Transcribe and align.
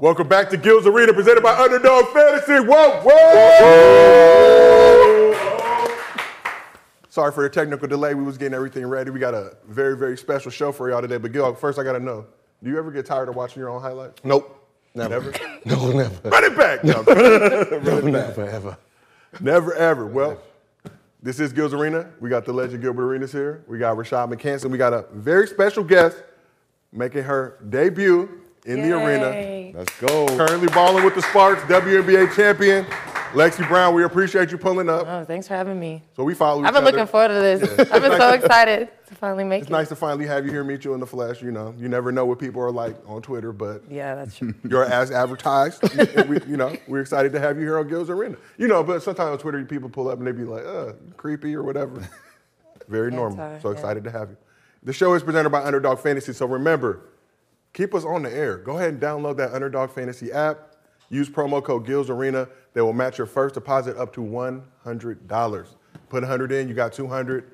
Welcome 0.00 0.26
back 0.26 0.50
to 0.50 0.56
Gills 0.56 0.88
Arena, 0.88 1.14
presented 1.14 1.42
by 1.44 1.56
Underdog 1.56 2.08
Fantasy. 2.08 2.54
Whoa, 2.54 3.00
whoa! 3.04 3.14
Sorry 7.08 7.30
for 7.30 7.44
the 7.44 7.48
technical 7.48 7.86
delay. 7.86 8.14
We 8.14 8.24
was 8.24 8.36
getting 8.36 8.54
everything 8.54 8.84
ready. 8.88 9.10
We 9.10 9.20
got 9.20 9.34
a 9.34 9.56
very, 9.68 9.96
very 9.96 10.18
special 10.18 10.50
show 10.50 10.72
for 10.72 10.90
y'all 10.90 11.00
today. 11.00 11.18
But 11.18 11.30
Gil, 11.30 11.54
first 11.54 11.78
I 11.78 11.84
gotta 11.84 12.00
know, 12.00 12.26
do 12.64 12.70
you 12.70 12.78
ever 12.78 12.90
get 12.90 13.06
tired 13.06 13.28
of 13.28 13.36
watching 13.36 13.60
your 13.60 13.70
own 13.70 13.80
highlights? 13.80 14.20
Nope. 14.24 14.68
Never. 14.96 15.30
Never? 15.30 15.32
no, 15.64 15.92
never. 15.92 16.28
Run 16.28 16.42
it 16.44 16.56
back! 16.56 16.82
No, 16.82 17.02
No, 17.82 18.00
never, 18.00 18.48
ever. 18.48 18.76
never, 19.38 19.74
ever. 19.74 20.06
Well, 20.06 20.38
this 21.22 21.38
is 21.38 21.52
Gills 21.52 21.72
Arena. 21.72 22.10
We 22.18 22.30
got 22.30 22.44
the 22.44 22.52
legend 22.52 22.82
Gilbert 22.82 23.04
Arenas 23.04 23.30
here. 23.30 23.62
We 23.68 23.78
got 23.78 23.96
Rashad 23.96 24.34
McCants. 24.34 24.68
We 24.68 24.76
got 24.76 24.92
a 24.92 25.04
very 25.12 25.46
special 25.46 25.84
guest 25.84 26.20
making 26.92 27.22
her 27.22 27.58
debut 27.68 28.40
in 28.64 28.82
the 28.82 28.92
arena. 28.92 29.72
Let's 29.76 30.00
go. 30.00 30.26
Currently 30.36 30.68
balling 30.68 31.04
with 31.04 31.14
the 31.14 31.22
Sparks, 31.22 31.62
WNBA 31.62 32.34
champion. 32.34 32.86
Lexie 33.32 33.66
Brown, 33.66 33.96
we 33.96 34.04
appreciate 34.04 34.52
you 34.52 34.58
pulling 34.58 34.88
up. 34.88 35.08
Oh, 35.08 35.24
thanks 35.24 35.48
for 35.48 35.54
having 35.54 35.80
me. 35.80 36.00
So 36.14 36.22
we 36.22 36.34
follow 36.34 36.62
I've 36.62 36.72
been 36.72 36.84
other. 36.84 36.92
looking 36.92 37.06
forward 37.08 37.28
to 37.28 37.34
this. 37.34 37.90
I've 37.90 38.00
been 38.00 38.16
so 38.16 38.30
excited 38.30 38.88
to 39.08 39.14
finally 39.16 39.42
make 39.42 39.62
It's 39.62 39.64
it. 39.64 39.72
It's 39.72 39.72
nice 39.72 39.88
to 39.88 39.96
finally 39.96 40.24
have 40.26 40.44
you 40.46 40.52
here, 40.52 40.62
meet 40.62 40.84
you 40.84 40.94
in 40.94 41.00
the 41.00 41.06
flesh. 41.06 41.42
You 41.42 41.50
know, 41.50 41.74
you 41.76 41.88
never 41.88 42.12
know 42.12 42.26
what 42.26 42.38
people 42.38 42.62
are 42.62 42.70
like 42.70 42.94
on 43.08 43.22
Twitter, 43.22 43.52
but 43.52 43.82
Yeah, 43.90 44.14
that's 44.14 44.36
true. 44.36 44.54
you're 44.68 44.84
as 44.84 45.10
advertised. 45.10 45.82
We, 46.28 46.38
you 46.46 46.56
know, 46.56 46.76
we're 46.86 47.00
excited 47.00 47.32
to 47.32 47.40
have 47.40 47.56
you 47.58 47.64
here 47.64 47.76
on 47.78 47.88
Gills 47.88 48.08
Arena. 48.08 48.36
You 48.56 48.68
know, 48.68 48.84
but 48.84 49.02
sometimes 49.02 49.32
on 49.32 49.38
Twitter, 49.38 49.64
people 49.64 49.88
pull 49.88 50.08
up 50.08 50.18
and 50.18 50.26
they 50.28 50.32
be 50.32 50.44
like, 50.44 50.64
uh, 50.64 50.92
creepy 51.16 51.56
or 51.56 51.64
whatever. 51.64 52.08
Very 52.88 53.10
normal. 53.10 53.40
Anti, 53.40 53.62
So 53.62 53.70
yeah. 53.70 53.74
excited 53.74 54.04
to 54.04 54.12
have 54.12 54.30
you. 54.30 54.36
The 54.84 54.92
show 54.92 55.12
is 55.14 55.24
presented 55.24 55.50
by 55.50 55.64
Underdog 55.64 55.98
Fantasy. 55.98 56.32
So 56.32 56.46
remember, 56.46 57.00
keep 57.74 57.94
us 57.94 58.04
on 58.04 58.22
the 58.22 58.32
air. 58.32 58.56
Go 58.56 58.78
ahead 58.78 58.94
and 58.94 59.02
download 59.02 59.36
that 59.36 59.52
Underdog 59.52 59.90
Fantasy 59.90 60.32
app. 60.32 60.76
Use 61.10 61.28
promo 61.28 61.62
code 61.62 61.84
Gills 61.84 62.08
Arena. 62.08 62.48
They 62.72 62.80
will 62.80 62.94
match 62.94 63.18
your 63.18 63.26
first 63.26 63.54
deposit 63.54 63.96
up 63.98 64.14
to 64.14 64.20
$100. 64.20 65.66
Put 66.08 66.22
100 66.22 66.52
in, 66.52 66.68
you 66.68 66.74
got 66.74 66.92
200, 66.92 67.50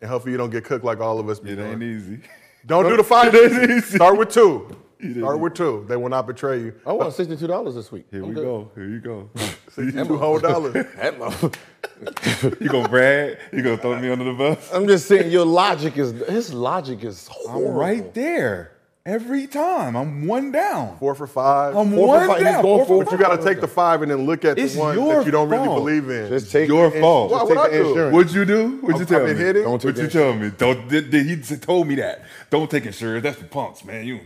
and 0.00 0.10
hopefully 0.10 0.32
you 0.32 0.38
don't 0.38 0.50
get 0.50 0.64
cooked 0.64 0.84
like 0.84 1.00
all 1.00 1.20
of 1.20 1.28
us. 1.28 1.38
It 1.38 1.56
doing. 1.56 1.60
ain't 1.60 1.82
easy. 1.82 2.20
Don't 2.66 2.88
do 2.88 2.96
the 2.96 3.04
five. 3.04 3.34
It 3.34 3.52
ain't 3.52 3.70
easy. 3.70 3.96
Start 3.96 4.18
with 4.18 4.30
two. 4.30 4.76
Start 5.16 5.38
with 5.38 5.54
two. 5.54 5.86
They 5.88 5.96
will 5.96 6.08
not 6.08 6.26
betray 6.26 6.60
you. 6.60 6.74
I 6.84 6.92
won 6.92 7.12
sixty-two 7.12 7.46
dollars 7.46 7.76
this 7.76 7.92
week. 7.92 8.06
Here 8.10 8.20
I'm 8.22 8.30
we 8.30 8.34
good. 8.34 8.44
go. 8.44 8.70
Here 8.74 8.88
you 8.88 8.98
go. 9.00 9.30
Two 9.74 10.18
whole 10.18 10.40
dollars. 10.40 10.74
That 10.96 11.16
motherfucker. 11.18 12.60
you 12.60 12.68
gonna 12.68 12.88
brag? 12.88 13.38
You 13.52 13.62
gonna 13.62 13.76
throw 13.78 13.98
me 14.00 14.10
under 14.10 14.24
the 14.24 14.32
bus? 14.32 14.72
I'm 14.72 14.88
just 14.88 15.06
saying, 15.06 15.30
your 15.30 15.46
logic 15.46 15.96
is 15.96 16.10
his 16.28 16.52
logic 16.52 17.04
is 17.04 17.30
I'm 17.48 17.62
right 17.68 18.12
there 18.12 18.72
every 19.08 19.46
time. 19.46 19.96
I'm 19.96 20.26
one 20.26 20.52
down. 20.52 20.98
Four 20.98 21.14
for 21.14 21.26
five. 21.26 21.74
I'm 21.76 21.90
Four 21.90 21.98
for 21.98 22.06
one 22.08 22.28
five. 22.28 22.36
He's 22.38 22.44
down. 22.46 22.62
going 22.62 22.86
Four 22.86 22.86
for 22.86 23.04
but 23.04 23.10
for 23.10 23.16
you 23.16 23.22
got 23.22 23.36
to 23.36 23.44
take 23.44 23.60
the 23.60 23.68
five 23.68 24.02
and 24.02 24.10
then 24.10 24.26
look 24.26 24.44
at 24.44 24.58
It's 24.58 24.74
the 24.74 24.80
one 24.80 24.96
that 24.96 25.26
you 25.26 25.32
don't 25.32 25.48
really 25.48 25.66
believe 25.66 26.08
in. 26.10 26.28
Just 26.28 26.52
take 26.52 26.68
Your 26.68 26.90
fault. 26.90 27.30
Just 27.30 27.42
Why, 27.44 27.48
take 27.48 27.56
what 27.58 27.72
I 27.72 27.78
the 27.78 27.94
do? 27.94 28.10
What'd 28.10 28.32
you 28.32 28.44
do? 28.44 28.68
What'd 28.78 28.96
you 28.96 29.02
I've 29.02 29.08
tell 29.08 29.24
been 29.26 29.38
me? 29.38 29.44
hitting. 29.44 29.62
Don't 29.62 29.78
take 29.80 29.96
What'd 29.96 30.02
you 30.04 30.20
tell 30.20 30.34
me? 30.34 30.50
Don't. 30.50 30.88
Did, 30.88 31.10
did, 31.10 31.26
he 31.26 31.56
told 31.56 31.88
me 31.88 31.94
that. 31.96 32.24
Don't 32.50 32.70
take 32.70 32.84
insurance. 32.86 33.22
That's 33.22 33.38
for 33.38 33.46
punks, 33.46 33.84
man. 33.84 34.06
You. 34.06 34.20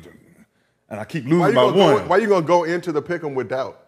And 0.88 1.00
I 1.00 1.04
keep 1.04 1.24
losing 1.24 1.38
you 1.38 1.46
by 1.46 1.54
gonna 1.54 1.72
go, 1.76 1.94
one. 1.94 2.08
why 2.08 2.16
you 2.18 2.28
gonna 2.28 2.44
go 2.44 2.64
into 2.64 2.92
the 2.92 3.00
pick 3.00 3.24
'em 3.24 3.34
with 3.34 3.48
doubt? 3.48 3.78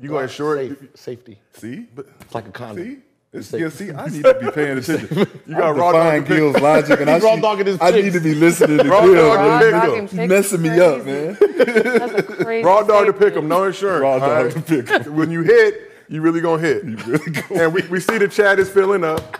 You 0.00 0.08
gonna 0.08 0.22
insure 0.22 0.56
it? 0.56 0.98
Safety. 0.98 1.38
See? 1.52 1.86
It's 2.20 2.34
like 2.34 2.48
a 2.48 2.50
condom. 2.50 2.84
See? 2.84 2.98
It's, 3.34 3.52
yeah, 3.52 3.68
see, 3.68 3.90
I 3.92 4.06
need 4.08 4.22
to 4.22 4.34
be 4.40 4.50
paying 4.54 4.78
attention. 4.78 5.08
You 5.46 5.56
got 5.56 5.70
I'm 5.70 5.76
raw 5.76 5.92
defying 5.92 6.22
dog. 6.22 6.28
Gil's 6.28 6.56
logic, 6.60 7.00
and 7.00 7.10
I, 7.10 7.18
raw 7.18 7.34
see- 7.34 7.40
dogging 7.40 7.66
his 7.66 7.78
I 7.80 7.90
need 7.90 8.12
to 8.12 8.20
be 8.20 8.34
listening 8.34 8.78
to 8.78 8.84
Raw 8.88 9.02
Gil. 9.04 9.14
dog 9.14 9.38
man. 9.60 9.74
You 9.74 9.80
pick 9.80 9.98
him. 10.12 10.18
He's 10.20 10.28
messing 10.28 10.62
me 10.62 10.70
up, 10.80 11.04
man. 11.04 11.36
That's 11.40 12.14
a 12.14 12.22
crazy 12.22 12.64
Raw 12.64 12.82
dog 12.82 13.06
to 13.06 13.12
statement. 13.12 13.18
pick 13.18 13.36
'em, 13.36 13.48
no 13.48 13.64
insurance. 13.64 14.02
Raw 14.02 14.12
all 14.12 14.20
dog 14.20 14.52
to 14.52 14.60
pick 14.62 14.90
'em. 14.90 15.14
When 15.16 15.30
you 15.30 15.42
hit, 15.42 15.90
you 16.08 16.20
really 16.22 16.40
gonna 16.40 16.62
hit. 16.62 16.84
really 17.06 17.30
go- 17.32 17.54
And 17.56 17.74
we, 17.74 17.82
we 17.88 18.00
see 18.00 18.18
the 18.18 18.28
chat 18.28 18.58
is 18.58 18.70
filling 18.70 19.02
up. 19.04 19.38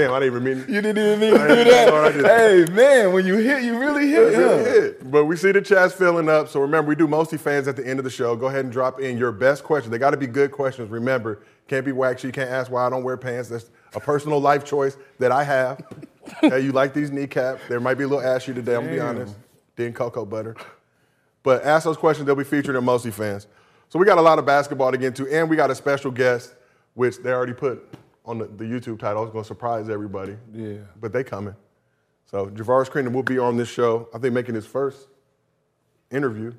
Damn, 0.00 0.14
I 0.14 0.20
didn't 0.20 0.34
even 0.34 0.44
mean. 0.44 0.74
You 0.74 0.80
didn't 0.80 0.98
even 0.98 1.20
mean 1.20 1.32
to 1.34 1.48
do 1.48 1.54
didn't 1.56 1.94
know 1.94 2.02
I 2.02 2.12
did 2.12 2.24
that. 2.24 2.68
Hey, 2.68 2.72
man, 2.72 3.12
when 3.12 3.26
you 3.26 3.36
hit, 3.36 3.62
you 3.62 3.78
really 3.78 4.08
hit. 4.08 4.34
Huh? 4.34 4.56
hit. 4.58 5.10
But 5.10 5.26
we 5.26 5.36
see 5.36 5.52
the 5.52 5.60
chat's 5.60 5.92
filling 5.92 6.26
up. 6.30 6.48
So 6.48 6.60
remember, 6.60 6.88
we 6.88 6.94
do 6.94 7.06
mostly 7.06 7.36
fans 7.36 7.68
at 7.68 7.76
the 7.76 7.86
end 7.86 7.98
of 7.98 8.04
the 8.04 8.10
show. 8.10 8.34
Go 8.34 8.46
ahead 8.46 8.64
and 8.64 8.72
drop 8.72 8.98
in 8.98 9.18
your 9.18 9.30
best 9.30 9.62
questions. 9.62 9.90
They 9.90 9.98
got 9.98 10.12
to 10.12 10.16
be 10.16 10.26
good 10.26 10.52
questions. 10.52 10.88
Remember, 10.88 11.42
can't 11.68 11.84
be 11.84 11.92
waxy. 11.92 12.28
You 12.28 12.32
can't 12.32 12.48
ask 12.48 12.70
why 12.70 12.86
I 12.86 12.90
don't 12.90 13.04
wear 13.04 13.18
pants. 13.18 13.50
That's 13.50 13.70
a 13.94 14.00
personal 14.00 14.40
life 14.40 14.64
choice 14.64 14.96
that 15.18 15.32
I 15.32 15.44
have. 15.44 15.82
hey, 16.40 16.60
you 16.60 16.72
like 16.72 16.94
these 16.94 17.10
kneecaps? 17.10 17.60
There 17.68 17.78
might 17.78 17.98
be 17.98 18.04
a 18.04 18.08
little 18.08 18.24
ashy 18.24 18.54
today. 18.54 18.76
I'm 18.76 18.84
gonna 18.84 18.92
be 18.92 18.98
Damn. 19.00 19.16
honest. 19.16 19.34
Didn't 19.76 19.96
cocoa 19.96 20.24
butter. 20.24 20.56
But 21.42 21.62
ask 21.64 21.84
those 21.84 21.98
questions. 21.98 22.24
They'll 22.24 22.36
be 22.36 22.44
featured 22.44 22.74
in 22.74 22.84
mostly 22.84 23.10
fans. 23.10 23.48
So 23.90 23.98
we 23.98 24.06
got 24.06 24.16
a 24.16 24.22
lot 24.22 24.38
of 24.38 24.46
basketball 24.46 24.92
to 24.92 24.96
get 24.96 25.08
into, 25.18 25.26
and 25.30 25.50
we 25.50 25.56
got 25.56 25.70
a 25.70 25.74
special 25.74 26.10
guest, 26.10 26.54
which 26.94 27.18
they 27.18 27.32
already 27.32 27.52
put 27.52 27.86
on 28.24 28.38
the, 28.38 28.46
the 28.46 28.64
YouTube 28.64 28.98
title. 28.98 29.22
It's 29.24 29.32
gonna 29.32 29.44
surprise 29.44 29.88
everybody. 29.88 30.36
Yeah. 30.52 30.78
But 31.00 31.12
they 31.12 31.24
coming. 31.24 31.54
So 32.26 32.46
Javaris 32.46 32.88
Crittenton 32.88 33.12
will 33.12 33.22
be 33.22 33.38
on 33.38 33.56
this 33.56 33.68
show. 33.68 34.08
I 34.14 34.18
think 34.18 34.34
making 34.34 34.54
his 34.54 34.66
first 34.66 35.08
interview 36.10 36.52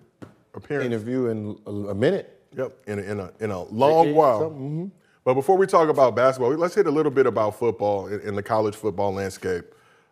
appearance. 0.53 0.85
Interview 0.85 1.27
in 1.27 1.57
a, 1.65 1.71
a 1.89 1.95
minute. 1.95 2.37
Yep, 2.57 2.77
in 2.87 2.99
a, 2.99 3.01
in 3.03 3.19
a, 3.21 3.31
in 3.39 3.51
a 3.51 3.63
long 3.63 4.13
while. 4.13 4.49
mm-hmm. 4.49 4.87
But 5.23 5.35
before 5.35 5.55
we 5.55 5.67
talk 5.67 5.87
about 5.87 6.15
basketball, 6.15 6.53
let's 6.55 6.75
hit 6.75 6.87
a 6.87 6.91
little 6.91 7.11
bit 7.11 7.25
about 7.25 7.57
football 7.57 8.07
in, 8.07 8.19
in 8.21 8.35
the 8.35 8.43
college 8.43 8.75
football 8.75 9.13
landscape. 9.13 9.63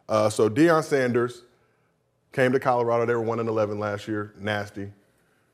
Uh, 0.08 0.30
so 0.30 0.50
Deion 0.50 0.84
Sanders 0.84 1.44
came 2.32 2.54
to 2.54 2.60
Colorado. 2.60 3.06
They 3.06 3.14
were 3.16 3.22
one 3.22 3.40
and 3.40 3.50
eleven 3.50 3.80
last 3.80 4.08
year, 4.08 4.34
nasty. 4.40 4.92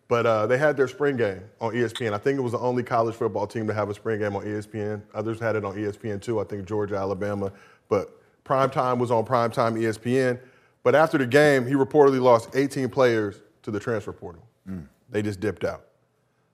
But 0.08 0.26
uh, 0.26 0.46
they 0.48 0.58
had 0.58 0.78
their 0.78 0.88
spring 0.88 1.18
game 1.18 1.42
on 1.60 1.74
ESPN. 1.74 2.14
I 2.14 2.20
think 2.20 2.38
it 2.38 2.42
was 2.42 2.52
the 2.52 2.60
only 2.60 2.84
college 2.84 3.16
football 3.16 3.48
team 3.48 3.66
to 3.68 3.74
have 3.74 3.90
a 3.90 3.94
spring 3.94 4.20
game 4.20 4.36
on 4.36 4.44
ESPN. 4.44 5.02
Others 5.16 5.40
had 5.40 5.56
it 5.56 5.66
on 5.66 5.76
ESPN 5.76 6.22
too. 6.22 6.40
I 6.40 6.44
think 6.44 6.66
Georgia, 6.66 6.96
Alabama. 6.96 7.52
But 7.90 8.22
prime 8.44 8.70
time 8.70 9.00
was 9.00 9.10
on 9.10 9.26
prime 9.26 9.50
time 9.50 9.76
ESPN. 9.76 10.40
But 10.84 10.94
after 10.94 11.18
the 11.18 11.26
game, 11.26 11.66
he 11.66 11.74
reportedly 11.74 12.22
lost 12.22 12.56
18 12.56 12.90
players 12.90 13.42
to 13.64 13.72
the 13.72 13.80
transfer 13.80 14.14
portal. 14.14 14.44
They 15.10 15.22
just 15.22 15.40
dipped 15.40 15.64
out. 15.64 15.86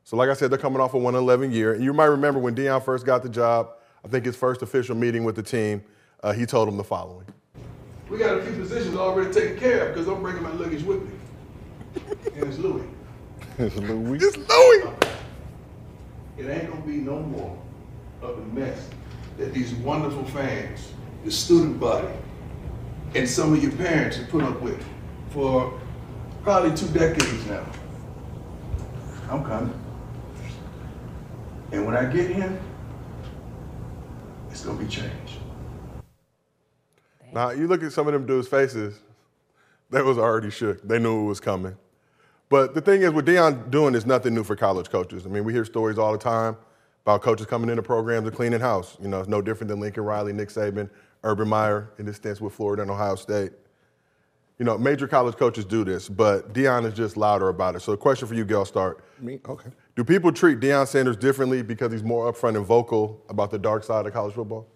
So, 0.03 0.17
like 0.17 0.29
I 0.29 0.33
said, 0.33 0.51
they're 0.51 0.57
coming 0.57 0.81
off 0.81 0.93
a 0.93 0.97
111 0.97 1.51
year. 1.51 1.73
And 1.73 1.83
you 1.83 1.93
might 1.93 2.05
remember 2.05 2.39
when 2.39 2.55
Deion 2.55 2.83
first 2.83 3.05
got 3.05 3.23
the 3.23 3.29
job, 3.29 3.71
I 4.03 4.07
think 4.07 4.25
his 4.25 4.35
first 4.35 4.61
official 4.61 4.95
meeting 4.95 5.23
with 5.23 5.35
the 5.35 5.43
team, 5.43 5.83
uh, 6.23 6.33
he 6.33 6.45
told 6.45 6.67
them 6.67 6.77
the 6.77 6.83
following. 6.83 7.25
We 8.09 8.17
got 8.17 8.37
a 8.37 8.43
few 8.43 8.53
positions 8.61 8.95
already 8.95 9.31
taken 9.31 9.57
care 9.57 9.87
of 9.87 9.93
because 9.93 10.07
I'm 10.07 10.21
bringing 10.21 10.43
my 10.43 10.51
luggage 10.51 10.83
with 10.83 11.03
me. 11.03 11.11
And 12.35 12.47
it's 12.47 12.57
Louis. 12.57 12.85
It's 13.61 13.75
a 13.75 13.79
little 13.79 13.97
weak. 13.97 14.23
It's 14.23 14.37
Louis! 14.37 14.91
It 16.35 16.49
ain't 16.49 16.71
gonna 16.71 16.81
be 16.81 16.93
no 16.93 17.19
more 17.19 17.61
of 18.23 18.37
the 18.37 18.59
mess 18.59 18.89
that 19.37 19.53
these 19.53 19.71
wonderful 19.75 20.25
fans, 20.25 20.91
the 21.23 21.29
student 21.29 21.79
body, 21.79 22.07
and 23.13 23.29
some 23.29 23.53
of 23.53 23.61
your 23.61 23.71
parents 23.73 24.17
have 24.17 24.29
put 24.29 24.43
up 24.43 24.59
with 24.61 24.83
for 25.29 25.79
probably 26.41 26.75
two 26.75 26.87
decades 26.87 27.45
now. 27.45 27.63
I'm 29.29 29.43
coming. 29.43 29.79
And 31.71 31.85
when 31.85 31.95
I 31.95 32.11
get 32.11 32.31
here, 32.31 32.59
it's 34.49 34.65
gonna 34.65 34.79
be 34.79 34.87
changed. 34.87 35.37
Now, 37.31 37.51
you 37.51 37.67
look 37.67 37.83
at 37.83 37.91
some 37.91 38.07
of 38.07 38.13
them 38.13 38.25
dudes' 38.25 38.47
faces, 38.47 38.99
they 39.91 40.01
was 40.01 40.17
already 40.17 40.49
shook. 40.49 40.81
They 40.81 40.97
knew 40.97 41.25
it 41.25 41.27
was 41.27 41.39
coming. 41.39 41.77
But 42.51 42.75
the 42.75 42.81
thing 42.81 43.01
is, 43.01 43.11
what 43.11 43.23
Deion 43.23 43.71
doing 43.71 43.95
is 43.95 44.05
nothing 44.05 44.35
new 44.35 44.43
for 44.43 44.57
college 44.57 44.89
coaches. 44.89 45.25
I 45.25 45.29
mean, 45.29 45.45
we 45.45 45.53
hear 45.53 45.63
stories 45.63 45.97
all 45.97 46.11
the 46.11 46.17
time 46.17 46.57
about 47.05 47.21
coaches 47.21 47.45
coming 47.45 47.69
into 47.69 47.81
programs 47.81 48.27
and 48.27 48.35
cleaning 48.35 48.59
house. 48.59 48.97
You 49.01 49.07
know, 49.07 49.21
it's 49.21 49.29
no 49.29 49.41
different 49.41 49.69
than 49.69 49.79
Lincoln 49.79 50.03
Riley, 50.03 50.33
Nick 50.33 50.49
Saban, 50.49 50.89
Urban 51.23 51.47
Meyer, 51.47 51.93
in 51.97 52.05
this 52.05 52.17
sense 52.17 52.41
with 52.41 52.53
Florida 52.53 52.81
and 52.81 52.91
Ohio 52.91 53.15
State. 53.15 53.53
You 54.59 54.65
know, 54.65 54.77
major 54.77 55.07
college 55.07 55.37
coaches 55.37 55.63
do 55.63 55.85
this, 55.85 56.09
but 56.09 56.51
Deion 56.53 56.85
is 56.85 56.93
just 56.93 57.15
louder 57.15 57.47
about 57.47 57.77
it. 57.77 57.79
So 57.83 57.91
the 57.91 57.97
question 57.97 58.27
for 58.27 58.35
you, 58.35 58.43
Gail, 58.43 58.65
start. 58.65 59.01
Me? 59.21 59.39
Okay. 59.47 59.69
Do 59.95 60.03
people 60.03 60.33
treat 60.33 60.59
Deion 60.59 60.85
Sanders 60.89 61.15
differently 61.15 61.61
because 61.61 61.93
he's 61.93 62.03
more 62.03 62.31
upfront 62.31 62.57
and 62.57 62.65
vocal 62.65 63.23
about 63.29 63.49
the 63.51 63.59
dark 63.59 63.85
side 63.85 64.05
of 64.05 64.11
college 64.11 64.35
football? 64.35 64.67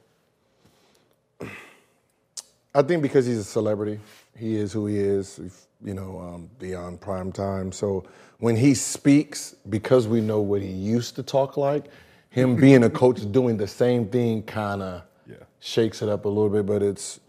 I 2.74 2.82
think 2.84 3.02
because 3.02 3.26
he's 3.26 3.38
a 3.38 3.44
celebrity, 3.44 4.00
he 4.38 4.56
is 4.56 4.72
who 4.72 4.86
he 4.86 4.98
is. 4.98 5.68
You 5.86 5.94
know, 5.94 6.20
um, 6.20 6.50
beyond 6.58 7.00
prime 7.00 7.32
time. 7.32 7.72
So 7.72 8.06
when 8.40 8.56
he 8.56 8.74
speaks, 8.74 9.56
because 9.70 10.08
we 10.08 10.20
know 10.20 10.42
what 10.42 10.62
he 10.64 10.68
used 10.72 11.16
to 11.18 11.24
talk 11.24 11.58
like, 11.58 11.86
him 12.32 12.56
being 12.66 12.84
a 12.84 12.90
coach 12.90 13.32
doing 13.32 13.56
the 13.56 13.68
same 13.68 14.08
thing 14.08 14.42
kind 14.44 14.82
of 14.82 15.04
Yeah. 15.30 15.36
shakes 15.60 16.02
it 16.02 16.10
up 16.10 16.26
a 16.26 16.28
little 16.28 16.50
bit. 16.50 16.66
But 16.66 16.82
it's 16.82 17.20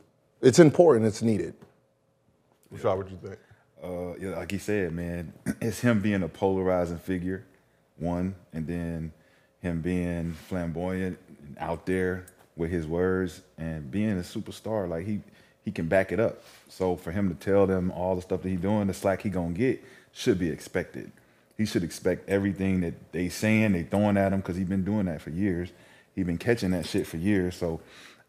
it's 0.40 0.58
important. 0.58 1.04
It's 1.06 1.20
needed. 1.22 1.54
Rashad, 2.74 2.96
what 2.96 3.10
you 3.10 3.18
think? 3.22 3.38
uh, 3.84 4.14
yeah, 4.18 4.36
like 4.38 4.50
he 4.50 4.58
said, 4.58 4.92
man, 4.92 5.32
it's 5.60 5.80
him 5.80 6.00
being 6.00 6.22
a 6.22 6.28
polarizing 6.28 6.98
figure, 6.98 7.44
one, 7.98 8.34
and 8.54 8.66
then 8.66 9.12
him 9.60 9.82
being 9.82 10.32
flamboyant 10.48 11.18
and 11.44 11.56
out 11.58 11.84
there 11.84 12.24
with 12.56 12.70
his 12.70 12.86
words 12.86 13.42
and 13.58 13.90
being 13.90 14.12
a 14.18 14.22
superstar. 14.22 14.88
Like 14.88 15.04
he 15.04 15.20
he 15.62 15.70
can 15.70 15.88
back 15.88 16.10
it 16.10 16.18
up. 16.20 16.42
So 16.68 16.96
for 16.96 17.12
him 17.12 17.28
to 17.28 17.34
tell 17.34 17.66
them 17.66 17.90
all 17.90 18.16
the 18.16 18.22
stuff 18.22 18.42
that 18.42 18.48
he's 18.48 18.60
doing, 18.60 18.86
the 18.86 18.94
slack 18.94 19.22
he 19.22 19.30
gonna 19.30 19.54
get 19.54 19.82
should 20.12 20.38
be 20.38 20.50
expected. 20.50 21.12
He 21.56 21.64
should 21.64 21.84
expect 21.84 22.28
everything 22.28 22.80
that 22.80 23.12
they 23.12 23.28
saying, 23.28 23.72
they 23.72 23.82
throwing 23.84 24.16
at 24.16 24.32
him 24.32 24.40
because 24.40 24.56
he's 24.56 24.68
been 24.68 24.84
doing 24.84 25.06
that 25.06 25.22
for 25.22 25.30
years. 25.30 25.70
He 26.14 26.22
been 26.22 26.38
catching 26.38 26.70
that 26.72 26.86
shit 26.86 27.06
for 27.06 27.16
years. 27.16 27.56
So 27.56 27.80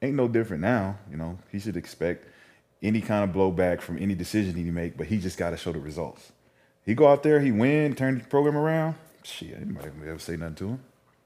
ain't 0.01 0.15
no 0.15 0.27
different 0.27 0.61
now. 0.61 0.97
You 1.09 1.17
know, 1.17 1.37
he 1.51 1.59
should 1.59 1.77
expect 1.77 2.27
any 2.81 3.01
kind 3.01 3.29
of 3.29 3.35
blowback 3.35 3.81
from 3.81 3.97
any 3.97 4.15
decision 4.15 4.55
he 4.55 4.63
make, 4.65 4.97
but 4.97 5.07
he 5.07 5.17
just 5.17 5.37
got 5.37 5.49
to 5.49 5.57
show 5.57 5.71
the 5.71 5.79
results. 5.79 6.31
He 6.85 6.93
go 6.93 7.07
out 7.07 7.23
there, 7.23 7.39
he 7.39 7.51
win, 7.51 7.95
turn 7.95 8.19
the 8.19 8.23
program 8.23 8.55
around. 8.55 8.95
Shit, 9.23 9.57
anybody 9.59 9.89
ever 10.07 10.19
say 10.19 10.37
nothing 10.37 10.55
to 10.55 10.67
him? 10.69 10.83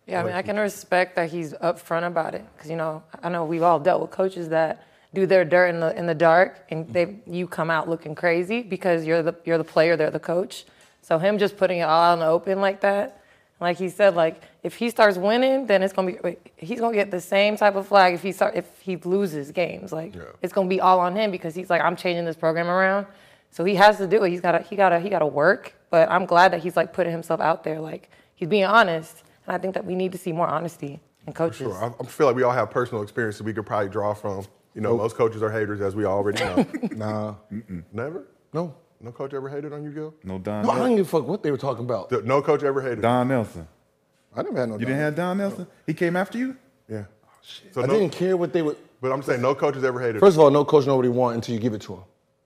Yeah, 0.07 0.21
I 0.21 0.23
mean, 0.23 0.33
I 0.33 0.41
can 0.41 0.57
respect 0.57 1.15
that 1.15 1.29
he's 1.29 1.53
upfront 1.53 2.07
about 2.07 2.33
it 2.33 2.43
because 2.55 2.69
you 2.69 2.75
know 2.75 3.03
I 3.21 3.29
know 3.29 3.45
we've 3.45 3.61
all 3.61 3.79
dealt 3.79 4.01
with 4.01 4.11
coaches 4.11 4.49
that 4.49 4.83
do 5.13 5.25
their 5.25 5.43
dirt 5.43 5.67
in 5.67 5.79
the 5.79 5.95
in 5.97 6.05
the 6.05 6.15
dark, 6.15 6.65
and 6.69 6.91
they 6.93 7.17
you 7.27 7.47
come 7.47 7.69
out 7.69 7.89
looking 7.89 8.15
crazy 8.15 8.61
because 8.61 9.05
you're 9.05 9.23
the 9.23 9.35
you're 9.43 9.57
the 9.57 9.63
player, 9.63 9.95
they're 9.97 10.11
the 10.11 10.19
coach. 10.19 10.65
So 11.01 11.17
him 11.17 11.37
just 11.37 11.57
putting 11.57 11.79
it 11.79 11.83
all 11.83 12.01
out 12.01 12.13
in 12.13 12.19
the 12.19 12.27
open 12.27 12.61
like 12.61 12.81
that, 12.81 13.21
like 13.61 13.77
he 13.77 13.89
said, 13.89 14.15
like 14.15 14.41
if 14.63 14.75
he 14.75 14.89
starts 14.89 15.17
winning, 15.17 15.67
then 15.67 15.83
it's 15.83 15.93
gonna 15.93 16.13
be 16.13 16.37
he's 16.57 16.79
gonna 16.79 16.95
get 16.95 17.11
the 17.11 17.21
same 17.21 17.55
type 17.55 17.75
of 17.75 17.87
flag 17.87 18.15
if 18.15 18.23
he 18.23 18.31
start 18.31 18.55
if 18.55 18.67
he 18.79 18.95
loses 18.97 19.51
games. 19.51 19.91
Like 19.91 20.15
it's 20.41 20.51
gonna 20.51 20.67
be 20.67 20.81
all 20.81 20.99
on 20.99 21.15
him 21.15 21.29
because 21.29 21.53
he's 21.53 21.69
like 21.69 21.81
I'm 21.81 21.95
changing 21.95 22.25
this 22.25 22.35
program 22.35 22.67
around. 22.67 23.05
So 23.51 23.63
he 23.63 23.75
has 23.75 23.97
to 23.97 24.07
do 24.07 24.23
it. 24.23 24.31
He's 24.31 24.41
gotta 24.41 24.59
he 24.59 24.75
gotta 24.75 24.99
he 24.99 25.09
gotta 25.09 25.27
work. 25.27 25.75
But 25.91 26.09
I'm 26.09 26.25
glad 26.25 26.53
that 26.53 26.61
he's 26.61 26.75
like 26.75 26.91
putting 26.91 27.11
himself 27.11 27.39
out 27.39 27.63
there. 27.63 27.79
Like 27.79 28.09
he's 28.33 28.47
being 28.47 28.65
honest. 28.65 29.23
And 29.45 29.55
I 29.55 29.59
think 29.59 29.75
that 29.75 29.85
we 29.85 29.93
need 29.93 30.11
to 30.13 30.17
see 30.17 30.31
more 30.31 30.47
honesty 30.47 30.99
in 31.27 31.33
coaches. 31.33 31.59
Sure. 31.59 31.83
I, 31.83 32.03
I 32.03 32.07
feel 32.07 32.27
like 32.27 32.35
we 32.35 32.43
all 32.43 32.53
have 32.53 32.71
personal 32.71 33.03
experiences 33.03 33.43
we 33.43 33.53
could 33.53 33.65
probably 33.65 33.89
draw 33.89 34.13
from. 34.13 34.45
You 34.73 34.81
know, 34.81 34.95
most 34.97 35.15
coaches 35.15 35.41
are 35.44 35.51
haters, 35.51 35.81
as 35.81 35.95
we 35.95 36.06
already 36.06 36.44
know. 36.44 36.65
Nah, 36.95 37.35
Never? 37.91 38.25
no. 38.53 38.73
No 39.03 39.12
coach 39.12 39.33
ever 39.33 39.50
hated 39.50 39.73
on 39.73 39.83
you, 39.83 39.89
Gil? 39.91 40.13
No 40.23 40.38
Don. 40.38 40.63
No, 40.63 40.69
I 40.71 40.77
don't 40.77 40.95
give 40.95 41.07
a 41.07 41.09
fuck 41.09 41.27
what 41.27 41.41
they 41.41 41.50
were 41.50 41.57
talking 41.57 41.83
about. 41.85 42.09
Th- 42.12 42.23
No 42.23 42.39
coach 42.41 42.62
ever 42.62 42.81
hated. 42.83 43.01
Don 43.01 43.27
Nelson. 43.29 43.68
I 44.35 44.44
never 44.44 44.59
had 44.59 44.69
no. 44.69 44.75
You 44.75 44.85
didn't 44.85 45.00
have 45.00 45.15
Don 45.15 45.38
Nelson? 45.39 45.65
He 45.88 45.94
came 45.95 46.15
after 46.15 46.38
you? 46.38 46.56
Yeah. 46.88 47.06
Oh 47.25 47.29
shit. 47.41 47.73
So 47.73 47.81
I 47.81 47.88
no, 47.88 47.94
didn't 47.97 48.13
care 48.13 48.38
what 48.38 48.53
they 48.53 48.62
would. 48.62 48.77
but 49.01 49.12
I'm 49.12 49.23
saying 49.23 49.41
no 49.41 49.56
coaches 49.56 49.83
ever 49.83 50.00
hated. 50.00 50.19
First 50.19 50.35
of 50.38 50.41
all, 50.41 50.51
no 50.51 50.63
coach 50.63 50.85
know 50.85 50.95
what 50.97 51.03
he 51.06 51.09
want 51.09 51.33
until 51.35 51.56
you 51.56 51.59
give 51.59 51.74
it 51.74 51.81
to 51.81 51.95
him. 51.95 52.03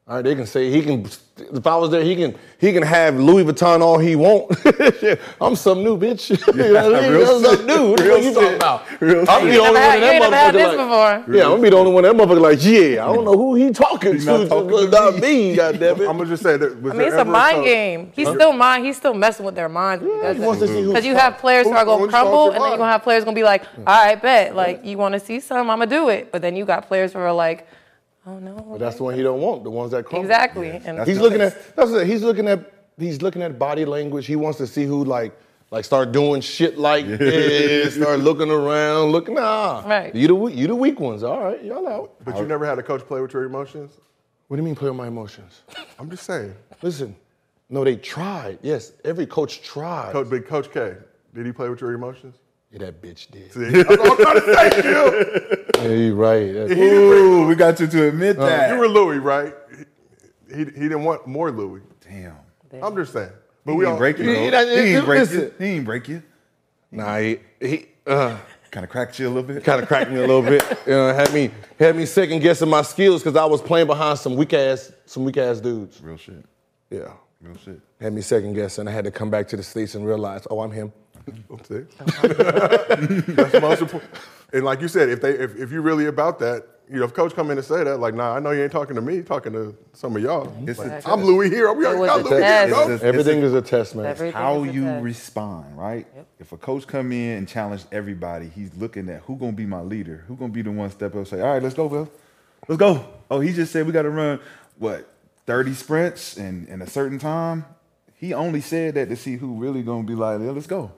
All 0.08 0.18
right, 0.18 0.22
they 0.24 0.36
can 0.36 0.46
say 0.46 0.70
he 0.70 0.84
can. 0.84 1.04
If 1.38 1.66
I 1.66 1.76
was 1.78 1.90
there, 1.90 2.04
he 2.04 2.16
can 2.16 2.36
he 2.60 2.72
can 2.72 2.84
have 2.84 3.20
Louis 3.20 3.44
Vuitton 3.44 3.82
all 3.82 3.98
he 3.98 4.16
want. 4.16 4.56
Shit, 5.00 5.20
I'm 5.42 5.56
some 5.56 5.84
new 5.84 5.98
bitch. 5.98 6.30
you 6.48 6.54
know 6.74 6.90
what 6.92 6.96
I 6.96 7.02
mean? 7.02 7.12
real 7.12 7.36
I'm 7.38 7.44
something 7.44 7.66
new. 7.66 7.90
What 7.90 7.98
the 8.00 8.04
real 8.06 8.16
fuck 8.18 8.24
you 8.24 8.34
talking 8.36 8.56
about? 8.56 9.02
Real 9.02 9.26
I'm 9.28 9.48
You 9.48 9.52
the 9.54 9.58
ain't 9.58 9.68
only 9.68 9.74
never 9.74 9.80
had, 9.80 9.90
one 9.90 10.00
you 10.02 10.08
ain't 10.08 10.22
that 10.22 10.30
never 10.30 10.36
had 10.36 10.54
this 10.54 10.62
motherfucker 10.68 10.78
like. 10.78 11.26
before. 11.26 11.36
Yeah, 11.36 11.44
I'm 11.46 11.50
gonna 11.50 11.62
be 11.64 11.70
the 11.72 11.76
only 11.78 11.92
one 11.92 12.04
that 12.04 12.14
motherfucker 12.16 12.42
like. 12.42 12.64
Yeah, 12.64 13.04
I 13.10 13.14
don't 13.16 13.26
know 13.26 13.36
who 13.36 13.56
he 13.56 13.72
talking 13.72 14.20
to. 14.20 14.26
not 14.26 14.48
talking 14.48 14.70
to 14.70 14.90
not 14.92 15.14
me. 15.16 15.20
me. 15.50 15.56
Goddamn 15.56 16.02
it. 16.02 16.02
I'm 16.10 16.18
gonna 16.18 16.26
just 16.30 16.44
say 16.44 16.56
that. 16.58 16.82
Was 16.84 16.94
I 16.94 16.98
mean, 16.98 17.08
it's 17.08 17.16
a 17.16 17.20
ever 17.22 17.32
mind 17.32 17.56
coach- 17.58 17.66
game. 17.66 18.12
He's 18.16 18.28
still 18.30 18.54
mind. 18.54 18.86
He's 18.86 18.98
still 18.98 19.14
messing 19.16 19.44
with 19.46 19.56
their 19.56 19.70
minds. 19.70 20.04
he 20.06 20.40
wants 20.40 20.62
to 20.62 20.68
see 20.68 20.84
who. 20.84 20.90
Because 20.90 21.06
you 21.08 21.16
have 21.16 21.40
players 21.40 21.66
who 21.66 21.72
Who- 21.72 21.78
are 21.80 21.84
going 21.86 22.00
who 22.02 22.06
to 22.06 22.12
crumble, 22.12 22.52
and 22.52 22.62
then 22.62 22.70
you're 22.70 22.78
going 22.78 22.88
to 22.90 22.92
have 22.92 23.02
players 23.02 23.24
going 23.24 23.34
to 23.36 23.40
be 23.40 23.44
like, 23.44 23.64
all 23.80 24.06
right, 24.06 24.22
bet. 24.22 24.56
Like, 24.56 24.86
you 24.86 25.00
want 25.00 25.14
to 25.14 25.20
see 25.20 25.40
some? 25.40 25.68
I'm 25.72 25.80
going 25.80 25.90
to 25.90 25.96
do 25.96 26.10
it. 26.10 26.32
But 26.32 26.44
then 26.44 26.56
you 26.56 26.64
got 26.64 26.88
players 26.88 27.12
who 27.14 27.20
are 27.20 27.34
like, 27.34 27.68
oh, 28.28 28.40
no. 28.40 28.56
But 28.72 28.80
that's 28.80 28.98
the 28.98 29.04
one 29.04 29.16
he 29.16 29.24
don't 29.24 29.40
want. 29.42 29.64
The 29.64 29.70
ones 29.70 29.92
that 29.92 30.06
crumble. 30.06 30.26
Exactly. 30.26 30.70
And 30.70 31.06
He's 31.08 31.20
looking 31.20 31.42
at 31.42 31.76
that's 31.76 31.92
it. 31.92 32.08
He's 32.08 32.24
looking 32.24 32.48
at 32.48 32.72
he's 32.98 33.22
looking 33.22 33.42
at 33.42 33.58
body 33.60 33.86
language. 33.86 34.26
He 34.26 34.36
wants 34.36 34.58
to 34.60 34.68
see 34.68 34.84
who 34.86 35.04
like 35.04 35.38
like 35.72 35.84
start 35.86 36.12
doing 36.12 36.42
shit 36.42 36.78
like 36.78 37.08
this, 37.08 37.96
start 37.96 38.20
looking 38.20 38.50
around, 38.52 39.12
looking 39.12 39.36
nah. 39.36 39.84
Right. 39.86 40.14
You 40.16 40.28
the 40.28 40.36
we- 40.36 40.54
you 40.54 40.68
the 40.68 40.76
weak 40.76 41.00
ones. 41.00 41.24
All 41.24 41.44
right, 41.44 41.64
y'all 41.64 41.88
out. 41.88 42.14
But 42.24 42.38
you 42.38 42.46
never 42.46 42.66
had 42.66 42.80
a 42.80 42.84
coach 42.84 43.02
play 43.02 43.22
with 43.22 43.34
your 43.34 43.44
emotions? 43.44 43.92
What 44.48 44.58
do 44.58 44.62
you 44.62 44.66
mean 44.66 44.76
play 44.76 44.90
with 44.90 44.98
my 44.98 45.08
emotions? 45.08 45.62
I'm 46.00 46.10
just 46.10 46.24
saying. 46.24 46.54
Listen, 46.82 47.16
no, 47.70 47.84
they 47.84 47.96
tried. 47.96 48.60
Yes, 48.62 48.94
every 49.04 49.26
coach 49.26 49.62
tried. 49.64 50.12
Coach, 50.12 50.30
but 50.30 50.46
Coach 50.46 50.72
K, 50.72 50.96
did 51.34 51.46
he 51.46 51.52
play 51.52 51.68
with 51.68 51.82
your 51.82 51.94
emotions? 51.94 52.36
Yeah, 52.72 52.80
that 52.80 53.02
bitch 53.02 53.30
did. 53.32 53.52
See, 53.54 53.66
I'm 53.66 53.86
trying 54.18 54.42
to 54.42 54.54
say, 54.54 54.90
you. 54.90 55.66
Yeah, 55.90 55.96
you 55.96 56.16
right. 56.16 56.54
That's- 56.54 56.78
Ooh, 56.78 57.48
we 57.48 57.56
got 57.56 57.80
you 57.80 57.88
to 57.88 58.08
admit 58.10 58.38
that. 58.38 58.72
You 58.72 58.78
were 58.80 58.88
Louis, 58.88 59.20
right? 59.20 59.54
He, 60.50 60.56
he, 60.58 60.66
he 60.66 60.72
didn't 60.72 61.04
want 61.04 61.26
more 61.28 61.52
Louis. 61.52 61.82
Damn. 62.08 62.36
I'm 62.84 62.96
just 62.96 63.14
saying. 63.14 63.30
But 63.66 63.72
He 63.74 63.78
we 63.78 63.86
ain't 63.86 63.94
all 63.94 63.98
break 63.98 64.18
you, 64.18 64.26
He- 64.26 64.50
though. 64.50 64.66
he- 64.66 64.88
He 64.90 64.96
ain't 64.96 65.06
break 65.06 65.30
you. 65.32 65.38
listen. 65.38 65.52
He 65.60 65.66
ain't 65.66 65.86
break 65.86 66.08
you. 66.10 66.22
Nah, 66.92 67.18
he, 67.20 67.40
he 67.60 67.86
uh, 68.08 68.38
Kind 68.72 68.84
of 68.84 68.90
cracked 68.90 69.20
you 69.20 69.28
a 69.28 69.30
little 69.30 69.44
bit. 69.44 69.64
kind 69.64 69.82
of 69.82 69.88
cracked 69.88 70.12
me 70.12 70.18
a 70.18 70.28
little 70.28 70.42
bit. 70.42 70.62
You 70.86 70.94
know, 70.94 71.14
had 71.14 71.34
me 71.34 71.50
had 71.80 71.96
me 71.96 72.06
second 72.06 72.40
guessing 72.42 72.70
my 72.70 72.82
skills 72.82 73.24
because 73.24 73.38
I 73.38 73.46
was 73.46 73.62
playing 73.62 73.88
behind 73.88 74.20
some 74.20 74.36
weak 74.36 74.54
ass 74.54 74.92
some 75.06 75.24
weak 75.24 75.38
ass 75.38 75.62
dudes. 75.62 76.02
Real 76.02 76.18
shit. 76.18 76.44
Yeah. 76.90 77.14
Real 77.42 77.56
shit. 77.58 77.80
had 78.02 78.12
me 78.14 78.22
second 78.22 78.54
guessing. 78.54 78.88
I 78.88 78.92
had 78.92 79.06
to 79.06 79.12
come 79.12 79.30
back 79.30 79.48
to 79.50 79.58
the 79.58 79.64
states 79.64 79.96
and 79.96 80.06
realize, 80.06 80.46
oh, 80.50 80.60
I'm 80.62 80.72
him. 80.72 80.92
See? 81.68 81.84
That's 82.00 83.52
the 83.52 83.60
most 83.62 83.82
important. 83.82 84.12
And 84.54 84.64
like 84.64 84.82
you 84.82 84.88
said, 84.88 85.10
if 85.10 85.22
they 85.22 85.32
if, 85.32 85.56
if 85.58 85.72
you're 85.72 85.82
really 85.82 86.06
about 86.06 86.40
that, 86.40 86.66
you 86.90 86.98
know, 87.00 87.06
if 87.06 87.14
coach 87.14 87.34
come 87.36 87.50
in 87.50 87.58
and 87.58 87.66
say 87.66 87.84
that, 87.84 87.98
like, 88.00 88.14
nah, 88.14 88.36
I 88.36 88.40
know 88.40 88.52
you 88.52 88.62
ain't 88.64 88.72
talking 88.72 88.96
to 88.96 89.02
me, 89.02 89.16
you're 89.16 89.24
talking 89.24 89.54
to 89.54 89.76
some 89.94 90.16
of 90.16 90.22
y'all. 90.22 90.54
It's 90.68 90.78
Like, 90.78 91.04
a 91.06 91.10
I'm 91.10 91.24
Louis 91.24 91.50
here. 91.50 91.72
We 91.74 91.84
It 91.86 91.88
already 91.88 92.00
was 92.02 92.10
got 92.10 92.20
a 92.20 92.24
Louis 92.24 92.30
here, 92.32 92.40
test. 92.42 92.74
coach. 92.74 92.90
It's 92.92 93.04
a- 93.04 93.06
Everything 93.08 93.42
is 93.42 93.54
a 93.54 93.62
test, 93.62 93.96
man. 93.96 94.06
everything 94.06 94.34
how 94.34 94.64
is 94.64 94.70
a 94.70 94.74
you 94.74 94.84
test. 94.84 95.04
respond, 95.04 95.78
right? 95.78 96.08
If 96.40 96.52
a 96.52 96.58
coach 96.58 96.86
come 96.86 97.12
in 97.12 97.38
and 97.40 97.48
challenge 97.48 97.86
everybody, 97.92 98.48
he's 98.50 98.76
looking 98.76 99.10
at 99.10 99.22
who 99.22 99.36
gonna 99.36 99.54
be 99.54 99.66
my 99.66 99.82
leader, 99.82 100.24
who 100.28 100.36
gonna 100.36 100.54
be 100.54 100.62
the 100.62 100.72
one 100.72 100.92
step 100.92 101.12
up, 101.12 101.16
and 101.16 101.28
say, 101.28 101.42
all 101.42 101.54
right, 101.54 101.64
let's 101.64 101.74
go, 101.76 101.90
Bill, 101.90 102.10
let's 102.68 102.80
go. 102.80 103.04
Oh, 103.32 103.40
he 103.40 103.52
just 103.52 103.74
said 103.74 103.88
we 103.88 103.92
got 103.92 104.04
to 104.04 104.10
run 104.12 104.40
what 104.78 105.10
thirty 105.48 105.74
sprints 105.74 106.38
in 106.38 106.68
in 106.68 106.82
a 106.84 106.88
certain 106.88 107.18
time. 107.18 107.66
He 108.14 108.34
only 108.34 108.62
said 108.62 108.94
that 108.96 109.10
to 109.10 109.16
see 109.16 109.38
who 109.38 109.56
really 109.56 109.82
gonna 109.82 110.04
be 110.04 110.14
like, 110.16 110.40
yeah, 110.40 110.52
let's 110.52 110.68
go. 110.68 110.92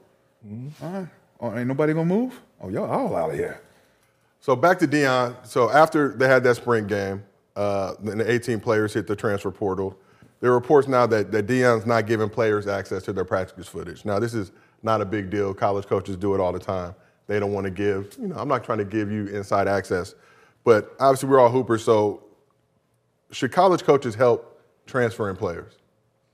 All 0.46 0.92
right, 0.92 1.08
oh, 1.40 1.58
ain't 1.58 1.68
nobody 1.68 1.94
gonna 1.94 2.06
move. 2.06 2.40
Oh, 2.62 2.70
y'all 2.70 2.90
all 2.90 3.16
out 3.16 3.32
of 3.32 3.36
here. 3.36 3.62
So 4.40 4.56
back 4.56 4.80
to 4.80 4.88
Deion. 4.88 5.36
So 5.46 5.70
after 5.70 6.10
they 6.16 6.28
had 6.28 6.44
that 6.44 6.56
spring 6.56 6.88
game, 6.88 7.24
uh, 7.58 7.96
and 8.06 8.20
the 8.20 8.32
18 8.32 8.60
players 8.60 8.94
hit 8.94 9.08
the 9.08 9.16
transfer 9.16 9.52
portal. 9.52 9.98
There 10.40 10.52
are 10.52 10.56
reports 10.56 10.88
now 10.88 11.08
that, 11.08 11.32
that 11.32 11.48
Deion's 11.48 11.88
not 11.88 12.06
giving 12.06 12.30
players 12.30 12.68
access 12.68 13.02
to 13.04 13.14
their 13.14 13.26
practice 13.26 13.68
footage. 13.68 14.06
Now 14.06 14.20
this 14.20 14.36
is 14.36 14.52
not 14.84 15.02
a 15.02 15.06
big 15.06 15.32
deal. 15.32 15.54
College 15.56 15.88
coaches 15.88 16.16
do 16.16 16.36
it 16.36 16.40
all 16.40 16.54
the 16.54 16.60
time. 16.60 16.94
They 17.26 17.40
don't 17.40 17.52
want 17.52 17.66
to 17.66 17.72
give. 17.72 18.16
You 18.22 18.28
know, 18.28 18.36
I'm 18.36 18.48
not 18.48 18.64
trying 18.64 18.78
to 18.78 18.86
give 18.86 19.12
you 19.12 19.26
inside 19.26 19.68
access, 19.68 20.14
but 20.64 20.96
obviously 21.00 21.30
we're 21.30 21.40
all 21.40 21.50
hoopers. 21.50 21.84
So 21.84 22.24
should 23.32 23.52
college 23.52 23.84
coaches 23.84 24.14
help 24.14 24.62
transferring 24.86 25.36
players? 25.36 25.74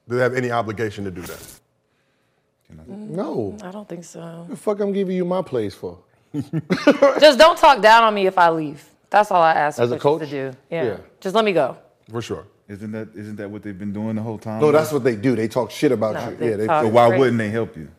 Do 0.09 0.17
they 0.17 0.21
have 0.21 0.35
any 0.35 0.51
obligation 0.51 1.05
to 1.05 1.11
do 1.11 1.21
that? 1.21 1.59
Mm. 2.81 3.10
No. 3.10 3.58
I 3.63 3.72
don't 3.72 3.88
think 3.88 4.03
so. 4.03 4.20
What 4.20 4.50
the 4.50 4.56
fuck 4.56 4.80
I'm 4.80 4.92
giving 4.94 5.15
you 5.15 5.25
my 5.25 5.42
place 5.42 5.74
for? 5.75 5.98
Just 7.20 7.38
don't 7.38 7.58
talk 7.58 7.82
down 7.82 8.03
on 8.03 8.13
me 8.13 8.25
if 8.27 8.38
I 8.38 8.50
leave. 8.50 8.84
That's 9.10 9.30
all 9.32 9.42
I 9.42 9.53
ask 9.53 9.80
As 9.80 9.92
a 9.92 10.00
coaches 10.00 10.30
coach? 10.30 10.30
to 10.30 10.51
do. 10.51 10.58
Yeah. 10.72 10.84
Yeah. 10.84 10.98
Just 11.22 11.36
let 11.36 11.46
me 11.46 11.53
go. 11.53 11.77
For 12.10 12.22
sure. 12.22 12.46
Isn't 12.68 12.92
that 12.94 13.10
isn't 13.15 13.36
that 13.36 13.50
what 13.50 13.62
they've 13.62 13.77
been 13.77 13.94
doing 13.94 14.15
the 14.15 14.22
whole 14.22 14.38
time? 14.39 14.62
No, 14.62 14.72
that's 14.72 14.92
what 14.92 15.03
they 15.03 15.15
do. 15.15 15.36
They 15.36 15.48
talk 15.48 15.70
shit 15.70 15.92
about 15.92 16.15
No, 16.15 16.30
you. 16.30 16.36
they 16.38 16.50
yeah, 16.50 16.56
they, 16.58 16.65
talk- 16.68 16.84
So 16.86 16.89
why 16.89 17.10
Great. 17.10 17.20
wouldn't 17.20 17.38
they 17.38 17.50
help 17.50 17.75
you? 17.77 17.89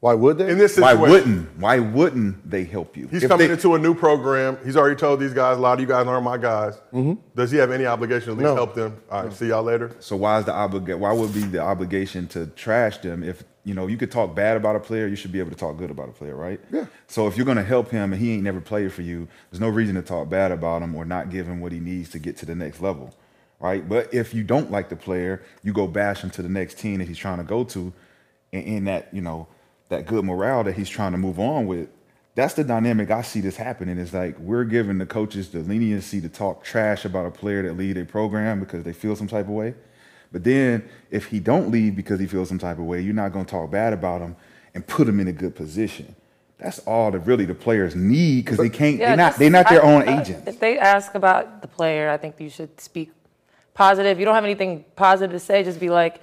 Why 0.00 0.14
would 0.14 0.38
they? 0.38 0.48
In 0.50 0.56
this 0.56 0.78
Why 0.78 0.92
situation, 0.92 1.10
wouldn't? 1.12 1.58
Why 1.58 1.78
wouldn't 1.78 2.50
they 2.50 2.64
help 2.64 2.96
you? 2.96 3.06
He's 3.08 3.22
If 3.22 3.28
coming 3.28 3.48
they- 3.48 3.52
into 3.52 3.74
a 3.74 3.78
new 3.78 3.94
program. 3.94 4.56
He's 4.64 4.76
already 4.76 4.96
told 4.96 5.20
these 5.20 5.34
guys, 5.34 5.58
a 5.58 5.60
lot 5.60 5.74
of 5.74 5.80
you 5.80 5.86
guys 5.86 6.06
aren't 6.06 6.24
my 6.24 6.38
guys. 6.38 6.80
Mm-hmm. 6.92 7.14
Does 7.36 7.50
he 7.50 7.58
have 7.58 7.70
any 7.70 7.84
obligation 7.84 8.26
to 8.28 8.32
at 8.32 8.38
least 8.38 8.44
No. 8.48 8.54
help 8.54 8.74
them? 8.74 8.96
All 9.10 9.24
right, 9.24 9.32
see 9.32 9.48
y'all 9.48 9.62
later. 9.62 9.90
So 10.00 10.16
why 10.16 10.38
is 10.38 10.46
the 10.46 10.52
obliga- 10.52 10.98
Why 10.98 11.12
would 11.12 11.34
be 11.34 11.40
the 11.42 11.60
obligation 11.60 12.26
to 12.28 12.46
trash 12.46 12.96
them 12.98 13.22
if 13.22 13.44
you 13.64 13.74
know 13.74 13.88
you 13.88 13.98
could 13.98 14.10
talk 14.10 14.34
bad 14.34 14.56
about 14.56 14.74
a 14.74 14.80
player? 14.80 15.06
You 15.06 15.16
should 15.16 15.32
be 15.32 15.38
able 15.38 15.50
to 15.50 15.56
talk 15.56 15.76
good 15.76 15.90
about 15.90 16.08
a 16.08 16.12
player, 16.12 16.34
right? 16.34 16.60
Yeah. 16.72 16.86
So 17.06 17.26
if 17.26 17.36
you're 17.36 17.44
gonna 17.46 17.62
help 17.62 17.90
him 17.90 18.14
and 18.14 18.22
he 18.22 18.32
ain't 18.32 18.42
never 18.42 18.60
played 18.62 18.94
for 18.94 19.02
you, 19.02 19.28
there's 19.50 19.60
no 19.60 19.68
reason 19.68 19.96
to 19.96 20.02
talk 20.02 20.30
bad 20.30 20.50
about 20.50 20.80
him 20.80 20.94
or 20.96 21.04
not 21.04 21.28
give 21.28 21.46
him 21.46 21.60
what 21.60 21.72
he 21.72 21.78
needs 21.78 22.08
to 22.10 22.18
get 22.18 22.38
to 22.38 22.46
the 22.46 22.54
next 22.54 22.80
level, 22.80 23.14
right? 23.60 23.86
But 23.86 24.14
if 24.14 24.32
you 24.32 24.44
don't 24.44 24.70
like 24.70 24.88
the 24.88 24.96
player, 24.96 25.42
you 25.62 25.74
go 25.74 25.86
bash 25.86 26.24
him 26.24 26.30
to 26.30 26.40
the 26.42 26.48
next 26.48 26.78
team 26.78 27.00
that 27.00 27.08
he's 27.08 27.18
trying 27.18 27.36
to 27.36 27.44
go 27.44 27.64
to, 27.64 27.92
and 28.54 28.64
in 28.64 28.84
that 28.86 29.12
you 29.12 29.20
know 29.20 29.46
that 29.90 30.06
good 30.06 30.24
morale 30.24 30.64
that 30.64 30.74
he's 30.76 30.88
trying 30.88 31.12
to 31.12 31.18
move 31.18 31.38
on 31.38 31.66
with. 31.66 31.88
That's 32.36 32.54
the 32.54 32.64
dynamic 32.64 33.10
I 33.10 33.22
see 33.22 33.40
this 33.40 33.56
happening. 33.56 33.98
Is 33.98 34.14
like 34.14 34.38
we're 34.38 34.64
giving 34.64 34.98
the 34.98 35.06
coaches 35.06 35.50
the 35.50 35.58
leniency 35.58 36.20
to 36.22 36.28
talk 36.28 36.64
trash 36.64 37.04
about 37.04 37.26
a 37.26 37.30
player 37.30 37.62
that 37.62 37.76
lead 37.76 37.98
a 37.98 38.04
program 38.04 38.60
because 38.60 38.84
they 38.84 38.92
feel 38.92 39.14
some 39.14 39.28
type 39.28 39.46
of 39.46 39.52
way. 39.52 39.74
But 40.32 40.44
then 40.44 40.88
if 41.10 41.26
he 41.26 41.40
don't 41.40 41.70
leave 41.70 41.96
because 41.96 42.20
he 42.20 42.26
feels 42.26 42.48
some 42.48 42.58
type 42.58 42.78
of 42.78 42.84
way, 42.84 43.00
you're 43.00 43.14
not 43.14 43.32
going 43.32 43.44
to 43.44 43.50
talk 43.50 43.70
bad 43.70 43.92
about 43.92 44.20
him 44.20 44.36
and 44.74 44.86
put 44.86 45.08
him 45.08 45.18
in 45.18 45.26
a 45.26 45.32
good 45.32 45.56
position. 45.56 46.14
That's 46.58 46.78
all 46.80 47.10
that 47.10 47.20
really 47.20 47.46
the 47.46 47.54
players 47.54 47.96
need 47.96 48.44
because 48.44 48.58
they 48.58 48.68
can't. 48.68 48.98
Yeah, 48.98 49.08
they're 49.08 49.16
not. 49.16 49.36
They're 49.36 49.50
not 49.50 49.68
their 49.68 49.84
I- 49.84 49.92
own 49.92 50.08
agents. 50.08 50.46
If 50.46 50.60
they 50.60 50.78
ask 50.78 51.14
about 51.14 51.62
the 51.62 51.68
player, 51.68 52.10
I 52.10 52.16
think 52.16 52.38
you 52.38 52.48
should 52.48 52.80
speak 52.80 53.10
positive. 53.74 54.18
You 54.18 54.24
don't 54.24 54.34
have 54.34 54.44
anything 54.44 54.84
positive 54.94 55.32
to 55.32 55.40
say, 55.44 55.64
just 55.64 55.80
be 55.80 55.90
like, 55.90 56.20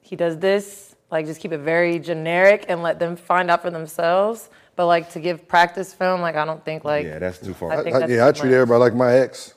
he 0.00 0.16
does 0.16 0.38
this. 0.38 0.89
Like, 1.10 1.26
just 1.26 1.40
keep 1.40 1.52
it 1.52 1.58
very 1.58 1.98
generic 1.98 2.66
and 2.68 2.82
let 2.82 2.98
them 2.98 3.16
find 3.16 3.50
out 3.50 3.62
for 3.62 3.70
themselves. 3.70 4.48
But 4.76 4.86
like 4.86 5.10
to 5.12 5.20
give 5.20 5.46
practice 5.46 5.92
film, 5.92 6.20
like 6.22 6.36
I 6.36 6.44
don't 6.44 6.64
think 6.64 6.84
like 6.84 7.04
yeah, 7.04 7.18
that's 7.18 7.38
too 7.38 7.52
far. 7.52 7.72
I 7.72 7.82
think 7.82 7.96
I- 7.96 7.98
that's 8.00 8.12
yeah, 8.12 8.26
I 8.26 8.32
treat 8.32 8.50
much. 8.50 8.54
everybody 8.54 8.80
like 8.80 8.94
my 8.94 9.12
ex. 9.12 9.54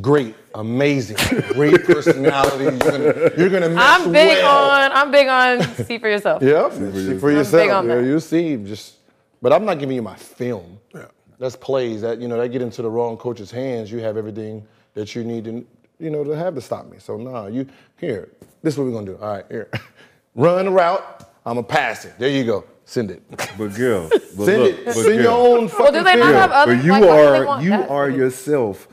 Great, 0.00 0.36
amazing, 0.54 1.16
great 1.52 1.84
personality. 1.84 2.64
You're 2.64 2.78
gonna, 2.78 3.30
you're 3.36 3.48
gonna 3.48 3.68
mesh 3.68 4.00
I'm 4.00 4.12
big 4.12 4.28
well. 4.28 4.70
on 4.70 4.92
I'm 4.92 5.10
big 5.10 5.28
on 5.28 5.62
see 5.84 5.98
for 5.98 6.08
yourself. 6.08 6.42
Yeah, 6.42 6.70
see 6.70 7.18
for 7.18 7.30
I'm 7.30 7.36
yourself. 7.36 7.62
big 7.62 7.70
on 7.70 7.88
yeah, 7.88 7.96
that. 7.96 8.04
you 8.04 8.20
see, 8.20 8.56
just. 8.56 8.94
But 9.42 9.52
I'm 9.52 9.64
not 9.64 9.78
giving 9.78 9.96
you 9.96 10.02
my 10.02 10.16
film. 10.16 10.78
Yeah. 10.94 11.06
That's 11.38 11.56
plays 11.56 12.00
that 12.02 12.20
you 12.20 12.28
know 12.28 12.38
that 12.38 12.48
get 12.48 12.62
into 12.62 12.82
the 12.82 12.90
wrong 12.90 13.16
coach's 13.16 13.50
hands. 13.50 13.90
You 13.90 13.98
have 13.98 14.16
everything 14.16 14.66
that 14.94 15.14
you 15.14 15.24
need 15.24 15.44
to 15.44 15.66
you 15.98 16.10
know 16.10 16.24
to 16.24 16.36
have 16.36 16.54
to 16.54 16.60
stop 16.60 16.86
me. 16.86 16.98
So 16.98 17.16
nah, 17.16 17.46
you 17.46 17.66
here. 17.98 18.30
This 18.62 18.74
is 18.74 18.78
what 18.78 18.86
we're 18.86 18.92
gonna 18.92 19.06
do. 19.06 19.16
All 19.18 19.34
right, 19.34 19.44
here. 19.50 19.70
Run 20.38 20.64
the 20.66 20.70
route. 20.70 21.04
I'm 21.44 21.54
gonna 21.56 21.62
pass 21.64 22.04
it. 22.04 22.14
There 22.18 22.28
you 22.28 22.44
go. 22.44 22.64
Send 22.84 23.10
it. 23.10 23.22
But 23.58 23.74
Gil, 23.76 24.08
but 24.08 24.20
Send 24.46 24.62
look, 24.62 24.72
it. 24.78 24.84
but 24.86 24.94
Send 24.94 25.06
your 25.16 25.22
Gil. 25.24 25.32
own 25.32 25.58
Well, 25.60 25.68
fucking 25.68 25.92
do 25.94 26.04
they 26.04 26.16
not 26.16 26.26
film. 26.26 26.34
have 26.36 26.50
other? 26.52 26.76
but 26.76 26.84
you 26.84 26.92
like, 26.92 27.02
why 27.02 27.16
they 27.16 27.26
are 27.38 27.44
want 27.46 27.64
you 27.64 27.70
that 27.70 27.90
are 27.90 28.08
yourself 28.08 28.88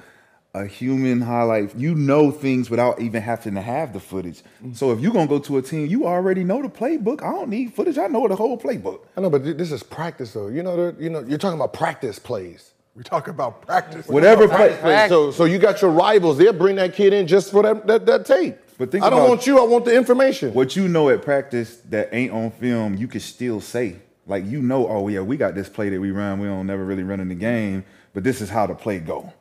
a 0.55 0.65
human 0.65 1.21
highlight. 1.21 1.75
You 1.75 1.95
know 1.95 2.31
things 2.31 2.69
without 2.69 2.99
even 3.01 3.21
having 3.21 3.55
to 3.55 3.61
have 3.61 3.93
the 3.93 3.99
footage. 3.99 4.41
So 4.73 4.91
if 4.91 4.99
you're 5.01 5.13
gonna 5.13 5.27
go 5.27 5.39
to 5.39 5.57
a 5.57 5.61
team, 5.61 5.85
you 5.85 6.07
already 6.07 6.43
know 6.43 6.61
the 6.61 6.69
playbook. 6.69 7.21
I 7.21 7.31
don't 7.31 7.49
need 7.49 7.73
footage. 7.73 7.97
I 7.97 8.07
know 8.07 8.27
the 8.27 8.35
whole 8.35 8.57
playbook. 8.57 9.01
I 9.15 9.21
know, 9.21 9.29
but 9.29 9.43
this 9.43 9.71
is 9.71 9.83
practice 9.83 10.33
though. 10.33 10.47
You 10.47 10.63
know, 10.63 10.95
you 10.99 11.09
know, 11.09 11.19
you're 11.27 11.37
talking 11.37 11.59
about 11.59 11.73
practice 11.73 12.17
plays. 12.19 12.71
We 12.95 13.03
talk 13.03 13.27
about 13.27 13.61
practice. 13.61 14.07
Whatever 14.07 14.47
Practice 14.47 14.79
play. 14.79 14.95
plays. 14.95 15.09
So, 15.09 15.29
so 15.31 15.43
you 15.43 15.59
got 15.59 15.81
your 15.81 15.91
rivals. 15.91 16.37
They'll 16.37 16.53
bring 16.53 16.77
that 16.77 16.93
kid 16.93 17.11
in 17.11 17.27
just 17.27 17.51
for 17.51 17.61
that 17.63 17.85
that, 17.87 18.05
that 18.05 18.25
tape. 18.25 18.57
But 18.77 18.91
think 18.91 19.03
I 19.03 19.09
don't 19.09 19.19
about- 19.19 19.29
want 19.29 19.47
you. 19.47 19.59
I 19.59 19.63
want 19.63 19.85
the 19.85 19.95
information. 19.95 20.53
What 20.53 20.75
you 20.75 20.87
know 20.87 21.09
at 21.09 21.21
practice 21.21 21.77
that 21.89 22.09
ain't 22.13 22.31
on 22.33 22.51
film, 22.51 22.95
you 22.95 23.07
can 23.07 23.21
still 23.21 23.61
say. 23.61 23.97
Like 24.27 24.45
you 24.45 24.61
know, 24.61 24.87
oh 24.87 25.07
yeah, 25.07 25.21
we 25.21 25.37
got 25.37 25.53
this 25.55 25.69
play 25.69 25.89
that 25.89 25.99
we 26.01 26.11
run. 26.11 26.39
We 26.39 26.47
don't 26.47 26.65
never 26.67 26.83
really 26.83 27.03
run 27.03 27.19
in 27.19 27.29
the 27.29 27.35
game, 27.35 27.85
but 28.13 28.23
this 28.23 28.41
is 28.41 28.49
how 28.49 28.65
the 28.65 28.73
play 28.73 28.99
go. 28.99 29.31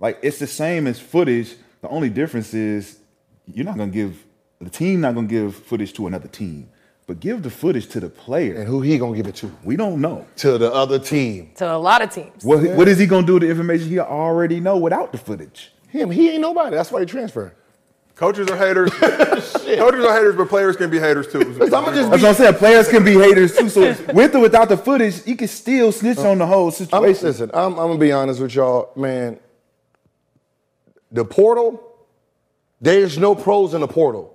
Like 0.00 0.18
it's 0.22 0.38
the 0.38 0.46
same 0.48 0.86
as 0.86 0.98
footage. 0.98 1.54
The 1.80 1.88
only 1.88 2.10
difference 2.10 2.52
is 2.52 2.98
you're 3.46 3.64
not 3.64 3.76
gonna 3.78 3.92
give 3.92 4.24
the 4.60 4.70
team 4.70 5.00
not 5.00 5.14
gonna 5.14 5.28
give 5.28 5.54
footage 5.54 5.92
to 5.94 6.06
another 6.08 6.26
team, 6.28 6.68
but 7.06 7.20
give 7.20 7.42
the 7.44 7.50
footage 7.50 7.86
to 7.90 8.00
the 8.00 8.08
player. 8.08 8.54
And 8.56 8.66
who 8.66 8.80
he 8.82 8.98
gonna 8.98 9.16
give 9.16 9.28
it 9.28 9.36
to? 9.36 9.52
we 9.64 9.76
don't 9.76 10.00
know. 10.00 10.26
To 10.38 10.58
the 10.58 10.72
other 10.72 10.98
team. 10.98 11.52
to 11.56 11.72
a 11.72 11.78
lot 11.78 12.02
of 12.02 12.10
teams. 12.10 12.44
What, 12.44 12.62
what 12.76 12.88
is 12.88 12.98
he 12.98 13.06
gonna 13.06 13.26
do 13.26 13.34
with 13.34 13.42
the 13.42 13.48
information 13.50 13.88
he 13.88 14.00
already 14.00 14.58
know 14.58 14.76
without 14.76 15.12
the 15.12 15.18
footage? 15.18 15.72
Him. 15.88 16.10
He 16.10 16.30
ain't 16.30 16.40
nobody. 16.40 16.74
That's 16.74 16.90
why 16.90 17.00
he 17.00 17.06
transferred. 17.06 17.52
Coaches 18.14 18.48
are 18.48 18.56
haters. 18.56 18.90
Coaches 19.00 20.04
are 20.04 20.14
haters, 20.14 20.36
but 20.36 20.48
players 20.48 20.76
can 20.76 20.90
be 20.90 20.98
haters 20.98 21.28
too. 21.32 21.40
I'ma 21.40 21.92
just 21.92 22.10
That's 22.10 22.22
what 22.22 22.24
I'm 22.24 22.34
saying. 22.34 22.54
Players 22.54 22.88
can 22.88 23.04
be 23.04 23.14
haters 23.14 23.56
too. 23.56 23.68
So 23.68 23.96
with 24.12 24.34
or 24.34 24.40
without 24.40 24.68
the 24.68 24.76
footage, 24.76 25.26
you 25.26 25.36
can 25.36 25.48
still 25.48 25.92
snitch 25.92 26.18
on 26.18 26.38
the 26.38 26.46
whole 26.46 26.66
I'm, 26.66 26.72
situation. 26.72 27.26
listen, 27.26 27.50
I'm, 27.54 27.72
I'm 27.72 27.88
gonna 27.88 27.98
be 27.98 28.12
honest 28.12 28.40
with 28.40 28.54
y'all, 28.54 28.92
man. 28.96 29.40
The 31.10 31.24
portal, 31.24 31.82
there's 32.80 33.18
no 33.18 33.34
pros 33.34 33.74
in 33.74 33.80
the 33.80 33.88
portal. 33.88 34.32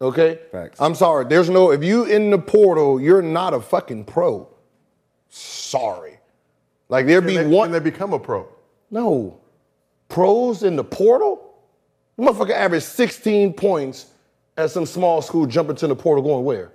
Okay? 0.00 0.38
Facts. 0.52 0.80
I'm 0.80 0.94
sorry. 0.94 1.24
There's 1.24 1.48
no, 1.48 1.70
if 1.70 1.82
you 1.82 2.04
in 2.04 2.30
the 2.30 2.38
portal, 2.38 3.00
you're 3.00 3.22
not 3.22 3.54
a 3.54 3.60
fucking 3.60 4.04
pro. 4.04 4.48
Sorry. 5.28 6.18
Like 6.88 7.06
there 7.06 7.20
be 7.20 7.36
they, 7.36 7.46
one. 7.46 7.70
can 7.70 7.72
they 7.72 7.90
become 7.90 8.12
a 8.12 8.18
pro? 8.18 8.48
No. 8.90 9.40
Pros 10.08 10.62
in 10.62 10.76
the 10.76 10.84
portal? 10.84 11.45
The 12.16 12.22
motherfucker 12.24 12.50
averaged 12.52 12.86
16 12.86 13.52
points 13.54 14.06
at 14.56 14.70
some 14.70 14.86
small 14.86 15.20
school 15.22 15.46
jumping 15.46 15.76
to 15.76 15.86
the 15.86 15.96
portal 15.96 16.22
going 16.24 16.44
where? 16.44 16.72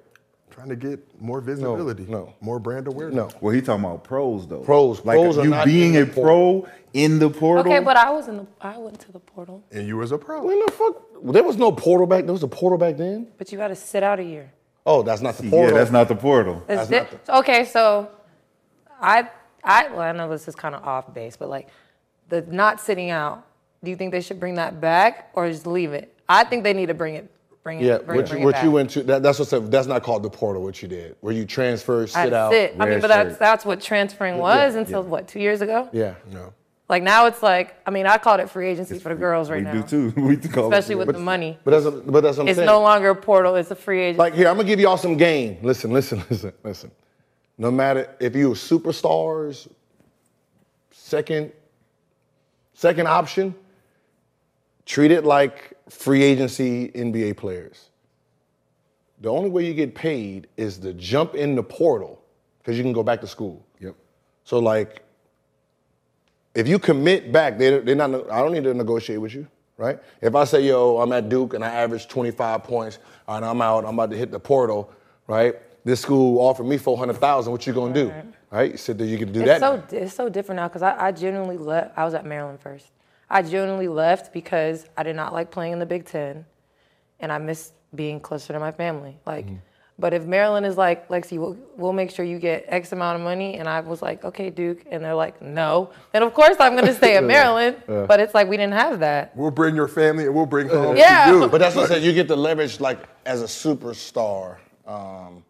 Trying 0.51 0.69
to 0.69 0.75
get 0.75 1.00
more 1.19 1.41
visibility, 1.41 2.05
no. 2.07 2.33
more 2.41 2.60
brand 2.60 2.86
awareness. 2.88 3.15
No. 3.15 3.29
Well, 3.39 3.53
he 3.53 3.62
talking 3.62 3.86
about 3.86 4.03
pros 4.03 4.45
though. 4.48 4.60
Pros. 4.60 5.03
like 5.05 5.17
Pros 5.17 5.38
are 5.38 5.43
you 5.45 5.50
not 5.50 5.65
being 5.65 5.95
a 5.98 6.05
pro 6.05 6.67
in 6.93 7.19
the 7.19 7.29
portal. 7.29 7.65
Okay, 7.71 7.83
but 7.83 7.95
I 7.95 8.12
was 8.12 8.27
in 8.27 8.38
the 8.38 8.48
I 8.60 8.77
went 8.77 9.00
to 9.00 9.12
the 9.13 9.19
portal, 9.19 9.63
And 9.71 9.88
you 9.88 9.98
was 9.98 10.12
a 10.12 10.17
pro. 10.17 10.43
When 10.45 10.60
the 10.65 10.71
fuck? 10.71 11.01
There 11.24 11.43
was 11.43 11.55
no 11.57 11.71
portal 11.71 12.05
back. 12.05 12.25
There 12.25 12.33
was 12.33 12.43
a 12.43 12.48
portal 12.50 12.77
back 12.77 12.98
then. 12.98 13.27
but 13.38 13.51
you 13.51 13.57
got 13.57 13.69
to 13.69 13.75
sit 13.75 14.03
out 14.03 14.19
a 14.19 14.24
year. 14.24 14.51
Oh, 14.86 15.03
that's 15.03 15.21
not 15.21 15.38
the 15.38 15.50
portal. 15.50 15.71
yeah, 15.71 15.77
that's 15.77 15.91
not 15.91 16.07
the 16.10 16.15
portal. 16.15 16.63
It's 16.67 16.89
That's 16.89 17.12
di- 17.12 17.17
not 17.27 17.39
okay, 17.39 17.65
so 17.65 18.10
I 19.00 19.29
I 19.63 19.88
well 19.89 20.01
I 20.01 20.12
know 20.12 20.29
this 20.29 20.48
is 20.48 20.55
kind 20.55 20.75
of 20.75 20.83
off 20.83 21.13
base, 21.13 21.38
but 21.38 21.50
like 21.50 21.69
the 22.29 22.41
not 22.41 22.81
sitting 22.81 23.10
out. 23.10 23.48
Do 23.83 23.89
you 23.89 23.95
think 23.97 24.11
they 24.11 24.21
should 24.21 24.39
bring 24.39 24.55
that 24.55 24.79
back 24.79 25.29
or 25.33 25.50
just 25.50 25.65
leave 25.65 25.93
it? 25.93 26.13
I 26.29 26.43
think 26.43 26.63
they 26.63 26.73
need 26.73 26.88
to 26.88 26.93
bring 26.93 27.15
it. 27.15 27.31
Bring 27.63 27.79
it. 27.79 27.85
Yeah, 27.85 27.97
bring, 28.00 28.17
what, 28.17 28.25
you, 28.27 28.31
bring 28.31 28.41
it 28.41 28.45
what 28.45 28.51
back. 28.53 28.63
you 28.63 28.71
went 28.71 28.89
to, 28.91 29.03
that, 29.03 29.21
that's 29.23 29.38
what 29.39 29.47
said, 29.47 29.71
that's 29.71 29.88
not 29.88 30.01
called 30.03 30.23
the 30.23 30.29
portal, 30.29 30.63
what 30.63 30.81
you 30.81 30.88
did, 30.88 31.15
where 31.21 31.33
you 31.33 31.45
transfer, 31.45 32.07
sit 32.07 32.31
That's 32.31 32.33
out. 32.33 32.53
it. 32.53 32.75
I 32.79 32.85
mean, 32.88 33.00
but 33.01 33.07
that's 33.07 33.38
that's 33.38 33.65
what 33.65 33.81
transferring 33.81 34.38
was 34.39 34.75
until 34.75 35.03
what 35.03 35.27
two 35.27 35.39
years 35.39 35.61
ago. 35.61 35.88
Yeah. 35.91 36.15
No. 36.31 36.53
Like 36.89 37.03
now 37.03 37.27
it's 37.27 37.41
like 37.43 37.75
I 37.85 37.91
mean 37.91 38.05
I 38.07 38.17
called 38.17 38.39
it 38.39 38.50
free 38.50 38.67
agency 38.67 38.97
for 39.00 39.09
the 39.09 39.15
girls 39.15 39.50
right 39.50 39.59
we 39.59 39.63
now, 39.63 39.81
do 39.81 40.11
too. 40.11 40.21
We 40.21 40.35
do 40.38 40.50
call 40.50 40.65
it- 40.65 40.77
especially 40.77 40.95
with 40.95 41.13
the 41.13 41.19
money. 41.19 41.57
But 41.63 41.71
that's, 41.83 41.95
but 42.05 42.21
that's 42.21 42.38
what 42.38 42.43
I'm 42.43 42.47
It's 42.50 42.57
saying. 42.57 42.65
no 42.65 42.81
longer 42.81 43.09
a 43.11 43.15
portal; 43.15 43.55
it's 43.55 43.69
a 43.71 43.75
free 43.75 44.01
agency. 44.01 44.19
like, 44.19 44.33
here, 44.33 44.47
I'm 44.47 44.55
going 44.55 44.65
to 44.65 44.71
give 44.71 44.79
y'all 44.79 44.97
some 44.97 45.15
game. 45.17 45.57
Listen, 45.61 45.91
listen, 45.91 46.23
listen, 46.29 46.51
listen. 46.63 46.91
No 47.57 47.69
matter 47.69 48.09
if 48.19 48.35
you 48.35 48.50
were 48.50 48.55
superstars, 48.55 49.67
second, 50.91 51.51
second 52.73 53.07
option, 53.07 53.53
treat 54.91 55.10
it 55.10 55.24
like 55.24 55.74
free 55.89 56.21
agency 56.21 56.89
NBA 56.89 57.38
players. 57.38 57.91
The 59.21 59.29
only 59.29 59.50
way 59.50 59.65
you 59.65 59.74
get 59.74 59.95
paid 59.95 60.48
is 60.57 60.77
to 60.79 60.93
jump 60.93 61.33
in 61.33 61.55
the 61.55 61.63
portal 61.63 62.21
because 62.60 62.77
you 62.77 62.83
can 62.83 62.91
go 62.91 63.01
back 63.01 63.21
to 63.21 63.27
school. 63.27 63.65
Yep. 63.79 63.95
So 64.43 64.60
like, 64.60 65.01
if 66.53 66.67
you 66.67 66.77
commit 66.77 67.31
back, 67.31 67.57
they, 67.57 67.79
they're 67.79 67.95
not. 67.95 68.29
I 68.29 68.41
don't 68.41 68.51
need 68.51 68.65
to 68.65 68.74
negotiate 68.74 69.21
with 69.21 69.33
you, 69.33 69.48
right? 69.77 69.98
If 70.19 70.36
I 70.36 70.43
say, 70.43 70.60
yo, 70.62 70.98
I'm 70.98 71.13
at 71.13 71.29
Duke 71.29 71.53
and 71.53 71.63
I 71.63 71.69
average 71.69 72.10
25 72.10 72.62
points, 72.62 73.00
and 73.29 73.45
I'm 73.45 73.62
out, 73.62 73.86
I'm 73.86 73.93
about 73.93 74.12
to 74.12 74.17
hit 74.17 74.29
the 74.29 74.39
portal, 74.41 74.91
right? 75.25 75.55
This 75.86 76.01
school 76.01 76.38
offered 76.39 76.65
me 76.65 76.77
400,000. 76.77 77.50
What 77.50 77.65
you 77.65 77.71
gonna 77.71 77.93
do, 77.93 78.13
right? 78.51 78.71
You 78.71 78.77
said 78.77 78.98
that 78.98 79.05
you 79.05 79.17
can 79.17 79.31
do 79.31 79.39
It's 79.39 79.48
that. 79.48 79.62
so 79.62 79.77
now. 79.77 80.03
it's 80.03 80.13
so 80.13 80.27
different 80.27 80.57
now 80.57 80.67
because 80.67 80.81
I, 80.81 81.07
I 81.07 81.12
genuinely 81.13 81.57
left. 81.57 81.98
I 81.98 82.03
was 82.03 82.13
at 82.13 82.25
Maryland 82.25 82.60
first. 82.60 82.88
I 83.31 83.41
genuinely 83.41 83.88
left 83.88 84.33
because 84.33 84.85
I 84.97 85.03
did 85.03 85.15
not 85.15 85.31
like 85.33 85.51
playing 85.51 85.73
in 85.73 85.79
the 85.79 85.85
Big 85.85 86.05
Ten, 86.05 86.45
and 87.19 87.31
I 87.31 87.38
missed 87.38 87.73
being 87.95 88.19
closer 88.19 88.53
to 88.53 88.59
my 88.59 88.71
family. 88.71 89.17
Like, 89.25 89.45
Mm-hmm. 89.45 89.55
but 90.00 90.13
if 90.13 90.25
Maryland 90.25 90.65
is 90.65 90.75
like, 90.77 91.07
Lexie, 91.09 91.38
we'll, 91.39 91.57
we'll 91.77 91.93
make 91.93 92.11
sure 92.11 92.25
you 92.25 92.39
get 92.39 92.65
X 92.67 92.91
amount 92.91 93.15
of 93.17 93.21
money, 93.23 93.57
and 93.57 93.69
I 93.69 93.79
was 93.79 94.01
like, 94.01 94.23
okay, 94.25 94.50
Duke, 94.50 94.83
and 94.91 95.03
they're 95.03 95.15
like, 95.15 95.41
no, 95.41 95.91
then 96.11 96.23
of 96.23 96.33
course 96.33 96.57
I'm 96.59 96.75
gonna 96.75 96.93
stay 96.93 97.15
at 97.17 97.23
Maryland. 97.35 97.77
But 97.88 98.19
it's 98.19 98.33
like 98.33 98.47
we 98.50 98.57
didn't 98.57 98.73
have 98.73 99.00
that. 99.00 99.35
We'll 99.35 99.51
bring 99.51 99.75
your 99.75 99.88
family 99.88 100.25
and 100.25 100.35
we'll 100.35 100.45
bring 100.45 100.67
home 100.69 100.97
Yeah. 100.97 101.31
to. 101.31 101.47
But 101.47 101.59
that's 101.59 101.75
what 101.75 101.85
I 101.85 101.88
said. 101.95 102.03
You 102.03 102.13
get 102.13 102.27
the 102.27 102.35
leverage 102.38 102.79
like 102.81 103.00
as 103.25 103.41
a 103.41 103.45
superstar. 103.45 104.57
Um, 104.88 105.43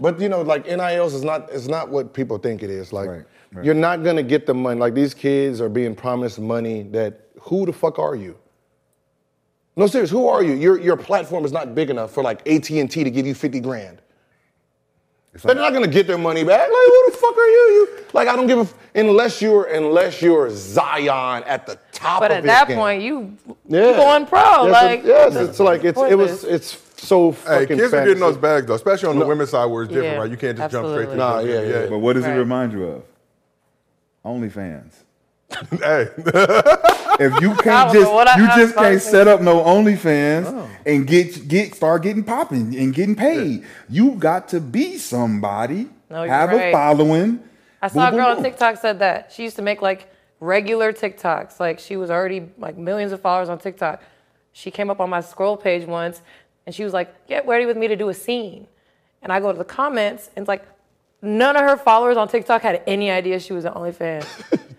but 0.00 0.20
you 0.20 0.28
know, 0.28 0.42
like 0.42 0.66
NILs 0.66 1.14
is 1.14 1.22
not 1.24 1.48
it's 1.52 1.68
not 1.68 1.88
what 1.88 2.12
people 2.12 2.36
think 2.38 2.62
it 2.62 2.70
is. 2.70 2.92
Like 2.92 3.08
Right, 3.08 3.24
right. 3.54 3.64
you're 3.64 3.74
not 3.74 4.02
gonna 4.04 4.22
get 4.22 4.46
the 4.46 4.54
money. 4.54 4.78
Like 4.80 4.94
these 4.94 5.14
kids 5.14 5.60
are 5.60 5.68
being 5.68 5.94
promised 5.94 6.38
money 6.38 6.82
that 6.92 7.20
who 7.40 7.64
the 7.66 7.72
fuck 7.72 7.98
are 7.98 8.14
you? 8.16 8.36
No, 9.76 9.86
serious. 9.88 10.10
Who 10.10 10.28
are 10.28 10.42
you? 10.42 10.52
Your 10.54 10.78
your 10.78 10.96
platform 10.96 11.44
is 11.44 11.52
not 11.52 11.74
big 11.74 11.90
enough 11.90 12.12
for 12.12 12.22
like 12.22 12.46
AT 12.48 12.70
and 12.70 12.90
T 12.90 13.02
to 13.04 13.10
give 13.10 13.26
you 13.26 13.34
fifty 13.34 13.60
grand. 13.60 14.00
They're 15.42 15.56
not 15.56 15.72
gonna 15.72 15.88
get 15.88 16.06
their 16.06 16.16
money 16.18 16.44
back. 16.44 16.60
Like, 16.60 16.68
who 16.70 17.10
the 17.10 17.16
fuck 17.20 17.36
are 17.36 17.46
you? 17.48 17.58
You 17.72 17.88
like 18.12 18.28
I 18.28 18.36
don't 18.36 18.46
give 18.46 18.58
a 18.58 18.62
f- 18.62 18.74
unless 18.94 19.42
you're 19.42 19.64
unless 19.64 20.22
you're 20.22 20.48
Zion 20.50 21.42
at 21.42 21.66
the 21.66 21.76
top 21.90 22.20
But 22.20 22.30
of 22.30 22.36
at 22.38 22.44
that 22.44 22.68
game. 22.68 22.76
point, 22.76 23.02
you 23.02 23.36
Yeah. 23.66 23.88
you 23.88 23.94
going 23.96 24.26
pro. 24.26 24.38
Yes, 24.38 24.66
it- 24.66 24.70
like 24.70 25.04
yes, 25.04 25.34
it's 25.34 25.58
like 25.58 25.82
it's 25.82 25.96
What 25.98 26.12
it 26.12 26.20
is 26.20 26.30
was 26.30 26.44
it's 26.44 26.80
so 27.04 27.32
Hey, 27.32 27.62
fucking. 27.62 27.78
kids 27.78 27.92
are 27.92 28.04
getting 28.04 28.20
those 28.20 28.36
bags 28.36 28.66
though, 28.66 28.74
especially 28.74 29.08
on 29.08 29.18
the 29.18 29.26
women's 29.26 29.50
side 29.50 29.66
where 29.66 29.82
it's 29.82 29.92
different, 29.92 30.12
Yeah, 30.14 30.20
right? 30.20 30.30
You 30.30 30.36
can't 30.36 30.56
just 30.56 30.70
jump 30.70 30.86
straight 30.86 31.06
to 31.06 31.10
absolutely. 31.20 31.50
the 31.50 31.60
Nah, 31.62 31.68
yeah, 31.72 31.80
yeah. 31.82 31.86
But 31.90 31.98
what 31.98 32.12
does 32.12 32.24
Right. 32.24 32.36
it 32.36 32.38
remind 32.38 32.72
you 32.72 32.84
of? 32.84 33.02
OnlyFans. 34.24 34.92
Hey, 35.70 36.08
If 37.20 37.40
you 37.40 37.54
can't 37.62 37.92
just 37.92 38.10
you 38.38 38.46
just 38.56 38.74
can't 38.74 38.76
thinking. 38.76 38.98
set 38.98 39.28
up 39.28 39.40
no 39.40 39.62
OnlyFans 39.62 40.46
Oh. 40.46 40.68
and 40.86 41.06
get 41.06 41.46
get 41.46 41.74
start 41.74 42.02
getting 42.02 42.24
popping 42.24 42.74
and 42.76 42.92
getting 42.94 43.14
paid. 43.14 43.64
You 43.88 44.12
got 44.16 44.48
to 44.48 44.60
be 44.60 44.98
somebody, 44.98 45.88
No, 46.10 46.24
you're 46.24 46.32
have 46.32 46.52
a 46.52 46.72
following. 46.72 47.40
I 47.82 47.88
saw 47.88 48.08
a 48.08 48.10
girl 48.10 48.28
boom, 48.30 48.38
on. 48.38 48.42
TikTok 48.42 48.78
said 48.78 48.98
that 49.00 49.30
she 49.32 49.42
used 49.44 49.56
to 49.56 49.62
make 49.62 49.82
like 49.82 50.10
regular 50.40 50.92
TikToks. 50.92 51.60
Like 51.60 51.78
she 51.78 51.96
was 51.96 52.10
already 52.10 52.48
like 52.58 52.76
millions 52.76 53.12
of 53.12 53.20
followers 53.20 53.48
on 53.48 53.58
TikTok. 53.58 54.02
She 54.52 54.70
came 54.70 54.90
up 54.90 55.00
on 55.00 55.10
my 55.10 55.20
scroll 55.20 55.56
page 55.56 55.86
once 55.86 56.20
and 56.66 56.74
she 56.74 56.82
was 56.82 56.92
like, 56.92 57.26
"Get 57.28 57.46
ready 57.46 57.66
with 57.66 57.76
me 57.76 57.86
to 57.88 57.96
do 57.96 58.08
a 58.08 58.14
scene." 58.14 58.66
And 59.22 59.30
I 59.32 59.38
go 59.40 59.52
to 59.52 59.58
the 59.58 59.64
comments 59.64 60.30
and 60.34 60.42
it's 60.44 60.48
like 60.48 60.64
none 61.24 61.56
of 61.56 61.62
her 61.62 61.76
followers 61.76 62.16
on 62.16 62.28
TikTok 62.28 62.62
had 62.62 62.82
any 62.86 63.10
idea 63.10 63.40
she 63.40 63.52
was 63.52 63.64
an 63.64 63.72
OnlyFans. 63.72 64.26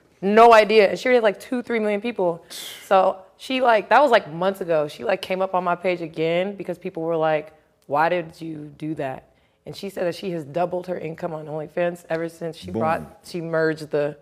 no 0.21 0.53
idea. 0.53 0.89
And 0.89 0.99
she 0.99 1.07
already 1.07 1.17
had 1.17 1.23
like 1.23 1.39
two, 1.39 1.61
three 1.61 1.79
million 1.79 2.01
people. 2.01 2.43
So 2.85 3.19
she 3.37 3.61
like 3.61 3.89
that 3.89 4.01
was 4.01 4.11
like 4.11 4.31
months 4.31 4.61
ago. 4.61 4.87
She 4.87 5.03
like 5.03 5.21
came 5.21 5.41
up 5.41 5.53
on 5.53 5.63
my 5.63 5.75
page 5.75 6.01
again 6.01 6.55
because 6.55 6.77
people 6.77 7.03
were 7.03 7.17
like, 7.17 7.53
"Why 7.87 8.09
did 8.09 8.39
you 8.39 8.73
do 8.77 8.95
that?" 8.95 9.29
And 9.65 9.75
she 9.75 9.89
said 9.89 10.05
that 10.05 10.15
she 10.15 10.31
has 10.31 10.43
doubled 10.43 10.87
her 10.87 10.97
income 10.97 11.33
on 11.33 11.45
OnlyFans 11.45 12.05
ever 12.09 12.29
since 12.29 12.55
she 12.55 12.71
Boom. 12.71 12.79
brought 12.79 13.19
she 13.23 13.41
merged 13.41 13.81
the 13.81 13.87
the 13.97 14.17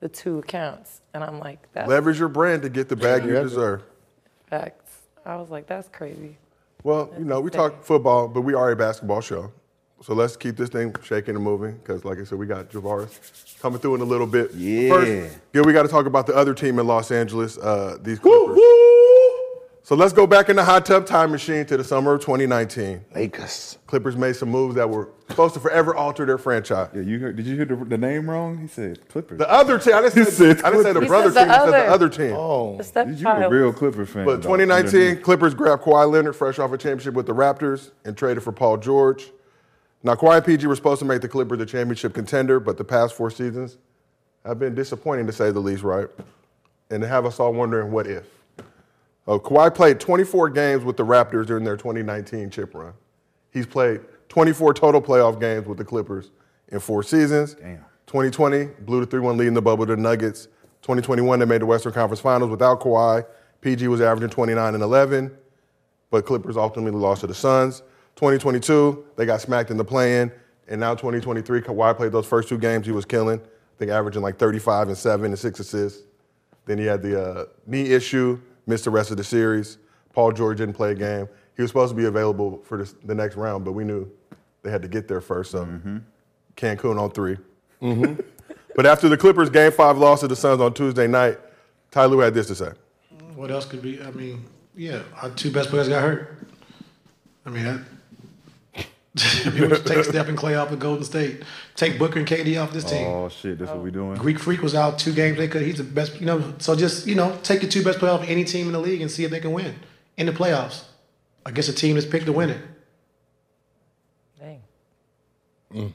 the 0.00 0.08
two 0.08 0.38
accounts, 0.38 1.00
and 1.14 1.24
I'm 1.24 1.38
like, 1.38 1.66
that's 1.72 1.88
Leverage 1.88 2.18
your 2.18 2.28
brand 2.28 2.62
to 2.62 2.68
get 2.68 2.88
the 2.90 2.96
bag 2.96 3.24
you 3.24 3.32
deserve. 3.32 3.82
facts. 4.50 4.98
I 5.24 5.36
was 5.36 5.48
like, 5.48 5.66
that's 5.66 5.88
crazy. 5.88 6.36
Well, 6.82 7.10
you 7.18 7.24
know, 7.24 7.40
we 7.40 7.50
talk 7.50 7.82
football, 7.82 8.28
but 8.28 8.42
we 8.42 8.52
are 8.52 8.70
a 8.70 8.76
basketball 8.76 9.22
show. 9.22 9.50
So 10.04 10.12
let's 10.12 10.36
keep 10.36 10.58
this 10.58 10.68
thing 10.68 10.94
shaking 11.02 11.34
and 11.34 11.42
moving 11.42 11.78
because, 11.78 12.04
like 12.04 12.18
I 12.18 12.24
said, 12.24 12.38
we 12.38 12.44
got 12.44 12.68
Javaris 12.68 13.58
coming 13.58 13.78
through 13.78 13.94
in 13.94 14.00
a 14.02 14.04
little 14.04 14.26
bit. 14.26 14.52
Yeah. 14.52 14.90
First, 14.90 15.38
Gil, 15.54 15.64
we 15.64 15.72
got 15.72 15.84
to 15.84 15.88
talk 15.88 16.04
about 16.04 16.26
the 16.26 16.34
other 16.36 16.52
team 16.52 16.78
in 16.78 16.86
Los 16.86 17.10
Angeles, 17.10 17.56
uh, 17.56 17.96
these 18.02 18.18
Clippers. 18.18 18.58
So 19.82 19.94
let's 19.94 20.12
go 20.12 20.26
back 20.26 20.50
in 20.50 20.56
the 20.56 20.64
hot 20.64 20.84
tub 20.84 21.06
time 21.06 21.30
machine 21.30 21.64
to 21.66 21.78
the 21.78 21.84
summer 21.84 22.12
of 22.12 22.20
2019. 22.20 23.02
Lakers. 23.14 23.78
Clippers 23.86 24.14
made 24.14 24.36
some 24.36 24.50
moves 24.50 24.74
that 24.74 24.90
were 24.90 25.08
supposed 25.30 25.54
to 25.54 25.60
forever 25.60 25.94
alter 25.94 26.26
their 26.26 26.36
franchise. 26.36 26.90
Yeah, 26.94 27.00
you 27.00 27.18
heard? 27.18 27.36
Did 27.36 27.46
you 27.46 27.56
hear 27.56 27.64
the, 27.64 27.76
the 27.76 27.96
name 27.96 28.28
wrong? 28.28 28.58
He 28.58 28.66
said 28.66 29.08
Clippers. 29.08 29.38
The 29.38 29.50
other 29.50 29.78
team, 29.78 29.94
I 29.94 30.02
didn't 30.02 30.18
He 30.18 30.24
say, 30.24 30.54
said 30.54 30.62
I 30.64 30.70
didn't 30.70 30.84
say 30.84 30.92
the 30.92 31.00
He 31.00 31.06
brother 31.06 31.32
said 31.32 31.44
team, 31.44 31.48
the 31.48 31.54
I 31.54 31.58
said 31.64 31.66
the 31.72 31.76
other. 31.78 31.88
other 31.88 32.08
team. 32.10 32.32
Oh, 32.36 32.76
The 32.76 33.16
you 33.16 33.26
a 33.26 33.48
real 33.48 33.72
Clipper 33.72 34.04
fan. 34.04 34.26
But 34.26 34.42
2019, 34.42 35.22
Clippers 35.22 35.54
grabbed 35.54 35.82
Kawhi 35.82 36.10
Leonard 36.10 36.36
fresh 36.36 36.58
off 36.58 36.72
a 36.72 36.76
championship 36.76 37.14
with 37.14 37.24
the 37.24 37.34
Raptors 37.34 37.90
and 38.04 38.14
traded 38.14 38.42
for 38.42 38.52
Paul 38.52 38.76
George. 38.76 39.32
Now, 40.04 40.14
Kawhi 40.14 40.36
and 40.36 40.44
PG 40.44 40.66
were 40.66 40.76
supposed 40.76 40.98
to 40.98 41.06
make 41.06 41.22
the 41.22 41.28
Clippers 41.28 41.58
a 41.60 41.66
championship 41.66 42.12
contender, 42.12 42.60
but 42.60 42.76
the 42.76 42.84
past 42.84 43.14
four 43.14 43.30
seasons 43.30 43.78
have 44.44 44.58
been 44.58 44.74
disappointing 44.74 45.26
to 45.26 45.32
say 45.32 45.50
the 45.50 45.60
least, 45.60 45.82
right? 45.82 46.08
And 46.90 47.00
to 47.00 47.08
have 47.08 47.24
us 47.24 47.40
all 47.40 47.54
wondering 47.54 47.90
what 47.90 48.06
if. 48.06 48.26
Uh, 49.26 49.38
Kawhi 49.38 49.74
played 49.74 49.98
24 49.98 50.50
games 50.50 50.84
with 50.84 50.98
the 50.98 51.04
Raptors 51.04 51.46
during 51.46 51.64
their 51.64 51.78
2019 51.78 52.50
chip 52.50 52.74
run. 52.74 52.92
He's 53.50 53.64
played 53.64 54.02
24 54.28 54.74
total 54.74 55.00
playoff 55.00 55.40
games 55.40 55.66
with 55.66 55.78
the 55.78 55.84
Clippers 55.84 56.30
in 56.68 56.80
four 56.80 57.02
seasons. 57.02 57.54
Damn. 57.54 57.78
2020 58.06 58.66
blew 58.80 59.02
the 59.02 59.06
3-1 59.06 59.38
lead 59.38 59.48
in 59.48 59.54
the 59.54 59.62
bubble 59.62 59.86
to 59.86 59.96
the 59.96 60.02
Nuggets. 60.02 60.44
2021 60.82 61.38
they 61.38 61.46
made 61.46 61.62
the 61.62 61.66
Western 61.66 61.94
Conference 61.94 62.20
Finals 62.20 62.50
without 62.50 62.80
Kawhi. 62.80 63.24
PG 63.62 63.88
was 63.88 64.02
averaging 64.02 64.28
29 64.28 64.74
and 64.74 64.82
11, 64.82 65.34
but 66.10 66.26
Clippers 66.26 66.58
ultimately 66.58 67.00
lost 67.00 67.22
to 67.22 67.26
the 67.26 67.34
Suns. 67.34 67.82
2022 68.16 69.04
they 69.16 69.26
got 69.26 69.40
smacked 69.40 69.70
in 69.70 69.76
the 69.76 69.84
play-in, 69.84 70.30
and 70.68 70.80
now 70.80 70.94
2023 70.94 71.60
Kawhi 71.60 71.96
played 71.96 72.12
those 72.12 72.26
first 72.26 72.48
two 72.48 72.58
games 72.58 72.86
he 72.86 72.92
was 72.92 73.04
killing. 73.04 73.40
I 73.40 73.78
think 73.78 73.90
averaging 73.90 74.22
like 74.22 74.38
35 74.38 74.88
and 74.88 74.96
7 74.96 75.26
and 75.26 75.38
6 75.38 75.60
assists. 75.60 76.02
Then 76.66 76.78
he 76.78 76.86
had 76.86 77.02
the 77.02 77.22
uh, 77.22 77.44
knee 77.66 77.90
issue, 77.90 78.40
missed 78.66 78.84
the 78.84 78.90
rest 78.90 79.10
of 79.10 79.16
the 79.16 79.24
series. 79.24 79.78
Paul 80.12 80.32
George 80.32 80.58
didn't 80.58 80.74
play 80.74 80.92
a 80.92 80.94
game. 80.94 81.28
He 81.56 81.62
was 81.62 81.70
supposed 81.70 81.90
to 81.90 81.96
be 81.96 82.06
available 82.06 82.62
for 82.64 82.78
this, 82.78 82.94
the 83.04 83.14
next 83.14 83.36
round, 83.36 83.64
but 83.64 83.72
we 83.72 83.84
knew 83.84 84.10
they 84.62 84.70
had 84.70 84.82
to 84.82 84.88
get 84.88 85.08
there 85.08 85.20
first. 85.20 85.50
So 85.50 85.66
Cancun 86.56 86.98
on 86.98 87.10
3 87.10 87.36
but 88.76 88.86
after 88.86 89.08
the 89.08 89.16
Clippers' 89.16 89.50
Game 89.50 89.72
Five 89.72 89.98
loss 89.98 90.20
to 90.20 90.28
the 90.28 90.36
Suns 90.36 90.60
on 90.60 90.72
Tuesday 90.72 91.06
night, 91.06 91.38
Ty 91.90 92.06
Lue 92.06 92.20
had 92.20 92.32
this 92.32 92.46
to 92.46 92.54
say. 92.54 92.72
What 93.34 93.50
else 93.50 93.66
could 93.66 93.82
be? 93.82 94.00
I 94.02 94.10
mean, 94.12 94.44
yeah, 94.74 95.02
our 95.20 95.30
two 95.30 95.50
best 95.50 95.68
players 95.68 95.88
got 95.88 96.02
hurt. 96.02 96.38
I 97.44 97.50
mean, 97.50 97.64
that, 97.64 97.80
if 99.16 99.54
you 99.56 99.68
were 99.68 99.76
to 99.76 99.82
take 99.82 100.04
Steph 100.04 100.28
and 100.28 100.36
Klay 100.36 100.60
off 100.60 100.72
of 100.72 100.78
Golden 100.80 101.04
State, 101.04 101.42
take 101.76 101.98
Booker 101.98 102.18
and 102.18 102.26
KD 102.26 102.60
off 102.60 102.72
this 102.72 102.84
team. 102.84 103.06
Oh 103.06 103.28
shit, 103.28 103.58
that's 103.58 103.70
what 103.70 103.80
we 103.82 103.90
doing. 103.92 104.16
Greek 104.16 104.38
Freak 104.38 104.60
was 104.62 104.74
out 104.74 104.98
two 104.98 105.12
games. 105.12 105.38
They 105.38 105.46
could. 105.46 105.62
He's 105.62 105.78
the 105.78 105.84
best. 105.84 106.20
You 106.20 106.26
know, 106.26 106.54
so 106.58 106.74
just 106.74 107.06
you 107.06 107.14
know, 107.14 107.38
take 107.42 107.62
your 107.62 107.70
two 107.70 107.84
best 107.84 107.98
players 108.00 108.14
off 108.20 108.28
any 108.28 108.44
team 108.44 108.66
in 108.66 108.72
the 108.72 108.80
league 108.80 109.00
and 109.00 109.10
see 109.10 109.24
if 109.24 109.30
they 109.30 109.40
can 109.40 109.52
win 109.52 109.76
in 110.16 110.26
the 110.26 110.32
playoffs 110.32 110.84
against 111.46 111.68
a 111.68 111.72
team 111.72 111.94
that's 111.94 112.06
picked 112.06 112.26
to 112.26 112.32
win 112.32 112.50
it. 112.50 112.60
Dang. 114.40 114.62
Mm. 115.72 115.92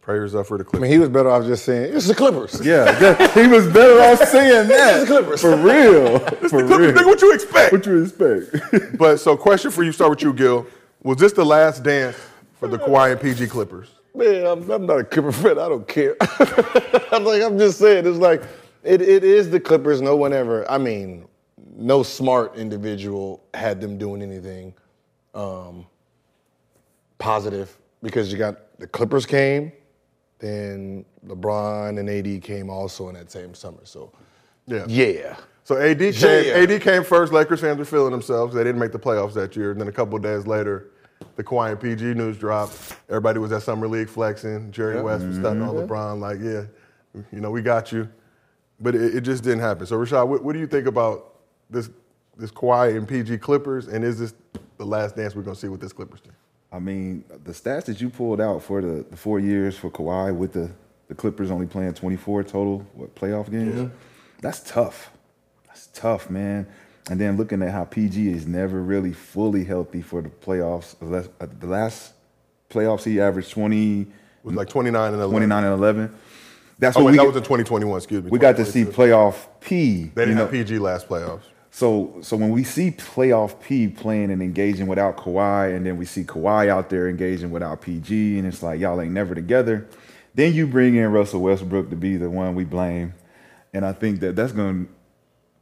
Prayers 0.00 0.34
up 0.34 0.46
for 0.46 0.58
the 0.58 0.64
I 0.64 0.66
Clippers. 0.66 0.80
mean, 0.82 0.90
he 0.90 0.98
was 0.98 1.08
better 1.08 1.30
off 1.30 1.44
just 1.46 1.64
saying, 1.64 1.94
it's 1.94 2.06
the 2.08 2.14
Clippers. 2.14 2.60
Yeah, 2.64 2.92
he 3.34 3.46
was 3.46 3.66
better 3.68 4.00
off 4.02 4.28
saying 4.28 4.68
that. 4.68 5.00
It's 5.00 5.08
the 5.08 5.16
Clippers. 5.16 5.40
For 5.40 5.56
real. 5.56 6.16
It's 6.16 6.50
For 6.50 6.66
Clippers, 6.66 6.78
real. 6.78 6.92
nigga, 6.92 7.06
what 7.06 7.22
you 7.22 7.32
expect? 7.32 7.72
What 7.72 7.86
you 7.86 8.02
expect? 8.02 8.98
but 8.98 9.16
so, 9.18 9.36
question 9.36 9.70
for 9.70 9.82
you, 9.82 9.92
start 9.92 10.10
with 10.10 10.22
you, 10.22 10.32
Gil. 10.34 10.66
Was 11.04 11.18
this 11.18 11.32
the 11.32 11.44
last 11.44 11.82
dance 11.82 12.16
for 12.58 12.66
the 12.66 12.78
Kawhi 12.78 13.12
and 13.12 13.20
PG 13.20 13.48
Clippers? 13.48 13.90
Man, 14.14 14.46
I'm, 14.46 14.70
I'm 14.70 14.86
not 14.86 15.00
a 15.00 15.04
Clipper 15.04 15.32
fan. 15.32 15.58
I 15.58 15.68
don't 15.68 15.86
care. 15.86 16.16
I'm 17.12 17.24
like, 17.24 17.42
I'm 17.42 17.58
just 17.58 17.78
saying, 17.78 18.06
it's 18.06 18.16
like, 18.16 18.42
it, 18.82 19.02
it 19.02 19.22
is 19.22 19.50
the 19.50 19.60
Clippers. 19.60 20.00
No 20.00 20.16
one 20.16 20.32
ever, 20.32 20.68
I 20.70 20.78
mean, 20.78 21.26
no 21.76 22.02
smart 22.02 22.56
individual 22.56 23.44
had 23.52 23.82
them 23.82 23.98
doing 23.98 24.22
anything 24.22 24.72
um, 25.34 25.84
positive 27.18 27.76
because 28.02 28.32
you 28.32 28.38
got 28.38 28.78
the 28.78 28.86
Clippers 28.86 29.26
came, 29.26 29.72
then 30.38 31.04
LeBron 31.26 31.98
and 31.98 32.08
AD 32.08 32.42
came 32.42 32.70
also 32.70 33.10
in 33.10 33.14
that 33.14 33.30
same 33.30 33.52
summer. 33.54 33.80
So, 33.84 34.10
Yeah. 34.66 34.86
yeah. 34.88 35.36
So 35.64 35.76
AD 35.76 35.98
came, 35.98 36.44
Yeah. 36.44 36.74
AD 36.74 36.80
came 36.80 37.04
first. 37.04 37.30
Lakers 37.30 37.60
fans 37.60 37.78
were 37.78 37.84
feeling 37.84 38.12
themselves. 38.12 38.54
They 38.54 38.64
didn't 38.64 38.80
make 38.80 38.92
the 38.92 38.98
playoffs 38.98 39.34
that 39.34 39.54
year. 39.54 39.70
And 39.72 39.80
then 39.80 39.88
a 39.88 39.92
couple 39.92 40.16
of 40.16 40.22
days 40.22 40.46
later, 40.46 40.90
the 41.36 41.44
Kawhi 41.44 41.72
and 41.72 41.80
PG 41.80 42.14
news 42.14 42.38
dropped. 42.38 42.96
Everybody 43.08 43.38
was 43.38 43.52
at 43.52 43.62
Summer 43.62 43.88
League 43.88 44.08
flexing. 44.08 44.70
Jerry 44.70 45.00
West 45.00 45.24
was 45.24 45.36
stunting 45.36 45.62
on 45.62 45.74
LeBron 45.74 45.88
mm-hmm. 45.88 46.20
like, 46.20 46.38
yeah, 46.40 47.22
you 47.32 47.40
know, 47.40 47.50
we 47.50 47.62
got 47.62 47.92
you. 47.92 48.08
But 48.80 48.94
it, 48.94 49.16
it 49.16 49.20
just 49.22 49.42
didn't 49.44 49.60
happen. 49.60 49.86
So 49.86 49.96
Rashad, 49.96 50.26
what, 50.28 50.42
what 50.42 50.52
do 50.52 50.58
you 50.58 50.66
think 50.66 50.86
about 50.86 51.34
this 51.70 51.90
this 52.36 52.50
Kawhi 52.50 52.96
and 52.96 53.08
PG 53.08 53.38
Clippers? 53.38 53.88
And 53.88 54.04
is 54.04 54.18
this 54.18 54.34
the 54.76 54.84
last 54.84 55.16
dance 55.16 55.34
we're 55.34 55.42
going 55.42 55.54
to 55.54 55.60
see 55.60 55.68
with 55.68 55.80
this 55.80 55.92
Clippers 55.92 56.20
team? 56.20 56.32
I 56.72 56.80
mean, 56.80 57.24
the 57.44 57.52
stats 57.52 57.84
that 57.84 58.00
you 58.00 58.10
pulled 58.10 58.40
out 58.40 58.62
for 58.62 58.82
the, 58.82 59.04
the 59.08 59.16
four 59.16 59.38
years 59.38 59.76
for 59.76 59.90
Kawhi 59.90 60.34
with 60.34 60.52
the, 60.52 60.70
the 61.06 61.14
Clippers 61.14 61.50
only 61.52 61.66
playing 61.66 61.94
24 61.94 62.42
total 62.42 62.84
what 62.94 63.14
playoff 63.14 63.50
games, 63.50 63.92
that's 64.40 64.60
tough. 64.68 65.10
That's 65.68 65.86
tough, 65.88 66.30
man. 66.30 66.66
And 67.10 67.20
then 67.20 67.36
looking 67.36 67.62
at 67.62 67.70
how 67.70 67.84
PG 67.84 68.28
is 68.30 68.46
never 68.46 68.80
really 68.80 69.12
fully 69.12 69.64
healthy 69.64 70.00
for 70.00 70.22
the 70.22 70.30
playoffs. 70.30 70.94
Uh, 71.02 71.46
The 71.60 71.66
last 71.66 72.14
playoffs 72.70 73.04
he 73.04 73.20
averaged 73.20 73.50
20, 73.50 74.00
It 74.02 74.08
was 74.42 74.54
like 74.54 74.68
29 74.68 75.12
and 75.12 75.14
11. 75.22 75.30
29 75.30 75.64
and 75.64 75.74
11. 75.74 76.14
That's 76.78 76.96
Oh, 76.96 77.00
what 77.00 77.06
wait, 77.06 77.12
we, 77.12 77.18
that 77.18 77.26
was 77.26 77.36
in 77.36 77.42
2021, 77.42 77.96
excuse 77.96 78.24
me. 78.24 78.30
we 78.30 78.38
got 78.38 78.56
to 78.56 78.64
see 78.64 78.84
playoff 78.84 79.46
P. 79.60 80.04
They 80.14 80.22
didn't 80.22 80.28
you 80.30 80.34
know. 80.34 80.40
have 80.42 80.50
PG 80.50 80.78
last 80.78 81.08
playoffs. 81.08 81.42
So, 81.70 82.16
so 82.20 82.36
when 82.36 82.50
we 82.50 82.64
see 82.64 82.90
playoff 82.92 83.60
P 83.60 83.88
playing 83.88 84.30
and 84.30 84.40
engaging 84.40 84.86
without 84.86 85.16
Kawhi, 85.16 85.76
and 85.76 85.84
then 85.84 85.96
we 85.96 86.04
see 86.04 86.24
Kawhi 86.24 86.68
out 86.68 86.88
there 86.88 87.08
engaging 87.08 87.50
without 87.50 87.80
PG, 87.82 88.38
and 88.38 88.46
it's 88.46 88.62
like 88.62 88.80
y'all 88.80 89.00
ain't 89.00 89.12
never 89.12 89.34
together. 89.34 89.86
Then 90.34 90.54
you 90.54 90.66
bring 90.66 90.94
in 90.94 91.10
Russell 91.12 91.40
Westbrook 91.40 91.90
to 91.90 91.96
be 91.96 92.16
the 92.16 92.30
one 92.30 92.54
we 92.54 92.64
blame, 92.64 93.14
and 93.72 93.84
I 93.84 93.92
think 93.92 94.20
that 94.20 94.36
that's 94.36 94.52
going 94.52 94.86
to 94.86 94.90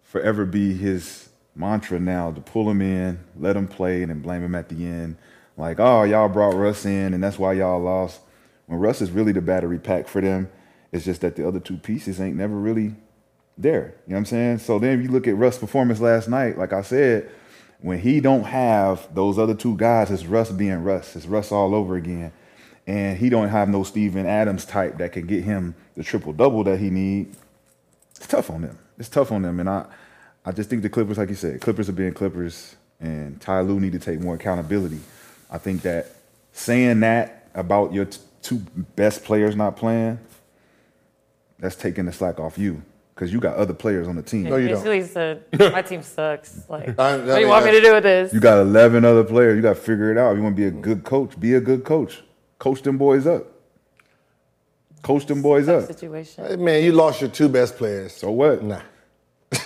forever 0.02 0.44
be 0.44 0.74
his 0.74 1.28
mantra 1.54 2.00
now 2.00 2.32
to 2.32 2.40
pull 2.40 2.70
him 2.70 2.80
in, 2.80 3.20
let 3.38 3.56
him 3.56 3.68
play, 3.68 4.02
and 4.02 4.10
then 4.10 4.20
blame 4.20 4.42
him 4.42 4.54
at 4.54 4.68
the 4.68 4.86
end. 4.86 5.16
Like, 5.56 5.78
oh, 5.78 6.02
y'all 6.04 6.28
brought 6.28 6.54
Russ 6.54 6.84
in, 6.84 7.14
and 7.14 7.22
that's 7.22 7.38
why 7.38 7.52
y'all 7.52 7.80
lost. 7.80 8.20
When 8.66 8.78
Russ 8.78 9.00
is 9.00 9.10
really 9.10 9.32
the 9.32 9.42
battery 9.42 9.78
pack 9.78 10.08
for 10.08 10.20
them, 10.20 10.50
it's 10.92 11.04
just 11.04 11.20
that 11.22 11.36
the 11.36 11.46
other 11.46 11.60
two 11.60 11.76
pieces 11.76 12.20
ain't 12.20 12.36
never 12.36 12.54
really 12.54 12.94
there. 13.58 13.94
You 14.06 14.12
know 14.12 14.16
what 14.16 14.18
I'm 14.18 14.24
saying? 14.26 14.58
So 14.58 14.78
then 14.78 15.02
you 15.02 15.10
look 15.10 15.26
at 15.26 15.36
Russ' 15.36 15.58
performance 15.58 16.00
last 16.00 16.28
night, 16.28 16.56
like 16.56 16.72
I 16.72 16.82
said, 16.82 17.30
when 17.80 17.98
he 17.98 18.20
don't 18.20 18.44
have 18.44 19.12
those 19.14 19.38
other 19.38 19.54
two 19.54 19.76
guys, 19.76 20.10
it's 20.10 20.24
Russ 20.24 20.50
being 20.50 20.84
Russ. 20.84 21.16
It's 21.16 21.26
Russ 21.26 21.50
all 21.50 21.74
over 21.74 21.96
again. 21.96 22.32
And 22.86 23.18
he 23.18 23.28
don't 23.28 23.48
have 23.48 23.68
no 23.68 23.82
Steven 23.82 24.26
Adams 24.26 24.64
type 24.64 24.98
that 24.98 25.12
can 25.12 25.26
get 25.26 25.44
him 25.44 25.74
the 25.96 26.02
triple 26.02 26.32
double 26.32 26.64
that 26.64 26.78
he 26.78 26.90
need. 26.90 27.36
It's 28.16 28.26
tough 28.26 28.50
on 28.50 28.62
them. 28.62 28.78
It's 28.98 29.08
tough 29.08 29.32
on 29.32 29.42
them. 29.42 29.60
And 29.60 29.68
I 29.68 29.86
I 30.44 30.52
just 30.52 30.68
think 30.70 30.82
the 30.82 30.88
Clippers, 30.88 31.18
like 31.18 31.28
you 31.28 31.34
said, 31.34 31.60
Clippers 31.60 31.88
are 31.88 31.92
being 31.92 32.12
Clippers 32.12 32.76
and 33.00 33.40
Ty 33.40 33.60
Lue 33.62 33.78
need 33.80 33.92
to 33.92 33.98
take 33.98 34.20
more 34.20 34.34
accountability. 34.34 35.00
I 35.50 35.58
think 35.58 35.82
that 35.82 36.08
saying 36.52 37.00
that 37.00 37.48
about 37.54 37.92
your 37.92 38.06
t- 38.06 38.20
two 38.42 38.58
best 38.96 39.24
players 39.24 39.54
not 39.54 39.76
playing, 39.76 40.18
that's 41.58 41.76
taking 41.76 42.06
the 42.06 42.12
slack 42.12 42.40
off 42.40 42.58
you 42.58 42.82
because 43.14 43.32
you 43.32 43.38
got 43.38 43.56
other 43.56 43.74
players 43.74 44.08
on 44.08 44.16
the 44.16 44.22
team. 44.22 44.44
No, 44.44 44.56
you 44.56 44.68
don't. 44.68 44.78
Basically 44.82 45.02
said, 45.04 45.44
my 45.72 45.82
team 45.82 46.02
sucks. 46.02 46.64
Like, 46.68 46.98
I- 46.98 47.10
I 47.14 47.16
what 47.18 47.24
do 47.26 47.30
you 47.32 47.36
mean, 47.40 47.48
want 47.48 47.64
me 47.66 47.70
to 47.72 47.80
do 47.80 47.92
with 47.92 48.02
this? 48.02 48.32
You 48.32 48.40
got 48.40 48.58
11 48.58 49.04
other 49.04 49.22
players. 49.22 49.54
You 49.54 49.62
got 49.62 49.76
to 49.76 49.80
figure 49.80 50.10
it 50.10 50.18
out. 50.18 50.34
You 50.36 50.42
want 50.42 50.56
to 50.56 50.60
be 50.60 50.66
a 50.66 50.70
good 50.72 51.04
coach. 51.04 51.38
Be 51.38 51.54
a 51.54 51.60
good 51.60 51.84
coach. 51.84 52.22
Coach 52.58 52.82
them 52.82 52.98
boys 52.98 53.26
up. 53.26 53.46
Coach 55.02 55.26
them 55.26 55.42
boys 55.42 55.68
up. 55.68 55.86
situation. 55.86 56.44
Hey, 56.46 56.56
Man, 56.56 56.82
you 56.82 56.92
lost 56.92 57.20
your 57.20 57.30
two 57.30 57.48
best 57.48 57.76
players. 57.76 58.12
So 58.14 58.30
what? 58.30 58.62
Nah. 58.62 58.80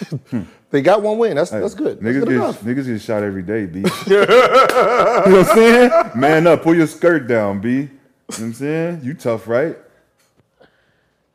they 0.71 0.83
got 0.83 1.03
one 1.03 1.19
win. 1.19 1.37
That's 1.37 1.51
that's 1.51 1.75
good. 1.75 2.01
That's 2.01 2.17
Niggas 2.17 2.27
good 2.27 2.65
get, 2.65 2.77
niggas 2.77 2.87
get 2.87 3.01
shot 3.01 3.23
every 3.23 3.43
day, 3.43 3.67
B. 3.67 3.81
you 4.07 4.17
know 4.17 4.27
what 4.27 5.29
I'm 5.29 5.45
saying? 5.45 5.91
Man 6.17 6.47
up. 6.47 6.63
Pull 6.63 6.75
your 6.75 6.87
skirt 6.87 7.27
down, 7.27 7.61
B. 7.61 7.71
You 7.71 7.79
know 7.83 7.89
what 8.27 8.39
I'm 8.41 8.53
saying? 8.55 9.01
You 9.05 9.15
tough, 9.15 9.47
right? 9.49 9.77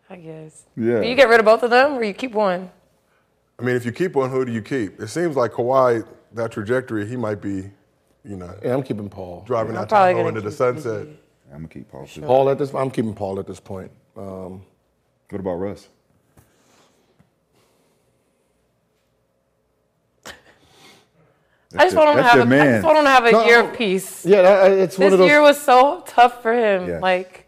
I 0.09 0.15
guess. 0.17 0.63
Yeah. 0.75 1.01
You 1.01 1.15
get 1.15 1.29
rid 1.29 1.39
of 1.39 1.45
both 1.45 1.63
of 1.63 1.69
them, 1.69 1.93
or 1.93 2.03
you 2.03 2.13
keep 2.13 2.33
one. 2.33 2.69
I 3.59 3.63
mean, 3.63 3.75
if 3.75 3.85
you 3.85 3.91
keep 3.91 4.15
one, 4.15 4.29
who 4.29 4.43
do 4.43 4.51
you 4.51 4.61
keep? 4.61 4.99
It 4.99 5.07
seems 5.07 5.35
like 5.35 5.51
Kawhi, 5.51 6.05
that 6.33 6.51
trajectory, 6.51 7.05
he 7.07 7.15
might 7.15 7.41
be, 7.41 7.69
you 8.25 8.35
know, 8.35 8.53
Yeah, 8.63 8.73
I'm 8.73 8.83
keeping 8.83 9.07
Paul. 9.07 9.43
driving 9.45 9.75
I'm 9.75 9.83
that 9.83 9.89
probably 9.89 10.13
Tahoe 10.13 10.23
gonna 10.23 10.27
into 10.29 10.41
the 10.41 10.51
sunset. 10.51 11.05
PG. 11.05 11.17
I'm 11.53 11.57
going 11.57 11.67
to 11.67 11.73
keep 11.73 11.89
Paul 11.91 12.07
too. 12.07 12.21
Paul 12.21 12.49
at 12.49 12.57
this. 12.57 12.73
I'm 12.73 12.89
keeping 12.91 13.13
Paul 13.13 13.39
at 13.39 13.45
this 13.47 13.59
point. 13.59 13.91
Um, 14.17 14.63
What 15.29 15.39
about 15.39 15.55
Russ? 15.55 15.87
I 21.77 21.83
just 21.85 21.95
want 21.95 22.09
him 22.09 22.17
to 22.17 22.23
have. 22.23 22.33
their 22.33 22.59
A, 22.59 22.61
I 22.61 22.65
man. 22.65 22.73
just 22.75 22.85
want 22.85 22.97
him 22.97 23.03
to 23.05 23.09
have 23.09 23.25
a 23.25 23.31
No, 23.31 23.45
year 23.45 23.59
of 23.61 23.67
oh, 23.67 23.75
peace. 23.75 24.25
Yeah, 24.25 24.41
that, 24.41 24.71
uh, 24.71 24.75
it's 24.75 24.97
one 24.97 25.05
This 25.07 25.13
of 25.13 25.19
those. 25.19 25.27
This 25.27 25.31
year 25.31 25.41
was 25.41 25.59
so 25.59 26.03
tough 26.05 26.41
for 26.41 26.53
him. 26.53 26.87
Yeah. 26.87 26.99
Like, 26.99 27.47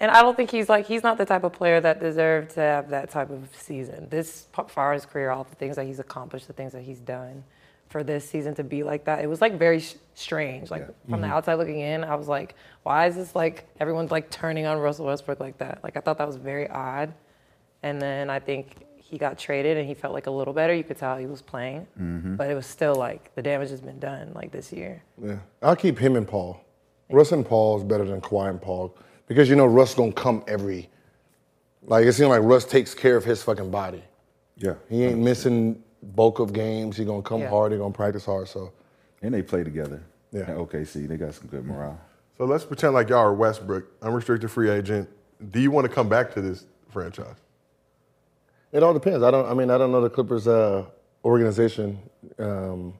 and 0.00 0.10
I 0.10 0.22
don't 0.22 0.36
think 0.36 0.50
he's 0.50 0.68
like 0.68 0.86
he's 0.86 1.02
not 1.02 1.16
the 1.18 1.24
type 1.24 1.44
of 1.44 1.52
player 1.52 1.80
that 1.80 2.00
deserved 2.00 2.50
to 2.52 2.60
have 2.60 2.90
that 2.90 3.10
type 3.10 3.30
of 3.30 3.48
season. 3.56 4.08
This 4.10 4.46
far 4.68 4.92
his 4.94 5.06
career, 5.06 5.30
all 5.30 5.44
the 5.44 5.54
things 5.56 5.76
that 5.76 5.86
he's 5.86 6.00
accomplished, 6.00 6.46
the 6.48 6.52
things 6.52 6.72
that 6.72 6.82
he's 6.82 7.00
done, 7.00 7.44
for 7.88 8.02
this 8.02 8.28
season 8.28 8.54
to 8.54 8.64
be 8.64 8.82
like 8.82 9.04
that, 9.04 9.22
it 9.22 9.28
was 9.28 9.40
like 9.40 9.58
very 9.58 9.78
sh- 9.78 9.94
strange. 10.14 10.70
Like 10.70 10.88
from 11.08 11.20
the 11.20 11.28
outside 11.28 11.54
looking 11.54 11.80
in, 11.80 12.02
I 12.02 12.16
was 12.16 12.26
like, 12.26 12.56
why 12.82 13.06
is 13.06 13.14
this 13.14 13.36
like 13.36 13.66
everyone's 13.78 14.10
like 14.10 14.30
turning 14.30 14.66
on 14.66 14.78
Russell 14.78 15.06
Westbrook 15.06 15.38
like 15.38 15.58
that? 15.58 15.84
Like 15.84 15.96
I 15.96 16.00
thought 16.00 16.18
that 16.18 16.26
was 16.26 16.36
very 16.36 16.68
odd. 16.68 17.12
And 17.84 18.00
then 18.00 18.30
I 18.30 18.40
think 18.40 18.76
he 19.12 19.18
got 19.18 19.38
traded 19.38 19.76
and 19.76 19.86
he 19.86 19.92
felt 19.92 20.14
like 20.14 20.26
a 20.26 20.30
little 20.30 20.54
better. 20.54 20.74
You 20.74 20.82
could 20.82 20.96
tell 20.96 21.18
he 21.18 21.26
was 21.26 21.42
playing, 21.42 21.86
mm-hmm. 22.00 22.36
but 22.36 22.48
it 22.48 22.54
was 22.54 22.64
still 22.64 22.94
like 22.94 23.32
the 23.34 23.42
damage 23.42 23.68
has 23.68 23.82
been 23.82 23.98
done 23.98 24.32
like 24.34 24.50
this 24.50 24.72
year. 24.72 25.02
Yeah, 25.22 25.36
I'll 25.60 25.76
keep 25.76 25.98
him 25.98 26.16
and 26.16 26.26
Paul. 26.26 26.64
Russ 27.10 27.30
and 27.30 27.44
Paul 27.44 27.76
is 27.76 27.84
better 27.84 28.06
than 28.06 28.22
Kawhi 28.22 28.48
and 28.48 28.60
Paul 28.60 28.96
because 29.26 29.50
you 29.50 29.54
know 29.54 29.66
Russ 29.66 29.94
gonna 29.94 30.12
come 30.12 30.42
every. 30.48 30.88
Like 31.82 32.06
it 32.06 32.14
seems 32.14 32.30
like 32.30 32.40
Russ 32.42 32.64
takes 32.64 32.94
care 32.94 33.14
of 33.14 33.22
his 33.22 33.42
fucking 33.42 33.70
body. 33.70 34.02
Yeah. 34.56 34.76
He 34.88 35.04
ain't 35.04 35.18
missing 35.18 35.82
bulk 36.02 36.38
of 36.38 36.54
games. 36.54 36.96
He 36.96 37.04
gonna 37.04 37.20
come 37.20 37.42
Yeah. 37.42 37.50
hard. 37.50 37.72
He 37.72 37.78
gonna 37.78 37.92
practice 37.92 38.24
hard. 38.24 38.48
So 38.48 38.72
And 39.20 39.34
they 39.34 39.42
play 39.42 39.62
together. 39.62 40.00
Yeah. 40.30 40.42
At 40.42 40.56
OKC, 40.56 41.06
they 41.06 41.18
got 41.18 41.34
some 41.34 41.48
good 41.48 41.66
morale. 41.66 42.00
So 42.38 42.46
let's 42.46 42.64
pretend 42.64 42.94
like 42.94 43.10
y'all 43.10 43.18
are 43.18 43.34
Westbrook, 43.34 43.84
unrestricted 44.00 44.50
free 44.50 44.70
agent. 44.70 45.06
Do 45.50 45.60
you 45.60 45.70
want 45.70 45.86
to 45.86 45.92
come 45.92 46.08
back 46.08 46.32
to 46.32 46.40
this 46.40 46.64
franchise? 46.88 47.36
It 48.72 48.82
all 48.82 48.94
depends. 48.94 49.22
I 49.22 49.30
don't. 49.30 49.46
I 49.46 49.54
mean, 49.54 49.70
I 49.70 49.78
don't 49.78 49.92
know 49.92 50.00
the 50.00 50.10
Clippers 50.10 50.48
uh, 50.48 50.84
organization, 51.24 51.98
um, 52.38 52.94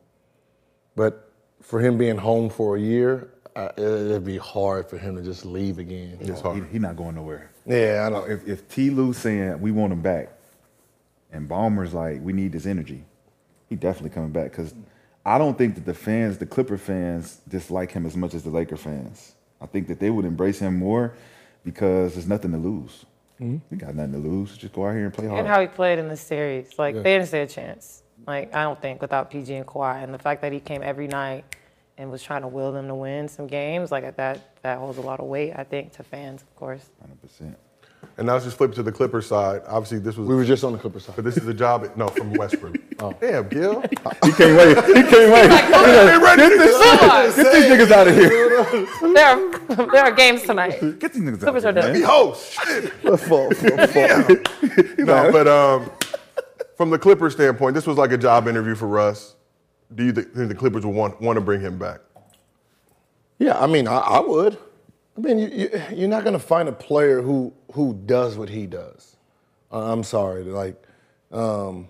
but 0.95 1.31
for 1.61 1.81
him 1.81 1.97
being 1.97 2.17
home 2.17 2.51
for 2.51 2.77
a 2.77 2.81
year, 2.81 3.31
uh, 3.57 3.71
it'd 3.77 4.25
be 4.25 4.39
hard 4.39 4.89
for 4.89 4.99
him 4.99 5.17
to 5.17 5.23
just 5.23 5.45
leave 5.45 5.79
again. 5.79 6.19
It's 6.21 6.41
hard. 6.41 6.65
He, 6.65 6.73
he 6.73 6.79
not 6.79 6.97
going 6.97 7.15
nowhere. 7.15 7.51
Yeah, 7.67 8.05
I 8.07 8.11
know. 8.11 8.25
If, 8.25 8.47
if 8.47 8.69
T. 8.69 8.91
Lou 8.91 9.13
saying 9.13 9.61
we 9.61 9.73
want 9.73 9.93
him 9.93 10.03
back, 10.03 10.31
and 11.33 11.49
Ballmer's 11.49 11.95
like 11.95 12.21
we 12.23 12.33
need 12.33 12.53
this 12.53 12.67
energy, 12.67 13.05
he 13.69 13.77
definitely 13.77 14.11
coming 14.11 14.33
back 14.33 14.51
because 14.51 14.75
I 15.25 15.39
don't 15.39 15.57
think 15.57 15.77
that 15.77 15.87
the 15.87 15.95
fans, 15.95 16.39
the 16.39 16.47
Clipper 16.47 16.77
fans, 16.77 17.41
dislike 17.49 17.93
him 17.93 18.07
as 18.07 18.17
much 18.17 18.35
as 18.35 18.43
the 18.43 18.51
Laker 18.51 18.77
fans. 18.77 19.35
I 19.61 19.67
think 19.67 19.87
that 19.89 20.01
they 20.01 20.11
would 20.11 20.25
embrace 20.25 20.59
him 20.59 20.77
more 20.77 21.15
because 21.65 22.15
there's 22.15 22.27
nothing 22.27 22.51
to 22.51 22.59
lose. 22.59 23.07
We 23.71 23.77
got 23.77 23.95
nothing 23.95 24.13
to 24.13 24.19
lose. 24.19 24.57
Just 24.57 24.73
go 24.73 24.87
out 24.87 24.95
here 24.95 25.07
and 25.07 25.15
play 25.15 25.27
hard. 25.27 25.41
And 25.41 25.49
how 25.49 25.61
he 25.61 25.67
played 25.67 25.99
in 25.99 26.09
the 26.09 26.17
series. 26.17 26.79
Like, 26.79 26.95
they 26.95 27.03
didn't 27.03 27.27
stand 27.27 27.51
a 27.51 27.53
chance. 27.53 28.03
Like, 28.27 28.55
I 28.55 28.63
don't 28.63 28.81
think 28.81 29.01
without 29.01 29.31
PG 29.31 29.55
and 29.55 29.67
Kawhi. 29.67 30.03
And 30.03 30.15
the 30.15 30.19
fact 30.19 30.43
that 30.43 30.53
he 30.53 30.61
came 30.61 30.83
every 30.83 31.09
night 31.09 31.45
and 31.99 32.11
was 32.11 32.23
trying 32.23 32.43
to 32.43 32.49
will 32.49 32.73
them 32.73 32.89
to 32.89 32.95
win 32.95 33.29
some 33.29 33.47
games, 33.47 33.91
like, 33.91 34.17
that, 34.17 34.63
that 34.63 34.79
holds 34.79 34.99
a 34.99 35.03
lot 35.03 35.21
of 35.21 35.27
weight, 35.27 35.53
I 35.57 35.65
think, 35.65 35.93
to 35.93 36.03
fans, 36.03 36.43
of 36.43 36.55
course. 36.57 36.89
100%. 37.41 37.55
And 38.19 38.27
now 38.27 38.35
let's 38.35 38.45
just 38.45 38.59
flip 38.59 38.73
to 38.75 38.83
the 38.83 38.93
Clippers 38.93 39.27
side. 39.27 39.63
Obviously, 39.67 39.99
this 39.99 40.17
was, 40.17 40.29
we 40.29 40.35
were 40.35 40.45
just 40.45 40.63
on 40.65 40.73
the 40.73 40.79
Clippers 40.79 41.07
side. 41.07 41.17
but 41.17 41.25
this 41.25 41.37
is 41.37 41.47
a 41.49 41.55
job. 41.55 41.91
No, 41.97 42.09
from 42.09 42.35
Westbrook. 42.35 42.77
oh. 43.01 43.15
Damn, 43.21 43.49
Gil. 43.49 43.81
He 43.81 43.97
can't 43.97 44.57
wait. 44.57 44.77
He 44.77 45.03
can't 45.03 45.33
wait. 45.33 45.49
Get, 46.37 46.59
this, 46.59 47.37
get 47.37 47.53
these 47.53 47.65
niggas 47.65 47.91
out 47.91 48.09
of 48.09 48.15
here. 48.15 48.29
There 49.15 49.27
are, 49.27 49.87
there 49.91 50.05
are 50.05 50.13
games 50.13 50.43
tonight. 50.43 50.79
Get 50.99 51.13
these 51.15 51.23
niggas 51.23 51.41
Clippers 51.41 51.65
out 51.65 51.77
are 51.77 51.81
of 51.81 51.85
done. 51.85 51.95
here, 51.95 51.95
Be 51.95 52.01
man. 52.01 52.11
host. 52.11 52.53
Shit. 52.53 53.05
no, 54.99 55.33
but 55.33 55.49
um, 55.49 55.91
from 56.77 56.91
the 56.91 56.99
Clippers 56.99 57.33
standpoint, 57.33 57.75
this 57.75 57.87
was 57.87 57.97
like 57.97 58.13
a 58.13 58.19
job 58.19 58.47
interview 58.47 58.75
for 58.75 58.89
Russ. 58.89 59.37
Do 59.95 60.05
you 60.05 60.13
think 60.13 60.35
the 60.35 60.55
Clippers 60.55 60.85
will 60.85 60.93
want, 60.93 61.21
want 61.21 61.37
to 61.37 61.41
bring 61.41 61.61
him 61.61 61.79
back? 61.79 62.01
Yeah, 63.39 63.59
I 63.59 63.67
mean, 63.67 63.89
I, 63.89 63.99
I 63.99 64.21
would. 64.21 64.59
I 65.17 65.21
mean, 65.21 65.39
you, 65.39 65.49
you, 65.49 65.83
you're 65.95 66.09
not 66.09 66.25
going 66.25 66.33
to 66.33 66.45
find 66.45 66.69
a 66.69 66.73
player 66.73 67.21
who 67.21 67.53
who 67.73 67.95
does 68.07 68.37
what 68.37 68.49
he 68.49 68.67
does. 68.67 69.17
Uh, 69.71 69.93
I'm 69.93 70.03
sorry, 70.03 70.45
like, 70.45 70.83
um, 71.31 71.89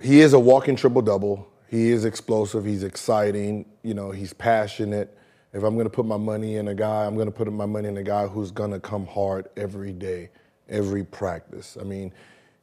he 0.00 0.20
is 0.20 0.32
a 0.32 0.38
walking 0.38 0.76
triple 0.76 1.02
double. 1.02 1.46
He 1.68 1.90
is 1.90 2.04
explosive. 2.04 2.64
He's 2.64 2.82
exciting. 2.82 3.66
You 3.82 3.94
know, 3.94 4.10
he's 4.10 4.32
passionate. 4.32 5.16
If 5.52 5.62
I'm 5.62 5.74
going 5.74 5.86
to 5.86 5.90
put 5.90 6.06
my 6.06 6.16
money 6.16 6.56
in 6.56 6.68
a 6.68 6.74
guy, 6.74 7.04
I'm 7.04 7.14
going 7.14 7.26
to 7.26 7.32
put 7.32 7.52
my 7.52 7.66
money 7.66 7.88
in 7.88 7.96
a 7.96 8.02
guy 8.02 8.26
who's 8.26 8.50
going 8.50 8.70
to 8.70 8.80
come 8.80 9.06
hard 9.06 9.48
every 9.56 9.92
day, 9.92 10.30
every 10.68 11.04
practice. 11.04 11.76
I 11.80 11.84
mean, 11.84 12.12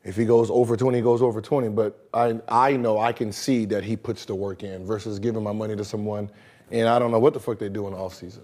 if 0.04 0.16
he 0.16 0.26
goes 0.26 0.50
over 0.50 0.78
20, 0.78 0.98
he 0.98 1.02
goes 1.02 1.22
over 1.22 1.42
20. 1.42 1.70
But 1.70 2.08
I, 2.14 2.40
I 2.48 2.78
know 2.78 2.98
I 2.98 3.12
can 3.12 3.32
see 3.32 3.66
that 3.66 3.84
he 3.84 3.98
puts 3.98 4.26
the 4.26 4.36
work 4.36 4.64
in 4.64 4.86
versus 4.86 5.20
giving 5.20 5.44
my 5.44 5.52
money 5.52 5.76
to 5.76 5.84
someone 5.84 6.30
and 6.72 6.88
I 6.88 7.00
don't 7.00 7.12
know 7.12 7.20
what 7.20 7.34
the 7.34 7.40
fuck 7.40 7.60
they 7.60 7.70
do 7.70 7.88
in 7.88 7.94
the 7.94 8.00
offseason. 8.00 8.44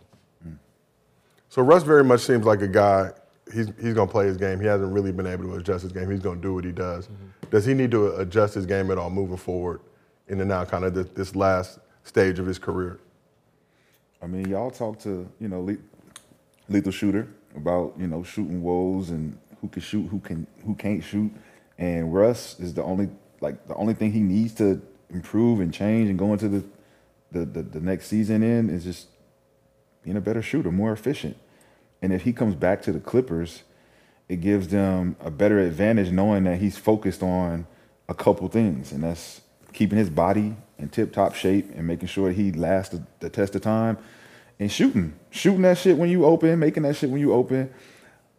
So 1.54 1.62
Russ 1.62 1.84
very 1.84 2.04
much 2.04 2.22
seems 2.22 2.46
like 2.48 2.64
a 2.64 2.68
guy. 2.68 3.12
He's 3.54 3.68
he's 3.80 3.94
gonna 3.94 4.10
play 4.10 4.26
his 4.26 4.38
game. 4.38 4.60
He 4.60 4.66
hasn't 4.66 4.92
really 4.92 5.12
been 5.12 5.28
able 5.28 5.44
to 5.44 5.54
adjust 5.54 5.84
his 5.84 5.92
game. 5.92 6.10
He's 6.10 6.20
gonna 6.20 6.42
do 6.42 6.56
what 6.56 6.64
he 6.64 6.72
does. 6.72 7.06
Mm-hmm. 7.06 7.50
Does 7.52 7.64
he 7.64 7.76
need 7.76 7.92
to 7.92 8.16
adjust 8.16 8.56
his 8.56 8.66
game 8.66 8.90
at 8.90 8.98
all 8.98 9.12
moving 9.12 9.38
forward 9.38 9.82
in 10.30 10.40
the 10.40 10.46
now 10.46 10.66
kind 10.66 10.84
of 10.84 10.96
this, 10.96 11.10
this 11.10 11.36
last 11.36 11.78
stage 12.06 12.40
of 12.40 12.48
his 12.48 12.58
career? 12.58 13.00
I 14.20 14.26
mean, 14.26 14.50
y'all 14.50 14.72
talk 14.72 14.98
to 15.02 15.30
you 15.40 15.48
know 15.48 15.62
Le- 15.62 15.78
lethal 16.70 16.92
shooter 16.92 17.28
about 17.56 17.94
you 18.00 18.08
know 18.08 18.24
shooting 18.24 18.64
woes 18.64 19.12
and 19.12 19.38
who 19.62 19.68
can 19.68 19.84
shoot, 19.84 20.08
who 20.08 20.20
can 20.22 20.48
who 20.66 20.74
can't 20.74 21.04
shoot, 21.04 21.32
and 21.78 22.12
Russ 22.12 22.60
is 22.60 22.74
the 22.74 22.82
only 22.82 23.10
like 23.42 23.68
the 23.68 23.76
only 23.76 23.94
thing 23.94 24.12
he 24.12 24.22
needs 24.22 24.56
to 24.56 24.82
improve 25.12 25.60
and 25.60 25.72
change 25.72 26.10
and 26.10 26.18
go 26.18 26.34
into 26.34 26.50
the 26.50 26.64
the, 27.34 27.46
the, 27.46 27.64
the 27.64 27.80
next 27.80 28.08
season 28.08 28.44
in 28.44 28.70
is 28.70 28.84
just 28.84 29.08
being 30.04 30.18
a 30.18 30.22
better 30.22 30.42
shooter, 30.42 30.72
more 30.72 30.94
efficient. 30.94 31.38
And 32.02 32.14
if 32.14 32.24
he 32.24 32.34
comes 32.34 32.56
back 32.56 32.82
to 32.84 32.92
the 32.92 33.00
Clippers, 33.00 33.64
it 34.30 34.38
gives 34.42 34.70
them 34.70 35.16
a 35.20 35.30
better 35.30 35.60
advantage 35.60 36.12
knowing 36.12 36.46
that 36.46 36.60
he's 36.60 36.78
focused 36.78 37.24
on 37.24 37.68
a 38.08 38.14
couple 38.14 38.48
things, 38.48 38.92
and 38.92 39.04
that's 39.04 39.42
keeping 39.72 39.98
his 39.98 40.10
body 40.10 40.56
in 40.78 40.90
tip-top 40.90 41.34
shape 41.36 41.70
and 41.76 41.88
making 41.88 42.08
sure 42.08 42.32
he 42.32 42.52
lasts 42.52 42.94
the, 42.94 43.04
the 43.20 43.30
test 43.30 43.56
of 43.56 43.62
time, 43.62 43.98
and 44.60 44.72
shooting, 44.72 45.14
shooting 45.32 45.64
that 45.64 45.78
shit 45.78 45.98
when 45.98 46.10
you 46.10 46.26
open, 46.26 46.60
making 46.60 46.84
that 46.84 46.96
shit 46.96 47.10
when 47.10 47.22
you 47.22 47.34
open. 47.34 47.74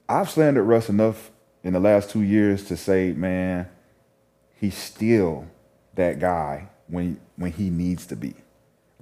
I've 0.09 0.31
slandered 0.31 0.67
Russ 0.67 0.89
enough 0.89 1.31
in 1.63 1.73
the 1.73 1.81
last 1.81 2.11
two 2.11 2.23
years 2.23 2.65
to 2.65 2.77
say, 2.77 3.13
man, 3.13 3.69
he's 4.61 4.77
still 4.77 5.47
that 5.95 6.19
guy 6.21 6.69
when 6.89 7.19
when 7.37 7.53
he 7.53 7.71
needs 7.71 8.07
to 8.07 8.17
be 8.17 8.35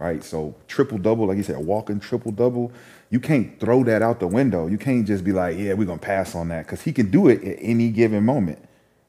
right? 0.02 0.22
So 0.24 0.54
triple 0.66 0.98
double, 0.98 1.26
like 1.26 1.36
you 1.36 1.42
said, 1.42 1.58
walking 1.58 2.00
triple 2.00 2.32
double, 2.32 2.72
you 3.10 3.20
can't 3.20 3.58
throw 3.60 3.84
that 3.84 4.02
out 4.02 4.20
the 4.20 4.26
window. 4.26 4.66
You 4.66 4.78
can't 4.78 5.06
just 5.06 5.22
be 5.22 5.32
like, 5.32 5.56
yeah, 5.56 5.74
we're 5.74 5.86
gonna 5.86 5.98
pass 5.98 6.34
on 6.34 6.48
that 6.48 6.66
because 6.66 6.82
he 6.82 6.92
can 6.92 7.10
do 7.10 7.28
it 7.28 7.42
at 7.44 7.58
any 7.60 7.90
given 7.90 8.24
moment. 8.24 8.58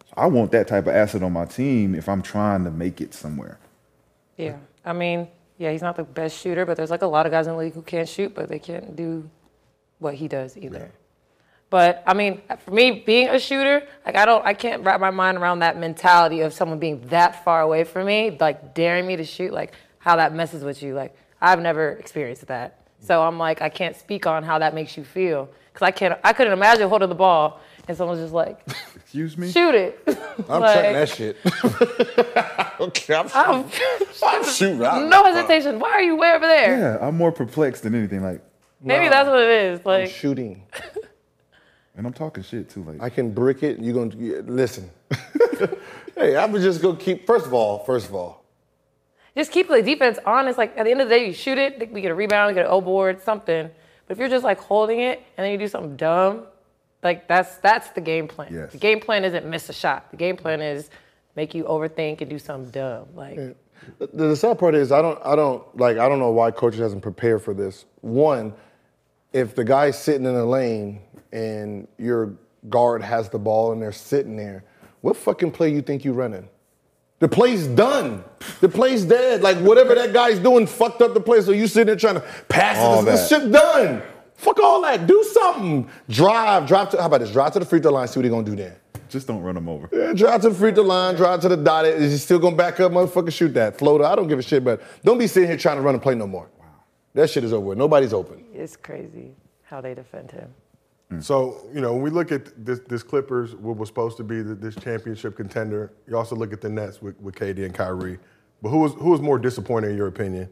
So 0.08 0.14
I 0.16 0.28
want 0.28 0.52
that 0.52 0.68
type 0.68 0.88
of 0.88 0.96
asset 0.96 1.24
on 1.24 1.34
my 1.34 1.46
team 1.46 1.96
if 1.96 2.08
I'm 2.08 2.22
trying 2.22 2.64
to 2.66 2.72
make 2.72 3.02
it 3.02 3.14
somewhere. 3.14 3.60
Yeah. 4.38 4.58
I 4.86 4.94
mean, 4.94 5.28
yeah, 5.58 5.72
he's 5.72 5.82
not 5.82 5.96
the 5.96 6.04
best 6.04 6.40
shooter, 6.40 6.66
but 6.66 6.78
there's 6.78 6.92
like 6.92 7.02
a 7.02 7.08
lot 7.08 7.26
of 7.26 7.32
guys 7.32 7.48
in 7.48 7.54
the 7.54 7.60
league 7.60 7.74
who 7.74 7.82
can't 7.82 8.08
shoot, 8.08 8.36
but 8.36 8.50
they 8.50 8.60
can't 8.60 8.96
do 8.96 9.30
what 10.00 10.14
he 10.16 10.28
does 10.28 10.58
either. 10.58 10.92
But 11.70 12.04
I 12.06 12.14
mean, 12.14 12.42
for 12.60 12.70
me, 12.70 13.04
being 13.04 13.30
a 13.30 13.40
shooter, 13.40 13.88
like 14.06 14.16
I 14.16 14.26
don't, 14.26 14.46
I 14.46 14.54
can't 14.54 14.84
wrap 14.84 15.00
my 15.00 15.10
mind 15.10 15.40
around 15.40 15.60
that 15.60 15.80
mentality 15.80 16.42
of 16.42 16.54
someone 16.54 16.78
being 16.78 17.02
that 17.08 17.44
far 17.44 17.62
away 17.62 17.84
from 17.84 18.06
me, 18.06 18.38
like 18.40 18.76
daring 18.76 19.08
me 19.08 19.16
to 19.16 19.24
shoot, 19.24 19.52
like 19.52 19.74
how 20.04 20.18
that 20.18 20.34
messes 20.36 20.63
with 20.63 20.84
you. 20.84 20.94
Like 20.94 21.16
I've 21.42 21.60
never 21.62 21.92
experienced 21.92 22.46
that, 22.48 22.88
so 23.00 23.22
I'm 23.24 23.38
like, 23.39 23.62
I 23.62 23.70
can't 23.70 23.96
speak 23.96 24.28
on 24.28 24.44
how 24.44 24.60
that 24.60 24.74
makes 24.76 24.98
you 24.98 25.04
feel 25.04 25.50
because 25.72 25.86
I 25.86 25.92
can't, 25.92 26.20
I 26.24 26.34
couldn't 26.34 26.54
imagine 26.54 26.88
holding 26.89 27.10
the 27.10 27.16
ball 27.16 27.60
and 27.88 27.98
someone's 27.98 28.20
just 28.22 28.34
like, 28.34 28.60
Excuse 28.96 29.38
me? 29.38 29.52
shoot 29.52 29.76
it. 29.76 30.00
I'm 30.50 30.62
Like, 30.62 30.74
checking 30.76 30.94
that 30.94 31.10
shit. 31.10 31.38
okay, 32.80 33.13
I'm, 33.16 33.28
I'm, 33.34 33.66
I'm 34.24 34.44
shooting. 34.46 34.84
I- 34.86 35.08
no 35.08 35.24
hesitation. 35.26 35.80
Why 35.80 35.92
are 35.92 36.02
you 36.02 36.16
way 36.16 36.32
over 36.34 36.48
there? 36.48 36.78
Yeah, 36.80 36.98
I'm 37.08 37.16
more 37.18 37.32
perplexed 37.32 37.84
than 37.84 37.96
anything. 37.96 38.22
Like, 38.24 38.42
Maybe 38.82 39.08
that's 39.10 39.30
what 39.30 39.39
it 39.42 39.50
is. 39.50 39.86
Like 39.86 39.96
I'm 40.00 40.02
Like, 40.06 40.12
shooting. 40.13 40.63
and 41.96 42.06
I'm 42.08 42.13
talking 42.13 42.44
shit 42.44 42.70
too. 42.70 42.84
Like, 42.84 43.02
I 43.02 43.10
can 43.10 43.32
brick 43.32 43.63
it. 43.63 43.80
You're 43.80 43.94
gonna 43.94 44.16
yeah, 44.18 44.42
listen. 44.46 44.89
hey, 46.16 46.36
I'm 46.38 46.54
just 46.56 46.82
gonna 46.82 46.98
keep. 46.98 47.26
First 47.26 47.46
of 47.46 47.54
all, 47.54 47.80
first 47.86 48.08
of 48.10 48.16
all, 48.16 48.43
just 49.36 49.52
keep 49.52 49.67
the 49.67 49.82
defense 49.82 50.19
honest. 50.26 50.58
Like 50.58 50.78
at 50.78 50.86
the 50.86 50.91
end 50.91 51.02
of 51.02 51.10
the 51.10 51.15
day, 51.15 51.28
you 51.28 51.34
shoot 51.34 51.58
it, 51.58 51.91
we 51.91 52.02
get 52.02 52.12
a 52.12 52.15
rebound, 52.15 52.50
we 52.50 52.54
get 52.54 52.65
an 52.65 52.72
O 52.72 52.82
board, 52.82 53.22
something. 53.22 53.69
But 54.08 54.12
if 54.12 54.19
you're 54.19 54.30
just 54.30 54.43
like 54.43 54.60
holding 54.60 55.00
it 55.00 55.24
and 55.38 55.46
then 55.46 55.52
you 55.52 55.58
do 55.58 55.67
something 55.67 55.96
dumb, 55.96 56.43
like 57.04 57.28
that's 57.28 57.58
that's 57.58 57.89
the 57.91 58.02
game 58.02 58.28
plan. 58.28 58.54
Yes. 58.54 58.72
The 58.72 58.78
game 58.78 59.00
plan 59.00 59.24
isn't 59.26 59.46
miss 59.46 59.69
a 59.69 59.74
shot. 59.74 60.12
The 60.12 60.17
game 60.17 60.38
plan 60.38 60.62
is 60.62 60.89
make 61.36 61.54
you 61.54 61.63
overthink 61.63 62.22
and 62.22 62.30
do 62.30 62.39
something 62.39 62.72
dumb. 62.72 63.08
Like 63.15 63.56
the, 63.98 64.08
the 64.13 64.36
sad 64.36 64.60
part 64.60 64.76
is 64.76 64.91
I 64.91 65.02
don't. 65.02 65.19
I 65.26 65.36
don't 65.36 65.63
like. 65.78 65.98
I 65.98 66.08
don't 66.08 66.19
know 66.19 66.32
why 66.32 66.52
coaches 66.52 66.80
hasn't 66.80 67.02
prepared 67.02 67.41
for 67.41 67.54
this. 67.54 67.86
One, 68.02 68.54
if 69.32 69.56
the 69.56 69.63
guy's 69.63 69.98
sitting 69.98 70.26
in 70.26 70.34
the 70.34 70.46
lane 70.46 71.02
and 71.32 71.88
your 71.98 72.34
guard 72.69 73.02
has 73.02 73.30
the 73.30 73.39
ball 73.39 73.72
and 73.72 73.82
they're 73.82 73.91
sitting 73.91 74.38
there, 74.38 74.63
what 75.02 75.17
fucking 75.17 75.52
play 75.52 75.69
you 75.72 75.82
think 75.82 76.06
you're 76.06 76.13
running? 76.13 76.48
The 77.24 77.30
play's 77.30 77.68
done. 77.68 78.22
The 78.60 78.68
play's 78.68 79.06
dead. 79.06 79.42
Like 79.42 79.56
whatever 79.60 79.96
that 79.96 80.12
guy's 80.12 80.40
doing 80.40 80.68
fucked 80.68 81.02
up 81.02 81.14
the 81.14 81.22
play. 81.22 81.40
So 81.40 81.52
you 81.52 81.68
sitting 81.68 81.88
there 81.88 81.96
trying 81.96 82.16
to 82.16 82.28
pass 82.50 82.78
All 82.78 83.00
it. 83.00 83.06
This 83.06 83.30
that. 83.30 83.42
shit 83.44 83.50
done. 83.50 84.04
Fuck 84.36 84.60
all 84.60 84.82
that. 84.82 85.08
Do 85.08 85.24
something. 85.32 85.90
Drive. 86.10 86.68
Drive 86.68 86.90
to. 86.90 86.98
How 86.98 87.06
about 87.06 87.22
this? 87.22 87.32
Drive 87.32 87.54
to 87.54 87.60
the 87.60 87.66
free 87.66 87.80
throw 87.80 87.94
line. 87.94 88.10
See 88.10 88.20
what 88.20 88.26
he 88.26 88.30
gonna 88.30 88.44
do 88.44 88.58
there. 88.58 88.76
Just 89.08 89.26
don't 89.28 89.42
run 89.42 89.56
them 89.56 89.70
over. 89.70 89.88
Yeah, 89.94 90.12
drive 90.12 90.42
to 90.42 90.50
the 90.50 90.56
free 90.56 90.74
throw 90.74 90.84
line. 90.84 91.16
Drive 91.16 91.40
to 91.44 91.48
the 91.48 91.56
dotted. 91.56 91.96
Is 92.02 92.12
he 92.12 92.18
still 92.18 92.40
gonna 92.40 92.58
back 92.58 92.82
up? 92.82 92.92
Motherfucker, 92.92 93.32
shoot 93.32 93.54
that 93.54 93.78
floater. 93.78 94.04
I 94.04 94.18
don't 94.18 94.28
give 94.28 94.40
a 94.40 94.42
shit. 94.42 94.62
But 94.66 94.82
don't 95.06 95.18
be 95.18 95.28
sitting 95.28 95.48
here 95.48 95.58
trying 95.58 95.78
to 95.78 95.82
run 95.82 95.96
and 95.96 96.04
play 96.04 96.16
no 96.16 96.28
more. 96.28 96.50
Wow. 96.60 96.66
That 97.14 97.30
shit 97.30 97.46
is 97.46 97.54
over. 97.54 97.74
Nobody's 97.74 98.12
open. 98.12 98.44
It's 98.54 98.76
crazy 98.76 99.32
how 99.62 99.80
they 99.80 99.94
defend 99.94 100.30
him. 100.32 100.54
So, 101.21 101.67
you 101.73 101.82
know, 101.82 101.93
when 101.93 102.02
we 102.02 102.10
look 102.10 102.32
at 102.32 102.65
this, 102.65 102.80
this 102.80 103.04
Clippers, 103.04 103.56
what 103.56 103.78
was 103.78 103.89
supposed 103.89 104.17
to 104.17 104.23
be 104.23 104.41
the, 104.41 104.56
this 104.56 104.76
championship 104.76 105.36
contender, 105.36 105.91
you 106.08 106.17
also 106.17 106.36
look 106.36 106.54
at 106.54 106.62
the 106.62 106.69
Nets 106.69 107.02
with, 107.02 107.19
with 107.19 107.36
KD 107.36 107.65
and 107.65 107.73
Kyrie. 107.73 108.19
But 108.62 108.69
who 108.69 108.80
was, 108.80 108.93
who 108.93 109.10
was 109.12 109.21
more 109.21 109.38
disappointing 109.39 109.91
in 109.91 109.97
your 109.97 110.08
opinion? 110.08 110.49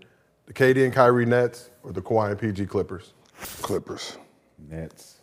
The 0.47 0.53
KD 0.53 0.83
and 0.85 0.93
Kyrie 0.93 1.25
Nets 1.25 1.69
or 1.83 1.93
the 1.93 2.01
Kawhi 2.01 2.31
and 2.31 2.39
PG 2.39 2.65
Clippers? 2.65 3.13
Clippers. 3.61 4.17
Nets. 4.69 5.17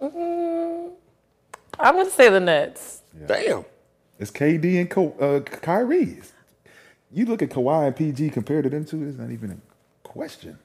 I'm 0.00 1.96
gonna 1.96 2.10
say 2.10 2.28
the 2.28 2.40
Nets. 2.40 3.02
Damn. 3.26 3.64
It's 4.18 4.30
KD 4.30 4.80
and 4.80 4.90
Ka- 4.90 5.24
uh, 5.24 5.40
Kyrie. 5.40 6.20
You 7.12 7.26
look 7.26 7.42
at 7.42 7.50
Kawhi 7.50 7.86
and 7.86 7.96
PG 7.96 8.30
compared 8.30 8.64
to 8.64 8.70
them 8.70 8.84
two, 8.84 9.02
it's 9.04 9.18
not 9.18 9.30
even 9.30 9.52
a 9.52 10.08
question. 10.08 10.58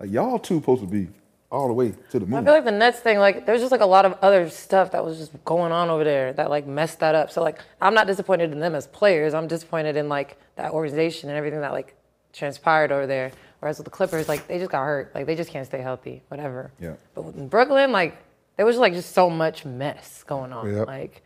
Like 0.00 0.10
y'all 0.10 0.38
two 0.38 0.56
supposed 0.56 0.82
to 0.82 0.86
be 0.86 1.08
all 1.54 1.68
the 1.68 1.74
way 1.74 1.94
to 2.10 2.18
the 2.18 2.26
moon. 2.26 2.40
I 2.40 2.44
feel 2.44 2.52
like 2.52 2.64
the 2.64 2.72
Nets 2.72 2.98
thing, 2.98 3.18
like 3.18 3.46
there's 3.46 3.60
just 3.60 3.72
like 3.72 3.80
a 3.80 3.86
lot 3.86 4.04
of 4.04 4.18
other 4.20 4.48
stuff 4.50 4.90
that 4.92 5.04
was 5.04 5.18
just 5.18 5.32
going 5.44 5.72
on 5.72 5.88
over 5.88 6.04
there 6.04 6.32
that 6.34 6.50
like 6.50 6.66
messed 6.66 7.00
that 7.00 7.14
up. 7.14 7.30
So 7.30 7.42
like 7.42 7.60
I'm 7.80 7.94
not 7.94 8.06
disappointed 8.06 8.52
in 8.52 8.60
them 8.60 8.74
as 8.74 8.86
players. 8.88 9.32
I'm 9.34 9.46
disappointed 9.46 9.96
in 9.96 10.08
like 10.08 10.36
that 10.56 10.72
organization 10.72 11.30
and 11.30 11.38
everything 11.38 11.60
that 11.60 11.72
like 11.72 11.94
transpired 12.32 12.92
over 12.92 13.06
there. 13.06 13.30
Whereas 13.60 13.78
with 13.78 13.84
the 13.84 13.90
Clippers, 13.90 14.28
like 14.28 14.46
they 14.48 14.58
just 14.58 14.70
got 14.70 14.84
hurt. 14.84 15.14
Like 15.14 15.26
they 15.26 15.36
just 15.36 15.50
can't 15.50 15.66
stay 15.66 15.80
healthy. 15.80 16.22
Whatever. 16.28 16.72
Yeah. 16.80 16.94
But 17.14 17.34
in 17.34 17.48
Brooklyn, 17.48 17.92
like 17.92 18.18
there 18.56 18.66
was 18.66 18.76
like 18.76 18.92
just 18.92 19.12
so 19.12 19.30
much 19.30 19.64
mess 19.64 20.24
going 20.24 20.52
on. 20.52 20.74
Yep. 20.74 20.86
Like 20.86 21.22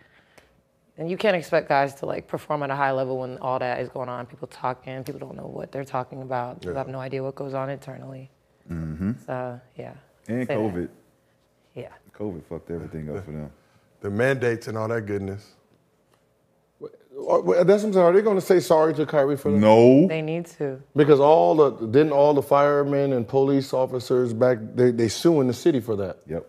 and 0.98 1.08
you 1.08 1.16
can't 1.16 1.36
expect 1.36 1.68
guys 1.68 1.94
to 1.94 2.06
like 2.06 2.26
perform 2.26 2.64
at 2.64 2.70
a 2.70 2.76
high 2.76 2.90
level 2.90 3.18
when 3.18 3.38
all 3.38 3.60
that 3.60 3.80
is 3.80 3.88
going 3.88 4.08
on. 4.08 4.26
People 4.26 4.48
talking, 4.48 5.04
people 5.04 5.20
don't 5.20 5.36
know 5.36 5.46
what 5.46 5.70
they're 5.70 5.84
talking 5.84 6.22
about. 6.22 6.60
People 6.60 6.76
have 6.76 6.88
no 6.88 6.98
idea 6.98 7.22
what 7.22 7.36
goes 7.36 7.54
on 7.54 7.70
internally. 7.70 8.30
Mm-hmm. 8.68 9.12
So 9.24 9.60
yeah. 9.76 9.94
And 10.28 10.46
Say 10.46 10.54
that. 10.54 10.58
COVID. 10.58 10.88
Yeah. 11.74 11.88
COVID 12.14 12.44
fucked 12.44 12.70
everything 12.70 13.14
up 13.14 13.24
for 13.24 13.32
them. 13.32 13.50
The 14.00 14.10
mandates 14.10 14.68
and 14.68 14.76
all 14.78 14.88
that 14.88 15.02
goodness. 15.02 15.54
Well, 17.10 17.42
That's 17.64 17.82
what 17.82 17.88
I'm 17.88 17.92
saying. 17.92 17.96
Are 17.96 18.12
they 18.12 18.22
going 18.22 18.36
to 18.36 18.44
say 18.44 18.60
sorry 18.60 18.94
to 18.94 19.04
Kyrie 19.04 19.36
for 19.36 19.50
that? 19.50 19.58
No. 19.58 20.06
They 20.06 20.22
need 20.22 20.46
to. 20.58 20.80
Because 20.94 21.18
all 21.18 21.54
the 21.56 21.86
didn't 21.86 22.12
all 22.12 22.32
the 22.32 22.42
firemen 22.42 23.12
and 23.12 23.26
police 23.26 23.72
officers 23.72 24.32
back 24.32 24.58
they 24.74 24.92
they 24.92 25.08
suing 25.08 25.48
the 25.48 25.54
city 25.54 25.80
for 25.80 25.96
that. 25.96 26.18
Yep. 26.28 26.48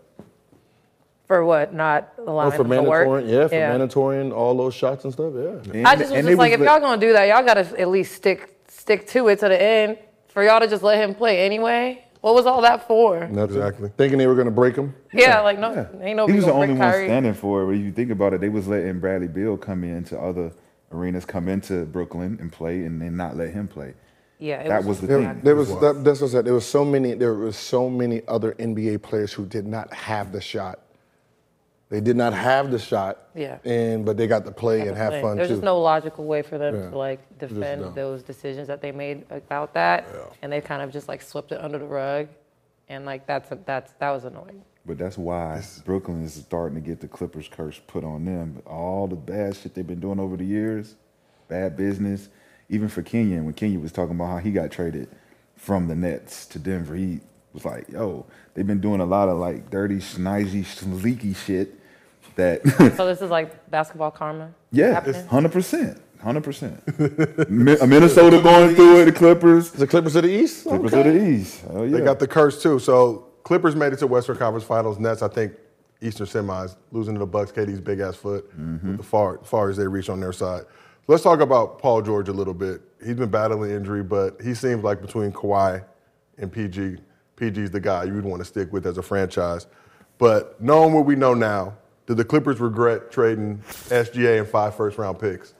For 1.26 1.44
what? 1.44 1.74
Not 1.74 2.12
oh, 2.18 2.24
allowing 2.32 2.52
Oh, 2.52 2.56
for 2.56 2.64
them 2.64 2.84
work? 2.86 3.08
mandatory, 3.08 3.32
yeah, 3.32 3.48
for 3.48 3.54
mandatory 3.54 4.30
all 4.32 4.56
those 4.56 4.74
shots 4.74 5.04
and 5.04 5.12
stuff. 5.12 5.32
Yeah. 5.34 5.72
And- 5.72 5.86
I 5.86 5.96
just 5.96 6.10
was 6.10 6.18
just 6.18 6.26
they 6.26 6.34
like, 6.34 6.52
if 6.52 6.60
let- 6.60 6.66
y'all 6.66 6.80
gonna 6.80 7.00
do 7.00 7.12
that, 7.12 7.26
y'all 7.28 7.44
gotta 7.44 7.80
at 7.80 7.88
least 7.88 8.14
stick 8.14 8.56
stick 8.68 9.06
to 9.08 9.28
it 9.28 9.40
to 9.40 9.48
the 9.48 9.60
end. 9.60 9.98
For 10.28 10.44
y'all 10.44 10.60
to 10.60 10.68
just 10.68 10.84
let 10.84 10.98
him 10.98 11.14
play 11.16 11.44
anyway, 11.44 12.04
what 12.20 12.34
was 12.34 12.46
all 12.46 12.60
that 12.62 12.86
for? 12.86 13.26
Nothing. 13.28 13.56
Exactly. 13.56 13.90
Thinking 13.96 14.18
they 14.18 14.26
were 14.26 14.34
going 14.34 14.46
to 14.46 14.50
break 14.52 14.76
him. 14.76 14.94
Yeah, 15.12 15.40
like 15.40 15.58
no, 15.58 15.72
Yeah. 15.72 15.86
ain't 16.02 16.16
no. 16.16 16.26
he 16.26 16.34
was 16.34 16.44
the 16.44 16.52
only 16.52 16.68
one 16.68 16.78
Kyrie. 16.78 17.06
standing 17.06 17.34
for 17.34 17.62
it. 17.62 17.66
But 17.66 17.72
if 17.76 17.80
you 17.80 17.92
think 17.92 18.10
about 18.10 18.34
it, 18.34 18.40
they 18.40 18.48
was 18.48 18.68
letting 18.68 19.00
Bradley 19.00 19.28
Beal 19.28 19.56
come 19.56 19.84
into 19.84 20.18
other 20.18 20.52
arenas, 20.92 21.24
come 21.24 21.48
into 21.48 21.84
Brooklyn 21.86 22.38
and 22.40 22.52
play, 22.52 22.84
and 22.84 23.00
then 23.00 23.16
not 23.16 23.36
let 23.36 23.50
him 23.50 23.68
play. 23.68 23.94
Yeah, 24.38 24.60
it 24.60 24.68
That 24.68 24.84
was 24.84 25.00
the 25.00 25.06
There, 25.06 25.18
thing. 25.18 25.40
there 25.42 25.54
was 25.54 25.68
that, 25.80 26.02
that's 26.02 26.20
what 26.22 26.28
I 26.28 26.32
said. 26.32 26.44
There 26.46 26.54
was 26.54 26.66
so 26.66 26.84
many. 26.84 27.12
There 27.14 27.34
was 27.34 27.56
so 27.56 27.90
many 27.90 28.22
other 28.26 28.52
NBA 28.58 29.02
players 29.02 29.32
who 29.32 29.44
did 29.46 29.66
not 29.66 29.92
have 29.92 30.32
the 30.32 30.40
shot. 30.40 30.78
They 31.90 32.00
did 32.00 32.16
not 32.16 32.32
have 32.32 32.70
the 32.70 32.78
shot. 32.78 33.18
Yeah. 33.34 33.58
And 33.64 34.04
but 34.06 34.16
they 34.16 34.26
got 34.28 34.44
to 34.44 34.52
play 34.52 34.86
and 34.86 34.96
have 34.96 35.12
Like, 35.12 35.22
fun 35.22 35.36
There's 35.36 35.48
too. 35.48 35.54
just 35.56 35.64
no 35.64 35.80
logical 35.80 36.24
way 36.24 36.40
for 36.42 36.56
them 36.56 36.74
Yeah. 36.74 36.90
to 36.90 36.96
like 36.96 37.38
defend 37.38 37.82
dumb. 37.82 37.94
those 37.94 38.22
decisions 38.22 38.68
that 38.68 38.80
they 38.80 38.92
made 38.92 39.24
about 39.30 39.74
that, 39.74 40.06
and 40.40 40.52
they 40.52 40.60
kind 40.60 40.82
of 40.82 40.92
just 40.92 41.08
like 41.08 41.20
swept 41.20 41.50
it 41.52 41.60
under 41.60 41.78
the 41.78 41.84
rug, 41.86 42.28
and 42.88 43.04
like 43.04 43.26
that's 43.26 43.50
that's 43.66 43.92
that 43.94 44.10
was 44.10 44.24
annoying. 44.24 44.62
But 44.86 44.98
that's 44.98 45.18
why 45.18 45.62
Brooklyn 45.84 46.22
is 46.24 46.32
starting 46.34 46.80
to 46.80 46.80
get 46.80 47.00
the 47.00 47.08
Clippers 47.08 47.48
curse 47.48 47.80
put 47.86 48.02
on 48.04 48.24
them. 48.24 48.62
All 48.66 49.06
the 49.08 49.16
bad 49.16 49.56
shit 49.56 49.74
they've 49.74 49.86
been 49.86 50.00
doing 50.00 50.18
over 50.20 50.36
the 50.36 50.44
years, 50.44 50.94
bad 51.48 51.76
business. 51.76 52.28
Even 52.68 52.88
for 52.88 53.02
Kenyon, 53.02 53.44
when 53.46 53.54
Kenyon 53.54 53.82
was 53.82 53.90
talking 53.90 54.14
about 54.14 54.26
how 54.28 54.38
he 54.38 54.52
got 54.52 54.70
traded 54.70 55.08
from 55.56 55.88
the 55.88 55.96
Nets 55.96 56.46
to 56.46 56.58
Denver, 56.60 56.94
he 56.94 57.20
was 57.52 57.64
like, 57.64 57.88
"Yo, 57.88 58.26
they've 58.54 58.66
been 58.66 58.80
doing 58.80 59.00
a 59.00 59.04
lot 59.04 59.28
of 59.28 59.38
like 59.38 59.70
dirty, 59.70 59.96
snizzy, 59.96 60.62
sleaky 60.64 61.34
shit." 61.34 61.74
That 62.36 62.66
So 62.96 63.06
this 63.06 63.20
is 63.22 63.30
like 63.30 63.70
basketball 63.70 64.10
karma. 64.10 64.52
yeah, 64.70 65.00
hundred 65.26 65.52
percent, 65.52 66.00
hundred 66.22 66.44
percent. 66.44 66.82
Minnesota 67.50 68.40
going 68.40 68.74
through 68.74 69.02
it. 69.02 69.04
The 69.06 69.12
Clippers, 69.12 69.70
the 69.72 69.86
Clippers 69.86 70.16
of 70.16 70.22
the 70.24 70.30
East. 70.30 70.64
Clippers 70.64 70.92
Okay. 70.94 71.08
of 71.08 71.14
the 71.14 71.28
East. 71.28 71.62
Oh 71.70 71.82
yeah, 71.84 71.98
They 71.98 72.04
got 72.04 72.18
the 72.18 72.26
curse 72.28 72.62
too. 72.62 72.78
So 72.78 73.26
Clippers 73.42 73.74
made 73.76 73.92
it 73.92 73.98
to 74.00 74.06
Western 74.06 74.36
Conference 74.36 74.64
Finals. 74.64 74.98
Nets, 74.98 75.22
I 75.22 75.28
think, 75.28 75.52
Eastern 76.02 76.26
semis, 76.26 76.76
losing 76.92 77.14
to 77.14 77.20
the 77.20 77.26
Bucks. 77.26 77.52
KD's 77.52 77.80
big 77.80 78.00
ass 78.00 78.16
foot, 78.16 78.50
mm-hmm. 78.58 78.88
with 78.88 78.96
the 78.98 79.02
far 79.02 79.38
far 79.44 79.68
as 79.70 79.76
they 79.76 79.86
reach 79.86 80.08
on 80.08 80.20
their 80.20 80.32
side. 80.32 80.62
Let's 81.08 81.22
talk 81.22 81.40
about 81.40 81.78
Paul 81.80 82.02
George 82.02 82.28
a 82.28 82.32
little 82.32 82.54
bit. 82.54 82.80
He's 83.04 83.16
been 83.16 83.30
battling 83.30 83.70
injury, 83.72 84.02
but 84.04 84.40
he 84.40 84.54
seems 84.54 84.84
like 84.84 85.00
between 85.00 85.32
Kawhi 85.32 85.84
and 86.38 86.52
PG, 86.52 86.98
PG's 87.36 87.70
the 87.70 87.80
guy 87.80 88.04
you 88.04 88.14
would 88.14 88.24
want 88.24 88.40
to 88.40 88.44
stick 88.44 88.72
with 88.72 88.86
as 88.86 88.96
a 88.98 89.02
franchise. 89.02 89.66
But 90.18 90.60
knowing 90.60 90.92
what 90.92 91.06
we 91.06 91.16
know 91.16 91.34
now, 91.34 91.74
did 92.10 92.16
the 92.16 92.24
Clippers 92.24 92.58
regret 92.58 93.12
trading 93.12 93.62
SGA 93.88 94.40
and 94.40 94.48
five 94.48 94.74
first 94.74 94.98
round 94.98 95.20
picks 95.20 95.54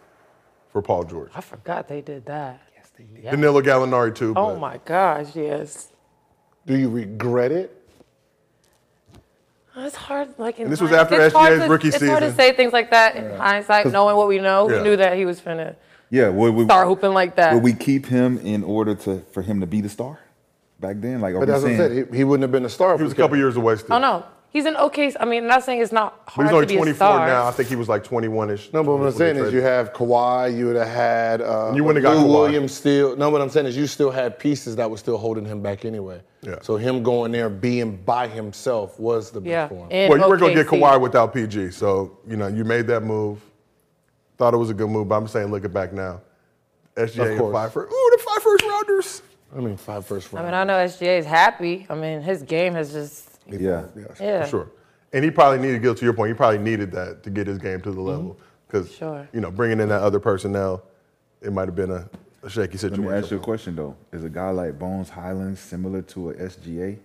for 0.73 0.83
Paul 0.83 1.05
George? 1.05 1.31
I 1.33 1.41
forgot 1.41 1.87
they 1.87 2.01
did 2.01 2.27
that. 2.27 2.61
Yes, 2.75 2.91
they 2.99 3.05
did. 3.05 3.31
Danilo 3.31 3.63
Gallinari 3.63 4.13
too. 4.13 4.35
Oh 4.37 4.49
but- 4.55 4.59
my 4.59 4.81
gosh, 4.85 5.37
yes. 5.37 5.93
Do 6.67 6.77
you 6.77 6.89
regret 6.91 7.53
it? 7.53 7.77
It's 9.77 9.95
hard, 9.95 10.31
like 10.39 10.59
in 10.59 10.65
And 10.65 10.73
this 10.73 10.81
was 10.81 10.91
hind- 10.91 11.03
after 11.03 11.21
it's 11.25 11.33
hard 11.33 11.53
SGA's 11.53 11.63
to- 11.65 11.71
rookie 11.71 11.89
It's 11.89 12.05
hard 12.05 12.21
to 12.23 12.27
season. 12.31 12.37
say 12.37 12.53
things 12.53 12.73
like 12.73 12.91
that 12.91 13.15
in 13.15 13.31
hindsight, 13.37 13.87
knowing 13.93 14.17
what 14.17 14.27
we 14.27 14.39
know. 14.41 14.69
Yeah. 14.69 14.79
We 14.79 14.83
knew 14.83 14.97
that 14.97 15.17
he 15.17 15.25
was 15.25 15.41
finna 15.41 15.77
yeah. 16.11 16.31
Would 16.31 16.55
we, 16.55 16.65
start 16.65 16.89
hooping 16.89 17.15
like 17.15 17.37
that. 17.37 17.55
would 17.55 17.63
we 17.63 17.75
keep 17.75 18.07
him 18.07 18.39
in 18.39 18.65
order 18.65 18.97
to 18.97 19.21
for 19.31 19.43
him 19.43 19.61
to 19.61 19.69
be 19.69 19.81
the 19.81 19.89
star 19.89 20.19
back 20.81 20.97
then? 20.99 21.21
Like, 21.21 21.35
are 21.35 21.39
But 21.39 21.41
we 21.41 21.47
that's 21.53 21.63
what 21.63 21.71
I 21.73 21.77
saying? 21.77 22.07
said. 22.07 22.09
He, 22.11 22.17
he 22.19 22.25
wouldn't 22.25 22.43
have 22.43 22.51
been 22.51 22.65
a 22.65 22.69
star. 22.69 22.97
He 22.99 23.05
was 23.05 23.13
a 23.13 23.15
couple 23.15 23.37
years 23.37 23.55
away 23.57 23.77
still. 23.77 23.95
oh 23.95 24.01
no, 24.01 24.25
he's 24.51 24.67
an 24.67 24.77
okay. 24.77 25.13
I 25.19 25.25
mean, 25.25 25.43
I'm 25.45 25.49
not 25.49 25.65
saying 25.65 25.81
it's 25.81 25.93
not 25.93 26.25
But 26.27 26.33
hard 26.33 26.47
he's 26.49 26.55
only 26.55 26.67
to 26.67 26.69
be 26.69 26.75
a 26.75 26.79
24 26.79 26.95
star. 26.97 27.27
now. 27.27 27.47
I 27.47 27.51
think 27.53 27.69
he 27.69 27.77
was 27.77 27.89
like 27.89 28.05
21ish. 28.05 28.73
No, 28.73 28.83
but 28.85 28.97
what 28.97 29.07
I'm 29.07 29.13
saying 29.13 29.37
is 29.37 29.53
you 29.53 29.63
have 29.63 29.93
Kawhi, 29.93 30.57
you 30.57 30.67
would 30.67 30.77
have 30.77 30.89
had 30.89 31.41
uh, 31.41 31.73
You 31.75 31.85
wouldn't 31.85 32.05
have 32.05 32.15
got 32.15 32.21
Lou 32.25 32.29
Kawhi. 32.33 32.43
Williams 32.43 32.73
still. 32.75 33.17
No, 33.17 33.31
what 33.31 33.41
I'm 33.41 33.51
saying 33.51 33.67
is 33.67 33.77
you 33.77 33.87
still 33.87 34.11
had 34.11 34.39
pieces 34.39 34.77
that 34.77 34.91
were 34.91 34.97
still 34.99 35.19
holding 35.19 35.45
him 35.45 35.63
back 35.63 35.85
anyway. 35.85 36.21
Yeah. 36.43 36.57
So 36.63 36.77
him 36.77 37.03
going 37.03 37.33
there 37.33 37.49
being 37.51 37.97
by 37.97 38.27
himself 38.29 38.99
was 38.99 39.31
the 39.31 39.41
big 39.41 39.51
Yeah. 39.51 39.69
for 39.69 39.87
him. 39.89 40.09
Well, 40.11 40.19
you 40.19 40.29
weren't 40.29 40.41
going 40.41 40.57
to 40.57 40.63
get 40.65 40.71
OKC. 40.71 40.81
Kawhi 40.81 41.01
without 41.01 41.35
PG. 41.35 41.71
So, 41.73 42.19
you 42.29 42.37
know, 42.37 42.47
you 42.49 42.65
made 42.65 42.87
that 42.89 43.03
move. 43.03 43.41
Thought 44.39 44.55
it 44.55 44.57
was 44.57 44.71
a 44.71 44.75
good 44.75 44.89
move, 44.89 45.09
but 45.09 45.17
I'm 45.17 45.29
saying 45.29 45.51
looking 45.51 45.71
back 45.71 45.93
now. 45.93 46.23
SGA 46.97 47.21
Of 47.23 47.27
and 47.31 47.39
course. 47.41 47.53
five 47.53 47.73
first. 47.73 47.93
Ooh, 47.93 48.11
the 48.17 48.23
five 48.23 48.43
first 48.43 48.65
rounders. 48.65 49.23
I 49.57 49.61
mean, 49.61 49.77
five 49.77 50.07
first 50.07 50.33
rounders. 50.33 50.49
I 50.49 50.51
mean, 50.53 50.61
I 50.61 50.65
know 50.65 50.85
SGA 50.87 51.19
is 51.19 51.27
happy. 51.27 51.87
I 51.91 51.95
mean, 51.95 52.21
his 52.23 52.43
game 52.43 52.75
has 52.75 52.93
just 52.93 53.30
Yeah. 53.59 53.85
Yes. 53.97 54.17
yeah. 54.21 54.47
Sure. 54.47 54.71
And 55.13 55.25
he 55.25 55.31
probably 55.31 55.59
needed, 55.59 55.83
Gil, 55.83 55.95
to 55.95 56.05
your 56.05 56.15
point, 56.15 56.29
he 56.29 56.35
probably 56.35 56.59
needed 56.59 56.93
that 56.93 57.23
to 57.25 57.31
get 57.31 57.47
his 57.47 57.59
game 57.59 57.81
to 57.83 57.91
the 57.91 57.97
mm-hmm. 57.97 58.09
level. 58.09 58.39
Because, 58.67 58.93
Sure. 58.93 59.29
you 59.33 59.41
know, 59.41 59.51
bringing 59.51 59.81
in 59.81 59.89
that 59.89 60.03
other 60.03 60.21
personnel, 60.21 60.83
it 61.43 61.53
might 61.53 61.67
have 61.67 61.75
been 61.75 61.91
a, 61.91 62.09
a 62.43 62.51
shaky 62.51 62.73
Let 62.73 62.81
situation. 62.81 63.05
me 63.05 63.17
ask 63.17 63.31
you 63.31 63.39
a 63.39 63.41
question 63.41 63.75
though: 63.75 63.97
Is 64.13 64.23
a 64.25 64.29
guy 64.29 64.51
like 64.51 64.79
Bones 64.79 65.11
Hyland 65.11 65.59
similar 65.59 66.03
to 66.03 66.31
a 66.31 66.35
SGA? 66.35 66.99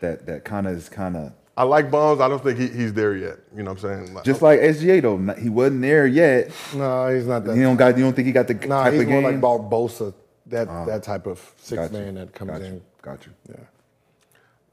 That 0.00 0.26
that 0.26 0.44
kind 0.44 0.66
of 0.66 0.74
is 0.76 0.88
kind 0.88 1.16
of 1.16 1.32
I 1.56 1.62
like 1.62 1.90
Bones. 1.90 2.20
I 2.20 2.28
don't 2.28 2.42
think 2.42 2.58
he, 2.58 2.66
he's 2.68 2.92
there 2.92 3.14
yet. 3.16 3.38
You 3.54 3.62
know 3.62 3.72
what 3.72 3.84
I'm 3.84 4.04
saying? 4.04 4.14
Like, 4.14 4.24
just 4.24 4.42
like 4.42 4.60
SGA 4.60 5.02
though. 5.02 5.16
not- 5.16 5.38
He 5.38 5.48
wasn't 5.48 5.82
there 5.82 6.06
yet. 6.06 6.50
No, 6.74 7.14
he's 7.14 7.26
not 7.26 7.44
that. 7.44 7.56
He 7.56 7.62
don't 7.62 7.76
got. 7.76 7.96
You 7.96 8.04
don't 8.04 8.14
think 8.14 8.26
he 8.26 8.32
got 8.32 8.48
the 8.48 8.54
nah, 8.54 8.84
type 8.84 8.94
he's 8.94 9.02
of 9.02 9.08
more 9.08 9.22
like 9.22 9.40
Barbosa, 9.40 10.14
that 10.46 10.68
uh-huh. 10.68 10.84
that 10.86 11.02
type 11.02 11.26
of 11.26 11.38
six 11.56 11.82
Got 11.82 11.92
man 11.92 12.14
that 12.16 12.32
comes 12.34 12.50
got 12.50 12.62
in. 12.62 12.82
Got 13.02 13.26
you. 13.26 13.32
Yeah. 13.50 13.56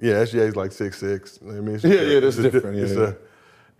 Yeah, 0.01 0.15
SGA's 0.23 0.55
like 0.55 0.71
six 0.71 0.97
six. 0.97 1.39
I 1.41 1.51
mean, 1.51 1.75
it's 1.75 1.83
Yeah, 1.83 1.93
yeah, 2.01 2.19
that's 2.19 2.37
it's 2.37 2.39
a- 2.39 2.51
different, 2.51 2.77
yeah, 2.77 2.83
It's 2.83 2.93
yeah. 2.95 3.03
a, 3.03 3.13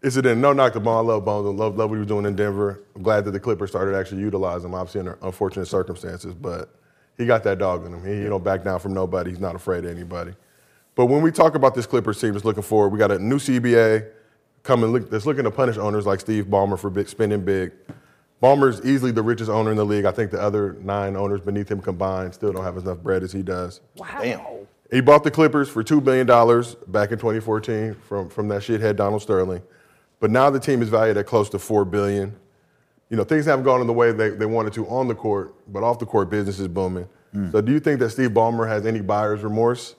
it's 0.04 0.16
a 0.16 0.36
no 0.36 0.54
knock 0.54 0.74
the 0.74 0.80
ball. 0.80 0.98
I 1.00 1.14
love 1.14 1.26
Bones. 1.26 1.46
I 1.48 1.50
love, 1.50 1.76
love 1.78 1.90
what 1.90 1.96
he 1.96 2.00
was 2.00 2.08
doing 2.08 2.26
in 2.26 2.36
Denver. 2.36 2.84
I'm 2.96 3.04
glad 3.04 3.26
that 3.26 3.32
the 3.32 3.40
Clippers 3.40 3.70
started 3.72 3.96
actually 3.96 4.22
utilizing 4.22 4.70
him. 4.70 4.76
Obviously 4.76 5.00
under 5.00 5.18
unfortunate 5.22 5.66
circumstances, 5.68 6.34
but 6.34 6.74
he 7.18 7.26
got 7.26 7.44
that 7.44 7.58
dog 7.60 7.86
in 7.86 7.94
him. 7.94 8.06
He, 8.06 8.24
he 8.24 8.30
don't 8.30 8.44
back 8.44 8.64
down 8.64 8.80
from 8.80 8.94
nobody. 8.94 9.32
He's 9.32 9.40
not 9.40 9.56
afraid 9.56 9.84
of 9.86 9.92
anybody. 9.92 10.34
But 10.96 11.06
when 11.08 11.22
we 11.22 11.32
talk 11.32 11.56
about 11.56 11.74
this 11.76 11.86
Clippers 11.86 12.20
team 12.22 12.34
that's 12.34 12.46
looking 12.46 12.64
forward, 12.64 12.90
we 12.90 13.00
got 13.00 13.12
a 13.12 13.20
new 13.20 13.38
CBA 13.40 14.08
coming 14.64 14.92
look, 14.92 15.10
that's 15.10 15.26
looking 15.26 15.44
to 15.46 15.52
punish 15.52 15.78
owners 15.78 16.06
like 16.06 16.20
Steve 16.20 16.46
Ballmer 16.46 16.78
for 16.80 16.90
big, 16.90 17.08
spending 17.08 17.44
big. 17.44 17.72
Ballmer's 18.44 18.84
easily 18.86 19.12
the 19.12 19.22
richest 19.22 19.50
owner 19.52 19.70
in 19.72 19.78
the 19.78 19.86
league. 19.86 20.06
I 20.06 20.12
think 20.12 20.32
the 20.32 20.42
other 20.42 20.74
nine 20.82 21.16
owners 21.16 21.42
beneath 21.42 21.70
him 21.70 21.80
combined 21.80 22.34
still 22.34 22.52
don't 22.52 22.64
have 22.64 22.76
as 22.76 22.84
enough 22.84 22.98
bread 23.00 23.22
as 23.24 23.32
he 23.32 23.42
does. 23.44 23.82
Damn. 23.98 24.42
He 24.92 25.00
bought 25.00 25.24
the 25.24 25.32
Clippers 25.32 25.70
for 25.70 25.84
$2 25.84 26.04
billion 26.04 26.28
back 26.88 27.12
in 27.12 27.18
2014 27.18 27.96
from, 27.96 28.30
from 28.30 28.50
that 28.50 28.62
shithead 28.62 28.98
Donald 28.98 29.22
Sterling. 29.22 29.64
But 30.20 30.32
now 30.32 30.50
the 30.50 30.60
team 30.60 30.82
is 30.82 30.90
valued 30.90 31.18
at 31.18 31.26
close 31.26 31.50
to 31.50 31.60
4 31.60 31.86
billion. 31.86 32.36
You 33.10 33.18
know, 33.18 33.24
things 33.24 33.46
haven't 33.46 33.66
gone 33.66 33.82
in 33.82 33.88
the 33.88 33.94
way 33.94 34.12
they, 34.12 34.30
they 34.30 34.46
wanted 34.46 34.74
to 34.74 34.88
on 34.88 35.08
the 35.08 35.16
court, 35.16 35.56
but 35.72 35.82
off 35.82 35.98
the 35.98 36.06
court, 36.06 36.30
business 36.30 36.60
is 36.60 36.68
booming. 36.68 37.08
So 37.52 37.62
do 37.62 37.72
you 37.72 37.80
think 37.80 38.00
that 38.02 38.10
Steve 38.10 38.32
Ballmer 38.32 38.68
has 38.68 38.86
any 38.86 39.00
buyer's 39.00 39.42
remorse? 39.42 39.96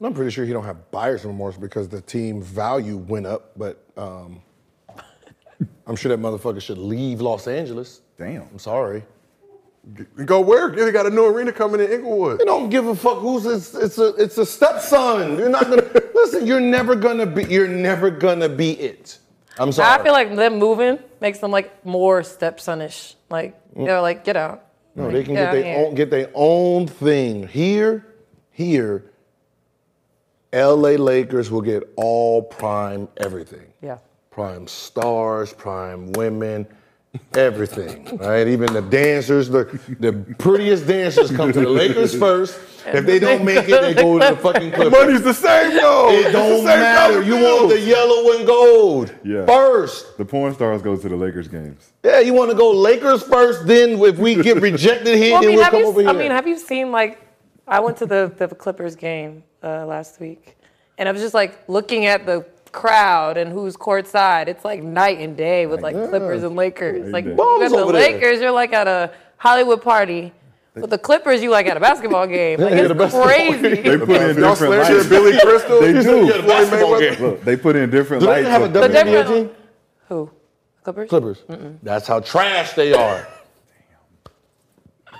I'm 0.00 0.12
pretty 0.12 0.32
sure 0.32 0.44
he 0.44 0.52
don't 0.52 0.64
have 0.64 0.90
buyer's 0.90 1.24
remorse 1.24 1.56
because 1.56 1.88
the 1.88 2.00
team 2.00 2.42
value 2.42 2.96
went 2.96 3.26
up, 3.26 3.52
but 3.56 3.84
um, 3.96 4.42
I'm 5.86 5.94
sure 5.94 6.08
that 6.14 6.20
motherfucker 6.20 6.60
should 6.60 6.78
leave 6.78 7.20
Los 7.20 7.46
Angeles. 7.46 8.02
Damn. 8.18 8.42
I'm 8.42 8.58
sorry. 8.58 9.04
Go 10.24 10.40
where? 10.40 10.70
They 10.70 10.90
got 10.90 11.06
a 11.06 11.10
new 11.10 11.26
arena 11.26 11.52
coming 11.52 11.80
in 11.80 11.90
Inglewood. 11.90 12.40
They 12.40 12.44
don't 12.44 12.70
give 12.70 12.88
a 12.88 12.96
fuck 12.96 13.18
who's 13.18 13.46
it's, 13.46 13.72
it's 13.74 13.98
a 13.98 14.08
it's 14.16 14.36
a 14.36 14.44
stepson. 14.44 15.38
You're 15.38 15.48
not 15.48 15.64
gonna 15.64 15.88
listen. 16.14 16.44
You're 16.44 16.60
never 16.60 16.96
gonna 16.96 17.26
be. 17.26 17.44
You're 17.44 17.68
never 17.68 18.10
gonna 18.10 18.48
be 18.48 18.72
it. 18.72 19.18
I'm 19.58 19.70
sorry. 19.70 20.00
I 20.00 20.02
feel 20.02 20.12
like 20.12 20.34
them 20.34 20.58
moving 20.58 20.98
makes 21.20 21.38
them 21.38 21.52
like 21.52 21.86
more 21.86 22.22
stepsonish. 22.22 23.14
Like 23.30 23.54
mm. 23.74 23.86
they're 23.86 24.00
like, 24.00 24.24
get 24.24 24.36
out. 24.36 24.66
no, 24.96 25.08
they 25.08 25.22
can 25.22 25.34
Get 25.34 25.40
get 25.40 25.48
out 25.48 25.52
their 25.52 25.86
own 25.86 25.94
get 25.94 26.10
their 26.10 26.30
own 26.34 26.86
thing 26.88 27.46
here. 27.46 28.06
Here, 28.50 29.04
L.A. 30.52 30.96
Lakers 30.96 31.50
will 31.50 31.60
get 31.60 31.82
all 31.96 32.42
prime 32.42 33.06
everything. 33.18 33.66
Yeah. 33.82 33.98
prime 34.30 34.66
stars, 34.66 35.52
prime 35.52 36.10
women, 36.12 36.66
everything, 37.34 38.16
right? 38.18 38.46
Even 38.48 38.72
the 38.72 38.82
dancers, 38.82 39.48
the, 39.48 39.64
the 40.00 40.12
prettiest 40.38 40.86
dancers 40.86 41.30
come 41.30 41.52
to 41.52 41.60
the 41.60 41.68
Lakers 41.68 42.18
first. 42.18 42.58
If 42.86 43.04
they 43.04 43.18
don't 43.18 43.44
make 43.44 43.68
it, 43.68 43.80
they 43.82 43.94
go 43.94 44.18
to 44.18 44.34
the 44.34 44.40
fucking 44.40 44.70
Clippers. 44.70 44.92
Money's 44.92 45.22
the 45.22 45.34
same, 45.34 45.74
though. 45.74 46.10
It 46.10 46.30
don't 46.30 46.58
same 46.58 46.66
matter. 46.66 47.14
color 47.14 47.22
You 47.24 47.34
want 47.34 47.68
the 47.70 47.80
yellow 47.80 48.36
and 48.38 48.46
gold 48.46 49.12
Yeah. 49.24 49.44
first. 49.44 50.16
The 50.18 50.24
porn 50.24 50.54
stars 50.54 50.82
go 50.82 50.96
to 50.96 51.08
the 51.08 51.16
Lakers 51.16 51.48
games. 51.48 51.92
Yeah, 52.04 52.20
you 52.20 52.32
want 52.32 52.50
to 52.52 52.56
go 52.56 52.70
Lakers 52.70 53.24
first. 53.24 53.66
Then 53.66 53.98
if 54.00 54.18
we 54.18 54.36
get 54.40 54.60
rejected 54.62 55.16
here, 55.16 55.32
Well, 55.32 55.38
I 55.38 55.46
then 55.46 55.48
mean, 55.50 55.58
we'll 55.58 55.70
come 55.70 55.80
you, 55.80 55.86
over 55.88 56.00
here. 56.00 56.10
I 56.10 56.12
mean, 56.12 56.30
have 56.30 56.46
you 56.46 56.56
seen 56.58 56.92
like? 56.92 57.20
I 57.66 57.80
went 57.80 57.96
to 57.96 58.06
the 58.06 58.32
the 58.36 58.46
Clippers 58.46 58.94
game 58.94 59.42
uh, 59.64 59.84
last 59.86 60.20
week, 60.20 60.56
and 60.96 61.08
I 61.08 61.12
was 61.12 61.20
just 61.20 61.34
like 61.34 61.68
looking 61.68 62.06
at 62.06 62.24
the 62.24 62.46
crowd 62.76 63.36
and 63.36 63.50
who's 63.50 63.76
courtside. 63.76 64.46
It's 64.46 64.64
like 64.64 64.82
night 64.82 65.18
and 65.18 65.36
day 65.36 65.66
with 65.66 65.80
like 65.82 65.94
Clippers 65.96 66.44
and 66.44 66.54
Lakers. 66.54 67.10
Like 67.12 67.24
day. 67.24 67.30
you 67.30 67.36
Bombs 67.36 67.70
got 67.72 67.76
the 67.76 67.82
over 67.82 67.92
there. 67.92 68.12
Lakers, 68.12 68.40
you're 68.40 68.52
like 68.52 68.72
at 68.72 68.86
a 68.86 69.12
Hollywood 69.38 69.82
party. 69.82 70.32
With 70.74 70.90
the 70.90 70.98
Clippers, 70.98 71.42
you 71.42 71.50
like 71.50 71.66
at 71.66 71.76
a 71.78 71.80
basketball 71.80 72.26
game. 72.26 72.60
Like 72.60 72.70
Yeah, 72.72 72.76
it's 72.82 72.92
basketball 72.94 73.26
crazy. 73.28 73.80
They 73.82 73.96
put 73.98 74.10
in 74.10 74.36
different 74.36 74.58
slash 74.58 74.60
lights. 74.70 74.90
your 74.90 75.04
Billy 75.08 75.40
Crystal? 75.40 75.80
They 75.80 75.92
do. 75.94 76.26
Yeah, 76.26 76.36
the 76.36 76.46
basketball 76.46 77.00
game. 77.00 77.18
Look, 77.22 77.44
they 77.44 77.56
put 77.56 77.76
in 77.76 77.90
different 77.90 78.20
Do 78.20 78.26
they 78.26 78.42
lights. 78.44 78.48
have 78.48 78.62
a 78.62 78.64
of- 78.66 78.72
WNBA 78.72 78.92
different- 78.92 79.28
team? 79.28 79.50
Who? 80.10 80.30
Clippers? 80.84 81.08
Clippers. 81.08 81.38
That's 81.82 82.06
how 82.06 82.20
trash 82.20 82.74
they 82.74 82.92
are. 82.92 83.26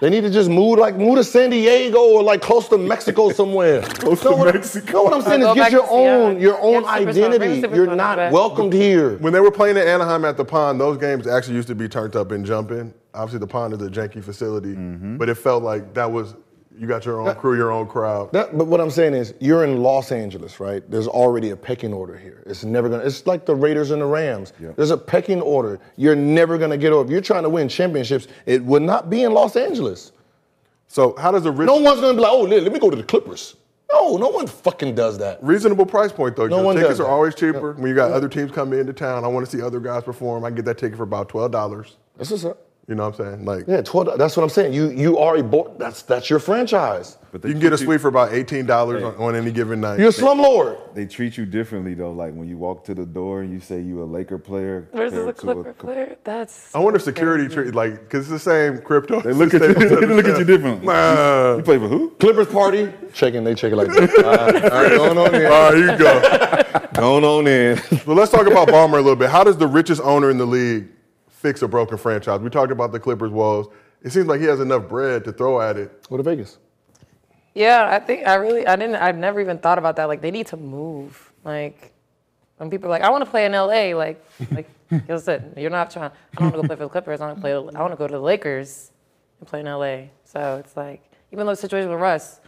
They 0.01 0.11
need 0.11 0.23
to 0.23 0.31
just 0.31 0.51
move 0.51 0.79
like 0.79 0.97
move 0.97 1.17
to 1.17 1.25
San 1.25 1.51
Diego 1.51 1.99
or 1.99 2.23
like 2.23 2.43
close 2.43 2.69
to 2.69 2.79
Mexico 2.79 3.31
somewhere. 3.41 3.83
close 3.83 4.21
to 4.21 4.31
what, 4.31 4.55
Mexico. 4.55 4.93
No, 4.93 5.03
what 5.05 5.15
I'm 5.15 5.23
saying 5.23 5.43
is 5.43 5.55
get 5.55 5.73
your 5.73 5.87
own 5.91 6.41
your 6.41 6.61
own 6.61 6.83
Get 6.83 7.09
identity. 7.09 7.75
You're 7.75 7.95
not 7.95 8.17
back. 8.17 8.33
welcomed 8.33 8.73
here. 8.73 9.17
When 9.19 9.33
they 9.33 9.41
were 9.41 9.51
playing 9.51 9.77
at 9.77 9.87
Anaheim 9.87 10.25
at 10.25 10.37
the 10.37 10.45
pond, 10.45 10.81
those 10.81 10.99
games 10.99 11.27
actually 11.27 11.57
used 11.57 11.69
to 11.69 11.75
be 11.75 11.89
turned 11.89 12.17
up 12.17 12.31
and 12.31 12.45
jumping. 12.45 12.93
Obviously, 13.15 13.39
the 13.39 13.47
pond 13.47 13.73
is 13.73 13.81
a 13.81 13.89
janky 13.89 14.23
facility, 14.23 14.75
mm-hmm. 14.75 15.17
but 15.17 15.29
it 15.29 15.37
felt 15.37 15.63
like 15.63 15.95
that 15.95 16.11
was 16.11 16.35
you 16.79 16.87
got 16.87 17.05
your 17.05 17.21
own 17.21 17.35
crew, 17.37 17.57
your 17.57 17.73
own 17.73 17.87
crowd. 17.87 18.33
That, 18.33 18.57
but 18.57 18.67
what 18.67 18.81
I'm 18.81 18.91
saying 18.91 19.15
is, 19.15 19.35
you're 19.41 19.65
in 19.65 19.83
Los 19.83 20.13
Angeles, 20.13 20.61
right? 20.61 20.89
There's 20.91 21.09
already 21.09 21.51
a 21.51 21.57
pecking 21.57 21.93
order 21.93 22.17
here. 22.17 22.43
It's 22.47 22.65
never 22.65 22.89
gonna. 22.89 23.03
It's 23.03 23.27
like 23.27 23.47
the 23.47 23.55
Raiders 23.55 23.91
and 23.91 24.03
the 24.03 24.07
Rams. 24.07 24.53
There's 24.59 24.91
a 24.91 24.99
pecking 24.99 25.41
order. 25.41 25.81
You're 25.97 26.17
never 26.17 26.59
gonna 26.59 26.77
get 26.77 26.93
over. 26.93 27.05
If 27.05 27.11
you're 27.11 27.21
trying 27.21 27.45
to 27.45 27.49
win 27.49 27.69
championships, 27.69 28.29
it 28.45 28.63
would 28.65 28.83
not 28.83 29.09
be 29.11 29.23
in 29.23 29.33
Los 29.33 29.57
Angeles. 29.57 30.13
So 30.89 31.17
how 31.17 31.31
does 31.33 31.47
a 31.47 31.51
rich, 31.51 31.67
No 31.67 31.77
one's 31.77 32.01
gonna 32.01 32.15
be 32.15 32.21
like, 32.21 32.33
oh, 32.33 32.43
let, 32.43 32.73
me 32.73 32.79
go 32.79 32.91
to 32.91 32.97
the 32.97 33.03
Clippers. 33.03 33.57
No, 33.93 34.17
no 34.17 34.29
one 34.29 34.47
fucking 34.47 34.95
does 34.95 35.19
that. 35.19 35.43
reasonable 35.43 35.87
price 35.87 36.13
point 36.13 36.37
though? 36.37 36.47
No 36.47 36.63
one 36.63 36.77
Tickets 36.77 36.91
does 36.93 37.01
are 37.01 37.05
that. 37.05 37.11
always 37.11 37.35
cheaper 37.35 37.73
when 37.73 37.89
you 37.89 37.95
got 37.95 38.13
other 38.13 38.29
teams 38.29 38.51
coming 38.51 38.79
into 38.79 38.93
town. 38.93 39.25
I 39.25 39.29
want 39.29 39.49
to 39.49 39.57
see 39.57 39.63
other 39.63 39.81
guys 39.81 40.03
perform. 40.05 40.45
I 40.45 40.49
can 40.49 40.57
get 40.57 40.65
that 40.67 40.79
ticket 40.79 40.97
for 40.97 41.05
about 41.05 41.29
twelve 41.29 41.53
dollars. 41.53 41.97
That's 42.17 42.31
what's 42.31 42.45
up. 42.45 42.66
You 42.89 42.95
know 42.95 43.09
what 43.09 43.19
I'm 43.19 43.27
saying? 43.35 43.45
Like 43.45 43.65
Yeah, 43.67 43.83
12, 43.83 44.17
that's 44.17 44.37
what 44.37 44.45
I'm 44.45 44.49
saying. 44.49 44.73
You 44.73 44.91
you 44.91 45.19
are 45.19 45.37
a 45.37 45.43
board. 45.43 45.73
That's 45.77 46.03
that's 46.03 46.31
your 46.31 46.39
franchise. 46.39 47.19
But 47.33 47.45
you 47.45 47.51
can 47.51 47.61
get 47.61 47.73
a 47.73 47.77
treat 47.77 47.87
suite 47.87 48.01
for 48.01 48.09
about 48.09 48.33
eighteen 48.33 48.65
dollars 48.65 49.03
on, 49.03 49.17
on 49.17 49.35
any 49.35 49.51
given 49.51 49.81
night. 49.81 49.99
You're 49.99 50.09
a 50.09 50.13
slumlord. 50.13 50.95
They 50.95 51.05
treat 51.05 51.37
you 51.37 51.45
differently 51.47 51.95
though. 51.95 52.13
Like 52.13 52.33
when 52.33 52.49
you 52.49 52.57
walk 52.57 52.85
to 52.85 52.95
the 52.95 53.05
door 53.05 53.43
and 53.43 53.53
you 53.53 53.59
say 53.59 53.81
you 53.81 54.03
a 54.03 54.07
Laker 54.07 54.39
player 54.39 54.89
Versus 54.95 55.19
a 55.27 55.33
compared 55.33 55.37
to 55.37 55.43
Clipper 55.43 55.73
player. 55.75 56.17
That's. 56.23 56.73
I 56.77 56.79
wonder 56.79 56.97
if 56.99 57.03
security 57.03 57.53
treat 57.53 57.75
like 57.75 57.95
because 58.05 58.31
it's 58.31 58.45
the 58.45 58.51
same 58.51 58.81
crypto. 58.81 59.21
They 59.21 59.33
look 59.33 59.53
at 59.55 59.63
you. 59.63 59.75
They 59.97 60.07
look 60.07 60.27
at 60.27 60.39
you 60.39 60.45
differently. 60.45 60.87
Nah. 60.87 61.57
You 61.57 61.63
play 61.65 61.79
for 61.79 61.89
who? 61.89 62.11
Clippers 62.21 62.47
party. 62.47 62.93
Checking. 63.13 63.43
They 63.43 63.55
check 63.57 63.73
it 63.73 63.77
like 63.77 63.89
this. 63.89 64.15
All 64.19 64.25
right, 64.25 64.65
all 64.73 64.83
right, 64.83 64.91
going 64.97 65.19
on 65.19 65.35
in. 65.35 65.47
All 65.47 65.51
right, 65.51 65.75
here 65.75 65.93
you 65.93 65.99
go. 65.99 66.83
Going 66.95 67.25
on 67.25 67.47
in. 67.49 67.81
But 68.07 68.15
let's 68.15 68.31
talk 68.31 68.47
about 68.47 68.69
Ballmer 68.69 68.95
a 68.95 69.03
little 69.03 69.17
bit. 69.17 69.29
How 69.29 69.43
does 69.43 69.57
the 69.59 69.67
richest 69.67 70.01
owner 70.03 70.31
in 70.31 70.39
the 70.39 70.47
league 70.47 70.89
fix 71.47 71.63
a 71.63 71.69
broken 71.69 71.97
franchise? 71.97 72.41
We 72.41 72.51
talked 72.51 72.73
about 72.73 72.91
the 72.91 72.99
Clippers 72.99 73.31
woes. 73.31 73.69
It 74.03 74.11
seems 74.11 74.27
like 74.27 74.41
he 74.41 74.47
has 74.47 74.59
enough 74.59 74.89
bread 74.89 75.25
to 75.25 75.33
throw 75.33 75.61
at 75.61 75.77
it. 75.77 76.09
Go 76.09 76.17
to 76.17 76.23
Vegas. 76.23 76.59
Yeah, 77.55 77.89
I 77.89 78.01
think 78.01 78.27
I 78.27 78.35
really 78.35 78.67
I 78.67 78.75
didn't 78.75 78.97
I've 78.97 79.17
never 79.17 79.41
even 79.41 79.59
thought 79.59 79.79
about 79.79 79.97
that. 79.97 80.07
Like 80.07 80.21
they 80.21 80.33
need 80.33 80.49
to 80.49 80.57
move. 80.57 81.33
Like 81.45 81.93
when 82.57 82.69
people 82.69 82.89
are 82.89 82.91
like, 82.91 83.03
I 83.03 83.11
want 83.11 83.25
to 83.25 83.31
play 83.31 83.47
in 83.47 83.53
LA, 83.53 83.97
like 83.97 84.23
like 84.51 84.69
you 85.09 85.19
said, 85.19 85.55
you're 85.57 85.71
not 85.71 85.91
trying 85.91 86.11
I 86.11 86.41
don't 86.41 86.53
want 86.53 86.55
to 86.57 86.63
go 86.63 86.67
play 86.67 86.77
for 86.77 86.85
the 86.85 86.89
Clippers, 86.91 87.21
I 87.21 87.27
want 87.27 87.37
to 87.39 87.41
play 87.41 87.53
I 87.53 87.81
want 87.81 87.93
to 87.93 87.97
go 87.97 88.09
to 88.09 88.13
the 88.13 88.21
Lakers 88.21 88.91
and 89.39 89.49
play 89.49 89.61
in 89.61 89.67
LA. 89.67 90.09
So 90.25 90.57
it's 90.57 90.77
like 90.77 91.01
even 91.33 91.47
though 91.47 91.53
the 91.53 91.57
situation 91.57 91.89
with 91.89 92.01
Russ, 92.01 92.41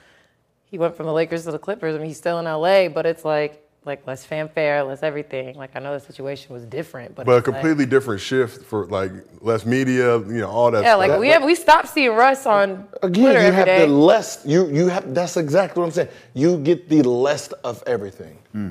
he 0.64 0.76
went 0.76 0.96
from 0.96 1.06
the 1.06 1.12
Lakers 1.12 1.44
to 1.44 1.52
the 1.52 1.58
Clippers, 1.58 1.94
I 1.94 1.98
mean 1.98 2.08
he's 2.08 2.18
still 2.18 2.40
in 2.40 2.46
LA, 2.46 2.88
but 2.88 3.06
it's 3.06 3.24
like 3.24 3.64
like 3.88 4.06
less 4.06 4.24
fanfare, 4.24 4.84
less 4.84 5.02
everything. 5.02 5.56
Like 5.56 5.70
I 5.74 5.80
know 5.80 5.92
the 5.94 6.00
situation 6.04 6.52
was 6.54 6.64
different, 6.64 7.16
but 7.16 7.26
But 7.26 7.32
a 7.32 7.36
it's 7.38 7.48
like- 7.48 7.56
completely 7.56 7.86
different 7.86 8.20
shift 8.20 8.64
for 8.64 8.86
like 8.86 9.10
less 9.40 9.66
media, 9.66 10.18
you 10.18 10.40
know, 10.42 10.48
all 10.48 10.70
that 10.70 10.84
yeah, 10.84 10.90
stuff. 10.96 11.08
like 11.08 11.18
we 11.18 11.28
have 11.30 11.42
we 11.42 11.56
stopped 11.56 11.88
seeing 11.88 12.12
Russ 12.12 12.46
on 12.46 12.86
Again, 13.02 13.24
Twitter 13.24 13.40
you 13.40 13.46
every 13.46 13.56
have 13.56 13.66
day. 13.66 13.80
the 13.86 13.92
less. 13.92 14.42
You 14.44 14.68
you 14.68 14.86
have. 14.88 15.12
That's 15.12 15.36
exactly 15.36 15.80
what 15.80 15.86
I'm 15.86 15.92
saying. 15.92 16.08
You 16.34 16.58
get 16.58 16.88
the 16.88 17.02
less 17.02 17.50
of 17.64 17.82
everything. 17.86 18.38
Hmm. 18.52 18.70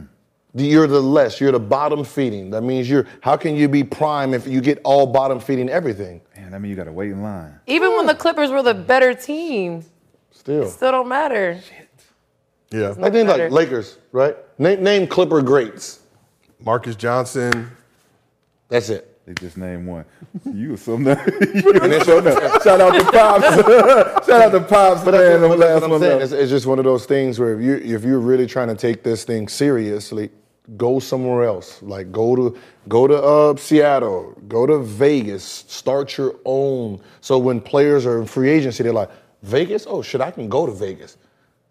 The- 0.55 0.63
You're 0.63 0.87
the 0.87 1.01
less. 1.01 1.41
You're 1.41 1.51
the 1.51 1.59
bottom 1.59 2.03
feeding. 2.05 2.49
That 2.51 2.61
means 2.61 2.89
you're. 2.89 3.05
How 3.21 3.35
can 3.35 3.55
you 3.55 3.67
be 3.67 3.83
prime 3.83 4.33
if 4.33 4.47
you 4.47 4.61
get 4.61 4.79
all 4.85 5.05
bottom 5.05 5.39
feeding 5.39 5.69
everything? 5.69 6.21
Man, 6.35 6.53
I 6.53 6.59
mean 6.59 6.69
you 6.69 6.77
got 6.77 6.85
to 6.85 6.91
wait 6.93 7.11
in 7.11 7.21
line. 7.21 7.59
Even 7.67 7.95
when 7.97 8.05
the 8.05 8.15
Clippers 8.15 8.49
were 8.51 8.63
the 8.63 8.73
better 8.73 9.13
team, 9.13 9.83
Still. 10.31 10.67
still 10.69 10.91
don't 10.91 11.09
matter. 11.09 11.59
Yeah. 12.71 12.93
I 13.01 13.09
think 13.09 13.29
like. 13.29 13.51
Lakers, 13.51 13.97
right? 14.11 14.35
Name, 14.59 14.83
name 14.83 15.07
Clipper 15.07 15.41
greats. 15.41 16.01
Marques 16.59 16.95
Johnson. 16.95 17.69
That's 18.69 18.89
it. 18.89 19.17
They 19.25 19.33
just 19.33 19.57
named 19.57 19.85
one. 19.85 20.05
You 20.45 20.75
or 20.75 20.77
something. 20.77 21.15
Shout 21.15 22.79
out 22.79 22.93
to 22.93 23.11
Pops. 23.11 23.45
Shout 24.25 24.41
out 24.41 24.51
to 24.51 24.61
Pops. 24.61 25.03
But 25.03 25.15
man, 25.15 25.41
that's, 25.41 25.49
what, 25.49 25.59
that's 25.59 25.59
last 25.59 25.81
what 25.81 25.83
I'm 25.83 25.89
one 25.91 25.99
saying. 25.99 26.21
It's, 26.21 26.31
it's 26.31 26.49
just 26.49 26.65
one 26.65 26.79
of 26.79 26.85
those 26.85 27.05
things 27.05 27.37
where 27.37 27.59
if 27.59 27.61
you 27.61 27.95
if 27.95 28.05
you're 28.05 28.21
really 28.21 28.47
trying 28.47 28.69
to 28.69 28.75
take 28.75 29.03
this 29.03 29.25
thing 29.25 29.49
seriously, 29.49 30.29
go 30.77 30.99
somewhere 30.99 31.43
else. 31.43 31.81
Like 31.83 32.09
go 32.13 32.37
to 32.37 32.57
go 32.87 33.05
to 33.05 33.21
uh, 33.21 33.55
Seattle, 33.57 34.31
go 34.47 34.65
to 34.65 34.79
Vegas, 34.79 35.43
start 35.43 36.17
your 36.17 36.35
own. 36.45 37.01
So 37.19 37.37
when 37.37 37.59
players 37.59 38.05
are 38.05 38.21
in 38.21 38.27
free 38.27 38.49
agency, 38.49 38.83
they're 38.83 38.93
like, 38.93 39.11
Vegas? 39.43 39.85
Oh 39.89 40.01
shit, 40.01 40.21
I 40.21 40.31
can 40.31 40.47
go 40.47 40.65
to 40.65 40.71
Vegas. 40.71 41.17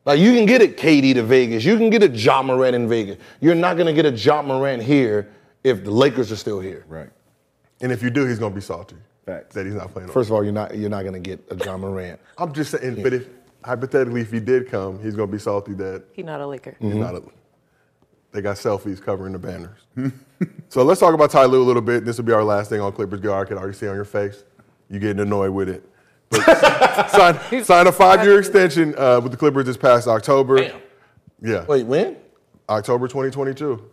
Like 0.07 0.21
you 0.21 0.33
can 0.33 0.47
get 0.47 0.63
a 0.63 0.69
KD 0.69 1.15
to 1.15 1.25
Vegas, 1.25 1.65
you 1.65 1.77
can 1.77 1.91
get 1.91 2.03
a 2.05 2.09
Ja 2.09 2.41
Morant 2.41 2.77
in 2.77 2.89
Vegas. 2.89 3.19
You're 3.41 3.57
not 3.57 3.77
gonna 3.77 3.93
get 3.93 4.07
a 4.07 4.13
Ja 4.13 4.41
Morant 4.41 4.81
here 4.81 5.29
if 5.65 5.83
the 5.83 5.91
Lakers 5.91 6.31
are 6.31 6.37
still 6.37 6.61
here. 6.61 6.85
Right. 6.89 7.11
And 7.81 7.91
if 7.91 8.03
you 8.05 8.11
do, 8.11 8.25
he's 8.25 8.39
gonna 8.39 8.55
be 8.55 8.61
salty. 8.61 8.97
Facts. 9.27 9.57
That 9.57 9.67
he's 9.67 9.75
not 9.75 9.93
playing. 9.93 10.09
First 10.09 10.31
of 10.31 10.35
all, 10.35 10.45
you're 10.45 10.53
not 10.53 10.77
you're 10.77 10.89
not 10.89 11.05
gonna 11.05 11.19
get 11.19 11.45
a 11.51 11.57
Ja 11.57 11.77
Morant. 11.77 12.21
I'm 12.39 12.55
just 12.55 12.71
saying, 12.71 13.03
but 13.03 13.13
if 13.13 13.27
hypothetically, 13.65 14.21
if 14.21 14.31
he 14.31 14.39
did 14.39 14.71
come, 14.71 15.03
he's 15.03 15.17
gonna 15.17 15.31
be 15.31 15.41
salty 15.41 15.75
that 15.75 16.05
He's 16.13 16.25
not 16.25 16.41
a 16.41 16.47
Laker. 16.47 16.77
he's 16.79 16.91
mm-hmm. 16.91 17.01
not 17.01 17.17
a. 17.17 17.23
They 18.31 18.43
got 18.43 18.57
selfies 18.59 19.03
covering 19.03 19.33
the 19.33 19.39
banners. 19.41 19.81
so 20.69 20.85
let's 20.85 21.01
talk 21.01 21.15
about 21.15 21.31
Ty 21.31 21.47
Lue 21.47 21.63
a 21.63 21.65
little 21.65 21.83
bit. 21.83 22.05
This 22.05 22.19
will 22.19 22.27
be 22.27 22.33
our 22.33 22.45
last 22.45 22.69
thing 22.71 22.81
on 22.81 22.93
Clippers. 22.93 23.19
Go, 23.21 23.35
I 23.35 23.45
can 23.45 23.59
already 23.59 23.77
see 23.77 23.89
on 23.89 23.97
your 23.97 24.05
face. 24.05 24.45
You 24.89 25.01
getting 25.01 25.21
annoyed 25.21 25.51
with 25.51 25.69
it. 25.69 25.89
But 26.31 27.11
sign, 27.11 27.65
sign 27.65 27.87
a 27.87 27.93
five-year 27.93 28.39
extension 28.39 28.95
uh, 28.97 29.21
with 29.21 29.33
the 29.33 29.39
Clippers 29.39 29.67
this 29.67 29.77
past 29.77 30.09
October. 30.09 30.59
Damn. 30.59 30.81
Yeah. 31.41 31.65
Wait, 31.67 31.87
when? 31.87 32.17
October 32.69 33.07
2022. 33.09 33.91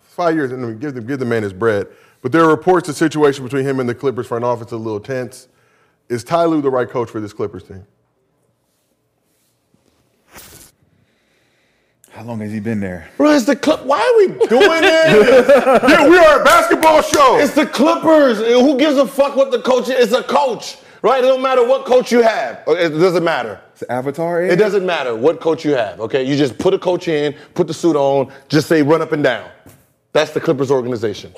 Five 0.00 0.34
years, 0.34 0.52
and 0.52 0.80
give 0.80 0.94
the, 0.94 1.00
give 1.00 1.18
the 1.18 1.24
man 1.24 1.42
his 1.42 1.52
bread. 1.52 1.88
But 2.22 2.32
there 2.32 2.42
are 2.44 2.48
reports 2.48 2.86
the 2.86 2.94
situation 2.94 3.44
between 3.44 3.64
him 3.64 3.80
and 3.80 3.88
the 3.88 3.94
Clippers 3.94 4.26
front 4.26 4.44
office 4.44 4.68
is 4.68 4.72
a 4.72 4.76
little 4.76 5.00
tense. 5.00 5.48
Is 6.08 6.22
Ty 6.24 6.44
Lue 6.44 6.62
the 6.62 6.70
right 6.70 6.88
coach 6.88 7.10
for 7.10 7.20
this 7.20 7.32
Clippers 7.32 7.64
team? 7.64 7.86
How 12.10 12.24
long 12.24 12.40
has 12.40 12.52
he 12.52 12.60
been 12.60 12.78
there? 12.78 13.08
Bro, 13.16 13.30
it's 13.30 13.46
the 13.46 13.56
Clip. 13.56 13.82
Why 13.84 13.98
are 13.98 14.16
we 14.18 14.46
doing 14.46 14.82
this? 14.82 15.48
yeah, 15.88 16.06
we 16.08 16.18
are 16.18 16.42
a 16.42 16.44
basketball 16.44 17.00
show. 17.00 17.38
it's 17.38 17.54
the 17.54 17.66
Clippers. 17.66 18.38
Who 18.38 18.78
gives 18.78 18.98
a 18.98 19.06
fuck 19.06 19.34
what 19.34 19.50
the 19.50 19.60
coach 19.60 19.88
is? 19.88 19.94
It's 19.94 20.12
a 20.12 20.22
coach, 20.22 20.76
right? 21.02 21.22
It 21.22 21.26
don't 21.26 21.42
matter 21.42 21.66
what 21.66 21.84
coach 21.84 22.10
you 22.10 22.22
have. 22.22 22.62
Uh, 22.66 22.72
it 22.72 22.90
doesn't 22.90 23.24
matter. 23.24 23.60
It's 23.72 23.82
Avatar. 23.84 24.42
It 24.42 24.56
doesn't 24.56 24.86
matter 24.86 25.14
what 25.14 25.40
coach 25.40 25.64
you 25.64 25.72
have, 25.72 26.00
okay? 26.00 26.22
You 26.22 26.36
just 26.36 26.56
put 26.58 26.72
a 26.72 26.78
coach 26.78 27.08
in, 27.08 27.34
put 27.54 27.66
the 27.66 27.74
suit 27.74 27.96
on, 27.96 28.32
just 28.48 28.68
say 28.68 28.82
run 28.82 29.02
up 29.02 29.12
and 29.12 29.22
down. 29.22 29.50
That's 30.12 30.32
the 30.32 30.40
Clippers 30.40 30.70
organization. 30.70 31.34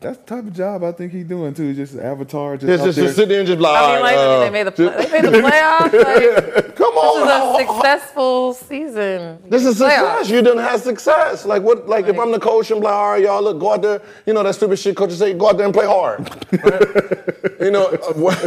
That's 0.00 0.18
the 0.18 0.24
type 0.24 0.44
of 0.46 0.52
job 0.52 0.84
I 0.84 0.92
think 0.92 1.12
he's 1.12 1.24
doing 1.24 1.52
too. 1.54 1.74
Just 1.74 1.96
Avatar. 1.96 2.56
Just, 2.56 2.66
Just, 2.68 2.80
out 2.82 2.86
just, 2.86 2.96
there. 2.96 3.04
just 3.06 3.16
sit 3.16 3.28
there 3.28 3.38
and 3.40 3.46
just 3.48 3.58
like, 3.60 3.82
I 3.82 3.92
mean, 3.94 4.02
like 4.02 4.16
uh, 4.16 4.38
they 4.40 4.50
made 4.50 4.66
the 4.68 4.72
play, 4.72 4.86
they 4.88 5.10
made 5.10 5.24
the 5.24 5.38
playoffs. 5.38 5.92
Like, 6.62 6.76
Come 6.76 6.94
on, 6.94 7.26
this 7.26 7.42
is 7.42 7.68
a 7.68 7.74
successful 7.74 8.54
season. 8.54 9.38
This 9.48 9.64
is 9.64 9.78
Playoffs. 9.80 10.18
success. 10.18 10.30
You 10.30 10.42
done 10.42 10.58
have 10.58 10.80
success. 10.80 11.44
Like 11.44 11.62
what? 11.62 11.88
Like 11.88 12.06
if 12.06 12.18
I'm 12.18 12.30
the 12.32 12.38
coach, 12.40 12.70
I'm 12.70 12.80
like, 12.80 12.92
all 12.94 13.10
right, 13.12 13.22
y'all, 13.22 13.42
look, 13.42 13.58
go 13.58 13.72
out 13.72 13.82
there. 13.82 14.00
You 14.26 14.34
know 14.34 14.42
that 14.42 14.54
stupid 14.54 14.78
shit 14.78 14.96
coaches 14.96 15.18
say, 15.18 15.34
go 15.34 15.48
out 15.48 15.56
there 15.56 15.66
and 15.66 15.74
play 15.74 15.86
hard. 15.86 16.28
Right? 16.62 17.60
you 17.60 17.70
know, 17.70 17.86
uh, 17.86 18.12
what- 18.14 18.38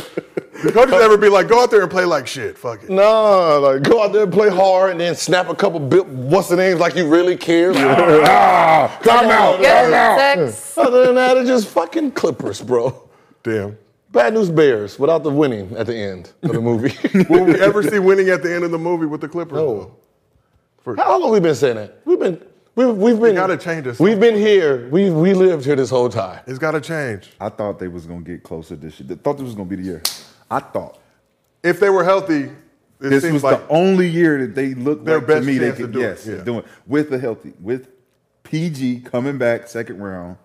The 0.62 0.72
coaches 0.72 0.94
ever 0.94 1.16
be 1.16 1.28
like, 1.28 1.48
go 1.48 1.62
out 1.62 1.70
there 1.70 1.82
and 1.82 1.90
play 1.90 2.04
like 2.04 2.26
shit. 2.26 2.56
Fuck 2.56 2.84
it. 2.84 2.90
nah, 2.90 3.56
like 3.58 3.82
go 3.82 4.02
out 4.02 4.12
there 4.12 4.22
and 4.22 4.32
play 4.32 4.48
hard, 4.48 4.92
and 4.92 5.00
then 5.00 5.14
snap 5.14 5.48
a 5.48 5.54
couple 5.54 5.80
bit. 5.80 6.06
What's 6.06 6.48
the 6.48 6.56
names? 6.56 6.80
Like 6.80 6.96
you 6.96 7.08
really 7.08 7.36
care. 7.36 7.72
ah, 7.74 8.98
time 9.02 9.30
out. 9.30 9.60
Get 9.60 9.84
time 9.84 9.94
out. 9.94 10.18
sex. 10.18 10.78
Other 10.78 11.06
than 11.06 11.14
that, 11.16 11.36
it's 11.36 11.48
just 11.48 11.68
fucking 11.68 12.12
Clippers, 12.12 12.62
bro. 12.62 13.08
Damn. 13.42 13.76
Bad 14.12 14.34
news 14.34 14.50
Bears 14.50 14.98
without 14.98 15.22
the 15.22 15.30
winning 15.30 15.76
at 15.76 15.86
the 15.86 15.94
end 15.94 16.32
of 16.42 16.52
the 16.52 16.60
movie. 16.60 16.96
Will 17.28 17.44
we 17.44 17.60
ever 17.60 17.82
see 17.82 17.98
winning 17.98 18.30
at 18.30 18.42
the 18.42 18.54
end 18.54 18.64
of 18.64 18.70
the 18.70 18.78
movie 18.78 19.06
with 19.06 19.20
the 19.20 19.28
Clippers? 19.28 19.56
No. 19.56 19.96
though? 20.84 20.96
How 20.96 21.12
long 21.18 21.22
have 21.24 21.30
we 21.32 21.40
been 21.40 21.54
saying 21.54 21.76
that? 21.76 22.00
We've 22.04 22.18
been. 22.18 22.40
We've, 22.76 22.94
we've 22.94 23.20
been. 23.20 23.34
gotta 23.34 23.56
change 23.56 23.84
this. 23.84 23.98
We've 23.98 24.20
been 24.20 24.36
here. 24.36 24.88
We 24.90 25.10
we 25.10 25.32
lived 25.34 25.64
here 25.64 25.76
this 25.76 25.90
whole 25.90 26.08
time. 26.08 26.40
It's 26.46 26.58
got 26.58 26.72
to 26.72 26.80
change. 26.80 27.30
I 27.40 27.48
thought 27.48 27.78
they 27.78 27.88
was 27.88 28.06
gonna 28.06 28.20
get 28.20 28.42
closer 28.42 28.76
this 28.76 29.00
year. 29.00 29.08
I 29.12 29.14
thought 29.16 29.38
this 29.38 29.44
was 29.44 29.54
gonna 29.54 29.68
be 29.68 29.76
the 29.76 29.82
year. 29.82 30.02
I 30.50 30.60
thought 30.60 30.98
If 31.62 31.80
they 31.80 31.90
were 31.90 32.04
healthy, 32.04 32.44
it 32.44 32.52
this 33.00 33.22
seems 33.22 33.34
was 33.34 33.44
like 33.44 33.66
the 33.66 33.74
only 33.74 34.08
year 34.08 34.46
that 34.46 34.54
they 34.54 34.74
looked 34.74 35.04
Their 35.04 35.20
like 35.20 35.26
to 35.28 35.42
me 35.42 35.58
they 35.58 35.72
could 35.72 35.92
do 35.92 36.00
it, 36.00 36.02
yes 36.02 36.26
yeah. 36.26 36.42
doing 36.44 36.64
with 36.86 37.10
the 37.10 37.18
healthy 37.18 37.54
with 37.60 37.88
PG 38.44 39.00
coming 39.00 39.38
back 39.38 39.68
second 39.68 40.00
round, 40.00 40.36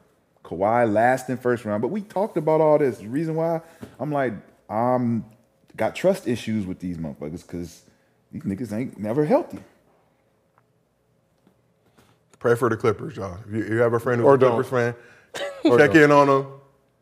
Kawhi 0.44 0.92
last 0.92 1.30
in 1.30 1.38
first 1.38 1.66
round. 1.66 1.82
But 1.82 1.90
we 1.90 2.02
talked 2.02 2.38
about 2.38 2.62
all 2.62 2.80
this. 2.80 2.98
The 3.00 3.08
reason 3.08 3.36
why 3.36 3.62
I'm 4.00 4.12
like 4.12 4.34
I'm 4.70 5.26
got 5.78 5.96
trust 5.96 6.28
issues 6.28 6.66
with 6.66 6.80
these 6.80 6.98
motherfuckers 6.98 7.44
because 7.44 7.84
these 8.32 8.44
niggas 8.44 8.74
ain't 8.74 9.00
never 9.00 9.26
healthy. 9.26 9.60
pray 12.40 12.56
for 12.56 12.70
the 12.70 12.78
Clippers, 12.78 13.16
y'all. 13.16 13.38
If 13.48 13.54
you, 13.54 13.76
you 13.76 13.80
have 13.82 13.94
a 13.94 14.00
friend 14.00 14.22
who's 14.22 14.28
Or 14.28 14.36
a 14.36 14.40
don't. 14.40 14.64
Clippers 14.64 14.96
fan, 15.64 15.78
check 15.78 15.96
in 15.96 16.12
on 16.12 16.28
them. 16.28 16.48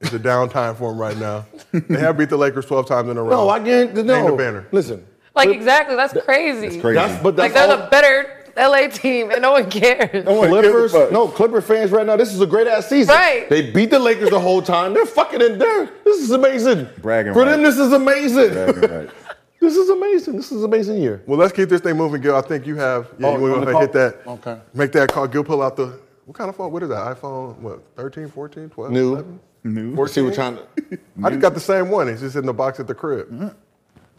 It's 0.02 0.14
a 0.14 0.20
downtime 0.20 0.76
for 0.78 0.92
them 0.92 1.00
right 1.00 1.18
now. 1.18 1.46
They 1.74 2.00
have 2.00 2.18
beat 2.18 2.30
the 2.30 2.38
Lakers 2.38 2.66
12 2.66 2.88
times 2.88 3.10
in 3.10 3.18
a 3.18 3.24
row. 3.24 3.30
No, 3.30 3.50
I 3.50 3.60
guarantee. 3.60 4.04
No, 4.04 4.16
Name 4.22 4.32
the 4.32 4.38
banner. 4.38 4.68
Listen, 4.72 5.06
Like 5.36 5.50
exactly, 5.50 5.96
that's 5.96 6.14
crazy. 6.24 6.68
It's 6.68 6.78
crazy. 6.78 6.96
that's 6.96 7.22
but 7.22 7.36
Like 7.36 7.54
that's 7.54 7.68
they're 7.68 7.78
all, 7.78 7.84
the 7.84 7.90
better 7.90 8.36
LA 8.58 8.88
team, 8.88 9.32
and 9.32 9.42
no 9.42 9.52
one 9.52 9.70
cares. 9.70 10.24
Clippers. 10.26 10.92
fuck. 10.92 11.12
No, 11.12 11.28
Clipper 11.28 11.62
fans 11.62 11.92
right 11.92 12.06
now. 12.06 12.16
This 12.16 12.34
is 12.34 12.42
a 12.42 12.48
great 12.48 12.68
ass 12.68 12.88
season. 12.88 13.14
Right. 13.14 13.50
They 13.50 13.72
beat 13.72 13.90
the 13.90 14.00
Lakers 14.00 14.30
the 14.32 14.40
whole 14.40 14.62
time. 14.62 14.94
They're 14.94 15.06
fucking 15.06 15.42
in 15.42 15.60
there. 15.60 15.90
This 16.04 16.22
is 16.22 16.32
amazing. 16.32 16.88
Bragging 17.02 17.34
for 17.34 17.46
them. 17.46 17.62
This 17.62 17.78
is 17.78 17.92
amazing. 17.94 18.54
Bragging 18.54 18.90
rights. 18.90 19.14
this 19.62 19.76
is 19.78 19.90
amazing. 19.90 20.36
This 20.38 20.52
is 20.52 20.60
an 20.64 20.66
amazing 20.66 20.98
year. 21.02 21.22
Well, 21.26 21.38
let's 21.40 21.54
keep 21.54 21.70
this 21.70 21.82
thing 21.82 21.96
moving, 21.98 22.22
Gil. 22.22 22.36
I 22.36 22.42
think 22.42 22.66
you 22.66 22.76
have. 22.78 23.10
Yeah, 23.20 23.28
Oh, 23.28 23.36
you 23.38 23.44
want 23.52 23.68
on 23.68 23.74
to 23.74 23.80
hit 23.80 23.92
that. 23.94 24.22
Okay. 24.28 24.60
Make 24.74 24.92
that 24.94 25.12
call. 25.12 25.28
Gil, 25.28 25.44
pull 25.44 25.62
out 25.62 25.76
the. 25.76 26.00
What 26.26 26.38
kind 26.38 26.50
of 26.50 26.56
phone? 26.56 26.72
What 26.72 26.84
is 26.84 26.90
that? 26.90 27.18
iPhone? 27.18 27.58
What? 27.60 27.82
13, 27.96 28.28
14, 28.30 28.70
12? 28.70 28.92
New. 28.92 29.14
11? 29.14 29.40
New. 29.64 29.94
We'll 29.94 30.08
see 30.08 30.22
what 30.22 30.34
trying 30.34 30.56
to. 30.56 31.00
I 31.24 31.30
just 31.30 31.42
got 31.42 31.54
the 31.54 31.60
same 31.60 31.90
one. 31.90 32.08
It's 32.08 32.22
just 32.22 32.36
in 32.36 32.46
the 32.46 32.54
box 32.54 32.80
at 32.80 32.88
the 32.88 32.96
crib. 32.96 33.56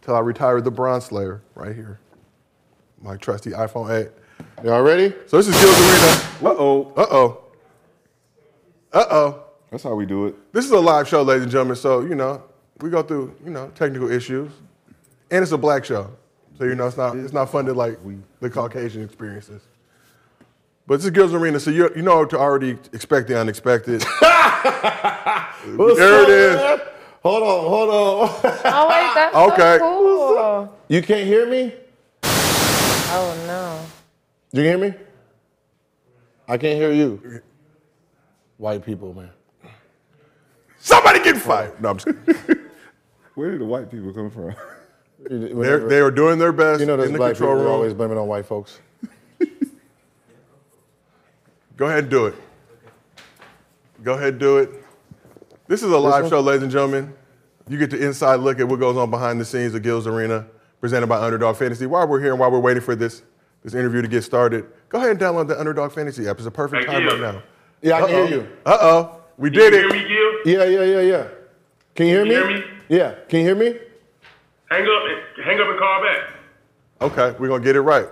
Till 0.01 0.15
I 0.15 0.19
retired 0.19 0.63
the 0.63 0.71
Bronze 0.71 1.05
Slayer 1.05 1.41
right 1.55 1.75
here. 1.75 1.99
My 3.01 3.17
trusty 3.17 3.51
iPhone 3.51 3.89
8. 3.89 4.09
Y'all 4.63 4.81
ready? 4.81 5.13
So 5.27 5.37
this 5.37 5.47
is 5.47 5.59
Gil's 5.59 5.79
Arena. 5.79 6.51
Uh 6.51 6.55
oh. 6.59 6.93
Uh 6.95 7.05
oh. 7.09 7.43
Uh 8.93 9.05
oh. 9.09 9.43
That's 9.71 9.83
how 9.83 9.95
we 9.95 10.05
do 10.05 10.27
it. 10.27 10.53
This 10.53 10.65
is 10.65 10.71
a 10.71 10.79
live 10.79 11.07
show, 11.07 11.23
ladies 11.23 11.43
and 11.43 11.51
gentlemen. 11.51 11.77
So 11.77 12.01
you 12.01 12.15
know 12.15 12.43
we 12.81 12.89
go 12.89 13.01
through 13.01 13.35
you 13.43 13.51
know 13.51 13.69
technical 13.69 14.11
issues, 14.11 14.51
and 15.31 15.41
it's 15.41 15.51
a 15.51 15.57
black 15.57 15.85
show. 15.85 16.11
So 16.57 16.65
you 16.65 16.75
know 16.75 16.87
it's 16.87 16.97
not 16.97 17.15
it's 17.15 17.33
not 17.33 17.49
funded 17.49 17.75
like 17.75 17.97
the 18.39 18.49
Caucasian 18.49 19.03
experiences. 19.03 19.61
But 20.91 20.97
this 20.97 21.05
is 21.05 21.11
Gil's 21.11 21.33
Arena, 21.33 21.57
so 21.57 21.71
you 21.71 21.89
you 21.95 22.01
know 22.01 22.25
to 22.25 22.37
already 22.37 22.71
expect 22.91 23.29
the 23.29 23.39
unexpected. 23.39 24.03
What's 24.03 25.97
There 25.97 26.23
it 26.23 26.23
up, 26.23 26.29
is. 26.29 26.55
man? 26.57 26.79
Hold 27.23 27.43
on, 27.43 27.69
hold 27.69 27.89
on. 27.89 28.29
Oh 28.65 28.89
wait, 28.89 29.11
that's 29.15 29.33
Okay. 29.33 29.77
so 29.77 30.65
cool. 30.67 30.77
you 30.89 31.01
can't 31.01 31.25
hear 31.25 31.47
me? 31.49 31.73
Oh 32.23 33.33
no. 33.47 33.79
You 34.51 34.63
can 34.69 34.81
hear 34.81 34.89
me? 34.91 34.97
I 36.49 36.57
can't 36.57 36.77
hear 36.77 36.91
you. 36.91 37.41
White 38.57 38.83
people, 38.85 39.13
man. 39.13 39.29
Somebody 40.77 41.23
get 41.23 41.37
fired. 41.37 41.81
No, 41.81 41.91
I'm 41.91 41.99
just 41.99 42.07
kidding. 42.25 42.65
Where 43.35 43.51
did 43.51 43.61
the 43.61 43.65
white 43.65 43.89
people 43.89 44.11
come 44.11 44.29
from? 44.29 44.53
They're, 45.19 45.87
they 45.87 46.01
are 46.01 46.11
doing 46.11 46.37
their 46.37 46.51
best 46.51 46.81
you 46.81 46.85
know, 46.85 46.99
in 46.99 47.13
the 47.13 47.17
black 47.17 47.35
control 47.35 47.53
people 47.53 47.63
room. 47.63 47.73
always 47.75 47.93
blaming 47.93 48.17
on 48.17 48.27
white 48.27 48.45
folks. 48.45 48.81
Go 51.81 51.87
ahead 51.87 52.03
and 52.03 52.11
do 52.11 52.27
it. 52.27 52.35
Go 54.03 54.13
ahead 54.13 54.33
and 54.33 54.39
do 54.39 54.59
it. 54.59 54.69
This 55.67 55.81
is 55.81 55.91
a 55.91 55.97
live 55.97 56.29
show, 56.29 56.39
ladies 56.39 56.61
and 56.61 56.71
gentlemen. 56.71 57.11
You 57.67 57.79
get 57.79 57.89
the 57.89 58.05
inside 58.05 58.35
look 58.35 58.59
at 58.59 58.67
what 58.67 58.79
goes 58.79 58.95
on 58.97 59.09
behind 59.09 59.41
the 59.41 59.45
scenes 59.45 59.73
of 59.73 59.81
Gil's 59.81 60.05
Arena, 60.05 60.45
presented 60.79 61.07
by 61.07 61.19
Underdog 61.19 61.55
Fantasy. 61.55 61.87
While 61.87 62.07
we're 62.07 62.19
here 62.19 62.29
and 62.33 62.39
while 62.39 62.51
we're 62.51 62.59
waiting 62.59 62.83
for 62.83 62.93
this, 62.95 63.23
this 63.63 63.73
interview 63.73 64.03
to 64.03 64.07
get 64.07 64.21
started, 64.23 64.67
go 64.89 64.99
ahead 64.99 65.09
and 65.09 65.19
download 65.19 65.47
the 65.47 65.59
Underdog 65.59 65.91
Fantasy 65.91 66.27
app. 66.27 66.37
It's 66.37 66.45
a 66.45 66.51
perfect 66.51 66.85
Thank 66.85 66.93
time 66.95 67.01
you. 67.01 67.09
right 67.25 67.33
now. 67.33 67.41
Yeah, 67.81 67.95
I 67.95 68.01
can 68.01 68.09
Uh-oh. 68.15 68.25
hear 68.27 68.37
you. 68.41 68.47
Uh-oh. 68.63 69.21
We 69.37 69.49
You 69.49 69.55
did 69.55 69.73
hear 69.73 69.87
it. 69.87 69.91
me, 69.91 70.07
Gil? 70.07 70.53
Yeah, 70.53 70.65
yeah, 70.65 70.83
yeah, 70.83 71.01
yeah. 71.01 71.27
Can 71.95 72.05
you 72.05 72.13
hear 72.13 72.25
me? 72.25 72.29
you 72.29 72.37
hear 72.45 72.59
me? 72.59 72.63
Yeah. 72.89 73.15
Can 73.27 73.39
you 73.39 73.45
hear 73.47 73.55
me? 73.55 73.79
Hang 74.69 74.83
up 74.83 75.03
and 75.07 75.45
hang 75.45 75.59
up 75.59 75.67
and 75.67 75.79
call 75.79 76.03
back. 76.03 76.29
Okay, 77.01 77.39
we're 77.39 77.47
gonna 77.47 77.63
get 77.63 77.75
it 77.75 77.81
right. 77.81 78.05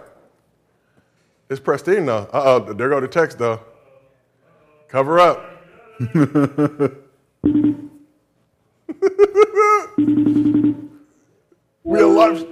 It's 1.50 1.60
pristine 1.60 2.06
though. 2.06 2.30
Uh-oh, 2.32 2.74
there 2.74 2.90
go 2.90 3.00
the 3.00 3.08
text 3.08 3.40
though. 3.40 3.60
Cover 4.88 5.20
up. 5.20 5.44
we 11.84 12.00
a 12.00 12.08
live. 12.08 12.48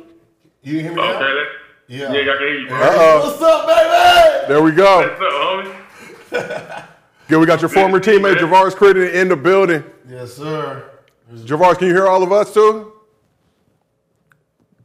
You 0.63 0.79
hear 0.79 0.93
me 0.93 1.01
oh, 1.01 1.13
Okay, 1.13 1.33
let's. 1.33 1.49
Yeah. 1.87 2.11
Yeah, 2.11 2.21
I 2.21 2.37
can 2.37 2.37
hear 2.39 2.59
you. 2.59 2.67
bro. 2.67 2.77
Uh-oh. 2.77 3.29
What's 3.29 3.41
up, 3.41 3.67
baby? 3.67 4.47
There 4.47 4.63
we 4.63 4.71
go. 4.71 4.99
What's 4.99 5.21
up, 5.21 6.41
homie? 6.41 6.87
Good, 7.27 7.39
we 7.39 7.45
got 7.45 7.61
your 7.61 7.69
former 7.69 7.99
teammate 7.99 8.37
Javaris 8.37 8.71
Crittenton 8.71 9.13
in 9.13 9.27
the 9.29 9.35
building. 9.35 9.83
Yes, 10.09 10.33
sir. 10.33 10.89
Javaris, 11.31 11.77
can 11.77 11.87
you 11.87 11.93
hear 11.93 12.07
all 12.07 12.23
of 12.23 12.31
us 12.31 12.53
too? 12.53 12.93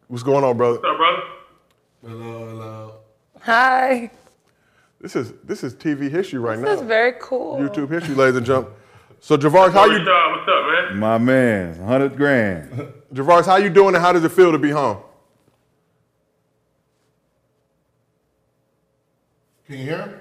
What's 0.08 0.22
going 0.22 0.44
on, 0.44 0.56
brother? 0.56 0.78
What's 0.80 0.90
up, 0.90 0.96
brother? 0.98 1.22
Hello, 2.02 2.48
hello. 2.48 2.81
Hi. 3.42 4.10
This 5.00 5.16
is 5.16 5.32
this 5.44 5.64
is 5.64 5.74
TV 5.74 6.08
history 6.10 6.38
right 6.38 6.58
now. 6.58 6.66
This 6.66 6.80
is 6.80 6.86
very 6.86 7.14
cool. 7.20 7.58
YouTube 7.58 7.90
history, 7.90 8.14
ladies 8.14 8.36
and 8.36 8.46
gentlemen. 8.46 8.72
So 9.20 9.36
Javaris, 9.36 9.72
how 9.72 9.84
you 9.86 9.98
Doing? 9.98 10.06
what's 10.06 10.48
up, 10.48 10.90
man? 10.90 10.98
My 10.98 11.18
man, 11.18 11.78
100 11.78 12.16
grand. 12.16 12.70
Javaris, 13.14 13.46
how 13.46 13.56
you 13.56 13.70
doing 13.70 13.94
and 13.94 14.02
how 14.02 14.12
does 14.12 14.24
it 14.24 14.30
feel 14.32 14.52
to 14.52 14.58
be 14.58 14.70
home? 14.70 14.98
Can 19.66 19.78
you 19.78 19.84
hear 19.84 19.98
him? 19.98 20.14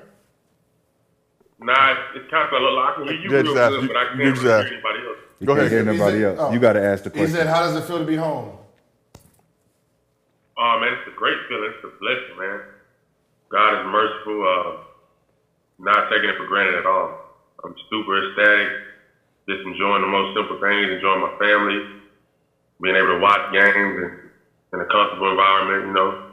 Nah, 1.59 1.91
it's, 1.91 1.99
it's 2.15 2.31
kind 2.31 2.47
of 2.47 2.53
a 2.53 2.63
little. 2.63 2.79
I 2.79 2.93
can 2.95 3.03
hear 3.07 3.13
you 3.17 3.29
Yeah, 3.29 3.35
real 3.37 3.43
just 3.45 3.57
ask. 3.57 3.71
good, 3.71 3.87
but 3.87 3.97
I 3.97 4.05
can't 4.05 4.17
You 4.19 4.23
really 4.33 4.39
hear 4.41 4.55
anybody 4.65 4.99
else. 5.05 5.17
You 5.39 5.47
Go 5.47 5.53
can't 5.55 5.59
ahead. 5.67 5.71
hear 5.71 5.91
He 5.91 5.97
nobody 5.97 6.17
said- 6.21 6.37
else. 6.37 6.39
oh. 6.39 6.53
You 6.53 6.59
got 6.59 6.73
to 6.73 6.83
ask 6.83 7.03
the 7.03 7.09
question. 7.11 7.27
He 7.27 7.33
said, 7.33 7.47
"How 7.47 7.61
does 7.61 7.75
it 7.75 7.83
feel 7.85 7.99
to 7.99 8.05
be 8.05 8.15
home?" 8.15 8.57
Oh 10.57 10.79
man, 10.79 10.93
it's 10.93 11.07
a 11.07 11.17
great 11.17 11.37
feeling. 11.49 11.71
It's 11.75 11.83
a 11.83 11.99
blessing, 11.99 12.37
man. 12.39 12.59
God 13.51 13.81
is 13.81 13.85
merciful. 13.91 14.39
Uh, 14.47 14.77
not 15.79 16.09
taking 16.09 16.29
it 16.29 16.37
for 16.37 16.47
granted 16.47 16.75
at 16.75 16.85
all. 16.85 17.19
I'm 17.63 17.75
super 17.89 18.29
ecstatic. 18.29 18.69
Just 19.49 19.65
enjoying 19.65 20.01
the 20.01 20.07
most 20.07 20.37
simple 20.37 20.59
things. 20.59 20.91
Enjoying 20.91 21.21
my 21.21 21.35
family. 21.37 22.01
Being 22.81 22.95
able 22.95 23.15
to 23.15 23.19
watch 23.19 23.51
games 23.51 23.75
and 23.75 24.19
in 24.73 24.79
a 24.79 24.85
comfortable 24.85 25.31
environment. 25.31 25.87
You 25.87 25.93
know. 25.93 26.27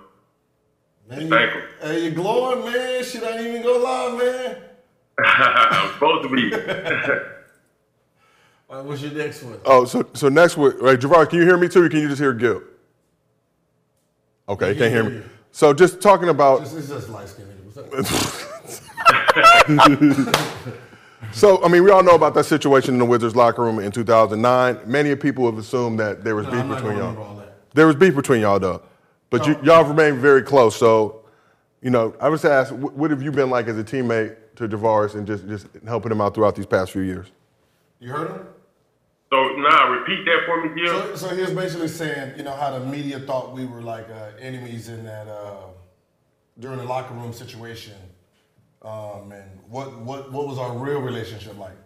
Man, 1.09 1.29
Thank 1.31 1.55
you. 1.55 1.63
Hey, 1.81 2.05
you 2.05 2.11
glowing, 2.13 2.65
man. 2.65 3.03
Shit, 3.03 3.23
I 3.25 3.39
ain't 3.39 3.47
even 3.47 3.63
gonna 3.63 3.79
lie, 3.79 4.19
man. 4.19 4.57
I'm 5.25 5.93
supposed 5.95 6.29
to 6.29 6.35
be. 6.35 6.53
All 8.71 8.77
right, 8.77 8.85
what's 8.85 9.01
your 9.01 9.13
next 9.13 9.43
one? 9.43 9.59
Oh, 9.65 9.87
so 9.87 10.07
so 10.13 10.29
next 10.29 10.57
one, 10.59 10.79
right, 10.79 10.99
Javard, 10.99 11.31
can 11.31 11.39
you 11.39 11.47
hear 11.47 11.57
me 11.57 11.69
too, 11.69 11.83
or 11.83 11.89
can 11.89 12.01
you 12.01 12.09
just 12.09 12.21
hear 12.21 12.35
Gil? 12.35 12.63
Okay, 14.47 14.73
you 14.73 14.79
can't 14.79 14.93
hear 14.93 15.05
me. 15.05 15.23
So 15.53 15.73
just 15.73 16.01
talking 16.01 16.29
about 16.29 16.61
This 16.61 16.75
is 16.75 16.89
just 16.89 17.09
light 17.09 17.29
skinned 17.29 17.49
nigga. 17.51 17.91
What's 17.91 18.13
up? 20.29 20.45
So, 21.33 21.63
I 21.63 21.69
mean, 21.69 21.85
we 21.85 21.91
all 21.91 22.03
know 22.03 22.15
about 22.15 22.35
that 22.35 22.45
situation 22.45 22.95
in 22.95 22.99
the 22.99 23.05
Wizards 23.05 23.37
locker 23.37 23.63
room 23.63 23.79
in 23.79 23.91
2009. 23.91 24.81
Many 24.91 25.15
people 25.17 25.45
have 25.47 25.59
assumed 25.59 25.99
that 26.01 26.25
there 26.25 26.35
was 26.35 26.47
No, 26.47 26.53
beef 26.53 26.77
between 26.77 26.97
y'all. 26.97 27.19
all 27.19 27.37
that. 27.37 27.55
There 27.75 27.87
was 27.87 27.97
beef 27.97 28.15
between 28.15 28.41
y'all, 28.41 28.59
though. 28.59 28.83
But 29.31 29.47
you, 29.47 29.57
oh. 29.57 29.65
y'all 29.65 29.85
have 29.85 29.89
remained 29.89 30.19
very 30.19 30.43
close. 30.43 30.77
So, 30.77 31.23
you 31.83 31.91
know, 31.91 32.15
I 32.21 32.29
was 32.29 32.45
asked, 32.45 32.73
what 32.73 33.11
have 33.11 33.23
you 33.23 33.31
been 33.31 33.51
like 33.51 33.67
as 33.69 33.77
a 33.77 33.85
teammate 33.85 34.37
to 34.57 34.69
Javaris 34.69 35.15
and 35.15 35.27
just, 35.27 35.47
just 35.47 35.67
helping 35.87 36.11
him 36.11 36.21
out 36.21 36.35
throughout 36.35 36.57
these 36.57 36.67
past 36.67 36.93
few 36.93 37.03
years? 37.03 37.27
You 38.01 38.11
heard 38.11 38.31
him? 38.31 38.47
So 39.31 39.37
nah, 39.57 39.93
repeat 39.93 40.25
that 40.25 40.41
for 40.47 40.65
me, 40.65 40.81
Gil. 40.81 41.17
So, 41.17 41.29
so 41.29 41.35
he 41.37 41.43
was 41.43 41.53
basically 41.53 41.89
saying, 41.89 42.39
you 42.39 42.45
know, 42.45 42.55
how 42.55 42.71
the 42.79 42.81
media 42.81 43.21
thought 43.21 43.53
we 43.53 43.67
were 43.67 43.83
like 43.83 44.09
uh, 44.09 44.31
enemies 44.41 44.89
in 44.89 45.05
that 45.05 45.29
uh, 45.29 45.69
during 46.59 46.79
the 46.79 46.85
locker 46.85 47.13
room 47.13 47.35
situation, 47.35 47.95
um, 48.81 49.31
and 49.33 49.45
what 49.69 49.99
what 50.01 50.33
what 50.33 50.49
was 50.49 50.59
our 50.59 50.73
real 50.79 51.01
relationship 51.01 51.59
like? 51.59 51.77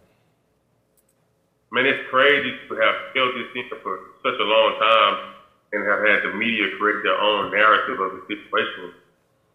Man, 1.71 1.85
it's 1.85 2.07
crazy 2.09 2.53
to 2.69 2.75
have 2.75 2.95
held 3.15 3.35
this 3.35 3.51
team 3.53 3.65
for 3.81 3.99
such 4.23 4.39
a 4.39 4.43
long 4.43 4.77
time 4.79 5.33
and 5.73 5.81
have 5.89 5.99
had 6.05 6.21
the 6.23 6.37
media 6.37 6.69
create 6.79 7.01
their 7.03 7.17
own 7.17 7.51
narrative 7.51 7.99
of 7.99 8.11
the 8.13 8.21
situation. 8.29 8.93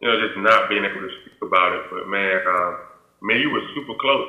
You 0.00 0.08
know, 0.08 0.26
just 0.26 0.36
not 0.38 0.68
being 0.68 0.84
able 0.84 1.00
to 1.00 1.12
speak 1.22 1.40
about 1.40 1.72
it. 1.72 1.82
But 1.90 2.08
man, 2.08 2.42
uh, 2.42 2.72
man, 3.22 3.40
you 3.40 3.50
were 3.50 3.62
super 3.74 3.94
close. 3.98 4.28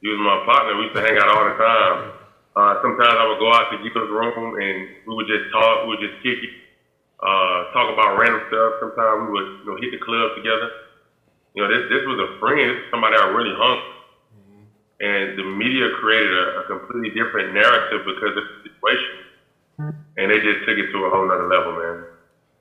You 0.00 0.14
was 0.14 0.20
my 0.20 0.46
partner. 0.46 0.76
We 0.76 0.84
used 0.84 0.94
to 0.94 1.02
hang 1.02 1.16
out 1.18 1.28
all 1.28 1.44
the 1.48 1.56
time. 1.58 2.17
Uh, 2.58 2.82
sometimes 2.82 3.14
I 3.14 3.24
would 3.30 3.38
go 3.38 3.54
out 3.54 3.70
to 3.70 3.78
Gito's 3.78 4.10
room 4.10 4.58
and 4.58 4.76
we 5.06 5.14
would 5.14 5.30
just 5.30 5.46
talk. 5.54 5.86
We 5.86 5.94
would 5.94 6.02
just 6.02 6.18
kick 6.26 6.42
it, 6.42 6.54
uh, 7.22 7.70
talk 7.70 7.86
about 7.94 8.18
random 8.18 8.42
stuff. 8.50 8.82
Sometimes 8.82 9.30
we 9.30 9.38
would 9.38 9.48
you 9.62 9.66
know, 9.70 9.76
hit 9.78 9.94
the 9.94 10.02
club 10.02 10.34
together. 10.34 10.66
You 11.54 11.62
know, 11.62 11.70
this 11.70 11.86
this 11.86 12.02
was 12.10 12.18
a 12.18 12.28
friend. 12.42 12.82
Somebody 12.90 13.14
I 13.14 13.30
really 13.30 13.54
hung 13.54 13.98
and 15.00 15.38
the 15.38 15.44
media 15.44 15.86
created 16.00 16.32
a, 16.32 16.60
a 16.60 16.64
completely 16.66 17.10
different 17.10 17.54
narrative 17.54 18.02
because 18.04 18.36
of 18.36 18.44
the 18.44 18.70
situation, 18.70 19.14
and 20.16 20.30
they 20.30 20.38
just 20.42 20.66
took 20.66 20.76
it 20.76 20.90
to 20.90 20.98
a 21.04 21.10
whole 21.10 21.26
nother 21.28 21.46
level, 21.46 21.72
man. 21.78 22.04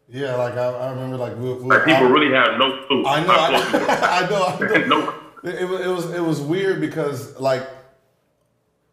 Yeah, 0.10 0.36
like 0.36 0.54
I, 0.54 0.68
I 0.68 0.90
remember, 0.92 1.18
like 1.18 1.36
we, 1.38 1.54
we 1.54 1.70
Like 1.70 1.86
people 1.86 2.06
really 2.08 2.34
have 2.34 2.58
no 2.60 2.86
clue. 2.86 3.06
I 3.06 3.26
know, 3.26 3.34
how 3.34 3.50
close 3.50 3.74
we 3.74 3.80
were. 3.80 3.90
I, 3.92 4.22
I 4.24 4.30
know, 4.30 4.46
I 4.46 4.60
know. 4.88 5.00
no. 5.02 5.14
It, 5.44 5.62
it 5.62 5.66
was 5.66 5.82
it 5.82 5.90
was 5.90 6.14
it 6.14 6.22
was 6.22 6.42
weird 6.42 6.80
because 6.80 7.40
like 7.40 7.68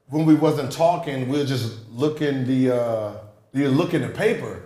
when 0.09 0.27
we 0.27 0.35
wasn't 0.35 0.71
talking, 0.71 1.29
we 1.29 1.39
were 1.39 1.45
just 1.45 1.89
looking 1.91 2.45
the 2.47 2.75
uh 2.75 3.17
you 3.53 3.69
look 3.69 3.95
in 3.95 4.03
the 4.03 4.09
paper, 4.09 4.63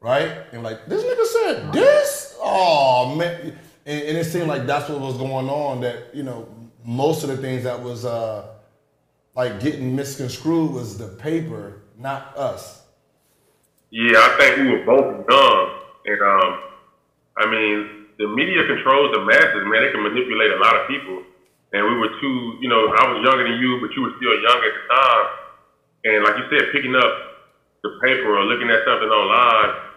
right? 0.00 0.44
And 0.52 0.62
like 0.62 0.86
this 0.86 1.02
nigga 1.04 1.26
said 1.26 1.72
this. 1.72 2.36
Oh 2.40 3.14
man, 3.16 3.58
and, 3.86 4.02
and 4.02 4.18
it 4.18 4.24
seemed 4.24 4.48
like 4.48 4.66
that's 4.66 4.88
what 4.88 5.00
was 5.00 5.16
going 5.16 5.48
on. 5.48 5.80
That 5.80 6.14
you 6.14 6.22
know 6.22 6.48
most 6.84 7.22
of 7.22 7.28
the 7.28 7.36
things 7.36 7.64
that 7.64 7.80
was 7.80 8.04
uh 8.04 8.48
like 9.34 9.60
getting 9.60 9.94
misconstrued 9.96 10.72
was 10.72 10.98
the 10.98 11.08
paper, 11.08 11.82
not 11.98 12.36
us. 12.36 12.82
Yeah, 13.90 14.16
I 14.16 14.36
think 14.38 14.56
we 14.58 14.68
were 14.70 14.84
both 14.84 15.26
dumb, 15.26 15.70
and 16.06 16.22
um, 16.22 16.60
I 17.36 17.50
mean, 17.50 18.06
the 18.18 18.28
media 18.28 18.66
controls 18.66 19.12
the 19.14 19.24
masses, 19.24 19.64
man. 19.66 19.82
They 19.82 19.90
can 19.92 20.02
manipulate 20.02 20.50
a 20.50 20.56
lot 20.56 20.76
of 20.80 20.88
people, 20.88 21.22
and 21.72 21.80
we 21.88 21.94
were 21.96 22.12
too, 22.20 22.36
you 22.60 22.68
know, 22.68 22.92
I 22.92 23.02
was 23.08 23.24
younger 23.24 23.48
than 23.48 23.56
you, 23.56 23.80
but 23.80 23.96
you 23.96 24.04
were 24.04 24.14
still 24.20 24.36
young 24.36 24.60
at 24.60 24.72
the 24.76 24.84
time, 24.92 25.26
and 26.04 26.18
like 26.24 26.36
you 26.36 26.46
said, 26.52 26.68
picking 26.72 26.92
up 26.92 27.12
the 27.80 27.96
paper 28.04 28.28
or 28.28 28.44
looking 28.44 28.68
at 28.68 28.84
something 28.84 29.08
online, 29.08 29.92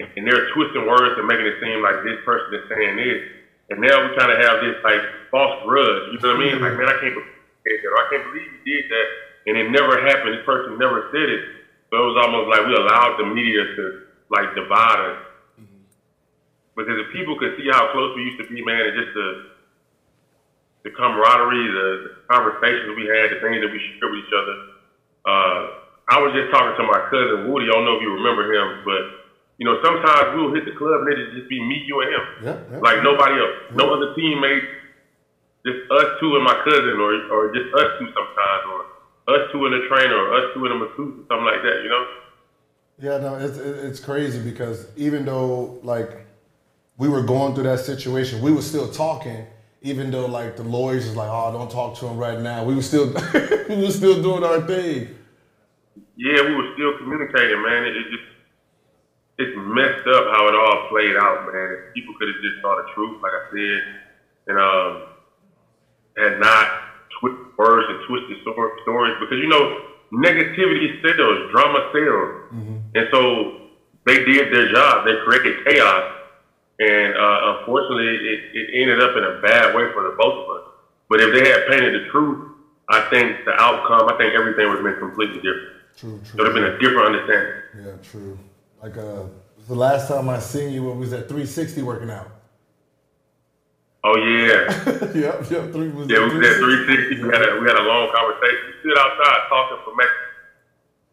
and, 0.00 0.24
they're 0.24 0.48
twisting 0.56 0.88
words 0.88 1.20
and 1.20 1.28
making 1.28 1.44
it 1.44 1.60
seem 1.60 1.84
like 1.84 2.00
this 2.08 2.16
person 2.24 2.56
is 2.56 2.64
saying 2.72 2.96
this, 2.96 3.20
and 3.68 3.84
now 3.84 4.00
we 4.00 4.16
kind 4.16 4.32
of 4.32 4.40
have 4.40 4.64
this 4.64 4.80
like 4.80 5.04
false 5.28 5.60
grudge. 5.68 6.16
You 6.16 6.18
know 6.24 6.32
what 6.34 6.40
I 6.40 6.44
mean? 6.44 6.56
Like, 6.56 6.72
mm-hmm. 6.72 6.88
man, 6.88 6.88
I 6.88 6.96
can't 7.04 7.14
believe 7.14 7.36
he 7.36 7.68
did 7.68 7.84
that, 7.84 7.90
or 7.92 7.98
I 8.00 8.06
can't 8.08 8.24
believe 8.32 8.48
he 8.48 8.60
did 8.64 8.84
that, 8.88 9.06
and 9.46 9.54
it 9.60 9.66
never 9.68 10.00
happened. 10.00 10.40
This 10.40 10.46
person 10.48 10.80
never 10.80 11.12
said 11.12 11.28
it. 11.28 11.44
So 11.92 12.00
it 12.00 12.06
was 12.16 12.18
almost 12.24 12.48
like 12.48 12.64
we 12.64 12.72
allowed 12.72 13.20
the 13.20 13.28
media 13.28 13.60
to 13.76 13.84
like 14.32 14.56
divide 14.56 15.00
us. 15.04 15.20
Mm-hmm. 15.60 15.84
Because 16.80 16.96
if 16.96 17.12
people 17.12 17.36
could 17.36 17.60
see 17.60 17.68
how 17.68 17.92
close 17.92 18.16
we 18.16 18.24
used 18.24 18.40
to 18.40 18.48
be, 18.48 18.64
man, 18.64 18.80
and 18.80 18.96
just 18.96 19.12
the 19.12 19.28
the 20.82 20.90
camaraderie, 20.90 21.68
the, 21.68 21.86
the 22.08 22.12
conversations 22.30 22.96
we 22.96 23.04
had, 23.08 23.30
the 23.32 23.40
things 23.44 23.60
that 23.60 23.70
we 23.70 23.78
shared 23.78 24.10
with 24.10 24.24
each 24.24 24.34
other. 24.34 24.56
Uh, 25.26 25.60
I 26.10 26.16
was 26.18 26.34
just 26.34 26.50
talking 26.50 26.74
to 26.74 26.84
my 26.88 27.06
cousin 27.12 27.52
Woody. 27.52 27.68
I 27.68 27.76
don't 27.76 27.84
know 27.84 28.00
if 28.00 28.02
you 28.02 28.10
remember 28.10 28.48
him, 28.50 28.82
but 28.82 29.02
you 29.60 29.68
know, 29.68 29.76
sometimes 29.84 30.34
we'll 30.34 30.56
hit 30.56 30.64
the 30.64 30.72
club 30.74 31.04
and 31.04 31.12
it'll 31.12 31.36
just 31.36 31.48
be 31.48 31.60
me, 31.60 31.84
you, 31.84 32.00
and 32.00 32.10
him. 32.10 32.24
Yeah, 32.42 32.58
yeah. 32.72 32.80
Like 32.80 33.04
nobody 33.04 33.36
else, 33.36 33.76
no 33.76 33.92
other 33.92 34.16
teammates, 34.16 34.66
just 35.66 35.84
us 35.92 36.16
two 36.18 36.34
and 36.34 36.44
my 36.44 36.56
cousin, 36.64 36.96
or 36.96 37.12
or 37.28 37.52
just 37.52 37.68
us 37.76 37.88
two 38.00 38.08
sometimes, 38.08 38.62
or 38.72 38.80
us 39.36 39.52
two 39.52 39.60
and 39.68 39.74
the 39.76 39.86
trainer, 39.86 40.16
or 40.16 40.34
us 40.34 40.44
two 40.54 40.64
and 40.64 40.72
the 40.72 40.78
masseuse, 40.80 41.14
or 41.20 41.24
something 41.28 41.44
like 41.44 41.62
that. 41.62 41.78
You 41.84 41.90
know? 41.92 42.04
Yeah, 42.98 43.18
no, 43.18 43.36
it's 43.36 43.58
it's 43.58 44.00
crazy 44.00 44.40
because 44.40 44.86
even 44.96 45.26
though 45.26 45.78
like 45.82 46.26
we 46.96 47.08
were 47.08 47.22
going 47.22 47.54
through 47.54 47.64
that 47.64 47.80
situation, 47.80 48.40
we 48.42 48.52
were 48.52 48.62
still 48.62 48.90
talking. 48.90 49.46
Even 49.82 50.10
though 50.10 50.26
like 50.26 50.56
the 50.56 50.62
lawyers 50.62 51.06
was 51.06 51.16
like, 51.16 51.28
"Oh, 51.30 51.52
don't 51.52 51.70
talk 51.70 51.96
to 51.98 52.06
him 52.06 52.18
right 52.18 52.38
now," 52.38 52.64
we 52.64 52.74
were 52.74 52.82
still 52.82 53.06
we 53.68 53.76
were 53.76 53.90
still 53.90 54.22
doing 54.22 54.44
our 54.44 54.60
thing. 54.66 55.16
Yeah, 56.16 56.42
we 56.42 56.54
were 56.54 56.70
still 56.74 56.98
communicating, 56.98 57.62
man. 57.62 57.84
It, 57.84 57.96
it 57.96 58.04
just 58.10 58.28
it's 59.38 59.56
messed 59.56 60.06
up 60.06 60.24
how 60.36 60.48
it 60.48 60.54
all 60.54 60.88
played 60.90 61.16
out, 61.16 61.48
man. 61.50 61.76
People 61.94 62.14
could 62.18 62.28
have 62.28 62.42
just 62.42 62.60
saw 62.60 62.76
the 62.76 62.92
truth, 62.94 63.22
like 63.22 63.32
I 63.32 63.44
said, 63.50 63.82
and 64.48 64.58
um, 64.58 65.02
and 66.16 66.40
not 66.40 66.66
twisted 67.18 67.56
words 67.56 67.86
and 67.88 68.00
twisted 68.06 68.36
stor- 68.42 68.76
stories 68.82 69.14
because 69.18 69.38
you 69.40 69.48
know 69.48 69.80
negativity 70.12 71.00
sells, 71.00 71.50
drama 71.52 71.88
sells, 71.92 72.52
and 72.96 73.08
so 73.10 73.56
they 74.04 74.24
did 74.24 74.52
their 74.52 74.70
job. 74.72 75.06
They 75.06 75.16
created 75.24 75.64
chaos, 75.64 76.04
and 76.80 77.14
uh, 77.14 77.58
unfortunately, 77.60 78.08
it, 78.08 78.40
it 78.56 78.82
ended 78.82 79.02
up 79.02 79.14
in 79.14 79.24
a 79.24 79.40
bad 79.42 79.74
way 79.74 79.92
for 79.92 80.02
the 80.08 80.16
both 80.18 80.48
of 80.48 80.56
us. 80.56 80.64
But 81.10 81.20
if 81.20 81.34
they 81.34 81.48
had 81.50 81.68
painted 81.68 81.92
the 81.92 82.08
truth, 82.08 82.56
I 82.88 83.02
think 83.10 83.44
the 83.44 83.52
outcome, 83.52 84.08
I 84.08 84.16
think 84.16 84.32
everything 84.32 84.66
would 84.68 84.80
have 84.80 84.84
been 84.84 84.98
completely 84.98 85.36
different. 85.36 85.76
True, 85.96 86.20
true. 86.24 86.32
It 86.32 86.36
would 86.38 86.46
have 86.46 86.54
been 86.54 86.72
a 86.72 86.78
different 86.78 87.06
understanding. 87.14 87.52
Yeah, 87.84 88.10
true. 88.10 88.38
Like 88.82 88.96
uh, 88.96 89.24
the 89.68 89.74
last 89.74 90.08
time 90.08 90.30
I 90.30 90.38
seen 90.38 90.72
you, 90.72 90.84
we 90.84 90.96
was 90.96 91.12
at 91.12 91.28
360 91.28 91.82
working 91.82 92.10
out. 92.10 92.30
Oh 94.02 94.16
yeah, 94.16 94.64
yep, 95.14 95.44
yep. 95.50 95.72
Three 95.72 95.92
was 95.92 96.08
yeah. 96.08 96.24
We 96.24 96.38
was 96.38 96.48
at 96.48 96.56
360. 96.56 97.22
We 97.22 97.28
had 97.28 97.44
a 97.44 97.60
we 97.60 97.68
had 97.68 97.76
a 97.76 97.84
long 97.84 98.08
conversation. 98.08 98.72
We 98.72 98.80
stood 98.80 98.96
outside 98.96 99.40
talking 99.50 99.76
for 99.84 99.92
maybe, 99.92 100.08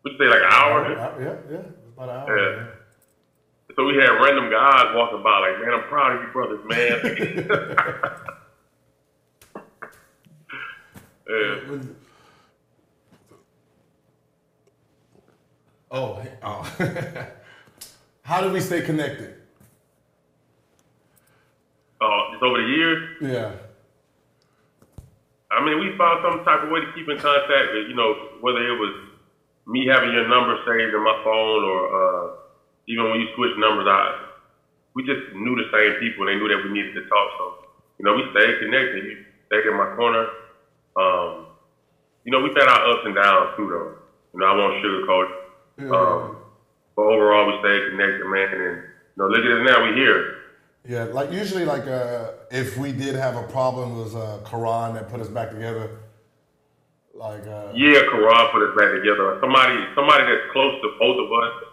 would 0.07 0.15
say 0.17 0.27
like 0.31 0.39
an 0.39 0.53
hour? 0.55 0.87
Yeah, 0.87 1.19
yeah, 1.19 1.35
yeah. 1.51 1.63
About 1.91 2.07
an 2.07 2.15
hour. 2.15 2.31
Yeah. 2.31 2.55
man. 2.55 2.76
So 3.77 3.85
we 3.85 3.95
had 3.95 4.09
random 4.09 4.49
guys 4.49 4.87
walking 4.95 5.21
by, 5.21 5.37
like, 5.37 5.61
man, 5.61 5.73
I'm 5.75 5.83
proud 5.87 6.15
of 6.15 6.23
you 6.23 6.29
brothers, 6.33 6.65
man. 6.65 6.97
yeah. 11.29 11.79
Oh, 15.91 16.23
oh. 16.41 16.75
How 18.23 18.41
do 18.41 18.51
we 18.51 18.59
stay 18.61 18.81
connected? 18.81 19.35
Oh, 22.01 22.29
just 22.31 22.41
over 22.41 22.59
the 22.59 22.67
years, 22.67 23.17
Yeah. 23.21 23.51
I 25.51 25.63
mean, 25.63 25.79
we 25.79 25.95
found 25.97 26.23
some 26.23 26.43
type 26.43 26.63
of 26.63 26.69
way 26.71 26.81
to 26.81 26.91
keep 26.93 27.07
in 27.09 27.17
contact. 27.19 27.73
You 27.87 27.93
know, 27.93 28.13
whether 28.41 28.57
it 28.57 28.77
was 28.79 28.93
me 29.67 29.85
having 29.85 30.11
your 30.13 30.27
number 30.27 30.57
saved 30.65 30.93
in 30.95 31.03
my 31.03 31.21
phone, 31.23 31.63
or 31.63 31.87
uh, 31.93 32.35
even 32.87 33.09
when 33.11 33.19
you 33.19 33.27
switch 33.35 33.51
numbers 33.57 33.87
out, 33.87 34.15
we 34.95 35.03
just 35.03 35.35
knew 35.35 35.55
the 35.55 35.67
same 35.71 35.99
people. 35.99 36.27
and 36.27 36.33
They 36.33 36.39
knew 36.41 36.49
that 36.49 36.63
we 36.63 36.71
needed 36.73 36.93
to 36.95 37.03
talk. 37.07 37.27
So, 37.37 37.45
you 37.99 38.03
know, 38.05 38.15
we 38.15 38.23
stayed 38.31 38.59
connected. 38.59 39.03
You 39.05 39.23
stayed 39.47 39.67
in 39.67 39.77
my 39.77 39.93
corner. 39.95 40.25
Um, 40.95 41.45
you 42.23 42.31
know, 42.31 42.41
we've 42.41 42.55
had 42.55 42.67
our 42.67 42.81
ups 42.91 43.03
and 43.05 43.15
downs 43.15 43.55
too, 43.55 43.67
though. 43.69 43.91
You 44.33 44.39
know, 44.39 44.45
I 44.47 44.55
won't 44.55 44.83
sugarcoat. 44.83 45.29
it. 45.77 45.91
Um, 45.91 46.37
but 46.95 47.03
overall, 47.03 47.45
we 47.45 47.53
stayed 47.61 47.91
connected, 47.91 48.25
man. 48.25 48.49
And 48.49 48.75
you 48.83 49.17
know, 49.17 49.27
look 49.27 49.45
at 49.45 49.51
us 49.51 49.63
now. 49.69 49.83
We 49.85 49.95
here. 49.95 50.33
Yeah, 50.87 51.03
like 51.13 51.31
usually, 51.31 51.65
like 51.65 51.85
uh, 51.85 52.31
if 52.49 52.77
we 52.77 52.91
did 52.91 53.15
have 53.15 53.35
a 53.35 53.43
problem, 53.43 53.91
it 53.91 54.03
was 54.03 54.15
uh, 54.15 54.39
Quran 54.45 54.93
that 54.95 55.09
put 55.09 55.19
us 55.19 55.27
back 55.27 55.51
together. 55.51 55.99
Like, 57.13 57.45
uh, 57.45 57.73
Yeah, 57.75 58.01
Karan 58.09 58.47
put 58.53 58.61
us 58.63 58.73
back 58.77 58.91
together. 58.93 59.37
Somebody, 59.41 59.75
somebody 59.95 60.23
that's 60.23 60.51
close 60.53 60.79
to 60.81 60.87
both 60.99 61.17
of 61.17 61.29
us. 61.33 61.66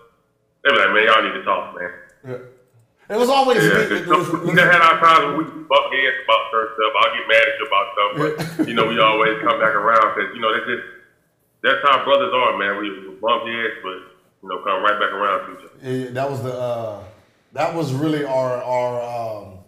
They 0.64 0.70
be 0.70 0.76
like, 0.78 0.92
man, 0.94 1.04
y'all 1.04 1.22
need 1.22 1.34
to 1.38 1.44
talk, 1.44 1.74
man. 1.78 1.90
yeah. 2.26 3.14
It 3.14 3.18
was 3.18 3.28
always 3.28 3.62
Yeah, 3.62 4.00
it's 4.00 4.06
was- 4.08 4.32
we 4.32 4.54
done 4.54 4.72
had 4.72 4.80
our 4.80 4.98
times 4.98 5.24
when 5.26 5.36
we 5.36 5.44
buck 5.68 5.92
heads 5.92 6.16
about 6.24 6.40
certain 6.50 6.72
stuff. 6.72 6.92
I'll 6.98 7.12
get 7.14 7.28
mad 7.28 7.44
at 7.44 7.58
you 7.60 7.66
about 7.68 7.86
stuff, 7.92 8.56
but 8.58 8.68
you 8.68 8.74
know 8.74 8.86
we 8.86 8.98
always 8.98 9.38
come 9.42 9.60
back 9.60 9.74
around 9.74 10.14
because 10.16 10.34
you 10.34 10.40
know 10.40 10.50
that's 10.54 10.64
just 10.66 10.82
that's 11.62 11.80
how 11.82 12.02
brothers 12.04 12.32
are, 12.32 12.56
man. 12.56 12.78
We, 12.80 12.90
we 13.08 13.14
bump 13.20 13.44
heads, 13.46 13.74
but 13.82 13.98
you 14.42 14.48
know 14.48 14.58
come 14.64 14.82
right 14.82 14.98
back 14.98 15.12
around 15.12 15.46
to 15.46 15.52
each 15.52 15.70
other. 15.70 15.90
Yeah, 15.90 16.10
that 16.12 16.30
was 16.30 16.42
the 16.42 16.54
uh, 16.54 17.04
that 17.52 17.74
was 17.74 17.92
really 17.92 18.24
our 18.24 18.62
our 18.62 19.02
um, 19.44 19.58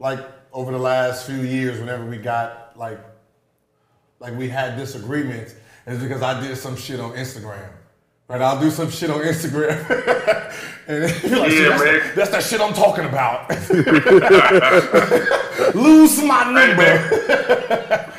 like 0.00 0.18
over 0.52 0.72
the 0.72 0.78
last 0.78 1.24
few 1.26 1.36
years 1.40 1.78
whenever 1.78 2.04
we 2.04 2.16
got 2.18 2.76
like 2.76 2.98
like 4.18 4.36
we 4.36 4.48
had 4.48 4.76
disagreements 4.76 5.54
is 5.86 6.02
because 6.02 6.20
I 6.22 6.40
did 6.40 6.56
some 6.56 6.76
shit 6.76 6.98
on 6.98 7.12
Instagram. 7.12 7.68
Right, 8.32 8.40
I'll 8.40 8.56
do 8.58 8.70
some 8.70 8.88
shit 8.90 9.10
on 9.10 9.20
Instagram, 9.20 9.76
and 10.88 11.04
you're 11.22 11.38
like, 11.38 11.52
Yeah, 11.52 11.68
that's, 11.68 11.84
man. 11.84 12.00
that's 12.16 12.30
that 12.30 12.42
shit 12.42 12.62
I'm 12.62 12.72
talking 12.72 13.04
about. 13.04 13.50
Lose 15.74 16.16
my 16.24 16.44
number. 16.48 16.96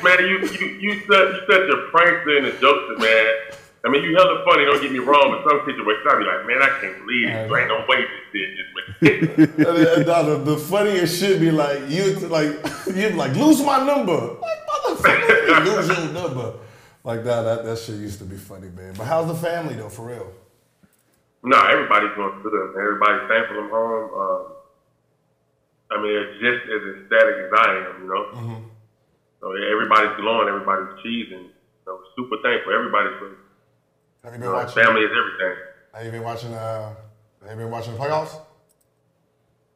Man, 0.04 0.18
you 0.20 0.38
you 0.38 0.66
you 0.78 1.00
such 1.00 1.10
you 1.10 1.40
such 1.50 1.66
a 1.66 1.90
prankster 1.90 2.38
and 2.38 2.46
a 2.46 2.52
jokester, 2.52 2.96
man. 3.00 3.26
I 3.84 3.88
mean, 3.90 4.04
you 4.04 4.14
hella 4.14 4.44
funny. 4.44 4.64
Don't 4.66 4.80
get 4.80 4.92
me 4.92 5.00
wrong, 5.00 5.32
but 5.34 5.42
some 5.50 5.62
situations 5.66 6.06
I 6.08 6.14
be 6.16 6.24
like, 6.24 6.46
man, 6.46 6.62
I 6.62 6.68
can't 6.80 6.96
believe 7.00 7.28
it. 7.30 7.48
There 7.48 7.58
ain't 7.58 7.66
no 7.68 7.84
way 7.88 8.06
this 8.06 8.22
shit 8.30 8.56
just. 8.56 8.70
No, 10.06 10.22
the, 10.38 10.44
the 10.52 10.56
funniest 10.58 11.18
shit 11.18 11.40
be 11.40 11.50
like 11.50 11.88
you 11.88 12.14
like 12.28 12.52
you 12.86 13.10
like 13.10 13.34
lose 13.34 13.60
my 13.62 13.84
number. 13.84 14.12
Like 14.12 14.64
motherfucker, 14.86 15.64
lose 15.64 15.88
your 15.88 16.08
number. 16.12 16.52
Like 17.04 17.22
that, 17.24 17.42
that 17.42 17.64
that 17.64 17.78
shit 17.78 17.96
used 17.96 18.18
to 18.20 18.24
be 18.24 18.36
funny, 18.36 18.68
man. 18.70 18.94
But 18.96 19.04
how's 19.04 19.26
the 19.28 19.34
family 19.34 19.74
though, 19.74 19.90
for 19.90 20.06
real? 20.06 20.32
No, 21.42 21.60
everybody's 21.68 22.16
going 22.16 22.40
through 22.40 22.50
them. 22.50 22.74
Everybody's 22.80 23.28
thankful 23.28 23.58
I'm 23.60 23.68
home. 23.68 24.10
Um, 24.16 24.52
I 25.92 26.00
mean, 26.02 26.16
it's 26.16 26.40
just 26.40 26.64
as 26.64 26.82
ecstatic 26.96 27.36
as 27.44 27.52
I 27.52 27.68
am, 27.92 28.02
you 28.02 28.08
know. 28.08 28.62
So 29.40 29.52
yeah, 29.54 29.68
everybody's 29.70 30.16
glowing, 30.16 30.48
everybody's 30.48 30.96
cheesing. 31.04 31.52
You 31.52 31.84
know, 31.86 32.00
super 32.16 32.36
thankful. 32.42 32.72
Everybody's 32.72 33.20
good. 33.20 33.36
Have 34.24 34.32
you 34.32 34.38
You 34.38 34.40
been 34.40 34.48
know, 34.48 34.54
watching? 34.64 34.82
family 34.82 35.02
is 35.02 35.12
everything. 35.12 35.56
Have 35.92 36.04
you 36.06 36.10
been 36.10 36.22
watching? 36.24 36.54
Uh, 36.54 36.94
have 37.44 37.50
you 37.52 37.56
been 37.64 37.70
watching 37.70 37.92
the 37.92 37.98
playoffs? 38.00 38.40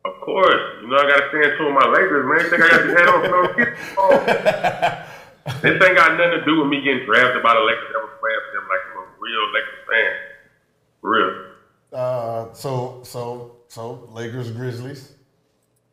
Of 0.07 0.15
course, 0.25 0.63
you 0.81 0.89
know 0.89 0.97
I 0.97 1.03
gotta 1.05 1.29
stand 1.29 1.53
true 1.59 1.67
with 1.69 1.85
my 1.85 1.89
Lakers, 1.93 2.25
man. 2.25 2.41
You 2.41 2.49
think 2.49 2.63
I 2.65 2.69
got 2.73 2.85
your 2.89 2.97
head 2.97 3.09
on. 4.01 5.05
This 5.63 5.83
ain't 5.83 5.97
got 5.97 6.17
nothing 6.19 6.41
to 6.41 6.45
do 6.45 6.61
with 6.61 6.69
me 6.69 6.83
getting 6.83 7.07
drafted 7.07 7.43
by 7.43 7.55
the 7.55 7.61
Lakers 7.61 7.89
ever 7.97 8.19
playing 8.21 8.41
for 8.45 8.61
them. 8.61 8.69
Like 8.69 8.81
I'm 8.93 8.99
a 8.99 9.07
real 9.19 9.45
Lakers 9.55 9.83
fan. 9.91 10.13
For 11.01 11.11
real. 11.11 11.49
Uh, 11.93 12.53
so 12.53 13.01
so 13.03 13.57
so 13.69 14.09
Lakers 14.13 14.51
Grizzlies. 14.51 15.13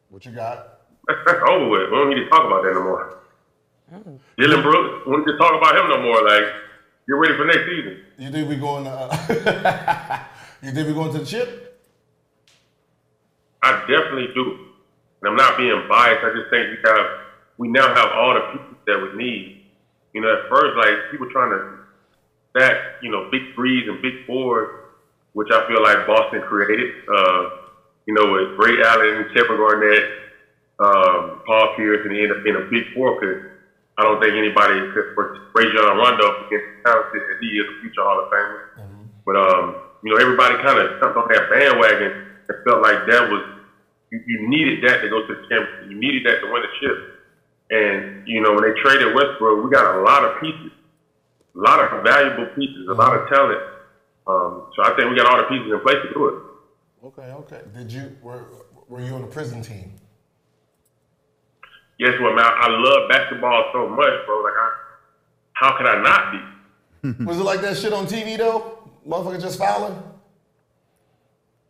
What 0.10 0.26
you 0.26 0.32
got? 0.32 0.80
That's 1.08 1.41
over 1.49 1.70
with. 1.70 1.89
We 1.89 1.95
don't 1.95 2.10
need 2.10 2.24
to 2.24 2.30
talk 2.30 2.45
about 2.45 2.64
that 2.64 2.74
no 2.74 2.84
more. 2.84 3.20
Dillon 4.38 4.62
Brooks, 4.62 5.06
we 5.06 5.12
don't 5.12 5.26
need 5.26 5.32
to 5.32 5.38
talk 5.38 5.53
about 5.56 5.78
him 5.78 5.89
no 5.89 6.01
more. 6.01 6.22
Like, 6.24 6.43
get 7.08 7.14
ready 7.14 7.38
for 7.38 7.45
next 7.45 7.66
season. 7.66 8.01
You 8.18 8.32
think 8.32 8.49
we 8.49 8.56
going? 8.56 8.86
To, 8.86 8.89
uh, 8.89 10.20
you 10.64 10.72
think 10.72 10.88
we 10.88 10.93
going 10.93 11.12
to 11.14 11.20
the 11.20 11.26
chip? 11.26 11.82
I 13.62 13.80
definitely 13.82 14.30
do. 14.34 14.60
And 15.22 15.30
I'm 15.30 15.36
not 15.36 15.58
being 15.58 15.86
biased. 15.88 16.24
I 16.24 16.34
just 16.36 16.49
think 16.49 16.70
we 16.70 16.89
have 16.89 17.06
we 17.58 17.68
now 17.68 17.88
have 17.88 18.10
all 18.14 18.34
the 18.34 18.58
pieces 18.58 18.78
that 18.88 18.99
we 19.01 19.24
need. 19.24 19.62
You 20.14 20.22
know, 20.22 20.32
at 20.32 20.49
first, 20.49 20.78
like 20.78 21.12
people 21.12 21.28
trying 21.32 21.51
to 21.51 21.86
stack, 22.51 22.78
you 23.01 23.12
know, 23.12 23.30
big 23.32 23.53
threes 23.53 23.88
and 23.88 24.01
big 24.01 24.26
fours, 24.26 24.70
which 25.34 25.49
I 25.51 25.68
feel 25.68 25.84
like 25.84 26.08
Boston 26.08 26.41
created. 26.41 27.03
Uh, 27.08 27.49
you 28.06 28.14
know, 28.14 28.32
with 28.32 28.60
Ray 28.60 28.82
Allen, 28.84 29.28
Kevin 29.34 29.58
Garnett, 29.58 30.03
um, 30.80 31.41
Paul 31.45 31.74
Pierce, 31.76 32.06
and 32.06 32.14
he 32.14 32.22
ended 32.22 32.38
up 32.38 32.43
being 32.43 32.56
a 32.56 32.68
big 32.70 32.93
four 32.93 33.20
because 33.20 33.51
I 33.97 34.03
don't 34.03 34.22
think 34.22 34.36
anybody 34.36 34.76
could 34.93 35.16
for 35.16 35.49
Rajon 35.56 35.97
Rondo 35.97 36.47
against 36.47 36.68
the 36.68 36.84
talented 36.84 37.22
as 37.24 37.38
he 37.41 37.47
is 37.58 37.66
a 37.66 37.76
future 37.82 38.03
Hall 38.03 38.24
of 38.24 38.32
Famer. 38.32 38.76
But 39.26 39.36
um, 39.36 39.76
you 40.03 40.14
know, 40.14 40.22
everybody 40.22 40.56
kind 40.62 40.78
of 40.78 40.99
jumped 40.99 41.18
on 41.18 41.28
that 41.32 41.49
bandwagon 41.49 42.28
and 42.47 42.58
felt 42.64 42.84
like 42.84 43.08
that 43.08 43.26
was 43.32 43.43
you, 44.12 44.22
you 44.28 44.47
needed 44.47 44.84
that 44.84 45.01
to 45.01 45.10
go 45.10 45.26
to 45.26 45.34
the 45.34 45.41
championship. 45.49 45.89
You 45.89 45.97
needed 45.97 46.24
that 46.28 46.45
to 46.45 46.51
win 46.51 46.62
the 46.62 46.72
chip. 46.80 47.14
And 47.70 48.28
you 48.28 48.41
know, 48.41 48.53
when 48.53 48.63
they 48.63 48.80
traded 48.82 49.16
Westbrook, 49.16 49.63
we 49.63 49.72
got 49.72 49.95
a 49.95 50.01
lot 50.01 50.24
of 50.24 50.39
pieces, 50.39 50.72
a 51.55 51.59
lot 51.59 51.80
of 51.80 52.03
valuable 52.03 52.47
pieces, 52.55 52.88
a 52.89 52.93
lot 52.93 53.16
of 53.18 53.28
talent. 53.30 53.61
Um, 54.28 54.68
so 54.76 54.84
I 54.84 54.95
think 54.95 55.09
we 55.09 55.18
got 55.18 55.28
all 55.28 55.38
the 55.38 55.49
pieces 55.49 55.72
in 55.72 55.80
place 55.82 55.97
to 56.03 56.13
do 56.13 56.28
it. 56.28 56.45
Okay, 57.07 57.32
okay. 57.32 57.61
Did 57.74 57.91
you 57.91 58.16
were 58.22 58.45
were 58.88 59.01
you 59.01 59.13
on 59.13 59.22
the 59.22 59.28
prison 59.28 59.61
team? 59.61 59.93
Yes, 61.97 62.20
what, 62.20 62.36
man? 62.36 62.45
I 62.45 62.68
love 62.68 63.09
basketball 63.09 63.70
so 63.72 63.88
much, 63.88 64.26
bro. 64.26 64.43
Like, 64.43 64.53
I, 64.59 64.72
how 65.53 65.78
could 65.78 65.88
I 65.88 66.01
not 66.01 66.32
be? 66.34 67.24
Was 67.26 67.39
it 67.39 67.43
like 67.43 67.61
that 67.61 67.78
shit 67.78 67.93
on 67.93 68.05
TV 68.05 68.38
though? 68.38 68.89
Motherfucker 69.07 69.39
just 69.39 69.57
fouling? 69.57 69.95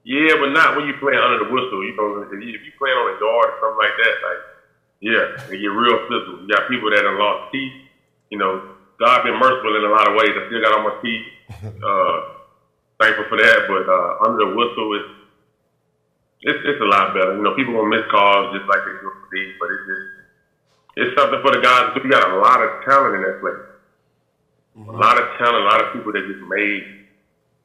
Yeah, 0.04 0.38
but 0.40 0.50
not 0.50 0.78
when 0.78 0.88
you 0.88 0.94
playing 1.00 1.20
under 1.20 1.46
the 1.46 1.52
whistle. 1.52 1.84
You 1.84 1.96
know, 1.98 2.22
if 2.22 2.32
you 2.32 2.56
if 2.56 2.62
you 2.66 2.72
playing 2.78 2.96
on 2.96 3.16
a 3.16 3.20
guard 3.20 3.50
or 3.50 3.58
something 3.60 3.82
like 3.82 3.96
that, 3.98 4.16
like, 4.24 4.42
yeah, 5.02 5.38
they 5.50 5.58
get 5.58 5.68
real 5.72 6.00
physical. 6.08 6.42
You 6.42 6.48
got 6.48 6.70
people 6.70 6.90
that 6.92 7.04
have 7.04 7.20
lost 7.20 7.52
teeth. 7.52 7.74
You 8.30 8.38
know, 8.38 8.76
God 9.00 9.24
been 9.24 9.38
merciful 9.40 9.76
in 9.76 9.84
a 9.84 9.94
lot 9.94 10.08
of 10.08 10.16
ways. 10.16 10.32
I 10.34 10.48
still 10.48 10.62
got 10.62 10.78
all 10.78 10.84
my 10.84 10.98
teeth. 11.02 11.28
Uh, 11.86 12.18
thankful 13.00 13.26
for 13.30 13.38
that. 13.38 13.70
But 13.70 13.86
uh, 13.86 14.26
under 14.26 14.50
the 14.50 14.52
whistle, 14.58 14.90
it's, 14.98 15.14
it's 16.42 16.62
it's 16.66 16.82
a 16.82 16.90
lot 16.90 17.14
better. 17.14 17.38
You 17.38 17.44
know, 17.44 17.54
people 17.56 17.74
gonna 17.74 17.90
miss 17.90 18.06
calls 18.10 18.56
just 18.58 18.66
like 18.68 18.82
they 18.82 18.98
do 18.98 19.10
for 19.14 19.30
these, 19.32 19.54
but 19.60 19.70
it's 19.70 19.86
just 19.86 20.06
it's 20.98 21.14
something 21.20 21.42
for 21.42 21.52
the 21.54 21.62
guys. 21.62 21.94
We 22.02 22.10
got 22.10 22.32
a 22.32 22.38
lot 22.40 22.62
of 22.64 22.84
talent 22.86 23.16
in 23.16 23.22
that 23.30 23.40
place. 23.42 23.66
A 24.90 24.92
lot 24.92 25.18
of 25.22 25.38
talent, 25.38 25.64
a 25.64 25.70
lot 25.70 25.82
of 25.86 25.94
people 25.94 26.12
that 26.14 26.26
just 26.26 26.44
made 26.50 27.06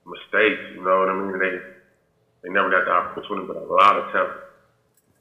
mistakes. 0.06 0.62
You 0.74 0.84
know 0.84 0.98
what 1.00 1.08
I 1.08 1.14
mean? 1.14 1.38
They 1.38 1.54
they 2.42 2.50
never 2.52 2.70
got 2.70 2.84
the 2.84 2.92
opportunity, 2.92 3.46
but 3.46 3.56
a 3.56 3.64
lot 3.64 3.96
of 3.96 4.12
talent. 4.12 4.49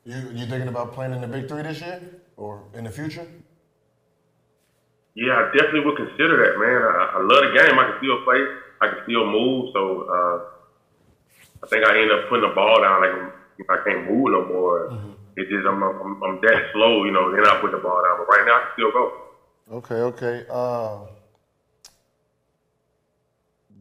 You 0.06 0.16
you 0.34 0.46
thinking 0.46 0.70
about 0.70 0.94
playing 0.94 1.14
in 1.14 1.22
the 1.22 1.28
Big 1.28 1.48
Three 1.48 1.62
this 1.64 1.82
year 1.82 2.02
or 2.38 2.64
in 2.74 2.84
the 2.86 2.90
future? 2.90 3.28
Yeah, 5.16 5.34
I 5.34 5.52
definitely 5.52 5.82
would 5.86 5.98
consider 5.98 6.38
that, 6.40 6.54
man. 6.58 6.82
I, 6.82 7.18
I 7.18 7.22
love 7.22 7.44
the 7.44 7.52
game. 7.60 7.78
I 7.78 7.84
can 7.92 7.98
still 8.00 8.24
play. 8.24 8.40
I 8.82 8.88
can 8.88 9.00
still 9.04 9.26
move. 9.28 9.72
So 9.74 9.82
uh, 10.08 10.38
I 11.64 11.68
think 11.68 11.86
I 11.86 12.00
end 12.02 12.12
up 12.12 12.30
putting 12.30 12.48
the 12.48 12.56
ball 12.56 12.82
down. 12.82 13.02
Like 13.02 13.34
if 13.58 13.70
I 13.70 13.78
can't 13.84 14.10
move 14.10 14.32
no 14.32 14.46
more, 14.46 14.94
it's 15.36 15.50
just 15.50 15.68
I'm, 15.68 15.84
I'm 15.84 16.24
I'm 16.24 16.42
that 16.42 16.72
slow. 16.74 17.04
You 17.04 17.12
know, 17.12 17.32
then 17.36 17.46
I 17.46 17.60
put 17.60 17.72
the 17.72 17.78
ball 17.78 18.02
down. 18.02 18.18
But 18.18 18.28
right 18.32 18.46
now, 18.48 18.56
I 18.56 18.62
can 18.64 18.72
still 18.76 18.92
go. 18.92 19.04
Okay, 19.72 20.02
okay. 20.16 20.46
Uh, 20.50 21.06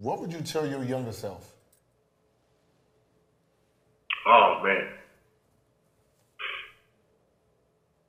what 0.00 0.20
would 0.20 0.32
you 0.32 0.40
tell 0.40 0.66
your 0.66 0.82
younger 0.84 1.12
self? 1.12 1.54
Oh 4.26 4.60
man. 4.64 4.97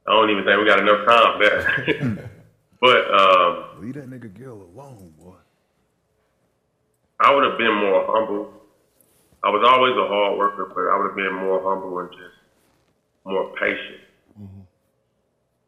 I 0.09 0.13
don't 0.13 0.29
even 0.31 0.43
think 0.43 0.57
we 0.57 0.65
got 0.65 0.79
enough 0.79 1.05
time 1.05 1.37
for 1.37 1.45
that. 1.45 2.29
but 2.81 3.01
um, 3.13 3.81
Leave 3.81 3.93
that 3.93 4.09
nigga 4.09 4.33
Gil 4.33 4.67
alone, 4.73 5.13
boy. 5.21 5.35
I 7.19 7.33
would 7.33 7.43
have 7.45 7.57
been 7.59 7.75
more 7.75 8.05
humble. 8.09 8.53
I 9.43 9.49
was 9.49 9.63
always 9.69 9.93
a 9.93 10.07
hard 10.07 10.37
worker, 10.37 10.65
but 10.73 10.89
I 10.89 10.97
would 10.97 11.07
have 11.07 11.15
been 11.15 11.35
more 11.45 11.61
humble 11.61 11.99
and 11.99 12.09
just 12.11 12.35
more 13.25 13.53
patient. 13.55 14.01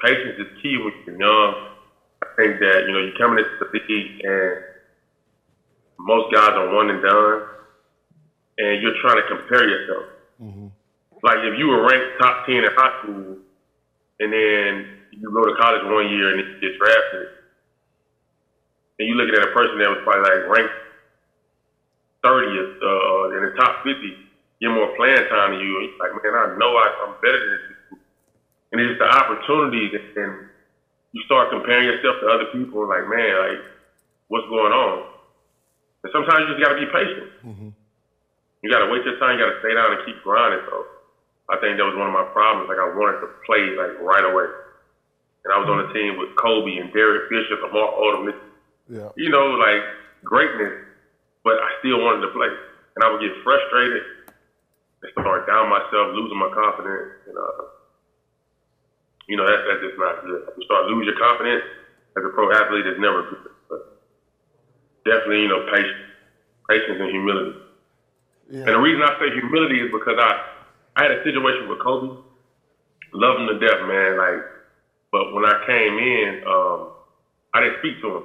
Patience 0.04 0.40
is 0.40 0.62
key 0.64 0.78
when 0.82 0.94
you're 1.06 1.20
young. 1.22 1.68
I 2.24 2.28
think 2.36 2.60
that, 2.60 2.86
you 2.88 2.94
know, 2.94 3.00
you're 3.06 3.18
coming 3.22 3.38
into 3.46 3.52
the 3.62 3.70
league 3.78 4.26
and 4.26 4.64
most 6.00 6.34
guys 6.34 6.50
are 6.58 6.74
one 6.74 6.90
and 6.90 7.02
done 7.04 7.44
and 8.58 8.82
you're 8.82 8.98
trying 9.02 9.22
to 9.22 9.28
compare 9.30 9.70
yourself. 9.70 10.06
Like 11.22 11.38
if 11.46 11.60
you 11.60 11.68
were 11.68 11.86
ranked 11.86 12.18
top 12.20 12.48
10 12.48 12.56
in 12.56 12.64
high 12.76 13.04
school 13.04 13.38
and 14.22 14.30
then 14.32 14.70
you 15.12 15.26
go 15.34 15.44
to 15.44 15.54
college 15.60 15.84
one 15.90 16.08
year 16.08 16.32
and 16.32 16.40
you 16.40 16.46
get 16.62 16.78
drafted 16.78 17.28
and 19.02 19.10
you're 19.10 19.18
looking 19.18 19.34
at 19.34 19.50
a 19.50 19.52
person 19.52 19.82
that 19.82 19.90
was 19.90 19.98
probably 20.06 20.22
like 20.22 20.46
ranked 20.46 20.78
30th 22.22 22.78
uh, 22.86 23.34
in 23.34 23.42
the 23.50 23.54
top 23.58 23.82
50, 23.82 24.14
get 24.62 24.70
more 24.70 24.94
playing 24.94 25.26
time 25.26 25.58
than 25.58 25.60
you. 25.60 25.74
And 25.82 25.90
you're 25.90 25.98
like, 25.98 26.14
man, 26.22 26.34
I 26.38 26.46
know 26.54 26.70
I, 26.78 26.88
I'm 27.02 27.18
better 27.18 27.42
than 27.42 27.50
this. 27.50 28.00
And 28.72 28.78
it's 28.80 29.00
the 29.02 29.10
opportunities, 29.10 29.92
and, 30.16 30.48
you 31.14 31.22
start 31.28 31.50
comparing 31.52 31.84
yourself 31.84 32.16
to 32.22 32.28
other 32.32 32.46
people, 32.56 32.88
and 32.88 32.90
like, 32.90 33.04
man, 33.04 33.36
like, 33.36 33.60
what's 34.30 34.48
going 34.48 34.72
on? 34.72 35.04
And 36.06 36.12
sometimes 36.14 36.48
you 36.48 36.56
just 36.56 36.64
got 36.64 36.72
to 36.72 36.80
be 36.80 36.88
patient. 36.88 37.28
You 38.64 38.72
got 38.72 38.80
to 38.80 38.88
wait 38.88 39.04
your 39.04 39.20
time. 39.20 39.36
You 39.36 39.44
got 39.44 39.52
to 39.52 39.60
stay 39.60 39.74
down 39.76 39.92
and 39.92 40.06
keep 40.06 40.24
grinding. 40.24 40.62
So 40.70 40.88
I 41.52 41.60
think 41.60 41.76
that 41.78 41.86
was 41.86 42.00
one 42.00 42.08
of 42.08 42.16
my 42.16 42.26
problems. 42.32 42.72
Like, 42.72 42.80
I 42.80 42.88
wanted 42.96 43.20
to 43.22 43.30
play 43.46 43.76
like 43.76 44.00
right 44.00 44.24
away. 44.24 44.48
And 45.44 45.52
I 45.52 45.58
was 45.60 45.68
on 45.68 45.84
the 45.84 45.90
team 45.92 46.16
with 46.18 46.32
Kobe 46.40 46.80
and 46.80 46.94
Derek 46.94 47.28
Fisher, 47.28 47.60
Lamar 47.60 47.92
Odom. 48.00 48.32
Yeah. 48.88 49.10
You 49.20 49.30
know, 49.30 49.60
like 49.60 49.84
greatness 50.24 50.92
but 51.44 51.58
I 51.58 51.70
still 51.82 52.02
wanted 52.02 52.26
to 52.26 52.32
play. 52.34 52.50
And 52.96 53.02
I 53.04 53.10
would 53.10 53.22
get 53.22 53.34
frustrated 53.44 54.04
and 55.02 55.12
start 55.18 55.48
down 55.48 55.70
myself, 55.70 56.14
losing 56.14 56.38
my 56.38 56.52
confidence, 56.54 57.26
and 57.26 57.38
uh, 57.38 57.62
you 59.26 59.38
know 59.38 59.48
that 59.48 59.64
that's 59.66 59.82
just 59.82 59.98
not 59.98 60.22
good. 60.22 60.44
You 60.58 60.64
start 60.66 60.86
losing 60.86 61.10
your 61.10 61.18
confidence 61.18 61.66
as 62.18 62.24
a 62.28 62.32
pro 62.36 62.52
athlete, 62.52 62.86
it's 62.86 63.00
never 63.00 63.24
good. 63.32 63.48
But 63.72 63.82
definitely, 65.08 65.48
you 65.48 65.52
know, 65.52 65.66
patience, 65.72 66.04
patience 66.68 67.00
and 67.00 67.10
humility. 67.10 67.58
And 68.52 68.76
the 68.76 68.84
reason 68.84 69.02
I 69.02 69.16
say 69.16 69.32
humility 69.32 69.80
is 69.80 69.90
because 69.96 70.20
I 70.20 70.36
I 70.96 71.04
had 71.04 71.12
a 71.12 71.24
situation 71.24 71.68
with 71.68 71.80
Kobe, 71.80 72.18
love 73.14 73.38
him 73.38 73.48
to 73.48 73.60
death, 73.60 73.82
man. 73.88 74.18
Like, 74.18 74.46
but 75.12 75.32
when 75.34 75.46
I 75.46 75.54
came 75.66 75.98
in, 76.00 76.40
um, 76.48 76.92
I 77.54 77.62
didn't 77.62 77.80
speak 77.80 78.02
to 78.02 78.18
him. 78.18 78.24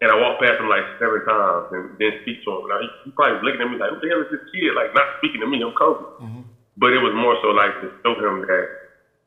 And 0.00 0.10
I 0.12 0.16
walked 0.16 0.42
past 0.42 0.60
him 0.60 0.68
like 0.68 0.84
seven 0.98 1.24
times 1.24 1.66
and 1.72 1.98
didn't 1.98 2.20
speak 2.22 2.38
to 2.44 2.50
him. 2.52 2.68
Now 2.68 2.78
he, 2.80 2.92
he 3.04 3.10
probably 3.12 3.34
was 3.40 3.42
looking 3.44 3.62
at 3.62 3.68
me 3.70 3.78
like, 3.78 3.90
"Who 3.90 4.00
the 4.00 4.08
hell 4.10 4.22
is 4.22 4.30
this 4.30 4.44
kid?" 4.52 4.74
Like 4.76 4.92
not 4.94 5.08
speaking 5.18 5.40
to 5.40 5.46
me. 5.48 5.62
I'm 5.62 5.72
Kobe. 5.72 6.04
But 6.76 6.92
it 6.94 7.00
was 7.00 7.14
more 7.14 7.36
so 7.42 7.48
like 7.48 7.80
to 7.80 7.88
show 8.04 8.14
him 8.18 8.42
that, 8.42 8.66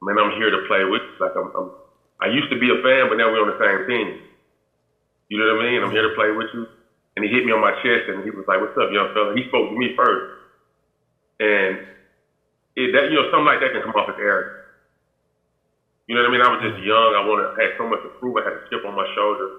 man, 0.02 0.20
I'm 0.20 0.32
here 0.32 0.52
to 0.52 0.60
play 0.68 0.86
with. 0.86 1.02
You. 1.04 1.16
Like 1.20 1.34
I'm, 1.38 1.50
I'm, 1.58 1.72
I 2.22 2.28
used 2.28 2.52
to 2.52 2.58
be 2.60 2.70
a 2.70 2.80
fan, 2.84 3.10
but 3.10 3.18
now 3.18 3.32
we're 3.32 3.42
on 3.42 3.52
the 3.52 3.60
same 3.60 3.86
team. 3.88 4.20
You 5.30 5.40
know 5.40 5.56
what 5.56 5.66
I 5.66 5.70
mean? 5.72 5.84
I'm 5.84 5.92
here 5.92 6.04
to 6.08 6.14
play 6.16 6.32
with 6.32 6.48
you. 6.54 6.68
And 7.16 7.26
he 7.26 7.32
hit 7.32 7.46
me 7.46 7.52
on 7.52 7.62
my 7.62 7.74
chest 7.84 8.08
and 8.10 8.24
he 8.24 8.32
was 8.32 8.46
like, 8.48 8.60
"What's 8.62 8.78
up, 8.78 8.92
young 8.92 9.10
fella?" 9.14 9.34
He 9.36 9.44
spoke 9.48 9.70
to 9.70 9.76
me 9.78 9.94
first, 9.98 10.28
and 11.40 11.82
it, 12.76 12.94
that 12.94 13.10
you 13.10 13.16
know 13.18 13.26
something 13.30 13.46
like 13.46 13.60
that 13.62 13.74
can 13.74 13.82
come 13.82 13.94
off 13.98 14.10
as 14.10 14.18
arrogant. 14.20 14.58
You 16.08 16.16
know 16.16 16.24
what 16.24 16.30
I 16.30 16.32
mean? 16.32 16.44
I 16.46 16.50
was 16.50 16.62
just 16.64 16.80
young. 16.80 17.12
I 17.18 17.22
wanted, 17.26 17.52
I 17.60 17.68
had 17.68 17.74
so 17.76 17.84
much 17.84 18.00
to 18.02 18.10
prove. 18.16 18.40
I 18.40 18.48
had 18.48 18.56
a 18.56 18.64
chip 18.72 18.86
on 18.88 18.96
my 18.96 19.06
shoulder. 19.12 19.52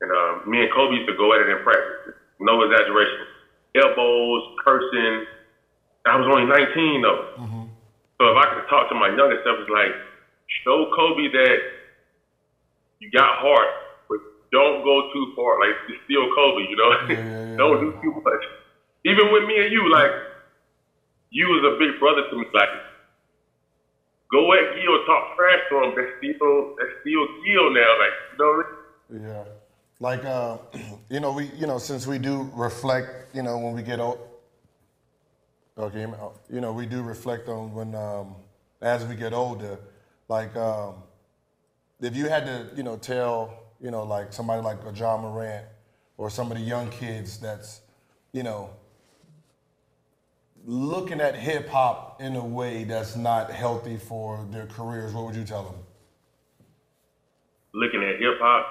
And 0.00 0.10
um, 0.12 0.46
me 0.46 0.62
and 0.62 0.70
Kobe 0.70 0.94
used 0.94 1.08
to 1.10 1.16
go 1.18 1.34
at 1.34 1.42
it 1.42 1.50
in 1.50 1.58
practice. 1.60 2.14
No 2.38 2.62
exaggeration. 2.62 3.26
Elbows, 3.74 4.42
cursing. 4.64 5.26
I 6.06 6.16
was 6.16 6.30
only 6.30 6.46
19 6.46 7.02
though. 7.02 7.26
So 8.20 8.28
if 8.30 8.36
I 8.38 8.46
could 8.54 8.64
talk 8.70 8.88
to 8.88 8.94
my 8.94 9.08
younger 9.08 9.36
self, 9.42 9.58
it's 9.58 9.68
like, 9.68 9.98
show 10.62 10.86
Kobe 10.94 11.26
that 11.32 11.58
you 13.00 13.10
got 13.10 13.34
heart, 13.40 13.68
but 14.08 14.18
don't 14.52 14.84
go 14.84 15.02
too 15.12 15.32
far. 15.34 15.58
Like, 15.58 15.74
it's 15.88 15.98
still 16.04 16.28
Kobe, 16.30 16.62
you 16.68 16.76
know? 16.76 16.90
don't 17.58 17.80
do 17.80 17.90
too 18.00 18.12
much. 18.24 18.44
Even 19.04 19.32
with 19.32 19.44
me 19.44 19.58
and 19.58 19.72
you, 19.72 19.90
like, 19.90 20.12
you 21.30 21.46
was 21.48 21.62
a 21.64 21.78
big 21.78 21.98
brother 21.98 22.28
to 22.28 22.36
me. 22.36 22.44
Like, 22.52 22.68
go 24.30 24.52
at 24.52 24.74
Gil, 24.74 25.04
talk 25.06 25.36
trash 25.36 25.60
to 25.70 25.74
him. 25.82 25.94
That's 25.96 26.12
still, 26.18 26.76
that's 26.78 26.94
still 27.00 27.24
Gil 27.44 27.72
now. 27.72 27.90
Like, 27.98 28.16
you 28.32 28.38
know 28.38 28.50
I 28.50 29.12
mean? 29.12 29.22
Yeah. 29.22 29.44
Like 30.00 30.24
uh, 30.24 30.58
you 31.10 31.20
know, 31.20 31.32
we 31.32 31.50
you 31.56 31.66
know, 31.66 31.78
since 31.78 32.06
we 32.06 32.18
do 32.18 32.50
reflect, 32.54 33.34
you 33.34 33.42
know, 33.42 33.58
when 33.58 33.74
we 33.74 33.82
get 33.82 34.00
old. 34.00 34.18
Okay, 35.78 36.06
you 36.50 36.60
know, 36.60 36.72
we 36.72 36.84
do 36.84 37.02
reflect 37.02 37.48
on 37.48 37.72
when 37.72 37.94
um, 37.94 38.34
as 38.82 39.04
we 39.04 39.14
get 39.14 39.32
older. 39.32 39.78
Like 40.28 40.54
um, 40.56 40.94
if 42.00 42.16
you 42.16 42.28
had 42.28 42.46
to, 42.46 42.68
you 42.76 42.82
know, 42.82 42.96
tell, 42.96 43.54
you 43.80 43.90
know, 43.90 44.04
like 44.04 44.32
somebody 44.32 44.62
like 44.62 44.78
a 44.86 44.92
Ja 44.92 45.16
Morant 45.16 45.66
or 46.16 46.30
some 46.30 46.50
of 46.50 46.58
the 46.58 46.64
young 46.64 46.88
kids 46.90 47.38
that's, 47.38 47.80
you 48.32 48.42
know, 48.42 48.70
looking 50.64 51.20
at 51.20 51.34
hip 51.34 51.68
hop 51.68 52.20
in 52.20 52.36
a 52.36 52.44
way 52.44 52.84
that's 52.84 53.16
not 53.16 53.50
healthy 53.50 53.96
for 53.96 54.46
their 54.50 54.66
careers, 54.66 55.12
what 55.12 55.26
would 55.26 55.36
you 55.36 55.44
tell 55.44 55.64
them? 55.64 55.74
Looking 57.72 58.02
at 58.02 58.20
hip 58.20 58.38
hop, 58.40 58.66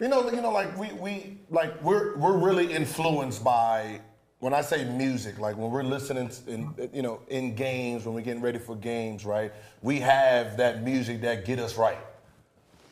You 0.00 0.08
know, 0.08 0.28
you 0.30 0.40
know, 0.40 0.50
like 0.50 0.76
we 0.76 0.92
we 0.94 1.38
like 1.50 1.80
we're 1.82 2.16
we're 2.16 2.36
really 2.36 2.72
influenced 2.72 3.44
by 3.44 4.00
when 4.40 4.52
I 4.52 4.60
say 4.60 4.84
music, 4.84 5.38
like 5.38 5.56
when 5.56 5.70
we're 5.70 5.84
listening, 5.84 6.30
in, 6.46 6.74
you 6.92 7.02
know, 7.02 7.20
in 7.28 7.54
games 7.54 8.04
when 8.04 8.14
we're 8.14 8.20
getting 8.20 8.42
ready 8.42 8.58
for 8.58 8.76
games, 8.76 9.24
right? 9.24 9.52
We 9.82 10.00
have 10.00 10.56
that 10.58 10.82
music 10.82 11.20
that 11.22 11.44
get 11.44 11.58
us 11.58 11.78
right, 11.78 11.98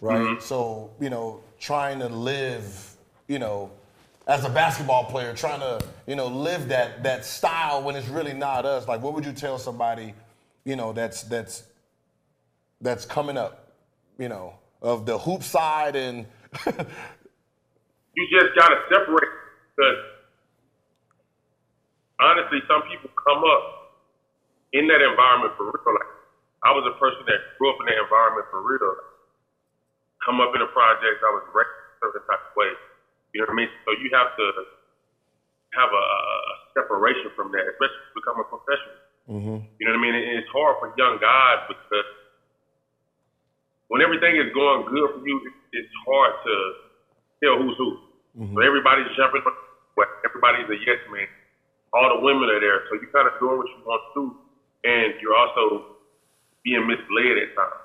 right? 0.00 0.20
Mm-hmm. 0.20 0.40
So 0.40 0.90
you 1.00 1.10
know, 1.10 1.42
trying 1.58 1.98
to 1.98 2.08
live, 2.08 2.96
you 3.26 3.40
know, 3.40 3.70
as 4.26 4.44
a 4.44 4.48
basketball 4.48 5.04
player, 5.04 5.34
trying 5.34 5.60
to 5.60 5.84
you 6.06 6.16
know 6.16 6.26
live 6.26 6.68
that 6.68 7.02
that 7.02 7.24
style 7.24 7.82
when 7.82 7.96
it's 7.96 8.08
really 8.08 8.32
not 8.32 8.64
us. 8.64 8.86
Like, 8.86 9.02
what 9.02 9.14
would 9.14 9.24
you 9.24 9.32
tell 9.32 9.58
somebody, 9.58 10.14
you 10.64 10.76
know, 10.76 10.92
that's 10.92 11.22
that's 11.24 11.64
that's 12.80 13.04
coming 13.04 13.36
up, 13.36 13.72
you 14.18 14.28
know, 14.28 14.54
of 14.80 15.06
the 15.06 15.18
hoop 15.18 15.42
side 15.42 15.96
and 15.96 16.26
you 16.66 18.24
just 18.30 18.54
gotta 18.58 18.76
separate 18.90 19.30
because 19.76 19.98
honestly, 22.20 22.58
some 22.68 22.82
people 22.90 23.10
come 23.18 23.42
up 23.42 23.98
in 24.72 24.86
that 24.88 25.00
environment 25.02 25.54
for 25.56 25.66
real. 25.66 25.94
Like 25.94 26.10
I 26.64 26.70
was 26.72 26.86
a 26.86 26.98
person 26.98 27.22
that 27.26 27.40
grew 27.58 27.70
up 27.70 27.78
in 27.80 27.86
that 27.86 27.98
environment 27.98 28.46
for 28.50 28.62
real. 28.62 28.94
Come 30.26 30.38
up 30.38 30.54
in 30.54 30.62
the 30.62 30.70
projects, 30.70 31.18
I 31.18 31.30
was 31.34 31.44
raised 31.50 31.66
a 31.66 32.06
certain 32.06 32.22
type 32.30 32.42
of 32.46 32.54
way. 32.54 32.70
You 33.32 33.40
know 33.40 33.48
what 33.48 33.56
I 33.56 33.64
mean? 33.64 33.72
So 33.88 33.96
you 33.96 34.08
have 34.12 34.36
to 34.36 34.46
have 35.72 35.90
a, 35.90 36.04
a 36.04 36.28
separation 36.76 37.32
from 37.32 37.48
that, 37.56 37.64
especially 37.64 38.04
to 38.12 38.14
become 38.16 38.36
a 38.40 38.46
professional. 38.48 39.00
Mm-hmm. 39.28 39.58
You 39.80 39.82
know 39.88 39.92
what 39.96 40.00
I 40.00 40.04
mean? 40.04 40.14
And 40.16 40.36
it's 40.44 40.52
hard 40.52 40.76
for 40.80 40.92
young 41.00 41.16
guys 41.16 41.64
because 41.68 42.08
when 43.88 44.04
everything 44.04 44.36
is 44.36 44.52
going 44.52 44.88
good 44.88 45.08
for 45.16 45.22
you, 45.24 45.36
it's 45.72 45.94
hard 46.04 46.32
to 46.44 46.54
tell 47.40 47.56
who's 47.60 47.76
who. 47.80 47.90
Mm-hmm. 48.36 48.56
So 48.56 48.58
everybody's 48.60 49.08
jumping, 49.16 49.44
but 49.44 50.08
everybody's 50.24 50.68
a 50.68 50.78
yes 50.84 51.00
man. 51.08 51.28
All 51.92 52.08
the 52.08 52.24
women 52.24 52.48
are 52.48 52.60
there, 52.60 52.88
so 52.88 52.96
you're 52.96 53.12
kind 53.12 53.28
of 53.28 53.36
doing 53.36 53.60
what 53.60 53.68
you 53.68 53.80
want 53.84 54.00
to 54.00 54.10
do, 54.16 54.24
and 54.88 55.12
you're 55.20 55.36
also 55.36 56.00
being 56.64 56.88
misled 56.88 57.36
at 57.36 57.52
times. 57.52 57.84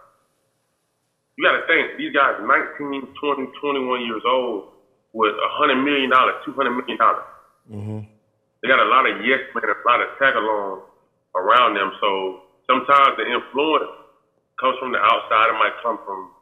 You 1.35 1.43
got 1.43 1.59
to 1.59 1.63
think 1.67 1.99
these 1.99 2.15
guys, 2.15 2.39
19, 2.39 2.47
20, 2.47 3.51
21 3.59 4.07
years 4.07 4.23
old, 4.23 4.76
with 5.17 5.33
a 5.33 5.49
hundred 5.57 5.81
million 5.81 6.13
dollars, 6.13 6.37
two 6.45 6.53
hundred 6.53 6.77
million 6.77 7.01
dollars. 7.01 7.25
Mm-hmm. 7.65 8.05
They 8.61 8.67
got 8.69 8.77
a 8.77 8.85
lot 8.85 9.09
of 9.09 9.25
yes 9.25 9.41
men, 9.57 9.65
a 9.65 9.81
lot 9.89 9.97
of 9.97 10.13
tag 10.21 10.37
along 10.37 10.85
around 11.33 11.73
them. 11.73 11.89
So 11.97 12.45
sometimes 12.69 13.17
the 13.17 13.25
influence 13.25 13.89
comes 14.61 14.77
from 14.77 14.93
the 14.93 15.01
outside. 15.01 15.49
It 15.49 15.57
might 15.57 15.73
come 15.81 15.97
from 16.05 16.37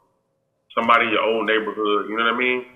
somebody 0.76 1.08
in 1.08 1.16
your 1.16 1.24
old 1.24 1.48
neighborhood. 1.48 2.12
You 2.12 2.20
know 2.20 2.28
what 2.28 2.36
I 2.36 2.38
mean? 2.38 2.68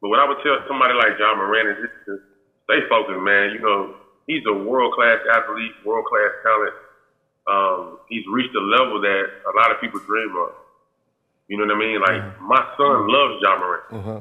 But 0.00 0.08
what 0.08 0.20
I 0.20 0.28
would 0.28 0.40
tell 0.40 0.56
somebody 0.64 0.96
like 0.96 1.20
Ja 1.20 1.36
Morant 1.36 1.68
is 1.68 1.78
just 1.84 1.96
to 2.08 2.12
stay 2.64 2.80
focused, 2.88 3.20
man. 3.20 3.52
You 3.52 3.60
know, 3.60 3.92
he's 4.24 4.44
a 4.48 4.56
world 4.56 4.96
class 4.96 5.20
athlete, 5.36 5.76
world 5.84 6.08
class 6.08 6.32
talent. 6.40 6.76
Um, 7.44 8.00
he's 8.08 8.24
reached 8.32 8.56
a 8.56 8.64
level 8.64 9.04
that 9.04 9.24
a 9.44 9.52
lot 9.52 9.68
of 9.68 9.84
people 9.84 10.00
dream 10.00 10.32
of. 10.40 10.56
You 11.48 11.60
know 11.60 11.68
what 11.68 11.76
I 11.76 11.78
mean? 11.78 12.00
Like 12.00 12.20
mm-hmm. 12.24 12.48
my 12.48 12.62
son 12.80 13.04
loves 13.04 13.36
Ja 13.44 13.52
Morant. 13.60 13.84
Uh-huh. 13.92 14.20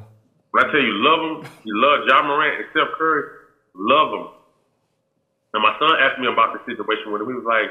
When 0.55 0.63
I 0.63 0.71
tell 0.71 0.79
you 0.79 0.95
love 1.03 1.19
him, 1.19 1.51
he 1.67 1.71
loves 1.75 2.07
Ja 2.07 2.23
Morant 2.23 2.55
and 2.55 2.67
Steph 2.71 2.95
Curry, 2.95 3.27
love 3.75 4.07
him. 4.15 4.27
And 5.51 5.59
my 5.59 5.75
son 5.75 5.99
asked 5.99 6.15
me 6.15 6.31
about 6.31 6.55
the 6.55 6.63
situation 6.63 7.11
him. 7.11 7.27
He 7.27 7.35
was 7.35 7.43
like, 7.43 7.67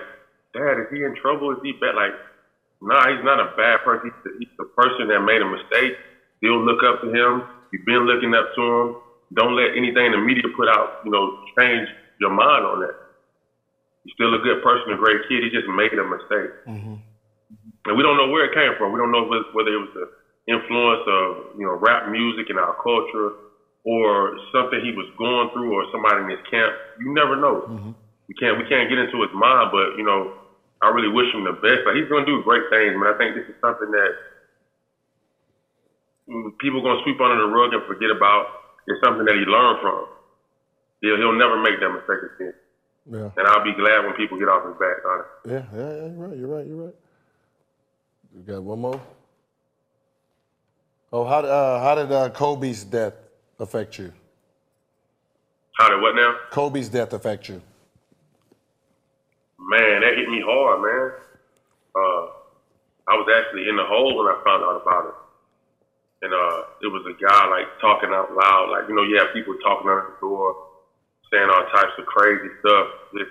Dad, 0.53 0.85
is 0.85 0.93
he 0.93 1.01
in 1.01 1.17
trouble? 1.17 1.49
Is 1.57 1.65
he 1.65 1.73
bad? 1.81 1.97
Like, 1.97 2.13
nah, 2.85 3.09
he's 3.09 3.25
not 3.25 3.41
a 3.41 3.57
bad 3.57 3.81
person. 3.89 4.13
He's 4.13 4.21
the, 4.21 4.31
he's 4.37 4.53
the 4.61 4.69
person 4.77 5.09
that 5.09 5.25
made 5.25 5.41
a 5.41 5.49
mistake. 5.49 5.97
Still 6.45 6.61
look 6.61 6.85
up 6.85 7.01
to 7.01 7.09
him. 7.09 7.49
You've 7.73 7.89
been 7.89 8.05
looking 8.05 8.37
up 8.37 8.53
to 8.53 8.61
him. 8.61 8.87
Don't 9.33 9.57
let 9.57 9.73
anything 9.73 10.13
the 10.13 10.21
media 10.21 10.45
put 10.53 10.69
out, 10.69 11.09
you 11.09 11.11
know, 11.11 11.41
change 11.57 11.89
your 12.21 12.37
mind 12.37 12.69
on 12.69 12.85
that. 12.85 13.01
He's 14.05 14.13
still 14.13 14.37
a 14.37 14.45
good 14.45 14.61
person, 14.61 14.93
a 14.93 15.01
great 15.01 15.25
kid. 15.25 15.41
He 15.41 15.49
just 15.49 15.73
made 15.73 15.97
a 15.97 16.05
mistake. 16.05 16.53
Mm-hmm. 16.69 17.01
And 17.01 17.93
we 17.97 18.05
don't 18.05 18.21
know 18.21 18.29
where 18.29 18.45
it 18.45 18.53
came 18.53 18.77
from. 18.77 18.93
We 18.93 19.01
don't 19.01 19.09
know 19.09 19.25
whether 19.25 19.49
whether 19.57 19.73
it 19.73 19.81
was 19.81 19.97
the 19.97 20.05
influence 20.47 21.05
of, 21.09 21.57
you 21.59 21.65
know, 21.65 21.77
rap 21.81 22.09
music 22.11 22.51
in 22.51 22.59
our 22.59 22.77
culture 22.83 23.33
or 23.85 24.37
something 24.53 24.81
he 24.81 24.93
was 24.93 25.09
going 25.17 25.53
through 25.53 25.73
or 25.73 25.85
somebody 25.93 26.25
in 26.25 26.31
his 26.33 26.45
camp. 26.49 26.73
You 27.01 27.13
never 27.13 27.37
know. 27.37 27.69
Mm-hmm. 27.69 27.93
We 28.29 28.35
can't 28.41 28.57
we 28.57 28.65
can't 28.65 28.89
get 28.89 28.97
into 28.97 29.21
his 29.21 29.33
mind, 29.37 29.69
but 29.69 30.01
you 30.01 30.05
know, 30.05 30.33
I 30.81 30.89
really 30.89 31.13
wish 31.13 31.29
him 31.33 31.45
the 31.45 31.53
best. 31.61 31.85
Like 31.85 31.97
he's 31.97 32.09
gonna 32.09 32.25
do 32.25 32.41
great 32.43 32.65
things, 32.73 32.97
man. 32.97 33.13
I 33.13 33.17
think 33.21 33.37
this 33.37 33.45
is 33.45 33.57
something 33.61 33.93
that 33.93 34.13
people 36.61 36.81
gonna 36.81 37.05
sweep 37.05 37.21
under 37.21 37.37
the 37.37 37.53
rug 37.53 37.77
and 37.77 37.85
forget 37.85 38.09
about. 38.09 38.65
It's 38.89 39.01
something 39.05 39.25
that 39.25 39.37
he 39.37 39.45
learned 39.45 39.81
from. 39.81 40.09
He'll 41.05 41.21
he'll 41.21 41.37
never 41.37 41.61
make 41.61 41.81
that 41.81 41.93
mistake 41.93 42.25
again. 42.37 42.57
Yeah. 43.05 43.29
And 43.37 43.45
I'll 43.49 43.65
be 43.65 43.77
glad 43.77 44.09
when 44.09 44.17
people 44.17 44.39
get 44.39 44.49
off 44.49 44.65
his 44.65 44.81
back, 44.81 44.97
honestly. 45.05 45.53
Yeah, 45.53 45.65
yeah, 45.77 45.93
yeah, 45.93 46.09
you're 46.09 46.25
right, 46.25 46.37
you're 46.37 46.49
right, 46.49 46.67
you're 46.67 46.85
right. 46.89 46.97
You 48.35 48.43
got 48.43 48.63
one 48.63 48.81
more? 48.81 49.01
Oh, 51.15 51.23
how, 51.23 51.47
uh, 51.47 51.79
how 51.79 51.95
did 51.95 52.11
uh, 52.11 52.29
Kobe's 52.31 52.83
death 52.83 53.15
affect 53.61 54.03
you? 54.03 54.11
How 55.79 55.89
did 55.89 56.03
what 56.03 56.17
now? 56.17 56.35
Kobe's 56.51 56.89
death 56.89 57.13
affect 57.13 57.49
you? 57.49 57.63
Man, 59.55 60.03
that 60.03 60.19
hit 60.19 60.27
me 60.27 60.43
hard, 60.43 60.83
man. 60.83 61.15
Uh, 61.95 62.35
I 63.07 63.15
was 63.15 63.31
actually 63.31 63.71
in 63.71 63.79
the 63.79 63.87
hole 63.87 64.19
when 64.19 64.27
I 64.27 64.43
found 64.43 64.67
out 64.67 64.83
about 64.83 65.07
it. 65.07 66.27
And 66.27 66.35
uh, 66.35 66.83
it 66.83 66.91
was 66.91 67.07
a 67.07 67.15
guy 67.15 67.47
like 67.47 67.71
talking 67.79 68.11
out 68.11 68.35
loud, 68.35 68.75
like 68.75 68.91
you 68.91 68.99
know, 68.99 69.07
you 69.07 69.15
have 69.23 69.31
people 69.31 69.55
talking 69.63 69.87
under 69.87 70.11
the 70.11 70.19
door, 70.19 70.67
saying 71.31 71.47
all 71.47 71.63
types 71.71 71.95
of 71.95 72.11
crazy 72.11 72.51
stuff. 72.59 72.91
Just 73.15 73.31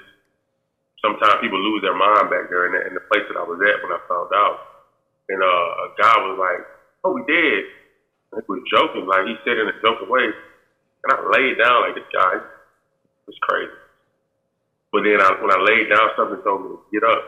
sometimes 1.03 1.43
people 1.43 1.59
lose 1.59 1.84
their 1.84 1.99
mind 1.99 2.31
back 2.31 2.47
there 2.47 2.63
in 2.71 2.79
the, 2.79 2.81
in 2.88 2.93
the 2.95 3.03
place 3.11 3.27
that 3.27 3.36
I 3.36 3.43
was 3.43 3.59
at 3.59 3.84
when 3.84 3.91
I 3.91 3.99
found 4.07 4.31
out. 4.31 4.88
And 5.27 5.43
uh, 5.43 5.67
a 5.84 5.88
guy 5.99 6.15
was 6.23 6.39
like, 6.39 6.72
"Oh, 7.04 7.14
we 7.14 7.24
dead." 7.28 7.64
And 8.34 8.41
he 8.41 8.47
was 8.49 8.64
joking, 8.72 9.06
like 9.08 9.26
he 9.28 9.36
said 9.45 9.60
in 9.60 9.70
a 9.70 9.78
joking 9.86 10.10
way. 10.10 10.28
And 11.04 11.10
I 11.14 11.20
laid 11.34 11.58
down 11.58 11.82
like 11.84 11.95
this 11.95 12.10
guy 12.14 12.39
was 13.28 13.38
crazy. 13.43 13.74
But 14.91 15.04
then 15.04 15.22
I, 15.22 15.30
when 15.41 15.51
I 15.51 15.60
laid 15.62 15.89
down, 15.89 16.10
something 16.18 16.39
told 16.43 16.64
me 16.64 16.70
to 16.70 16.80
get 16.93 17.04
up. 17.08 17.24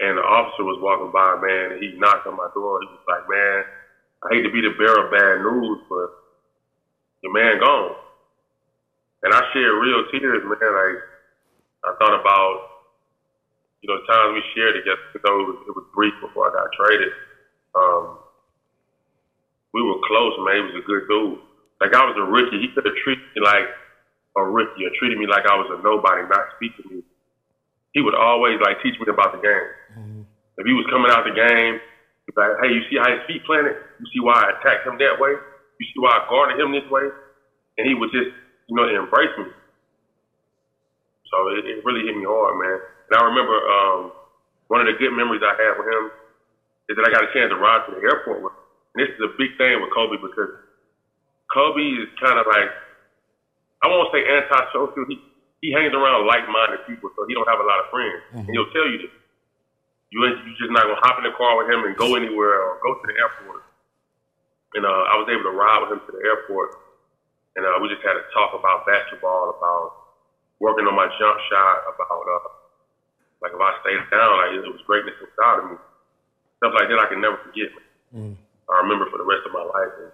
And 0.00 0.18
the 0.18 0.22
officer 0.22 0.64
was 0.64 0.80
walking 0.82 1.12
by, 1.12 1.36
man, 1.40 1.72
and 1.72 1.80
he 1.82 1.94
knocked 1.96 2.26
on 2.26 2.36
my 2.36 2.48
door. 2.54 2.80
He 2.82 2.88
was 2.90 3.04
like, 3.08 3.24
"Man, 3.28 3.64
I 4.24 4.26
hate 4.34 4.42
to 4.44 4.50
be 4.52 4.62
the 4.62 4.74
bearer 4.78 5.06
of 5.06 5.12
bad 5.12 5.40
news, 5.42 5.80
but 5.88 6.08
your 7.22 7.32
man 7.32 7.60
gone." 7.60 7.96
And 9.24 9.34
I 9.34 9.40
shed 9.52 9.72
real 9.80 10.04
tears, 10.12 10.42
man. 10.44 10.72
Like 10.74 10.98
I 11.84 11.92
thought 11.98 12.20
about, 12.20 12.60
you 13.82 13.88
know, 13.90 14.00
times 14.08 14.34
we 14.34 14.42
shared 14.54 14.74
together. 14.76 14.98
Though 15.24 15.40
it 15.42 15.48
was, 15.48 15.58
it 15.68 15.74
was 15.76 15.86
brief 15.94 16.14
before 16.20 16.48
I 16.48 16.52
got 16.52 16.68
traded. 16.76 17.12
Um, 17.76 18.21
we 19.72 19.82
were 19.82 20.00
close, 20.06 20.36
man. 20.44 20.56
He 20.56 20.62
was 20.72 20.84
a 20.84 20.86
good 20.86 21.04
dude. 21.08 21.38
Like 21.80 21.94
I 21.96 22.04
was 22.04 22.16
a 22.16 22.26
rookie. 22.28 22.60
He 22.60 22.68
could 22.72 22.86
have 22.86 22.96
treated 23.02 23.24
me 23.34 23.40
like 23.42 23.68
a 24.36 24.42
rookie 24.44 24.84
or 24.86 24.92
treated 25.00 25.18
me 25.18 25.26
like 25.26 25.44
I 25.48 25.56
was 25.56 25.68
a 25.72 25.82
nobody, 25.82 26.28
not 26.28 26.56
speak 26.56 26.76
to 26.78 26.84
me. 26.88 27.02
He 27.92 28.00
would 28.00 28.14
always 28.14 28.60
like 28.60 28.80
teach 28.82 28.96
me 29.00 29.06
about 29.08 29.32
the 29.36 29.42
game. 29.42 29.68
If 30.56 30.64
he 30.68 30.72
was 30.72 30.86
coming 30.92 31.10
out 31.12 31.24
the 31.24 31.36
game, 31.36 31.80
he'd 32.28 32.36
be 32.36 32.40
like, 32.40 32.56
"Hey, 32.62 32.70
you 32.72 32.82
see 32.88 32.96
how 33.00 33.08
his 33.10 33.24
feet 33.28 33.44
planted? 33.44 33.76
You 34.00 34.06
see 34.12 34.20
why 34.20 34.36
I 34.36 34.56
attacked 34.56 34.86
him 34.86 34.96
that 35.00 35.16
way? 35.20 35.32
You 35.36 35.84
see 35.88 36.00
why 36.00 36.16
I 36.16 36.28
guarded 36.28 36.60
him 36.60 36.72
this 36.72 36.86
way?" 36.92 37.08
And 37.78 37.88
he 37.88 37.94
would 37.96 38.12
just, 38.12 38.32
you 38.68 38.74
know, 38.76 38.84
embrace 38.88 39.32
me. 39.40 39.48
So 41.32 41.36
it, 41.56 41.64
it 41.64 41.84
really 41.84 42.04
hit 42.04 42.16
me 42.16 42.24
hard, 42.28 42.60
man. 42.60 42.78
And 43.08 43.14
I 43.16 43.22
remember 43.24 43.56
um, 43.56 44.00
one 44.68 44.84
of 44.84 44.88
the 44.88 44.96
good 45.00 45.12
memories 45.16 45.42
I 45.44 45.56
had 45.56 45.76
with 45.80 45.88
him 45.88 46.04
is 46.88 46.96
that 46.96 47.04
I 47.08 47.10
got 47.12 47.24
a 47.24 47.32
chance 47.32 47.48
to 47.50 47.56
ride 47.56 47.84
to 47.88 47.96
the 47.96 48.04
airport 48.04 48.44
with 48.44 48.52
him. 48.52 48.61
This 48.94 49.08
is 49.08 49.20
a 49.24 49.32
big 49.40 49.56
thing 49.56 49.80
with 49.80 49.90
Kobe 49.94 50.20
because 50.20 50.52
Kobe 51.52 51.80
is 52.00 52.08
kind 52.20 52.36
of 52.38 52.44
like, 52.48 52.70
I 53.82 53.88
won't 53.88 54.12
say 54.12 54.20
antisocial. 54.24 55.04
He, 55.08 55.20
he 55.60 55.72
hangs 55.72 55.94
around 55.94 56.26
like-minded 56.28 56.84
people, 56.86 57.08
so 57.16 57.24
he 57.28 57.34
don't 57.34 57.48
have 57.48 57.60
a 57.60 57.66
lot 57.66 57.80
of 57.80 57.88
friends. 57.88 58.20
And 58.48 58.52
he'll 58.56 58.68
tell 58.72 58.88
you 58.88 58.98
this. 59.00 59.14
You 60.12 60.20
ain't, 60.28 60.44
you 60.44 60.52
just 60.60 60.68
not 60.72 60.84
gonna 60.84 61.00
hop 61.00 61.16
in 61.18 61.24
the 61.24 61.32
car 61.32 61.56
with 61.56 61.72
him 61.72 61.88
and 61.88 61.96
go 61.96 62.16
anywhere 62.16 62.60
or 62.60 62.76
go 62.84 62.92
to 63.00 63.04
the 63.08 63.16
airport. 63.16 63.64
And 64.76 64.84
uh, 64.84 65.04
I 65.08 65.16
was 65.16 65.28
able 65.32 65.44
to 65.48 65.56
ride 65.56 65.80
with 65.84 65.92
him 65.96 66.00
to 66.04 66.12
the 66.12 66.20
airport, 66.24 66.76
and 67.56 67.64
uh, 67.64 67.76
we 67.80 67.88
just 67.88 68.04
had 68.04 68.16
a 68.16 68.24
talk 68.32 68.52
about 68.56 68.84
basketball, 68.84 69.52
about 69.56 69.92
working 70.60 70.84
on 70.84 70.96
my 70.96 71.08
jump 71.16 71.36
shot, 71.48 71.76
about 71.96 72.24
uh, 72.28 72.48
like 73.40 73.52
if 73.56 73.60
I 73.60 73.72
stayed 73.84 74.04
down, 74.12 74.36
like 74.36 74.52
it 74.56 74.68
was 74.68 74.80
greatness 74.84 75.16
inside 75.20 75.64
of 75.64 75.64
me. 75.72 75.76
Stuff 76.60 76.72
like 76.76 76.88
that 76.88 77.00
I 77.00 77.08
can 77.08 77.20
never 77.20 77.40
forget. 77.44 77.72
I 78.70 78.80
remember 78.82 79.06
for 79.10 79.18
the 79.18 79.24
rest 79.24 79.42
of 79.46 79.52
my 79.52 79.62
life. 79.62 79.92
And 79.98 80.12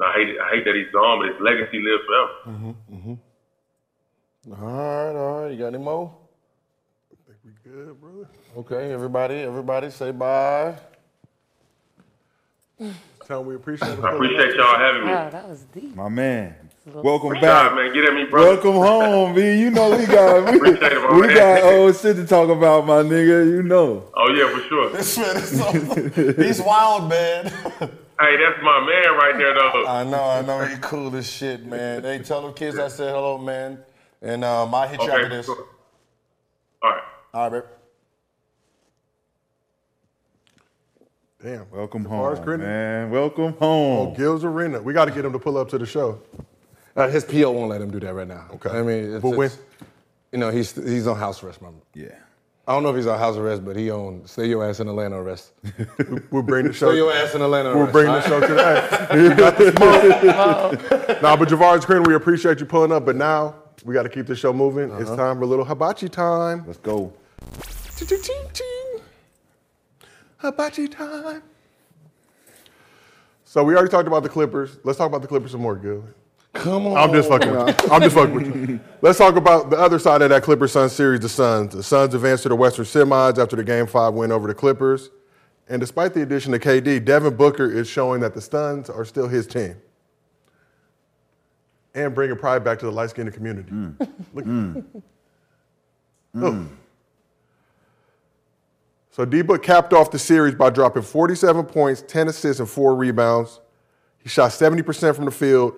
I 0.00 0.12
hate 0.14 0.28
it, 0.30 0.36
I 0.40 0.50
hate 0.50 0.64
that 0.64 0.74
he's 0.74 0.90
gone, 0.92 1.20
but 1.20 1.28
his 1.28 1.40
legacy 1.40 1.78
lives 1.78 2.04
forever. 2.06 2.32
Mm-hmm, 2.46 2.94
mm-hmm. 2.94 3.14
All 4.52 4.72
right, 4.72 5.16
all 5.16 5.42
right. 5.42 5.52
You 5.52 5.58
got 5.58 5.66
any 5.74 5.78
more? 5.78 6.14
I 7.12 7.16
think 7.26 7.38
we 7.44 7.70
good, 7.70 8.00
brother. 8.00 8.28
Okay, 8.56 8.92
everybody, 8.92 9.36
everybody 9.36 9.90
say 9.90 10.10
bye. 10.12 10.74
Tell 13.26 13.40
him 13.40 13.46
we 13.46 13.54
appreciate. 13.56 13.98
I 13.98 14.14
appreciate 14.14 14.54
y'all 14.54 14.78
having 14.78 15.02
me. 15.04 15.12
Wow, 15.12 15.28
that 15.30 15.48
was 15.48 15.64
deep. 15.74 15.94
My 15.94 16.08
man. 16.08 16.69
Welcome 16.86 17.30
Good 17.30 17.42
back. 17.42 17.68
job, 17.68 17.76
man. 17.76 17.92
Get 17.92 18.04
at 18.06 18.14
me, 18.14 18.24
brother. 18.24 18.52
Welcome 18.52 18.72
home, 18.72 19.34
man. 19.36 19.58
You 19.58 19.70
know 19.70 19.98
we 19.98 20.06
got 20.06 20.50
we, 20.50 20.56
Appreciate 20.56 20.92
it, 20.92 21.02
my 21.02 21.14
we 21.14 21.34
got 21.34 21.62
old 21.62 21.94
shit 21.94 22.16
to 22.16 22.26
talk 22.26 22.48
about, 22.48 22.86
my 22.86 23.02
nigga. 23.02 23.46
You 23.50 23.62
know. 23.62 24.10
Oh 24.14 24.30
yeah, 24.30 24.50
for 24.50 24.62
sure. 24.62 24.90
This 24.90 25.18
man 25.18 25.36
is 25.36 25.58
so, 25.58 26.32
he's 26.42 26.62
wild, 26.62 27.10
man. 27.10 27.46
Hey, 27.48 28.36
that's 28.36 28.62
my 28.62 28.80
man 28.80 29.14
right 29.14 29.34
there, 29.36 29.52
though. 29.52 29.86
I 29.86 30.04
know, 30.04 30.24
I 30.24 30.40
know. 30.40 30.64
He 30.64 30.76
cool 30.80 31.14
as 31.16 31.30
shit, 31.30 31.66
man. 31.66 32.02
Hey, 32.02 32.18
tell 32.20 32.40
them 32.40 32.54
kids 32.54 32.78
I 32.78 32.88
said 32.88 33.12
hello, 33.14 33.36
man. 33.36 33.78
And 34.22 34.42
um, 34.42 34.74
I'll 34.74 34.88
hit 34.88 35.02
you 35.02 35.10
after 35.10 35.28
this. 35.28 35.46
sure. 35.46 35.66
All 36.82 36.90
right. 36.90 37.02
All 37.34 37.50
right, 37.50 37.62
babe. 37.62 37.70
Damn. 41.42 41.70
Welcome 41.70 42.04
home, 42.06 42.58
man. 42.58 43.10
Welcome 43.10 43.52
home. 43.52 43.58
Oh, 43.60 44.04
home. 44.06 44.14
Gil's 44.14 44.44
Arena. 44.44 44.80
We 44.80 44.94
got 44.94 45.06
to 45.06 45.10
get 45.10 45.26
him 45.26 45.32
to 45.32 45.38
pull 45.38 45.58
up 45.58 45.68
to 45.70 45.78
the 45.78 45.86
show. 45.86 46.20
Uh, 46.96 47.08
his 47.08 47.24
PO 47.24 47.50
won't 47.52 47.70
let 47.70 47.80
him 47.80 47.90
do 47.90 48.00
that 48.00 48.12
right 48.14 48.26
now. 48.28 48.46
Okay. 48.54 48.70
I 48.70 48.82
mean, 48.82 49.14
it's, 49.14 49.22
But 49.22 49.30
when- 49.36 49.46
it's- 49.46 49.60
you 50.32 50.38
know, 50.38 50.50
he's 50.50 50.72
he's 50.74 51.06
on 51.06 51.16
house 51.16 51.42
arrest, 51.42 51.60
man. 51.62 51.74
Yeah. 51.94 52.08
I 52.68 52.72
don't 52.72 52.84
know 52.84 52.90
if 52.90 52.96
he's 52.96 53.06
on 53.08 53.18
house 53.18 53.36
arrest, 53.36 53.64
but 53.64 53.74
he 53.74 53.90
on 53.90 54.22
stay 54.26 54.46
your 54.46 54.64
ass 54.68 54.78
in 54.78 54.86
Atlanta 54.88 55.16
arrest. 55.20 55.52
We'll 56.30 56.42
bring 56.44 56.66
the 56.66 56.72
show. 56.72 56.88
Stay 56.90 56.98
your 56.98 57.12
ass 57.12 57.34
in 57.34 57.42
Atlanta 57.42 57.70
Arrest. 57.70 57.92
We'll 57.94 58.06
arrest. 58.06 58.28
bring 58.28 58.38
the 58.38 58.46
show 58.46 58.46
to 58.46 59.10
the 59.10 59.22
You 59.22 59.34
got 59.34 59.58
the 59.58 59.72
smoke. 59.72 61.22
nah, 61.22 61.36
but 61.36 61.48
Javard's 61.48 61.84
Green, 61.84 62.04
we 62.04 62.14
appreciate 62.14 62.60
you 62.60 62.66
pulling 62.66 62.92
up, 62.92 63.04
but 63.04 63.16
now 63.16 63.56
we 63.84 63.92
got 63.94 64.04
to 64.04 64.08
keep 64.08 64.26
the 64.26 64.36
show 64.36 64.52
moving. 64.52 64.90
It's 65.00 65.10
time 65.10 65.38
for 65.38 65.42
a 65.42 65.46
little 65.46 65.64
hibachi 65.64 66.08
time. 66.08 66.64
Let's 66.64 66.78
go. 66.78 67.12
Hibachi 70.38 70.88
time. 70.88 71.42
So 73.44 73.64
we 73.64 73.74
already 73.74 73.90
talked 73.90 74.06
about 74.06 74.22
the 74.22 74.28
Clippers. 74.28 74.78
Let's 74.84 74.96
talk 74.98 75.08
about 75.08 75.22
the 75.22 75.28
Clippers 75.28 75.50
some 75.50 75.60
more, 75.60 75.74
Gil. 75.76 76.04
Come 76.60 76.86
on. 76.88 76.96
I'm 76.96 77.12
just 77.12 77.28
fucking 77.28 77.50
with 77.50 77.82
you. 77.82 77.90
I'm 77.90 78.02
just 78.02 78.14
fucking 78.14 78.34
with 78.34 78.68
you. 78.68 78.80
Let's 79.00 79.18
talk 79.18 79.36
about 79.36 79.70
the 79.70 79.78
other 79.78 79.98
side 79.98 80.20
of 80.20 80.28
that 80.28 80.42
Clippers 80.42 80.72
Suns 80.72 80.92
series, 80.92 81.20
the 81.20 81.28
Suns. 81.28 81.74
The 81.74 81.82
Suns 81.82 82.14
advanced 82.14 82.42
to 82.42 82.50
the 82.50 82.56
Western 82.56 82.84
semis 82.84 83.38
after 83.38 83.56
the 83.56 83.64
Game 83.64 83.86
5 83.86 84.12
win 84.12 84.30
over 84.30 84.46
the 84.46 84.54
Clippers. 84.54 85.10
And 85.68 85.80
despite 85.80 86.12
the 86.12 86.22
addition 86.22 86.52
of 86.52 86.60
KD, 86.60 87.02
Devin 87.04 87.36
Booker 87.36 87.70
is 87.70 87.88
showing 87.88 88.20
that 88.20 88.34
the 88.34 88.40
Suns 88.42 88.90
are 88.90 89.04
still 89.06 89.26
his 89.26 89.46
team. 89.46 89.76
And 91.94 92.14
bringing 92.14 92.36
pride 92.36 92.62
back 92.62 92.78
to 92.80 92.84
the 92.84 92.92
light 92.92 93.10
skinned 93.10 93.32
community. 93.32 93.70
Mm. 93.70 94.22
Look. 94.34 95.04
Oh. 96.36 96.66
So 99.10 99.24
D 99.24 99.42
Book 99.42 99.62
capped 99.62 99.92
off 99.92 100.10
the 100.10 100.18
series 100.18 100.54
by 100.54 100.70
dropping 100.70 101.02
47 101.02 101.64
points, 101.66 102.04
10 102.06 102.28
assists, 102.28 102.60
and 102.60 102.68
four 102.68 102.94
rebounds. 102.94 103.60
He 104.22 104.28
shot 104.28 104.50
70% 104.50 105.16
from 105.16 105.24
the 105.24 105.30
field, 105.30 105.74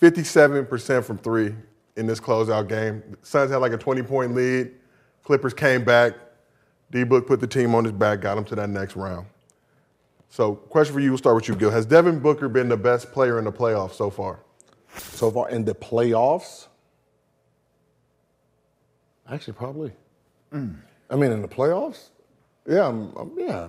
57% 0.00 1.04
from 1.04 1.18
three 1.18 1.54
in 1.96 2.06
this 2.06 2.20
closeout 2.20 2.68
game. 2.68 3.02
Suns 3.22 3.50
had 3.50 3.58
like 3.58 3.72
a 3.72 3.78
20 3.78 4.02
point 4.02 4.34
lead. 4.34 4.72
Clippers 5.24 5.54
came 5.54 5.84
back. 5.84 6.14
D 6.90 7.02
Book 7.04 7.26
put 7.26 7.40
the 7.40 7.46
team 7.46 7.74
on 7.74 7.84
his 7.84 7.92
back, 7.92 8.20
got 8.20 8.38
him 8.38 8.44
to 8.44 8.54
that 8.54 8.68
next 8.68 8.94
round. 8.94 9.26
So, 10.28 10.54
question 10.54 10.94
for 10.94 11.00
you, 11.00 11.10
we'll 11.10 11.18
start 11.18 11.34
with 11.36 11.48
you, 11.48 11.56
Gil. 11.56 11.70
Has 11.70 11.86
Devin 11.86 12.20
Booker 12.20 12.48
been 12.48 12.68
the 12.68 12.76
best 12.76 13.10
player 13.12 13.38
in 13.38 13.44
the 13.44 13.52
playoffs 13.52 13.94
so 13.94 14.10
far? 14.10 14.40
So 14.98 15.30
far 15.30 15.48
in 15.50 15.64
the 15.64 15.74
playoffs, 15.74 16.66
actually, 19.30 19.54
probably. 19.54 19.92
Mm. 20.52 20.76
I 21.10 21.16
mean, 21.16 21.32
in 21.32 21.42
the 21.42 21.48
playoffs, 21.48 22.10
yeah, 22.68 22.88
I'm, 22.88 23.16
I'm- 23.16 23.32
yeah. 23.36 23.68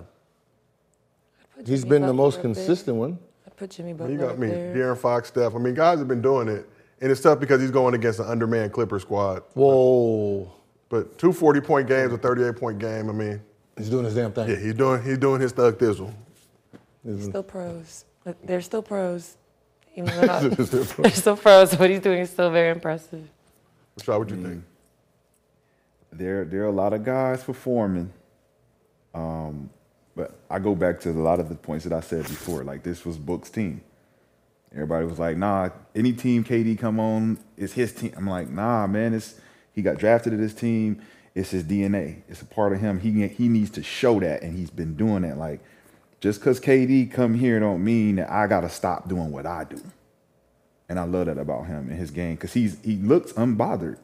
He's 1.66 1.84
been 1.84 2.02
the 2.02 2.12
most 2.12 2.36
up 2.36 2.42
there. 2.42 2.54
consistent 2.54 2.96
one. 2.96 3.18
I 3.58 3.60
put 3.60 3.70
Jimmy 3.70 3.92
Butler 3.92 4.12
You 4.12 4.18
got 4.18 4.30
up 4.30 4.38
me, 4.38 4.48
there. 4.48 4.74
De'Aaron 4.74 4.96
Fox, 4.98 5.28
Steph. 5.28 5.54
I 5.54 5.58
mean, 5.58 5.74
guys 5.74 5.98
have 5.98 6.06
been 6.06 6.22
doing 6.22 6.46
it, 6.48 6.68
and 7.00 7.10
it's 7.10 7.20
tough 7.20 7.40
because 7.40 7.60
he's 7.60 7.72
going 7.72 7.94
against 7.94 8.20
an 8.20 8.26
undermanned 8.26 8.72
Clipper 8.72 9.00
squad. 9.00 9.42
Whoa, 9.54 10.52
But 10.88 11.18
two 11.18 11.32
40 11.32 11.60
point 11.60 11.88
games, 11.88 12.12
a 12.12 12.18
38 12.18 12.56
point 12.56 12.78
game. 12.78 13.08
I 13.08 13.12
mean, 13.12 13.42
he's 13.76 13.90
doing 13.90 14.04
his 14.04 14.14
damn 14.14 14.32
thing. 14.32 14.48
yeah, 14.48 14.56
he's 14.56 14.74
doing 14.74 15.02
he's 15.02 15.18
doing 15.18 15.40
his 15.40 15.50
thug 15.52 15.76
thizzle. 15.76 16.14
Still 17.20 17.42
pros. 17.42 18.04
They're 18.44 18.60
still 18.60 18.82
pros. 18.82 19.36
Even 19.96 20.14
though 20.14 20.26
not, 20.26 20.42
they're 20.42 21.10
still 21.10 21.36
pros. 21.36 21.76
What 21.76 21.90
he's 21.90 22.00
doing 22.00 22.20
is 22.20 22.30
still 22.30 22.50
very 22.50 22.70
impressive. 22.70 23.28
Rashad, 23.98 24.18
what 24.18 24.30
you 24.30 24.42
think? 24.42 24.64
there 26.12 26.44
there 26.44 26.62
are 26.62 26.68
a 26.68 26.72
lot 26.72 26.92
of 26.92 27.04
guys 27.04 27.42
performing. 27.42 28.12
Um, 29.14 29.70
but 30.18 30.34
I 30.50 30.58
go 30.58 30.74
back 30.74 30.98
to 31.02 31.10
a 31.10 31.12
lot 31.12 31.38
of 31.38 31.48
the 31.48 31.54
points 31.54 31.84
that 31.84 31.92
I 31.92 32.00
said 32.00 32.24
before. 32.24 32.64
Like 32.64 32.82
this 32.82 33.06
was 33.06 33.16
Book's 33.16 33.50
team. 33.50 33.82
Everybody 34.72 35.06
was 35.06 35.20
like, 35.20 35.36
"Nah, 35.36 35.70
any 35.94 36.12
team 36.12 36.42
KD 36.42 36.76
come 36.76 36.98
on, 36.98 37.38
it's 37.56 37.72
his 37.72 37.92
team." 37.92 38.12
I'm 38.16 38.26
like, 38.26 38.50
"Nah, 38.50 38.88
man, 38.88 39.14
it's 39.14 39.40
he 39.72 39.80
got 39.80 39.96
drafted 39.96 40.32
to 40.32 40.36
this 40.36 40.52
team. 40.52 41.00
It's 41.36 41.50
his 41.50 41.62
DNA. 41.62 42.22
It's 42.28 42.42
a 42.42 42.44
part 42.44 42.72
of 42.72 42.80
him. 42.80 42.98
He 42.98 43.28
he 43.28 43.48
needs 43.48 43.70
to 43.70 43.82
show 43.84 44.18
that, 44.18 44.42
and 44.42 44.58
he's 44.58 44.70
been 44.70 44.96
doing 44.96 45.22
that. 45.22 45.38
Like, 45.38 45.60
just 46.20 46.40
because 46.40 46.58
KD 46.58 47.12
come 47.12 47.34
here 47.34 47.60
don't 47.60 47.84
mean 47.84 48.16
that 48.16 48.28
I 48.28 48.48
gotta 48.48 48.68
stop 48.68 49.08
doing 49.08 49.30
what 49.30 49.46
I 49.46 49.62
do. 49.62 49.80
And 50.88 50.98
I 50.98 51.04
love 51.04 51.26
that 51.26 51.38
about 51.38 51.66
him 51.66 51.90
and 51.90 51.96
his 51.96 52.10
game 52.10 52.34
because 52.34 52.54
he's 52.54 52.76
he 52.82 52.96
looks 52.96 53.32
unbothered. 53.34 53.98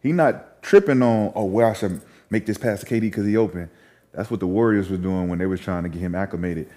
He 0.00 0.10
not 0.12 0.62
tripping 0.62 1.02
on, 1.02 1.32
oh, 1.34 1.44
well, 1.44 1.70
I 1.70 1.74
should 1.74 2.00
make 2.30 2.46
this 2.46 2.56
pass 2.56 2.80
to 2.80 2.86
KD 2.86 3.00
because 3.02 3.26
he 3.26 3.36
open. 3.36 3.70
That's 4.14 4.30
what 4.30 4.40
the 4.40 4.46
Warriors 4.46 4.90
were 4.90 4.96
doing 4.96 5.28
when 5.28 5.38
they 5.38 5.46
was 5.46 5.60
trying 5.60 5.82
to 5.82 5.88
get 5.88 6.00
him 6.00 6.14
acclimated. 6.14 6.68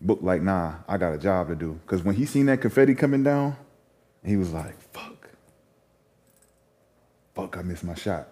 Book 0.00 0.20
like, 0.22 0.42
nah, 0.42 0.76
I 0.88 0.96
got 0.96 1.12
a 1.12 1.18
job 1.18 1.48
to 1.48 1.54
do. 1.54 1.78
Because 1.84 2.02
when 2.02 2.14
he 2.14 2.26
seen 2.26 2.46
that 2.46 2.60
confetti 2.60 2.94
coming 2.94 3.22
down, 3.22 3.56
he 4.24 4.36
was 4.36 4.52
like, 4.52 4.80
fuck. 4.92 5.28
fuck, 7.34 7.56
I 7.56 7.62
missed 7.62 7.84
my 7.84 7.94
shot. 7.94 8.28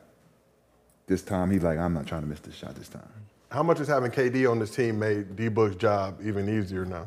This 1.06 1.22
time 1.22 1.50
he's 1.50 1.62
like, 1.62 1.78
I'm 1.78 1.92
not 1.92 2.06
trying 2.06 2.22
to 2.22 2.26
miss 2.26 2.40
this 2.40 2.54
shot 2.54 2.74
this 2.74 2.88
time. 2.88 3.08
How 3.50 3.62
much 3.62 3.78
has 3.78 3.88
having 3.88 4.10
KD 4.10 4.50
on 4.50 4.58
this 4.58 4.74
team 4.74 4.98
made 4.98 5.36
D 5.36 5.48
Book's 5.48 5.76
job 5.76 6.18
even 6.24 6.48
easier 6.48 6.86
now? 6.86 7.06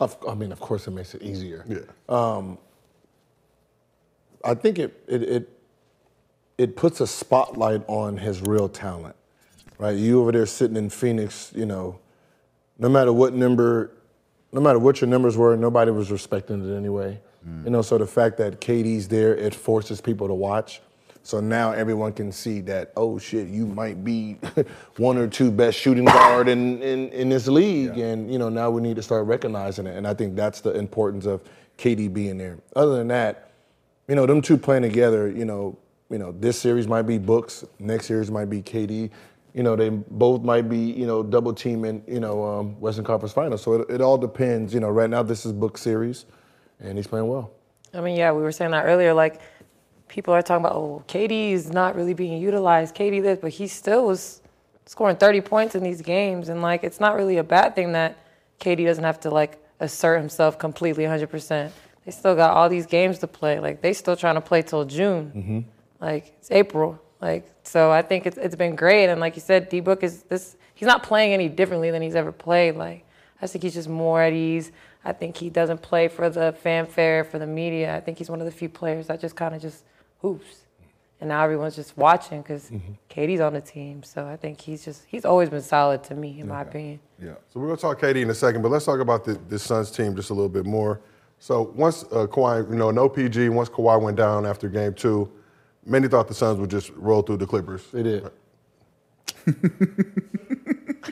Of, 0.00 0.16
I 0.26 0.34
mean, 0.34 0.50
of 0.50 0.60
course, 0.60 0.86
it 0.86 0.92
makes 0.92 1.14
it 1.14 1.22
easier. 1.22 1.64
Yeah. 1.68 1.80
Um, 2.08 2.56
I 4.44 4.54
think 4.54 4.78
it 4.78 5.02
it 5.06 5.22
it 5.22 5.48
it 6.56 6.76
puts 6.76 7.00
a 7.00 7.06
spotlight 7.06 7.82
on 7.86 8.16
his 8.16 8.40
real 8.40 8.68
talent, 8.68 9.16
right? 9.78 9.96
You 9.96 10.20
over 10.20 10.32
there 10.32 10.46
sitting 10.46 10.76
in 10.76 10.90
Phoenix, 10.90 11.52
you 11.54 11.66
know, 11.66 11.98
no 12.78 12.88
matter 12.88 13.12
what 13.12 13.34
number, 13.34 13.92
no 14.52 14.60
matter 14.60 14.78
what 14.78 15.00
your 15.00 15.08
numbers 15.08 15.36
were, 15.36 15.56
nobody 15.56 15.90
was 15.90 16.10
respecting 16.10 16.68
it 16.68 16.76
anyway. 16.76 17.20
Mm. 17.46 17.64
You 17.64 17.70
know, 17.70 17.82
so 17.82 17.98
the 17.98 18.06
fact 18.06 18.36
that 18.38 18.60
KD's 18.60 19.08
there, 19.08 19.36
it 19.36 19.54
forces 19.54 20.00
people 20.00 20.28
to 20.28 20.34
watch. 20.34 20.80
So 21.22 21.40
now 21.40 21.72
everyone 21.72 22.14
can 22.14 22.32
see 22.32 22.60
that, 22.62 22.92
oh 22.96 23.18
shit, 23.18 23.48
you 23.48 23.66
might 23.66 24.02
be 24.02 24.38
one 24.96 25.18
or 25.18 25.28
two 25.28 25.50
best 25.50 25.78
shooting 25.78 26.06
guard 26.06 26.48
in, 26.48 26.80
in, 26.80 27.10
in 27.10 27.28
this 27.28 27.46
league. 27.48 27.98
And, 27.98 28.32
you 28.32 28.38
know, 28.38 28.48
now 28.48 28.70
we 28.70 28.80
need 28.80 28.96
to 28.96 29.02
start 29.02 29.26
recognizing 29.26 29.86
it. 29.86 29.96
And 29.96 30.06
I 30.06 30.14
think 30.14 30.36
that's 30.36 30.62
the 30.62 30.70
importance 30.70 31.26
of 31.26 31.42
KD 31.76 32.12
being 32.12 32.38
there. 32.38 32.58
Other 32.74 32.96
than 32.96 33.08
that, 33.08 33.50
you 34.08 34.14
know, 34.14 34.24
them 34.24 34.40
two 34.40 34.56
playing 34.56 34.82
together, 34.84 35.30
you 35.30 35.44
know, 35.44 35.76
you 36.10 36.16
know, 36.16 36.32
this 36.32 36.58
series 36.58 36.88
might 36.88 37.02
be 37.02 37.18
Books, 37.18 37.64
next 37.78 38.06
series 38.06 38.30
might 38.30 38.48
be 38.48 38.62
KD. 38.62 39.10
You 39.54 39.62
know, 39.62 39.76
they 39.76 39.88
both 39.88 40.42
might 40.42 40.68
be, 40.68 40.78
you 40.78 41.06
know, 41.06 41.22
double 41.22 41.52
teaming, 41.52 42.02
you 42.06 42.20
know, 42.20 42.44
um, 42.44 42.80
Western 42.80 43.04
Conference 43.04 43.32
Finals. 43.32 43.62
So 43.62 43.74
it, 43.74 43.90
it 43.90 44.00
all 44.00 44.18
depends. 44.18 44.74
You 44.74 44.80
know, 44.80 44.90
right 44.90 45.08
now 45.08 45.22
this 45.22 45.46
is 45.46 45.52
Book 45.52 45.78
series, 45.78 46.26
and 46.80 46.96
he's 46.96 47.06
playing 47.06 47.28
well. 47.28 47.50
I 47.94 48.00
mean, 48.00 48.16
yeah, 48.16 48.32
we 48.32 48.42
were 48.42 48.52
saying 48.52 48.72
that 48.72 48.84
earlier. 48.84 49.14
Like, 49.14 49.40
people 50.08 50.34
are 50.34 50.42
talking 50.42 50.64
about, 50.64 50.76
oh, 50.76 51.02
KD 51.08 51.52
is 51.52 51.72
not 51.72 51.96
really 51.96 52.14
being 52.14 52.40
utilized. 52.40 52.94
KD 52.94 53.22
this, 53.22 53.38
but 53.40 53.50
he 53.50 53.66
still 53.66 54.06
was 54.06 54.42
scoring 54.86 55.16
30 55.16 55.40
points 55.42 55.74
in 55.74 55.82
these 55.82 56.02
games, 56.02 56.48
and 56.48 56.62
like, 56.62 56.84
it's 56.84 57.00
not 57.00 57.14
really 57.14 57.38
a 57.38 57.44
bad 57.44 57.74
thing 57.74 57.92
that 57.92 58.18
KD 58.60 58.86
doesn't 58.86 59.04
have 59.04 59.20
to 59.20 59.30
like 59.30 59.62
assert 59.80 60.18
himself 60.18 60.58
completely 60.58 61.04
100%. 61.04 61.70
They 62.04 62.10
still 62.10 62.34
got 62.34 62.56
all 62.56 62.68
these 62.68 62.86
games 62.86 63.18
to 63.18 63.26
play. 63.26 63.60
Like, 63.60 63.82
they 63.82 63.92
still 63.92 64.16
trying 64.16 64.36
to 64.36 64.40
play 64.40 64.62
till 64.62 64.84
June. 64.84 65.30
Like, 66.00 66.34
it's 66.38 66.50
April. 66.50 67.00
Like, 67.20 67.57
so 67.68 67.90
I 67.90 68.00
think 68.00 68.26
it's 68.26 68.38
it's 68.38 68.56
been 68.56 68.74
great. 68.74 69.08
And 69.10 69.20
like 69.20 69.36
you 69.36 69.42
said, 69.42 69.68
D 69.68 69.80
Book 69.80 70.02
is 70.02 70.22
this. 70.22 70.56
He's 70.74 70.86
not 70.86 71.02
playing 71.02 71.34
any 71.34 71.48
differently 71.48 71.90
than 71.90 72.00
he's 72.00 72.14
ever 72.14 72.32
played. 72.32 72.76
Like, 72.76 73.04
I 73.42 73.46
think 73.46 73.62
he's 73.62 73.74
just 73.74 73.88
more 73.88 74.22
at 74.22 74.32
ease. 74.32 74.72
I 75.04 75.12
think 75.12 75.36
he 75.36 75.50
doesn't 75.50 75.82
play 75.82 76.08
for 76.08 76.30
the 76.30 76.52
fanfare, 76.62 77.24
for 77.24 77.38
the 77.38 77.46
media. 77.46 77.94
I 77.94 78.00
think 78.00 78.16
he's 78.16 78.30
one 78.30 78.40
of 78.40 78.46
the 78.46 78.52
few 78.52 78.68
players 78.68 79.08
that 79.08 79.20
just 79.20 79.36
kind 79.36 79.54
of 79.54 79.60
just 79.60 79.84
hoops. 80.22 80.64
And 81.20 81.28
now 81.28 81.42
everyone's 81.42 81.74
just 81.74 81.96
watching 81.96 82.42
because 82.42 82.70
KD's 83.10 83.40
on 83.40 83.52
the 83.52 83.60
team. 83.60 84.02
So 84.02 84.26
I 84.26 84.36
think 84.36 84.60
he's 84.60 84.84
just, 84.84 85.02
he's 85.08 85.24
always 85.24 85.48
been 85.48 85.62
solid 85.62 86.04
to 86.04 86.14
me, 86.14 86.40
in 86.40 86.48
my 86.48 86.62
opinion. 86.62 87.00
Yeah. 87.20 87.34
So 87.52 87.58
we're 87.58 87.66
going 87.66 87.76
to 87.76 87.82
talk 87.82 88.00
KD 88.00 88.22
in 88.22 88.30
a 88.30 88.34
second, 88.34 88.62
but 88.62 88.70
let's 88.70 88.84
talk 88.84 89.00
about 89.00 89.24
the, 89.24 89.34
the 89.48 89.58
Suns 89.58 89.90
team 89.90 90.14
just 90.14 90.30
a 90.30 90.34
little 90.34 90.48
bit 90.48 90.64
more. 90.64 91.00
So 91.40 91.72
once 91.74 92.04
uh, 92.04 92.26
Kawhi, 92.26 92.68
you 92.70 92.76
know, 92.76 92.92
no 92.92 93.08
PG, 93.08 93.48
once 93.48 93.68
Kawhi 93.68 94.00
went 94.00 94.16
down 94.16 94.46
after 94.46 94.68
game 94.68 94.94
two, 94.94 95.30
many 95.88 96.08
thought 96.08 96.28
the 96.28 96.34
Suns 96.34 96.58
would 96.60 96.70
just 96.70 96.90
roll 96.96 97.22
through 97.22 97.38
the 97.38 97.46
Clippers. 97.46 97.84
They 97.92 98.02
did. 98.02 98.30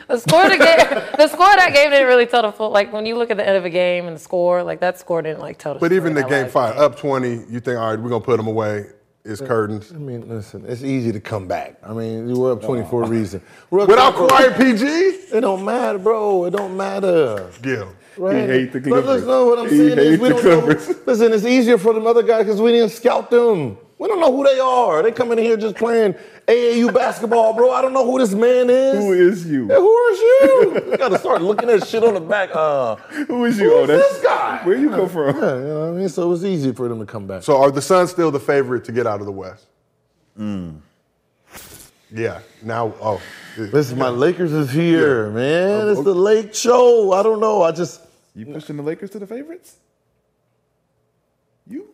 The 0.09 0.18
score 0.18 0.45
of 0.45 0.51
the 0.51 0.59
game, 0.59 1.03
the 1.16 1.29
score 1.29 1.51
of 1.51 1.57
that 1.57 1.72
game 1.72 1.91
didn't 1.91 2.07
really 2.07 2.27
tell 2.27 2.43
the 2.43 2.53
full. 2.53 2.70
Like 2.70 2.93
when 2.93 3.07
you 3.07 3.16
look 3.16 3.31
at 3.31 3.37
the 3.39 3.47
end 3.47 3.57
of 3.57 3.64
a 3.64 3.70
game 3.70 4.07
and 4.07 4.14
the 4.16 4.20
score, 4.20 4.62
like 4.62 4.81
that 4.81 4.99
score 4.99 5.22
didn't 5.22 5.41
like 5.41 5.59
tell 5.59 5.74
the. 5.74 5.81
Full. 5.81 5.89
But 5.89 5.95
story 5.95 5.97
even 6.11 6.14
the 6.14 6.22
game 6.22 6.45
last 6.45 6.53
five, 6.53 6.77
up 6.77 6.97
20, 6.97 7.29
you 7.49 7.61
think, 7.61 7.79
all 7.79 7.91
right, 7.91 7.99
we're 7.99 8.09
going 8.11 8.20
to 8.20 8.24
put 8.27 8.37
them 8.37 8.47
away. 8.47 8.87
It's 9.24 9.41
curtains. 9.41 9.93
I 9.93 9.97
mean, 9.97 10.29
listen, 10.29 10.64
it's 10.68 10.83
easy 10.85 11.11
to 11.12 11.18
come 11.18 11.49
back. 11.49 11.79
I 11.83 11.93
mean, 11.93 12.33
we're 12.33 12.53
up 12.53 12.62
20 12.62 12.89
for 12.89 13.03
a 13.03 13.09
reason. 13.09 13.43
We're 13.70 13.81
up 13.81 13.89
Without 13.89 14.14
20 14.14 14.33
Kawhi 14.33 14.57
PG? 14.57 14.87
It 15.37 15.41
don't 15.41 15.64
matter, 15.64 15.99
bro. 15.99 16.45
It 16.45 16.51
don't 16.51 16.77
matter. 16.77 17.51
Yeah. 17.64 17.89
Right? 18.16 18.49
hate 18.49 18.72
the 18.72 18.81
But 18.81 18.89
Clippers. 18.89 19.07
listen, 19.07 19.29
no, 19.29 19.47
what 19.47 19.59
I'm 19.59 19.68
He 19.68 19.77
saying 19.79 19.99
is 19.99 20.11
hate 20.11 20.20
we 20.20 20.29
the 20.29 20.35
don't 20.35 20.45
know. 20.45 20.61
Clippers. 20.62 21.07
Listen, 21.07 21.33
it's 21.33 21.45
easier 21.45 21.79
for 21.79 21.93
them 21.95 22.07
other 22.07 22.22
guys 22.22 22.45
because 22.45 22.61
we 22.61 22.70
didn't 22.70 22.91
scout 22.91 23.31
them. 23.31 23.79
We 23.99 24.09
don't 24.09 24.20
know 24.20 24.30
who 24.34 24.44
they 24.44 24.59
are. 24.59 25.03
They 25.03 25.11
come 25.11 25.32
in 25.32 25.38
here 25.38 25.57
just 25.57 25.76
playing 25.76 26.14
AAU 26.47 26.92
basketball, 26.92 27.55
bro. 27.55 27.70
I 27.70 27.80
don't 27.80 27.94
know 27.94 28.05
who 28.05 28.18
this 28.18 28.34
man 28.34 28.68
is. 28.68 28.99
Who 28.99 29.12
is 29.14 29.47
you? 29.47 29.68
Yeah, 29.68 29.76
who 29.76 30.07
is 30.09 30.18
you? 30.20 30.82
you 30.90 30.97
gotta 30.99 31.18
start 31.18 31.40
looking 31.40 31.70
at 31.70 31.86
shit 31.86 32.05
on 32.05 32.12
the 32.12 32.20
back. 32.20 32.51
Uh, 32.53 32.97
Who 32.97 33.47
is 33.47 33.59
you? 33.59 33.70
Who 33.70 33.76
oh, 33.76 33.82
is 33.84 33.88
this 33.88 34.22
guy? 34.22 34.61
Where 34.64 34.76
you 34.76 34.90
come 34.90 35.09
from? 35.09 35.36
yeah, 35.36 35.55
you 35.57 35.64
know 35.64 35.80
what 35.80 35.88
I 35.88 35.99
mean? 35.99 36.09
So 36.11 36.24
it 36.24 36.28
was 36.28 36.44
easy 36.44 36.72
for 36.72 36.88
them 36.88 36.99
to 36.99 37.07
come 37.07 37.26
back. 37.26 37.42
So 37.42 37.57
are 37.57 37.70
the 37.70 37.80
Suns 37.80 38.11
still 38.11 38.30
the 38.30 38.40
favorite 38.40 38.84
to 38.84 38.92
get 38.92 39.07
out 39.07 39.20
of 39.20 39.26
the 39.26 39.32
West? 39.32 39.66
Yeah. 42.12 42.40
Now, 42.62 42.94
oh. 43.01 43.20
Listen, 43.57 43.99
my 43.99 44.11
Lakers 44.11 44.53
is 44.53 44.70
here, 44.70 45.26
Yeah. 45.28 45.32
man. 45.32 45.88
It's 45.88 45.99
Um, 45.99 46.05
the 46.05 46.14
Lake 46.14 46.55
Show. 46.55 47.12
I 47.12 47.22
don't 47.22 47.40
know. 47.40 47.62
I 47.62 47.72
just 47.72 48.03
You 48.34 48.44
pushing 48.44 48.76
the 48.76 48.82
Lakers 48.82 49.09
to 49.11 49.18
the 49.18 49.26
favorites? 49.26 49.76
You? 51.66 51.88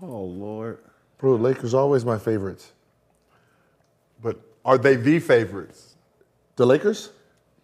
Oh 0.00 0.22
Lord. 0.24 0.78
bro, 1.18 1.34
Lakers 1.36 1.74
always 1.74 2.04
my 2.04 2.18
favorites. 2.18 2.72
But 4.22 4.40
are 4.64 4.78
they 4.78 4.96
the 4.96 5.18
favorites? 5.18 5.94
The 6.56 6.66
Lakers? 6.66 7.10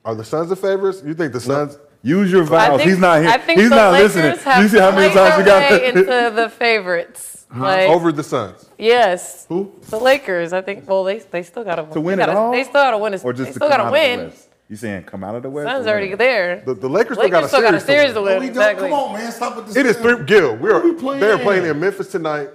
Are 0.05 0.15
the 0.15 0.25
Suns 0.25 0.49
the 0.49 0.57
favorites? 0.57 1.03
You 1.05 1.15
think 1.15 1.33
the 1.33 1.41
Suns? 1.41 1.79
Use 2.03 2.31
your 2.31 2.45
vowels. 2.45 2.81
think, 2.81 2.91
He's 2.91 2.99
not 2.99 3.21
here. 3.23 3.31
I 3.31 3.39
think 3.39 3.61
He's 3.61 3.71
the 3.71 3.77
not 3.77 3.93
Lakers 3.93 4.15
listening. 4.15 4.45
Have 4.45 4.63
You 4.63 4.69
see 4.69 4.79
how 4.79 4.91
many 4.91 5.15
times 5.15 5.39
you 5.39 5.45
their 5.45 5.71
got 5.71 5.71
way 5.81 5.89
into 5.89 6.33
the 6.35 6.51
favorites. 6.51 7.47
Like, 7.55 7.89
Over 7.89 8.13
the 8.13 8.23
Suns? 8.23 8.69
yes. 8.79 9.47
Who? 9.49 9.73
The 9.89 9.99
Lakers. 9.99 10.53
I 10.53 10.61
think. 10.61 10.89
Well, 10.89 11.05
they 11.05 11.21
they 11.21 11.43
still 11.43 11.65
got 11.65 11.77
to 11.77 11.87
to 11.95 12.01
win 12.01 12.19
they 12.19 12.25
it 12.25 12.27
gotta, 12.27 12.39
all? 12.39 12.53
They 12.53 12.65
still 12.65 12.73
got 12.83 12.91
to 12.91 12.99
win. 12.99 13.15
A, 13.15 13.19
or 13.19 13.33
just 13.33 13.51
they 13.51 13.55
still 13.55 13.69
got 13.69 13.85
to 13.85 13.91
win. 13.93 14.19
The 14.19 14.25
West? 14.27 14.49
You 14.69 14.77
saying 14.77 15.05
come 15.05 15.23
out 15.23 15.35
of 15.35 15.43
the 15.43 15.51
West? 15.51 15.69
Suns 15.69 15.87
already 15.87 16.11
win? 16.11 16.19
there. 16.19 16.63
The, 16.65 16.75
the 16.75 16.89
Lakers 16.89 17.19
still 17.19 17.29
got 17.29 17.43
a 17.43 17.47
Lakers 17.47 17.51
still 17.51 17.63
got 17.63 17.75
a 17.75 17.81
series. 17.81 18.01
series 18.01 18.09
to 18.11 18.15
to 18.15 18.23
win. 18.23 18.33
win. 18.33 18.41
We 18.41 18.47
don't, 18.47 18.51
Exactly. 18.57 18.89
come 18.89 18.99
on, 18.99 19.13
man. 19.15 19.33
Stop 19.33 19.57
with 19.57 19.67
this. 19.67 19.77
It 19.77 19.87
is 19.87 19.97
three. 19.99 20.25
Gil, 20.25 20.57
we're 20.57 20.81
we 20.83 20.93
playing? 20.95 21.21
they're 21.21 21.39
playing 21.39 21.67
in 21.67 21.79
Memphis 21.79 22.11
tonight. 22.11 22.49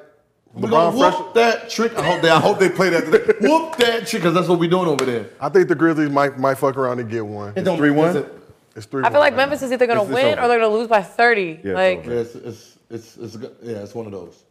We're 0.54 0.68
LeBron 0.70 0.94
whoop 0.98 1.14
fresh. 1.14 1.34
that 1.36 1.70
trick. 1.70 1.96
I 1.96 2.04
hope 2.04 2.22
they. 2.24 2.30
I 2.30 2.40
hope 2.40 2.58
they 2.58 2.70
play 2.70 2.90
that. 2.90 3.06
Today. 3.06 3.34
whoop 3.48 3.76
that 3.78 4.08
trick, 4.08 4.24
because 4.24 4.34
that's 4.34 4.48
what 4.48 4.58
we're 4.60 4.70
doing 4.70 4.88
over 4.88 5.06
there. 5.06 5.28
I 5.40 5.50
think 5.50 5.68
the 5.68 5.76
Grizzlies 5.76 6.10
might 6.10 6.40
might 6.40 6.56
fuck 6.56 6.76
around 6.78 7.00
and 7.00 7.10
get 7.10 7.24
one. 7.26 7.54
It 7.56 7.62
don't 7.64 7.78
3-1? 7.80 8.28
It's 8.76 8.88
three. 8.88 9.04
I 9.04 9.12
feel 9.12 9.20
like 9.20 9.36
Memphis 9.36 9.62
is 9.62 9.72
either 9.72 9.86
going 9.86 10.00
to 10.06 10.12
win 10.14 10.40
or 10.40 10.48
they're 10.48 10.60
going 10.60 10.72
to 10.72 10.78
lose 10.78 10.88
by 10.88 11.04
30. 11.04 11.42
Yeah, 11.42 11.56
it's 11.56 11.66
like 11.76 11.98
over. 12.00 12.14
Yeah, 12.14 12.20
it's, 12.22 12.36
it's, 12.36 12.78
it's, 12.90 13.18
it's, 13.18 13.38
yeah, 13.62 13.78
it's 13.78 13.94
one 13.94 14.08
of 14.08 14.12
those. 14.12 14.44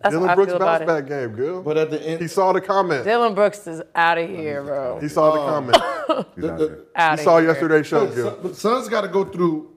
That's 0.00 0.14
Dillon 0.14 0.34
Brooks 0.34 0.52
feel 0.52 0.56
about 0.56 0.80
bounce 0.80 0.82
it. 0.82 0.86
back 0.86 1.06
game, 1.08 1.36
Gil. 1.36 1.62
But 1.62 1.78
at 1.78 1.90
the 1.90 2.02
end, 2.02 2.20
he 2.20 2.28
saw 2.28 2.52
the 2.52 2.60
comment. 2.60 3.04
Dillon 3.04 3.34
Brooks 3.34 3.66
is 3.66 3.82
out 3.94 4.18
of 4.18 4.28
here, 4.28 4.62
bro. 4.62 4.98
He 5.00 5.08
saw 5.08 5.32
the 5.32 5.40
Oh. 5.40 5.46
comment. 5.46 5.76
He's 6.36 6.44
out 6.44 6.58
the- 6.58 6.84
there. 6.96 7.10
He 7.16 7.22
saw 7.22 7.38
here. 7.38 7.48
yesterday's 7.48 7.86
show, 7.86 8.06
But, 8.06 8.14
Gil. 8.14 8.30
Sun- 8.30 8.38
but 8.42 8.56
Suns 8.56 8.88
got 8.88 9.00
to 9.02 9.08
go 9.08 9.24
through 9.24 9.70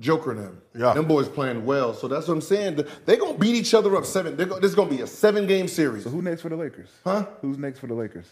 Joker 0.00 0.32
and 0.32 0.40
them. 0.40 0.62
Yeah. 0.74 0.94
Them 0.94 1.06
boys 1.06 1.28
playing 1.28 1.64
well. 1.64 1.92
So 1.94 2.08
that's 2.08 2.28
what 2.28 2.34
I'm 2.34 2.40
saying. 2.40 2.84
They're 3.04 3.16
going 3.16 3.34
to 3.34 3.38
beat 3.38 3.54
each 3.54 3.74
other 3.74 3.96
up 3.96 4.04
seven. 4.04 4.36
They're 4.36 4.46
go, 4.46 4.58
this 4.60 4.70
is 4.70 4.74
going 4.76 4.88
to 4.88 4.96
be 4.96 5.02
a 5.02 5.06
seven 5.06 5.46
game 5.46 5.68
series. 5.68 6.04
So 6.04 6.10
who 6.10 6.22
next 6.22 6.42
for 6.42 6.48
the 6.48 6.56
Lakers? 6.56 6.88
Huh? 7.04 7.26
Who's 7.42 7.58
next 7.58 7.80
for 7.80 7.88
the 7.88 7.94
Lakers? 7.94 8.26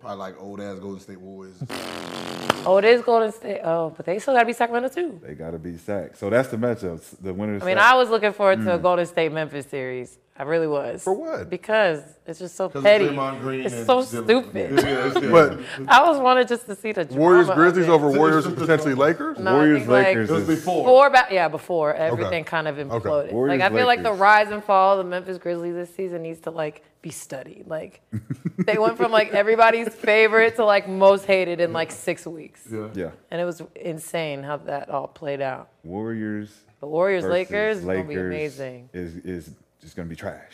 Probably 0.00 0.18
like 0.18 0.40
old 0.40 0.60
ass 0.60 0.78
Golden 0.78 1.00
State 1.00 1.20
Warriors. 1.20 1.56
Oh, 2.66 2.76
it 2.76 2.84
is 2.84 3.00
Golden 3.00 3.32
State. 3.32 3.60
Oh, 3.64 3.92
but 3.96 4.04
they 4.04 4.18
still 4.18 4.34
got 4.34 4.40
to 4.40 4.46
be 4.46 4.52
Sacramento 4.52 4.90
too. 4.94 5.18
They 5.22 5.32
got 5.32 5.52
to 5.52 5.58
be 5.58 5.78
sacked. 5.78 6.18
So 6.18 6.28
that's 6.28 6.50
the 6.50 6.58
matchup. 6.58 7.02
The 7.22 7.32
winners. 7.32 7.62
I 7.62 7.66
mean, 7.66 7.78
I 7.78 7.94
was 7.94 8.10
looking 8.10 8.34
forward 8.34 8.62
to 8.64 8.74
a 8.74 8.78
mm. 8.78 8.82
Golden 8.82 9.06
State 9.06 9.32
Memphis 9.32 9.64
series. 9.64 10.18
I 10.40 10.44
really 10.44 10.66
was. 10.66 11.04
For 11.04 11.12
what? 11.12 11.50
Because 11.50 12.00
it's 12.26 12.38
just 12.38 12.56
so 12.56 12.70
petty. 12.70 13.08
Draymond 13.08 13.40
Green 13.40 13.66
It's 13.66 13.74
so 13.84 14.02
Dillon- 14.02 14.24
stupid. 14.24 14.70
Yeah, 14.82 15.06
it's- 15.08 15.22
yeah. 15.22 15.30
But 15.30 15.58
I 15.86 16.02
was 16.08 16.18
wanted 16.18 16.48
just 16.48 16.64
to 16.64 16.74
see 16.74 16.92
the 16.92 17.04
Warriors, 17.10 17.44
drama 17.48 17.52
of 17.52 17.56
Grizzlies 17.74 17.88
it. 17.88 17.90
over 17.90 18.10
Warriors 18.10 18.46
and 18.46 18.56
potentially 18.56 18.94
Lakers. 18.94 19.38
No, 19.38 19.50
I 19.50 19.54
Warriors 19.56 19.78
think, 19.80 19.90
like, 19.90 20.06
Lakers 20.06 20.30
it 20.30 20.36
is 20.38 20.46
before. 20.46 20.84
Before, 20.84 21.10
ba- 21.10 21.26
yeah, 21.30 21.48
before 21.48 21.92
everything 21.92 22.44
kind 22.44 22.68
of 22.68 22.78
Okay. 22.78 22.88
imploded. 22.88 23.32
Warriors, 23.32 23.60
like 23.60 23.70
I 23.70 23.76
feel 23.76 23.86
like 23.86 24.02
the 24.02 24.14
rise 24.14 24.50
and 24.50 24.64
fall 24.64 24.98
of 24.98 25.04
the 25.04 25.10
Memphis 25.10 25.36
Grizzlies 25.36 25.74
this 25.74 25.94
season 25.94 26.22
needs 26.22 26.40
to 26.40 26.50
like 26.50 26.84
be 27.02 27.10
studied. 27.10 27.64
Like 27.66 28.00
they 28.64 28.78
went 28.78 28.96
from 28.96 29.12
like 29.12 29.32
everybody's 29.34 29.90
favorite 29.94 30.56
to 30.56 30.64
like 30.64 30.88
most 30.88 31.26
hated 31.26 31.60
in 31.60 31.74
like 31.74 31.90
six 31.90 32.26
weeks, 32.26 32.66
yeah. 32.72 32.88
Yeah. 32.94 33.10
and 33.30 33.42
it 33.42 33.44
was 33.44 33.60
insane 33.76 34.42
how 34.42 34.56
that 34.56 34.88
all 34.88 35.06
played 35.06 35.42
out. 35.42 35.68
Warriors. 35.84 36.50
The 36.80 36.86
Warriors 36.86 37.24
versus 37.24 37.32
Lakers 37.34 37.78
is 37.80 37.84
gonna 37.84 38.04
be 38.04 38.14
amazing. 38.14 38.88
Is 38.94 39.16
is 39.16 39.50
just 39.80 39.96
gonna 39.96 40.08
be 40.08 40.16
trash. 40.16 40.52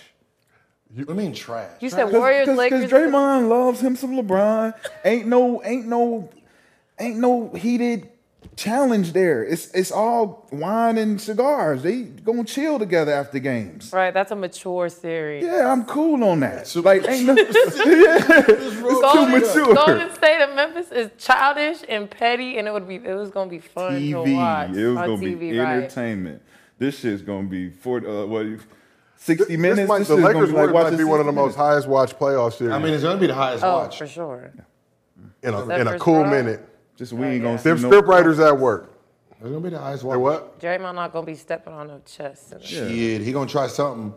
I 1.09 1.12
mean, 1.12 1.35
trash. 1.35 1.70
You 1.81 1.91
said 1.91 2.05
Warriors 2.12 2.49
Lakers. 2.49 2.85
Because 2.85 2.91
Draymond 3.11 3.49
loves 3.49 3.81
him 3.81 3.97
some 3.97 4.12
LeBron. 4.12 4.72
Ain't 5.05 5.27
no, 5.27 5.62
ain't 5.64 5.87
no, 5.87 6.31
ain't 6.99 7.18
no 7.18 7.51
heated 7.51 8.09
challenge 8.55 9.12
there. 9.12 9.45
It's 9.45 9.68
it's 9.74 9.91
all 9.91 10.47
wine 10.53 10.97
and 10.97 11.20
cigars. 11.20 11.83
They 11.83 12.03
gonna 12.03 12.45
chill 12.45 12.79
together 12.79 13.12
after 13.12 13.41
games. 13.41 13.91
Right, 13.93 14.14
that's 14.14 14.31
a 14.31 14.37
mature 14.37 14.89
series. 14.89 15.45
Yeah, 15.45 15.70
I'm 15.70 15.85
cool 15.85 16.22
on 16.24 16.41
that. 16.41 16.68
So 16.68 16.81
like 16.81 17.07
ain't 17.09 17.27
no, 17.27 17.35
yeah, 17.85 18.18
too 18.47 19.01
Golden, 19.03 19.33
mature. 19.33 19.74
Golden 19.74 20.14
State 20.14 20.41
of 20.41 20.55
Memphis 20.55 20.93
is 20.93 21.11
childish 21.18 21.79
and 21.89 22.09
petty, 22.09 22.59
and 22.59 22.68
it 22.68 22.70
would 22.70 22.87
be 22.89 22.95
it 22.95 23.14
was 23.14 23.31
gonna 23.31 23.51
be 23.51 23.59
fun 23.59 23.95
to 23.95 23.99
TV. 23.99 24.37
watch 24.37 24.70
It 24.70 24.87
was 24.89 24.97
on 24.99 25.07
gonna 25.09 25.18
TV, 25.22 25.39
be 25.41 25.59
right? 25.59 25.77
entertainment. 25.79 26.43
This 26.79 27.01
shit's 27.01 27.22
gonna 27.22 27.49
be 27.49 27.70
for 27.70 27.99
uh, 28.07 28.24
what? 28.27 28.47
you- 28.47 28.61
60 29.17 29.57
minutes. 29.57 29.81
This 29.81 29.89
might, 29.89 29.99
this 29.99 30.09
the 30.09 30.17
Lakers 30.17 30.51
be 30.51 30.57
like 30.57 30.71
might 30.73 30.97
be 30.97 31.05
one 31.05 31.21
of 31.21 31.27
the 31.27 31.33
60 31.33 31.45
most 31.45 31.55
highest 31.57 31.89
watched 31.89 32.19
playoff 32.19 32.53
series 32.55 32.73
I 32.75 32.79
mean, 32.79 32.93
it's 32.95 33.03
going 33.03 33.17
to 33.17 33.21
be 33.21 33.27
the 33.27 33.35
highest 33.35 33.64
Oh, 33.64 33.79
watch. 33.79 33.99
for 33.99 34.07
sure. 34.07 34.53
in 35.43 35.55
a, 35.55 35.69
in 35.77 35.87
a 35.89 35.99
cool 35.99 36.21
round? 36.23 36.31
minute. 36.31 36.69
Just 36.97 37.12
we 37.12 37.27
ain't 37.27 37.43
gonna 37.43 37.59
see 37.59 37.69
Them 37.71 37.83
no. 37.83 37.89
script 37.89 38.09
writers 38.09 38.39
at 38.41 38.59
work. 38.59 38.93
It's 39.33 39.41
going 39.43 39.55
to 39.55 39.61
be 39.61 39.69
the 39.69 39.79
highest 39.79 40.03
watch. 40.05 40.14
Say 40.14 40.19
what? 40.21 40.61
Draymond 40.61 40.95
not 40.95 41.12
gonna 41.12 41.27
be 41.27 41.35
stepping 41.35 41.73
on 41.75 41.89
no 41.89 42.01
chest. 42.07 42.53
And 42.53 42.62
Shit, 42.62 43.21
he 43.21 43.33
going 43.33 43.47
to 43.49 43.53
try 43.53 43.67
something. 43.67 44.14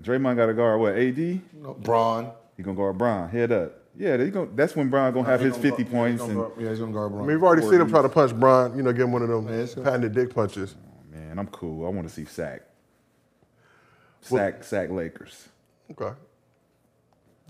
Draymond 0.00 0.36
got 0.36 0.46
to 0.46 0.54
guard 0.54 0.80
what? 0.80 0.94
AD. 0.94 1.16
He 1.16 1.22
You 1.32 1.40
know, 1.62 1.74
Bron. 1.74 2.32
gonna 2.60 2.74
guard 2.76 2.98
Brown. 2.98 3.28
Head 3.28 3.52
up. 3.52 3.72
Yeah, 3.96 4.16
they 4.16 4.30
gonna, 4.30 4.48
that's 4.54 4.74
when 4.74 4.88
Brown 4.88 5.12
gonna 5.14 5.26
have 5.28 5.40
his 5.40 5.52
gonna 5.52 5.62
50 5.62 5.82
guard- 5.84 5.92
points. 5.92 6.20
Yeah, 6.22 6.26
he's 6.26 6.30
And 6.30 6.36
gonna 6.36 6.48
guard- 6.48 6.62
yeah, 6.64 6.68
he's 6.70 6.78
going 6.80 6.90
to 6.92 6.94
guard 6.98 7.12
I 7.12 7.16
mean, 7.16 7.26
we've 7.26 7.42
already 7.42 7.62
seen 7.62 7.80
him 7.80 7.88
try 7.90 8.02
to 8.02 8.08
punch 8.08 8.34
Bron, 8.34 8.76
you 8.76 8.82
know, 8.82 8.92
give 8.92 9.02
him 9.02 9.12
one 9.12 9.22
of 9.22 9.28
them 9.28 9.46
Yeah, 9.48 9.66
patented 9.84 10.14
dick 10.14 10.34
punches. 10.34 10.74
Oh, 10.76 11.16
man, 11.16 11.38
I'm 11.38 11.46
cool. 11.48 11.86
I 11.86 11.90
want 11.90 12.08
to 12.08 12.12
see 12.12 12.24
sack. 12.24 12.62
Sack, 14.24 14.64
sack 14.64 14.90
Lakers. 14.90 15.48
Okay. 15.90 16.12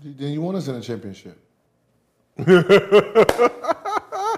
Then 0.03 0.33
you 0.33 0.41
want 0.41 0.57
us 0.57 0.67
in 0.67 0.75
a 0.75 0.81
championship. 0.81 1.37
I 2.37 4.35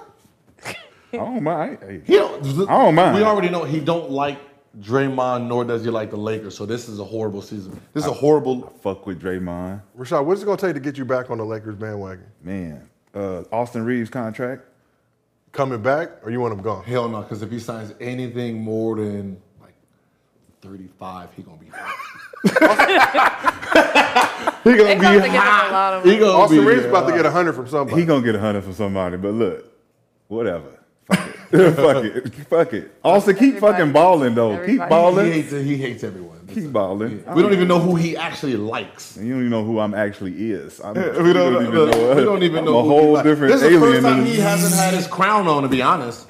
don't 1.12 1.42
mind. 1.42 1.78
Hey, 1.80 2.02
He 2.06 2.14
don't, 2.14 2.44
I 2.68 2.84
don't 2.84 2.94
mind. 2.94 3.16
We 3.16 3.22
already 3.22 3.48
know 3.48 3.64
he 3.64 3.80
don't 3.80 4.10
like 4.10 4.38
Draymond, 4.80 5.46
nor 5.48 5.64
does 5.64 5.82
he 5.82 5.90
like 5.90 6.10
the 6.10 6.16
Lakers. 6.16 6.56
So 6.56 6.66
this 6.66 6.88
is 6.88 7.00
a 7.00 7.04
horrible 7.04 7.42
season. 7.42 7.80
This 7.94 8.04
is 8.04 8.10
a 8.10 8.14
horrible. 8.14 8.72
fuck 8.82 9.06
with 9.06 9.20
Draymond. 9.20 9.80
Rashad, 9.98 10.24
what's 10.24 10.42
it 10.42 10.44
going 10.44 10.58
to 10.58 10.66
take 10.66 10.74
to 10.74 10.80
get 10.80 10.96
you 10.98 11.04
back 11.04 11.30
on 11.30 11.38
the 11.38 11.44
Lakers 11.44 11.74
bandwagon? 11.74 12.26
Man, 12.42 12.88
uh, 13.14 13.42
Austin 13.50 13.84
Reaves 13.84 14.10
contract. 14.10 14.62
Coming 15.50 15.80
back, 15.80 16.10
or 16.22 16.30
you 16.30 16.40
want 16.40 16.52
him 16.52 16.60
gone? 16.62 16.84
Hell 16.84 17.08
no, 17.08 17.22
because 17.22 17.42
if 17.42 17.50
he 17.50 17.58
signs 17.58 17.94
anything 18.00 18.62
more 18.62 18.96
than 18.96 19.40
like 19.62 19.72
35, 20.60 21.30
he 21.34 21.42
gonna 21.42 21.56
be. 21.56 21.70
he 22.48 22.50
gonna 24.76 24.92
about 24.94 25.12
to 25.12 25.20
be 25.20 25.22
give 25.22 25.24
him 25.24 25.34
a 25.34 25.36
lot 25.72 25.94
of 25.94 26.04
He 26.04 26.10
money. 26.10 26.20
gonna 26.20 26.32
Austin 26.38 26.58
be 26.60 26.64
Reaves 26.66 26.84
about 26.84 27.00
to 27.06 27.06
hot. 27.12 27.16
get 27.16 27.24
100 27.24 27.52
from 27.54 27.68
somebody. 27.68 28.00
He 28.00 28.06
gonna 28.06 28.24
get 28.24 28.34
a 28.34 28.40
hundred 28.40 28.64
from 28.64 28.74
somebody, 28.74 29.16
but 29.16 29.32
look, 29.34 29.64
whatever. 30.28 30.66
Fuck 31.10 31.20
it. 31.26 31.34
Fuck 31.76 32.04
it. 32.04 32.34
Fuck 32.48 32.72
it. 32.74 32.94
Austin, 33.02 33.34
keep 33.36 33.54
Everybody- 33.56 33.78
fucking 33.78 33.92
balling 33.92 34.34
though. 34.34 34.50
Keep 34.66 34.80
everybody- 34.80 34.82
He 34.84 34.88
balling. 34.88 35.32
hates, 35.32 35.50
he 35.52 35.76
hates 35.76 36.04
everyone. 36.04 36.34
Keep 36.52 36.72
balling. 36.72 37.24
We 37.34 37.42
don't 37.42 37.52
even 37.52 37.68
know 37.68 37.78
who 37.80 37.94
he 37.96 38.16
actually 38.16 38.56
likes. 38.56 39.16
You 39.16 39.30
don't 39.32 39.40
even 39.40 39.50
know 39.50 39.64
who 39.64 39.78
I'm 39.80 39.94
actually 39.94 40.50
is. 40.50 40.80
I'm, 40.80 40.94
We 40.94 41.00
you 41.00 41.32
don't, 41.34 41.62
even 41.62 41.74
know. 41.74 42.14
we 42.14 42.22
don't 42.24 42.42
even 42.42 42.58
I'm 42.60 42.64
know 42.66 42.78
a 42.78 42.82
whole 42.82 43.12
likes. 43.12 43.26
different 43.26 43.52
This 43.52 43.62
is 43.62 43.72
the 43.72 43.78
first 43.80 44.02
time 44.02 44.24
he 44.24 44.36
hasn't 44.36 44.74
had 44.74 44.94
his 44.94 45.06
crown 45.06 45.46
on, 45.46 45.62
to 45.62 45.68
be 45.68 45.82
honest. 45.82 46.26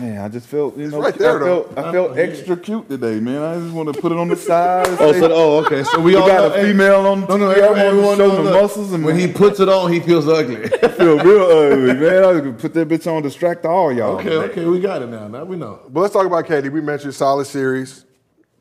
Man, 0.00 0.20
I 0.20 0.28
just 0.28 0.46
felt 0.46 0.76
you 0.76 0.88
know 0.88 1.00
right 1.00 1.14
there, 1.14 1.42
I 1.42 1.46
felt, 1.46 1.78
I 1.78 1.92
felt 1.92 2.18
extra 2.18 2.56
cute 2.56 2.88
today, 2.88 3.20
man. 3.20 3.42
I 3.42 3.58
just 3.58 3.72
want 3.74 3.92
to 3.92 4.00
put 4.00 4.10
it 4.12 4.18
on 4.18 4.28
the 4.28 4.36
side. 4.50 4.86
Oh, 4.98 5.12
say, 5.12 5.20
so, 5.20 5.28
oh, 5.32 5.64
okay. 5.64 5.84
So 5.84 5.98
we 5.98 6.12
we 6.12 6.16
all 6.16 6.26
got 6.26 6.48
know, 6.48 6.54
a 6.54 6.62
female 6.64 7.06
on 7.06 7.20
No, 7.22 7.36
no, 7.36 7.52
TV. 7.52 7.62
I 7.76 7.86
everyone 7.86 8.16
show 8.16 8.28
knows 8.28 8.36
the 8.36 8.42
that 8.50 8.62
muscles 8.62 8.92
and 8.92 9.04
when 9.04 9.18
he 9.18 9.28
puts 9.28 9.60
it 9.60 9.68
on, 9.68 9.92
he 9.92 10.00
feels 10.00 10.26
ugly. 10.26 10.64
I 10.82 10.88
feel 10.88 11.18
real 11.18 11.42
ugly, 11.42 11.94
man. 12.00 12.24
I 12.24 12.40
could 12.40 12.58
put 12.58 12.74
that 12.74 12.88
bitch 12.88 13.06
on, 13.06 13.22
distract 13.22 13.66
all 13.66 13.92
y'all. 13.92 14.16
okay, 14.16 14.24
today. 14.24 14.36
okay, 14.36 14.64
we 14.64 14.80
got 14.80 15.02
it 15.02 15.08
now. 15.08 15.28
Now 15.28 15.44
we 15.44 15.56
know. 15.56 15.80
But 15.88 16.00
let's 16.00 16.14
talk 16.14 16.26
about 16.26 16.46
KD. 16.46 16.72
We 16.72 16.80
mentioned 16.80 17.14
solid 17.14 17.46
series, 17.46 18.04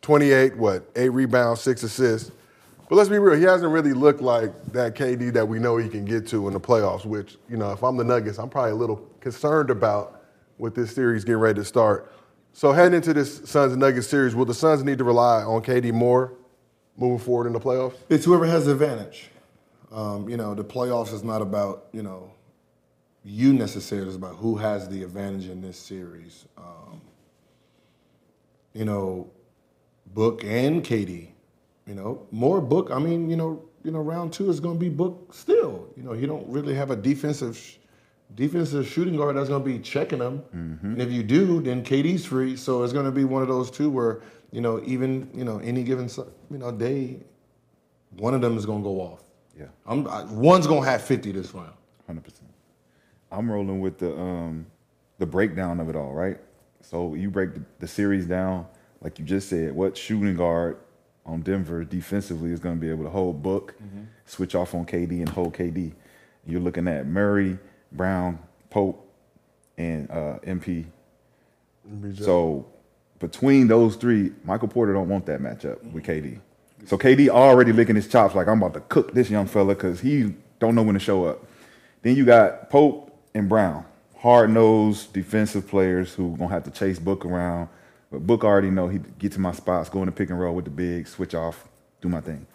28, 0.01 0.57
what, 0.57 0.89
eight 0.95 1.09
rebounds, 1.09 1.61
six 1.61 1.83
assists. 1.83 2.31
But 2.89 2.97
let's 2.97 3.09
be 3.09 3.19
real, 3.19 3.37
he 3.37 3.43
hasn't 3.45 3.71
really 3.71 3.93
looked 3.93 4.21
like 4.21 4.51
that 4.73 4.95
KD 4.95 5.31
that 5.33 5.47
we 5.47 5.59
know 5.59 5.77
he 5.77 5.87
can 5.87 6.03
get 6.03 6.27
to 6.27 6.47
in 6.47 6.53
the 6.53 6.59
playoffs, 6.59 7.05
which, 7.05 7.37
you 7.49 7.55
know, 7.55 7.71
if 7.71 7.83
I'm 7.83 7.95
the 7.95 8.03
Nuggets, 8.03 8.37
I'm 8.37 8.49
probably 8.49 8.71
a 8.71 8.75
little 8.75 8.97
concerned 9.21 9.69
about 9.69 10.20
with 10.61 10.75
this 10.75 10.93
series 10.93 11.25
getting 11.25 11.41
ready 11.41 11.59
to 11.59 11.65
start. 11.65 12.13
So 12.53 12.71
heading 12.71 12.93
into 12.93 13.13
this 13.13 13.49
Suns 13.49 13.73
and 13.73 13.81
Nuggets 13.81 14.07
series, 14.07 14.35
will 14.35 14.45
the 14.45 14.53
Suns 14.53 14.83
need 14.83 14.99
to 14.99 15.03
rely 15.03 15.41
on 15.41 15.63
KD 15.63 15.91
more 15.91 16.33
moving 16.95 17.17
forward 17.17 17.47
in 17.47 17.53
the 17.53 17.59
playoffs? 17.59 17.95
It's 18.09 18.25
whoever 18.25 18.45
has 18.45 18.67
the 18.67 18.73
advantage. 18.73 19.31
Um, 19.91 20.29
you 20.29 20.37
know, 20.37 20.53
the 20.53 20.63
playoffs 20.63 21.13
is 21.13 21.23
not 21.23 21.41
about 21.41 21.87
you 21.91 22.03
know 22.03 22.31
you 23.23 23.53
necessarily. 23.53 24.07
It's 24.07 24.15
about 24.15 24.35
who 24.35 24.55
has 24.55 24.87
the 24.87 25.01
advantage 25.03 25.49
in 25.49 25.61
this 25.61 25.77
series. 25.77 26.45
Um, 26.57 27.01
you 28.73 28.85
know, 28.85 29.31
Book 30.13 30.43
and 30.43 30.83
KD. 30.83 31.29
You 31.87 31.95
know, 31.95 32.27
more 32.29 32.61
Book. 32.61 32.91
I 32.91 32.99
mean, 32.99 33.31
you 33.31 33.35
know, 33.35 33.63
you 33.83 33.89
know, 33.89 33.99
round 33.99 34.31
two 34.31 34.49
is 34.51 34.59
going 34.59 34.75
to 34.75 34.79
be 34.79 34.89
Book 34.89 35.33
still. 35.33 35.87
You 35.97 36.03
know, 36.03 36.13
he 36.13 36.27
don't 36.27 36.47
really 36.47 36.75
have 36.75 36.91
a 36.91 36.95
defensive 36.95 37.57
defensive 38.35 38.87
shooting 38.87 39.15
guard 39.15 39.35
that's 39.35 39.49
going 39.49 39.63
to 39.63 39.69
be 39.69 39.79
checking 39.79 40.19
him. 40.19 40.43
And 40.51 41.01
if 41.01 41.11
you 41.11 41.23
do, 41.23 41.61
then 41.61 41.83
KD's 41.83 42.25
free. 42.25 42.55
So 42.55 42.83
it's 42.83 42.93
going 42.93 43.05
to 43.05 43.11
be 43.11 43.23
one 43.23 43.41
of 43.41 43.47
those 43.47 43.69
two 43.71 43.89
where 43.89 44.21
you 44.51 44.61
know, 44.61 44.81
even 44.85 45.29
you 45.33 45.45
know, 45.45 45.59
any 45.59 45.83
given 45.83 46.09
you 46.49 46.57
know 46.57 46.71
day, 46.71 47.19
one 48.17 48.33
of 48.33 48.41
them 48.41 48.57
is 48.57 48.65
going 48.65 48.79
to 48.79 48.83
go 48.83 48.99
off. 49.01 49.23
Yeah. 49.57 49.67
I'm, 49.85 50.07
I, 50.07 50.23
one's 50.25 50.67
going 50.67 50.83
to 50.83 50.89
have 50.89 51.01
50 51.01 51.31
this 51.31 51.53
round. 51.53 51.73
Hundred 52.05 52.23
percent. 52.23 52.49
I'm 53.31 53.49
rolling 53.49 53.79
with 53.79 53.97
the 53.97 54.17
um 54.19 54.65
the 55.19 55.25
breakdown 55.25 55.79
of 55.79 55.87
it 55.89 55.95
all, 55.95 56.13
right? 56.13 56.37
So 56.81 57.13
you 57.13 57.29
break 57.29 57.53
the, 57.53 57.63
the 57.79 57.87
series 57.87 58.25
down, 58.25 58.65
like 59.01 59.19
you 59.19 59.25
just 59.25 59.47
said. 59.49 59.73
What 59.73 59.95
shooting 59.95 60.35
guard 60.35 60.77
on 61.25 61.41
Denver 61.41 61.83
defensively 61.85 62.51
is 62.51 62.59
going 62.59 62.75
to 62.75 62.81
be 62.81 62.89
able 62.89 63.03
to 63.03 63.09
hold 63.09 63.41
Book, 63.43 63.75
switch 64.25 64.55
off 64.55 64.73
on 64.73 64.85
KD 64.85 65.19
and 65.19 65.29
hold 65.29 65.53
KD? 65.53 65.93
You're 66.45 66.59
looking 66.59 66.87
at 66.87 67.05
Murray, 67.05 67.59
Brown, 67.91 68.39
Pope, 68.69 69.07
and 69.77 70.09
uh, 70.09 70.39
MP. 70.45 70.85
So 72.15 72.65
between 73.19 73.67
those 73.67 73.95
three, 73.95 74.31
Michael 74.43 74.67
Porter 74.67 74.93
don't 74.93 75.09
want 75.09 75.25
that 75.27 75.41
matchup 75.41 75.83
with 75.91 76.05
KD. 76.05 76.39
So 76.85 76.97
KD 76.97 77.29
already 77.29 77.71
licking 77.71 77.95
his 77.95 78.07
chops 78.07 78.33
like 78.35 78.47
I'm 78.47 78.61
about 78.61 78.73
to 78.73 78.79
cook 78.81 79.13
this 79.13 79.29
young 79.29 79.45
fella 79.45 79.75
because 79.75 79.99
he 79.99 80.33
don't 80.59 80.75
know 80.75 80.83
when 80.83 80.95
to 80.95 80.99
show 80.99 81.25
up. 81.25 81.45
Then 82.01 82.15
you 82.15 82.25
got 82.25 82.69
Pope 82.69 83.15
and 83.33 83.47
Brown, 83.47 83.85
hard 84.17 84.49
nosed 84.49 85.13
defensive 85.13 85.67
players 85.67 86.13
who 86.13 86.35
gonna 86.37 86.49
have 86.49 86.63
to 86.63 86.71
chase 86.71 86.97
Book 86.97 87.25
around. 87.25 87.69
But 88.11 88.25
Book 88.25 88.43
already 88.43 88.71
know 88.71 88.87
he 88.87 88.99
get 89.19 89.31
to 89.33 89.39
my 89.39 89.51
spots, 89.51 89.89
go 89.89 89.99
in 89.99 90.07
the 90.07 90.11
pick 90.11 90.29
and 90.29 90.39
roll 90.39 90.55
with 90.55 90.65
the 90.65 90.71
big, 90.71 91.07
switch 91.07 91.35
off, 91.35 91.67
do 92.01 92.09
my 92.09 92.21
thing. 92.21 92.45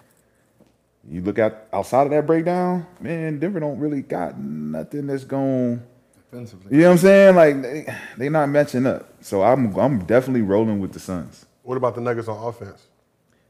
You 1.08 1.22
look 1.22 1.38
at 1.38 1.68
outside 1.72 2.04
of 2.04 2.10
that 2.10 2.26
breakdown, 2.26 2.86
man, 3.00 3.38
Denver 3.38 3.60
don't 3.60 3.78
really 3.78 4.02
got 4.02 4.38
nothing 4.38 5.06
that's 5.06 5.24
going. 5.24 5.82
Defensively. 6.30 6.74
You 6.74 6.82
know 6.82 6.88
what 6.88 6.92
I'm 6.92 6.98
saying? 6.98 7.36
Like 7.36 7.62
they 7.62 7.96
they 8.18 8.28
not 8.28 8.48
matching 8.48 8.86
up. 8.86 9.08
So 9.20 9.42
I'm 9.42 9.74
I'm 9.76 10.04
definitely 10.04 10.42
rolling 10.42 10.80
with 10.80 10.92
the 10.92 11.00
Suns. 11.00 11.46
What 11.62 11.76
about 11.76 11.94
the 11.94 12.00
Nuggets 12.00 12.28
on 12.28 12.42
offense? 12.44 12.86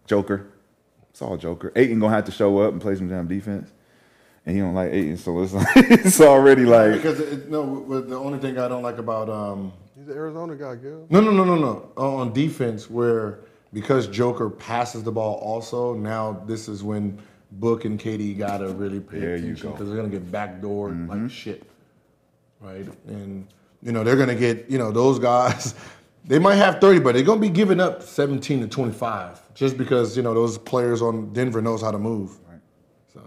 Joker. 0.06 0.46
It's 1.10 1.22
all 1.22 1.36
Joker. 1.36 1.72
Ayton 1.74 1.98
gonna 1.98 2.14
have 2.14 2.26
to 2.26 2.32
show 2.32 2.58
up 2.58 2.72
and 2.72 2.80
play 2.80 2.94
some 2.94 3.08
damn 3.08 3.26
defense. 3.26 3.72
And 4.44 4.54
he 4.54 4.60
don't 4.60 4.74
like 4.74 4.92
Ayton, 4.92 5.16
so 5.16 5.42
it's 5.42 5.52
like, 5.52 5.66
it's 5.76 6.20
already 6.20 6.64
like 6.64 6.92
Because 6.92 7.18
it, 7.18 7.50
no, 7.50 7.84
but 7.88 8.08
the 8.08 8.16
only 8.16 8.38
thing 8.38 8.58
I 8.58 8.68
don't 8.68 8.82
like 8.82 8.98
about 8.98 9.28
um, 9.28 9.72
He's 9.96 10.08
an 10.08 10.14
Arizona 10.14 10.54
guy, 10.54 10.76
Gil. 10.76 11.06
No, 11.08 11.20
no, 11.20 11.30
no, 11.30 11.42
no, 11.44 11.56
no. 11.56 11.90
On 11.96 12.32
defense, 12.32 12.90
where 12.90 13.40
because 13.72 14.06
Joker 14.06 14.50
passes 14.50 15.02
the 15.02 15.12
ball, 15.12 15.36
also 15.36 15.94
now 15.94 16.44
this 16.46 16.68
is 16.68 16.82
when 16.82 17.18
Book 17.52 17.84
and 17.84 17.98
KD 17.98 18.36
gotta 18.36 18.68
really 18.68 19.00
pay 19.00 19.20
There 19.20 19.36
you 19.36 19.52
attention 19.52 19.54
go. 19.54 19.68
Mm-hmm. 19.68 19.72
because 19.72 19.88
they're 19.88 19.96
gonna 19.96 20.08
get 20.08 20.32
backdoored 20.32 21.08
like 21.08 21.30
shit, 21.30 21.62
right? 22.60 22.86
And 23.06 23.46
you 23.82 23.92
know 23.92 24.02
they're 24.04 24.16
gonna 24.16 24.34
get 24.34 24.68
you 24.68 24.78
know 24.78 24.90
those 24.90 25.18
guys. 25.18 25.74
They 26.28 26.40
might 26.40 26.56
have 26.56 26.80
thirty, 26.80 26.98
but 26.98 27.14
they're 27.14 27.22
gonna 27.22 27.40
be 27.40 27.48
giving 27.48 27.78
up 27.78 28.02
seventeen 28.02 28.60
to 28.60 28.66
twenty-five 28.66 29.40
just 29.54 29.78
because 29.78 30.16
you 30.16 30.24
know 30.24 30.34
those 30.34 30.58
players 30.58 31.00
on 31.00 31.32
Denver 31.32 31.62
knows 31.62 31.80
how 31.80 31.92
to 31.92 31.98
move. 32.00 32.36
Right. 32.48 32.58
So 33.14 33.20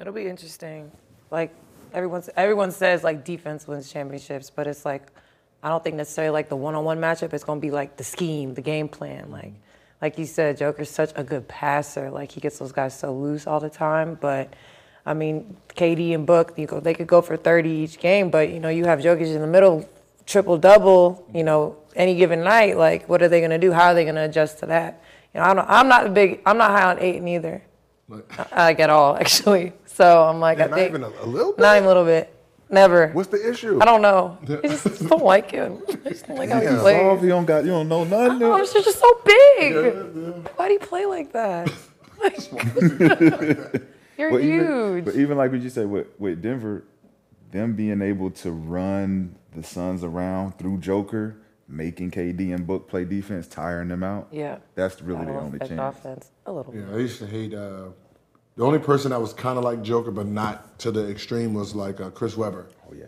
It'll 0.00 0.14
be 0.14 0.26
interesting. 0.26 0.90
Like 1.30 1.54
everyone, 1.92 2.22
everyone 2.38 2.70
says 2.70 3.04
like 3.04 3.22
defense 3.22 3.68
wins 3.68 3.92
championships, 3.92 4.48
but 4.48 4.66
it's 4.66 4.86
like 4.86 5.12
I 5.62 5.68
don't 5.68 5.84
think 5.84 5.96
necessarily 5.96 6.30
like 6.32 6.48
the 6.48 6.56
one-on-one 6.56 6.98
matchup. 6.98 7.34
It's 7.34 7.44
gonna 7.44 7.60
be 7.60 7.70
like 7.70 7.98
the 7.98 8.04
scheme, 8.04 8.54
the 8.54 8.62
game 8.62 8.88
plan. 8.88 9.30
Like, 9.30 9.52
like 10.02 10.18
you 10.18 10.24
said, 10.26 10.56
Joker's 10.58 10.90
such 10.90 11.12
a 11.16 11.22
good 11.24 11.46
passer. 11.48 12.10
Like 12.10 12.32
he 12.32 12.40
gets 12.40 12.58
those 12.58 12.72
guys 12.72 12.98
so 12.98 13.14
loose 13.14 13.46
all 13.46 13.60
the 13.60 13.70
time. 13.70 14.16
But 14.20 14.52
I 15.04 15.14
mean, 15.14 15.56
KD 15.76 16.14
and 16.14 16.26
Book, 16.26 16.54
you 16.56 16.66
go, 16.66 16.80
they 16.80 16.94
could 16.94 17.06
go 17.06 17.20
for 17.22 17.36
30 17.36 17.68
each 17.70 17.98
game, 17.98 18.30
but 18.30 18.50
you 18.50 18.60
know 18.60 18.68
you 18.68 18.84
have 18.84 19.00
Jokic 19.00 19.26
in 19.34 19.40
the 19.40 19.46
middle, 19.46 19.88
triple 20.26 20.58
double. 20.58 21.26
You 21.34 21.44
know, 21.44 21.76
any 21.96 22.14
given 22.16 22.42
night. 22.42 22.76
Like, 22.76 23.08
what 23.08 23.22
are 23.22 23.28
they 23.28 23.40
gonna 23.40 23.58
do? 23.58 23.72
How 23.72 23.88
are 23.88 23.94
they 23.94 24.04
gonna 24.04 24.24
adjust 24.24 24.58
to 24.60 24.66
that? 24.66 25.02
You 25.34 25.40
know, 25.40 25.46
I 25.46 25.54
don't, 25.54 25.66
I'm 25.68 25.88
not 25.88 26.06
a 26.06 26.10
big. 26.10 26.40
I'm 26.46 26.58
not 26.58 26.70
high 26.70 26.90
on 26.90 26.98
Ayton 27.00 27.28
either. 27.28 27.62
Like 28.08 28.80
at 28.80 28.90
all, 28.90 29.16
actually. 29.20 29.72
So 29.86 30.24
I'm 30.28 30.40
like, 30.40 30.58
Yeah, 30.58 30.64
I 30.64 30.68
not 30.68 30.76
think 30.78 30.88
even 30.90 31.04
a, 31.04 31.08
a 31.08 31.26
little 31.26 31.52
bit. 31.52 31.60
not 31.60 31.76
even 31.76 31.84
a 31.84 31.88
little 31.88 32.04
bit. 32.04 32.34
Never. 32.70 33.08
What's 33.08 33.28
the 33.30 33.50
issue? 33.50 33.78
I 33.82 33.84
don't 33.84 34.00
know. 34.02 34.38
I 34.64 34.68
just 34.68 35.08
don't 35.08 35.24
like 35.24 35.50
him. 35.50 35.82
I 36.04 36.08
just 36.10 36.26
don't 36.26 36.36
like 36.38 36.50
how 36.50 36.60
he 36.60 36.66
Yeah. 36.66 36.80
plays. 36.80 37.16
if 37.18 37.22
you 37.24 37.28
don't 37.30 37.44
got 37.44 37.64
you 37.64 37.70
don't 37.70 37.88
know 37.88 38.04
nothing. 38.04 38.42
Oh, 38.42 38.56
he's 38.58 38.72
just 38.72 38.98
so 38.98 39.20
big. 39.24 40.46
Why 40.56 40.68
do 40.68 40.72
you 40.74 40.78
play 40.80 41.04
like 41.06 41.32
that? 41.32 41.70
You're 44.18 44.30
But 44.30 44.42
huge. 44.42 44.44
even, 44.44 45.04
but 45.04 45.14
even 45.16 45.36
like 45.38 45.50
what 45.50 45.60
you 45.62 45.70
said 45.70 45.88
with, 45.90 46.06
with 46.18 46.42
Denver, 46.42 46.84
them 47.50 47.74
being 47.74 48.02
able 48.02 48.30
to 48.30 48.50
run 48.52 49.34
the 49.54 49.62
Suns 49.62 50.04
around 50.04 50.58
through 50.58 50.78
Joker, 50.78 51.36
making 51.66 52.10
KD 52.10 52.54
and 52.54 52.66
Book 52.66 52.88
play 52.88 53.04
defense, 53.04 53.46
tiring 53.46 53.88
them 53.88 54.02
out. 54.04 54.28
Yeah. 54.30 54.58
That's 54.74 55.00
really 55.02 55.24
the 55.24 55.32
only 55.32 55.56
affect 55.56 55.70
chance. 55.70 55.96
offense 55.98 56.30
a 56.46 56.52
little 56.52 56.74
Yeah, 56.74 56.82
bit. 56.82 56.94
I 56.94 56.98
used 56.98 57.18
to 57.20 57.26
hate. 57.26 57.54
Uh, 57.54 57.88
the 58.56 58.64
only 58.64 58.78
person 58.78 59.10
that 59.10 59.20
was 59.20 59.32
kind 59.32 59.56
of 59.58 59.64
like 59.64 59.82
Joker, 59.82 60.10
but 60.10 60.26
not 60.26 60.78
to 60.80 60.90
the 60.90 61.08
extreme, 61.08 61.54
was 61.54 61.74
like 61.74 62.00
uh, 62.00 62.10
Chris 62.10 62.36
Webber, 62.36 62.66
Oh 62.90 62.94
yeah. 62.94 63.06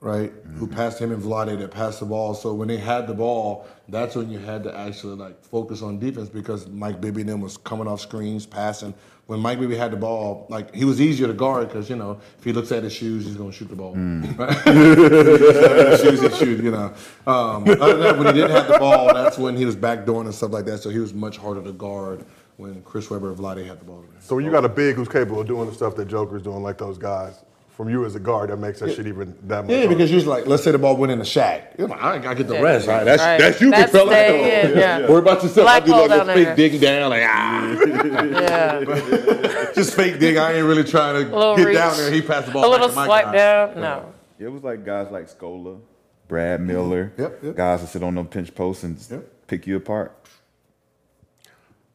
right? 0.00 0.32
Who 0.56 0.66
passed 0.66 0.98
him 0.98 1.12
and 1.12 1.22
Vlade 1.22 1.58
that 1.58 1.70
passed 1.70 2.00
the 2.00 2.06
ball. 2.06 2.34
So 2.34 2.52
when 2.52 2.68
they 2.68 2.76
had 2.76 3.06
the 3.06 3.14
ball, 3.14 3.66
that's 3.88 4.14
when 4.16 4.30
you 4.30 4.38
had 4.38 4.64
to 4.64 4.76
actually 4.76 5.16
like 5.16 5.42
focus 5.44 5.80
on 5.82 5.98
defense 5.98 6.28
because 6.28 6.66
Mike 6.68 7.00
Bibby 7.00 7.20
and 7.22 7.30
them 7.30 7.40
was 7.40 7.56
coming 7.56 7.86
off 7.86 8.00
screens, 8.00 8.44
passing. 8.46 8.94
When 9.26 9.38
Mike 9.38 9.60
Bibby 9.60 9.76
had 9.76 9.92
the 9.92 9.96
ball, 9.96 10.46
like 10.50 10.74
he 10.74 10.84
was 10.84 11.00
easier 11.00 11.28
to 11.28 11.32
guard 11.32 11.68
because 11.68 11.88
you 11.88 11.94
know 11.96 12.20
if 12.38 12.44
he 12.44 12.52
looks 12.52 12.72
at 12.72 12.82
his 12.82 12.92
shoes, 12.92 13.24
he's 13.24 13.36
gonna 13.36 13.52
shoot 13.52 13.68
the 13.68 13.76
ball. 13.76 13.94
Right? 14.36 14.56
shoes, 16.00 16.20
he 16.20 16.28
shoot. 16.44 16.62
You 16.62 16.72
know. 16.72 16.92
Um, 17.26 17.62
other 17.68 17.76
than 17.94 18.00
that, 18.00 18.18
when 18.18 18.26
he 18.26 18.32
didn't 18.40 18.50
have 18.50 18.66
the 18.68 18.78
ball, 18.78 19.14
that's 19.14 19.38
when 19.38 19.56
he 19.56 19.64
was 19.64 19.76
backdooring 19.76 20.26
and 20.26 20.34
stuff 20.34 20.50
like 20.50 20.64
that. 20.66 20.78
So 20.78 20.90
he 20.90 20.98
was 20.98 21.14
much 21.14 21.38
harder 21.38 21.62
to 21.62 21.72
guard 21.72 22.24
when 22.56 22.82
Chris 22.82 23.10
Webber 23.10 23.30
and 23.30 23.38
Vlade 23.38 23.66
had 23.66 23.80
the 23.80 23.84
ball. 23.84 24.04
So 24.20 24.36
when 24.36 24.44
you 24.44 24.50
got 24.50 24.64
a 24.64 24.68
big 24.68 24.96
who's 24.96 25.08
capable 25.08 25.40
of 25.40 25.46
doing 25.46 25.68
the 25.68 25.74
stuff 25.74 25.96
that 25.96 26.06
Joker's 26.08 26.42
doing, 26.42 26.62
like 26.62 26.78
those 26.78 26.98
guys, 26.98 27.42
from 27.70 27.88
you 27.88 28.04
as 28.04 28.14
a 28.14 28.20
guard, 28.20 28.50
that 28.50 28.58
makes 28.58 28.80
that 28.80 28.94
shit 28.94 29.06
even 29.06 29.34
that 29.44 29.62
much. 29.64 29.70
Yeah, 29.70 29.78
harder. 29.78 29.88
because 29.96 30.12
you're 30.12 30.20
like, 30.22 30.46
let's 30.46 30.62
say 30.62 30.70
the 30.72 30.78
ball 30.78 30.94
went 30.94 31.10
in 31.10 31.18
the 31.18 31.24
shack. 31.24 31.72
You're 31.78 31.88
like, 31.88 32.02
I 32.02 32.14
ain't 32.14 32.22
gotta 32.22 32.36
get 32.36 32.46
the 32.48 32.54
Yeah. 32.54 32.60
rest. 32.60 32.86
Right? 32.86 33.02
That's 33.02 33.22
Right. 33.22 33.38
that's 33.40 33.60
you, 33.62 33.70
big 33.70 33.80
That's 33.80 33.92
fella. 33.92 34.10
stay 34.12 34.70
in, 34.70 34.78
yeah. 34.78 35.08
Worry 35.08 35.20
about 35.20 35.42
yourself. 35.42 35.66
I 35.66 35.80
Black 35.80 35.84
do 35.86 35.92
hole 35.92 36.00
like 36.02 36.10
this 36.10 36.18
down 36.26 36.36
fake 36.36 36.44
there. 36.44 36.56
digging 36.56 36.80
down, 36.80 37.10
like 37.10 37.22
ah, 37.26 37.72
Yeah. 38.42 39.72
just 39.74 39.94
fake 39.94 40.18
dig. 40.20 40.36
I 40.36 40.52
ain't 40.52 40.66
really 40.66 40.84
trying 40.84 41.24
to 41.24 41.30
get 41.56 41.66
reach. 41.66 41.76
down 41.76 41.96
there. 41.96 42.10
He 42.12 42.20
passed 42.20 42.46
the 42.48 42.52
ball. 42.52 42.66
A 42.66 42.68
little 42.68 42.88
back 42.88 42.96
to 42.96 43.04
swipe 43.06 43.24
guy. 43.26 43.32
down. 43.32 43.80
No. 43.80 44.12
It 44.38 44.48
was 44.52 44.62
like 44.62 44.84
guys 44.84 45.10
like 45.10 45.28
Scola, 45.30 45.80
Brad 46.28 46.60
Miller, 46.60 47.12
Yep, 47.16 47.38
yep. 47.42 47.56
guys 47.56 47.80
that 47.80 47.86
sit 47.88 48.02
on 48.02 48.14
them 48.14 48.26
pinch 48.26 48.54
posts 48.54 48.84
and 48.84 48.98
Yep. 49.10 49.46
pick 49.46 49.66
you 49.66 49.76
apart. 49.78 50.12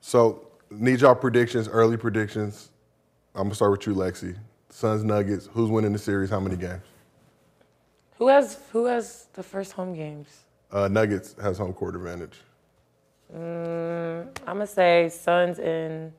So 0.01 0.46
need 0.69 1.01
y'all 1.01 1.15
predictions, 1.15 1.67
early 1.67 1.97
predictions. 1.97 2.69
I'm 3.35 3.43
gonna 3.43 3.55
start 3.55 3.71
with 3.71 3.87
you, 3.87 3.93
Lexie. 3.95 4.35
Suns 4.69 5.03
Nuggets. 5.03 5.49
Who's 5.53 5.69
winning 5.69 5.93
the 5.93 5.99
series? 5.99 6.29
How 6.29 6.39
many 6.39 6.55
games? 6.55 6.81
Who 8.17 8.27
has 8.27 8.59
who 8.71 8.85
has 8.85 9.27
the 9.33 9.43
first 9.43 9.73
home 9.73 9.93
games? 9.93 10.27
Uh, 10.71 10.87
Nuggets 10.87 11.35
has 11.41 11.57
home 11.57 11.73
court 11.73 11.95
advantage. 11.95 12.39
I'm 13.33 14.29
gonna 14.45 14.67
say 14.67 15.09
Suns 15.09 15.59
in 15.59 16.13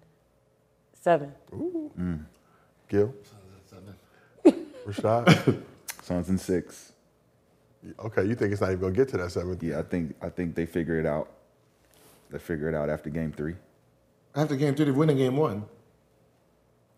seven. 0.94 1.32
Gil. 2.88 3.14
Rashad. 4.86 5.62
Suns 6.02 6.28
in 6.28 6.38
six. 6.38 6.92
Okay, 7.98 8.24
you 8.24 8.34
think 8.34 8.52
it's 8.52 8.60
not 8.60 8.70
even 8.70 8.80
gonna 8.80 8.94
get 8.94 9.08
to 9.08 9.18
that 9.18 9.30
seventh? 9.30 9.62
Yeah, 9.62 9.78
I 9.78 9.82
think 9.82 10.14
I 10.22 10.28
think 10.28 10.54
they 10.54 10.66
figure 10.66 10.98
it 10.98 11.06
out. 11.06 11.28
They 12.30 12.38
figure 12.38 12.68
it 12.68 12.74
out 12.74 12.88
after 12.90 13.10
game 13.10 13.32
three. 13.32 13.54
After 14.34 14.56
game 14.56 14.74
three, 14.74 14.84
they 14.86 14.90
win 14.90 15.10
in 15.10 15.16
game 15.16 15.36
one. 15.36 15.64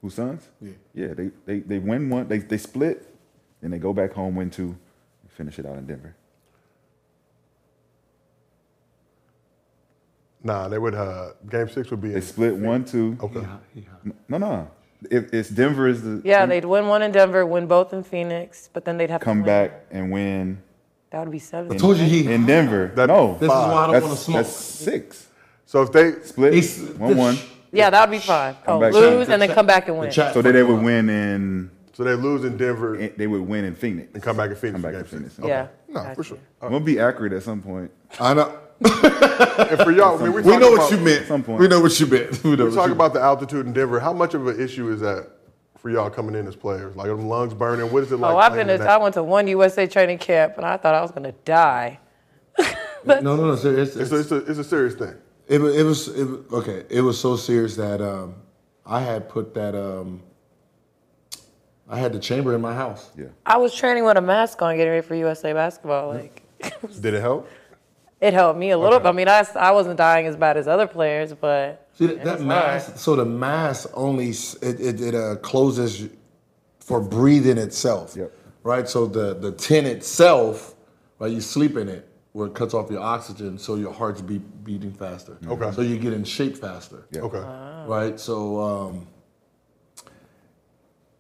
Who 0.03 0.11
Suns? 0.11 0.49
Yeah. 0.61 0.73
Yeah, 0.95 1.15
they, 1.15 1.31
they, 1.47 1.61
they 1.61 1.79
win 1.79 2.09
one, 2.11 2.27
they, 2.29 2.39
they 2.39 2.57
split, 2.59 3.07
then 3.61 3.71
they 3.71 3.79
go 3.79 3.93
back 3.93 4.13
home, 4.13 4.35
win 4.37 4.51
two, 4.51 4.77
and 5.23 5.31
finish 5.31 5.59
it 5.59 5.67
out 5.67 5.77
in 5.77 5.87
Denver. 5.87 6.15
Nah, 10.43 10.69
they 10.69 10.79
would. 10.79 10.95
Uh, 10.95 11.33
game 11.51 11.69
six 11.69 11.91
would 11.91 12.01
be. 12.01 12.09
They 12.09 12.15
In, 12.17 12.23
split 12.23 12.57
one, 12.57 12.85
two. 12.85 13.17
okay. 13.23 13.47
No, 14.29 14.39
no. 14.39 14.71
If 15.11 15.33
it's 15.35 15.51
Denver 15.51 15.87
is 15.87 16.03
the 16.03 16.23
Yeah, 16.25 16.47
they'd 16.47 16.65
win 16.65 16.87
one 16.87 17.03
in 17.03 17.13
Denver, 17.13 17.45
win 17.45 17.67
both 17.67 17.93
in 17.93 18.03
Phoenix, 18.03 18.69
but 18.73 18.85
then 18.87 18.97
they'd 18.97 19.11
have 19.11 19.21
come 19.21 19.39
to 19.39 19.43
win. 19.43 19.47
back 19.47 19.87
and 19.91 20.11
win 20.11 20.63
That 21.11 21.21
would 21.21 21.31
be 21.31 21.39
seven. 21.39 21.73
I 21.73 21.77
told 21.77 21.99
you 21.99 22.05
he. 22.05 22.31
in 22.33 22.47
Denver. 22.47 22.91
That- 22.95 23.07
no, 23.09 23.35
This 23.35 23.43
is 23.43 23.49
why 23.49 23.55
I 23.57 23.87
don't 23.93 24.03
want 24.03 24.17
to 24.17 24.23
smoke. 24.23 24.37
that's 24.45 24.55
six. 24.57 25.27
So 25.71 25.83
if 25.83 25.93
they 25.93 26.21
Split 26.23 26.53
He's- 26.53 26.81
one 26.99 27.17
one. 27.17 27.37
Yeah, 27.71 27.91
that 27.91 28.01
would 28.09 28.13
be 28.13 28.19
fine. 28.21 28.57
Oh, 28.67 28.81
back 28.81 28.93
lose 28.93 29.29
and 29.29 29.41
then 29.41 29.53
come 29.55 29.67
back 29.67 29.87
and 29.87 29.97
win. 29.97 30.11
chat- 30.11 30.35
So 30.35 30.43
then 30.43 30.53
they 30.55 30.65
would 30.65 30.83
win 30.83 31.09
in 31.09 31.71
so 31.93 32.03
they 32.03 32.15
lose 32.15 32.43
in 32.45 32.57
Denver 32.57 32.97
and 32.97 33.13
they 33.17 33.29
would 33.29 33.43
win 33.43 33.65
in 33.65 33.77
Phoenix. 33.77 34.09
And 34.13 34.21
come 34.21 34.37
back 34.37 34.51
in 34.51 34.57
Phoenix. 34.57 34.73
Come 34.75 34.83
for 34.83 34.89
back 34.89 34.95
game 35.11 35.21
to 35.21 35.25
six. 35.29 35.35
Phoenix. 35.37 35.49
Yeah. 35.49 35.67
No, 35.87 36.03
Gotcha. 36.03 36.15
for 36.17 36.25
sure. 36.25 36.39
I'm 36.61 36.73
gonna 36.73 36.85
be 36.85 36.99
accurate 36.99 37.33
at 37.33 37.45
some 37.45 37.63
point. 37.63 37.93
I 38.19 38.35
know. 38.35 38.59
And 39.71 39.79
for 39.83 39.93
y'all, 39.93 40.19
I 40.19 40.23
mean, 40.25 40.33
we, 40.33 40.43
We 40.43 40.51
talk 40.53 40.61
know 40.61 40.75
about, 40.75 40.91
what 40.91 40.91
you 40.91 40.97
meant. 41.05 41.27
some 41.29 41.45
point. 41.45 41.61
We 41.61 41.69
know 41.69 41.81
what 41.81 42.01
you 42.01 42.07
meant. 42.07 42.43
We 42.45 42.51
know 42.57 42.65
We 42.65 42.71
what 42.71 42.75
talk 42.75 42.87
you 42.89 42.93
about 42.95 43.13
the 43.13 43.21
altitude 43.21 43.67
in 43.67 43.73
Denver. 43.73 44.01
How 44.01 44.13
much 44.13 44.35
of 44.35 44.47
an 44.49 44.59
issue 44.61 44.91
is 44.91 45.01
that 45.01 45.29
for 45.79 45.89
y'all 45.91 46.11
coming 46.11 46.35
in 46.35 46.49
as 46.49 46.57
players? 46.57 46.97
Like, 46.97 47.07
are 47.07 47.15
them 47.17 47.29
lungs 47.29 47.55
burning? 47.55 47.93
What 47.93 48.03
is 48.03 48.11
it 48.11 48.17
like? 48.17 48.35
Oh, 48.35 48.39
I've 48.39 48.53
playing 48.53 48.67
been. 48.67 48.75
in 48.75 48.79
To, 48.81 48.85
that- 48.85 48.91
I 48.93 48.97
went 48.97 49.15
to 49.15 49.23
one 49.23 49.47
USA 49.47 49.87
training 49.87 50.19
camp 50.19 50.57
and 50.57 50.67
I 50.67 50.77
thought 50.79 50.95
I 50.97 51.03
was 51.03 51.13
gonna 51.13 51.33
die. 51.45 52.01
No, 53.05 53.21
no, 53.21 53.37
no. 53.37 53.57
sir, 53.57 53.79
It's, 53.79 53.95
It's 53.97 54.11
a, 54.13 54.17
it's, 54.19 54.31
a, 54.33 54.37
it's 54.39 54.59
a 54.59 54.65
serious 54.65 54.95
thing. 54.95 55.15
It, 55.51 55.61
it 55.61 55.83
was 55.83 56.07
it, 56.07 56.29
okay. 56.53 56.85
It 56.89 57.01
was 57.01 57.19
so 57.19 57.35
serious 57.35 57.75
that 57.75 58.01
um, 58.01 58.37
I 58.87 59.01
had 59.01 59.29
put 59.29 59.53
that 59.55 59.75
um, 59.75 60.23
I 61.89 61.99
had 61.99 62.13
the 62.13 62.21
chamber 62.21 62.55
in 62.55 62.61
my 62.61 62.73
house. 62.73 63.11
Yeah. 63.19 63.27
I 63.45 63.57
was 63.57 63.75
training 63.75 64.05
with 64.05 64.17
a 64.17 64.21
mask 64.21 64.63
on, 64.63 64.77
getting 64.77 64.93
ready 64.93 65.05
for 65.05 65.17
USA 65.17 65.53
basketball. 65.53 66.11
Like, 66.11 66.43
Did 67.01 67.15
it 67.15 67.21
help? 67.21 67.51
it 68.21 68.33
helped 68.33 68.61
me 68.61 68.71
a 68.71 68.79
little. 68.79 69.01
bit. 69.01 69.09
I 69.09 69.13
mean, 69.13 69.29
I, 69.29 69.45
I 69.57 69.73
wasn't 69.73 69.97
dying 69.97 70.27
as 70.27 70.37
bad 70.37 70.57
as 70.57 70.69
other 70.69 70.87
players, 70.87 71.35
but 71.35 71.89
See 71.95 72.07
that, 72.07 72.23
that 72.23 72.39
was 72.39 72.47
mask. 72.47 72.97
So 72.97 73.17
the 73.17 73.25
mask 73.25 73.91
only 73.95 74.29
it 74.29 74.81
it, 74.81 75.01
it 75.01 75.15
uh, 75.17 75.35
closes 75.43 76.11
for 76.79 77.01
breathing 77.01 77.59
itself. 77.59 78.15
Yep. 78.17 78.33
Right. 78.63 78.89
So 78.89 79.07
the 79.07 79.35
the 79.35 79.51
tent 79.51 79.89
itself, 79.89 80.77
right? 81.19 81.33
You 81.33 81.41
sleep 81.41 81.77
in 81.77 81.89
it 81.89 82.07
where 82.33 82.47
it 82.47 82.55
cuts 82.55 82.75
off 82.75 82.91
your 82.91 83.01
oxygen, 83.01 83.59
so 83.59 83.75
your 83.75 83.93
heart's 83.93 84.21
beat, 84.23 84.43
beating 84.65 84.93
faster. 84.93 85.37
Okay. 85.47 85.73
So 85.73 85.83
you 85.83 85.99
get 85.99 86.13
in 86.13 86.23
shape 86.25 86.57
faster. 86.57 87.07
Yeah. 87.11 87.23
Okay. 87.23 87.41
right? 87.89 88.19
So 88.21 88.61
um, 88.61 89.07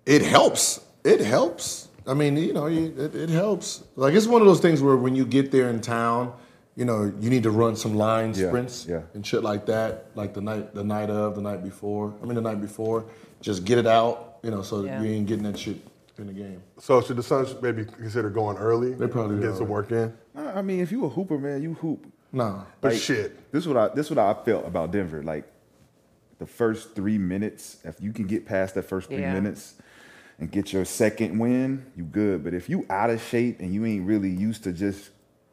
it 0.07 0.23
helps. 0.23 0.81
It 1.05 1.21
helps. 1.21 1.89
I 2.07 2.15
mean, 2.15 2.37
you 2.37 2.53
know, 2.53 2.67
you, 2.67 2.95
it, 2.97 3.15
it 3.15 3.29
helps. 3.31 3.85
Like 3.97 4.15
it's 4.15 4.27
one 4.27 4.41
of 4.41 4.47
those 4.47 4.61
things 4.61 4.83
where 4.83 4.97
when 4.97 5.15
you 5.15 5.25
get 5.25 5.51
there 5.51 5.69
in 5.71 5.81
town, 5.81 6.33
you 6.77 6.85
know, 6.85 7.13
you 7.21 7.29
need 7.29 7.43
to 7.43 7.51
run 7.51 7.77
some 7.77 7.95
line 7.95 8.33
Yeah, 8.35 8.49
sprints 8.49 8.87
yeah. 8.89 9.03
and 9.15 9.27
shit 9.27 9.43
like 9.43 9.67
that, 9.67 10.07
like 10.15 10.33
the 10.35 10.41
night, 10.41 10.75
the 10.75 10.85
night 10.85 11.11
of, 11.11 11.35
the 11.35 11.43
night 11.43 11.63
before. 11.63 12.15
I 12.23 12.25
mean, 12.25 12.37
the 12.37 12.41
night 12.41 12.61
before, 12.61 13.05
just 13.41 13.65
get 13.65 13.79
it 13.79 13.87
out, 13.87 14.39
you 14.43 14.51
know, 14.51 14.63
so 14.63 14.83
that 14.83 14.89
Yeah. 14.89 15.03
you 15.03 15.11
ain't 15.13 15.27
getting 15.27 15.45
that 15.45 15.59
shit 15.59 15.77
in 16.19 16.27
the 16.27 16.33
game. 16.33 16.63
So 16.79 17.01
should 17.03 17.17
the 17.17 17.23
Suns 17.23 17.55
maybe 17.61 17.85
consider 17.85 18.31
going 18.31 18.57
early? 18.57 18.95
They 18.95 19.09
probably 19.09 19.41
get 19.41 19.57
some 19.57 19.69
work 19.69 19.91
in. 19.91 20.13
I 20.35 20.59
I 20.59 20.63
mean, 20.63 20.81
if 20.81 20.93
you 20.93 21.05
a 21.05 21.09
hooper, 21.09 21.39
man, 21.39 21.63
you 21.63 21.75
hoop. 21.75 22.07
Nah, 22.33 22.65
But 22.81 22.93
Like, 22.93 23.01
shit. 23.03 23.51
This 23.53 23.63
is 23.65 23.69
what 23.69 23.77
I 23.77 23.95
this 23.95 24.07
is 24.07 24.11
what 24.17 24.19
I 24.19 24.35
felt 24.45 24.67
about 24.67 24.91
Denver. 24.93 25.23
Like 25.23 25.45
the 26.39 26.47
first 26.47 26.95
three 26.95 27.19
minutes, 27.19 27.79
if 27.85 28.01
you 28.01 28.13
can 28.13 28.27
get 28.27 28.47
past 28.47 28.75
that 28.77 28.85
first 28.85 29.09
three 29.09 29.19
Yeah. 29.21 29.33
minutes 29.35 29.75
and 30.39 30.51
get 30.51 30.73
your 30.73 30.85
second 30.85 31.39
win, 31.39 31.85
you 31.97 32.05
good. 32.05 32.43
But 32.45 32.55
if 32.55 32.69
you 32.71 32.87
out 32.89 33.11
of 33.11 33.21
shape 33.21 33.61
and 33.61 33.75
you 33.75 33.85
ain't 33.85 34.07
really 34.07 34.31
used 34.31 34.65
to 34.65 34.73
just 34.73 35.11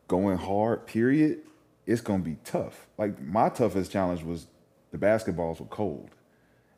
going 0.07 0.37
hard, 0.37 0.85
period, 0.85 1.39
it's 1.85 2.01
gonna 2.01 2.23
be 2.23 2.37
tough. 2.43 2.87
Like 2.97 3.19
my 3.21 3.49
toughest 3.49 3.91
challenge 3.91 4.23
was 4.23 4.47
the 4.91 4.97
basketballs 4.97 5.59
were 5.59 5.65
cold. 5.65 6.09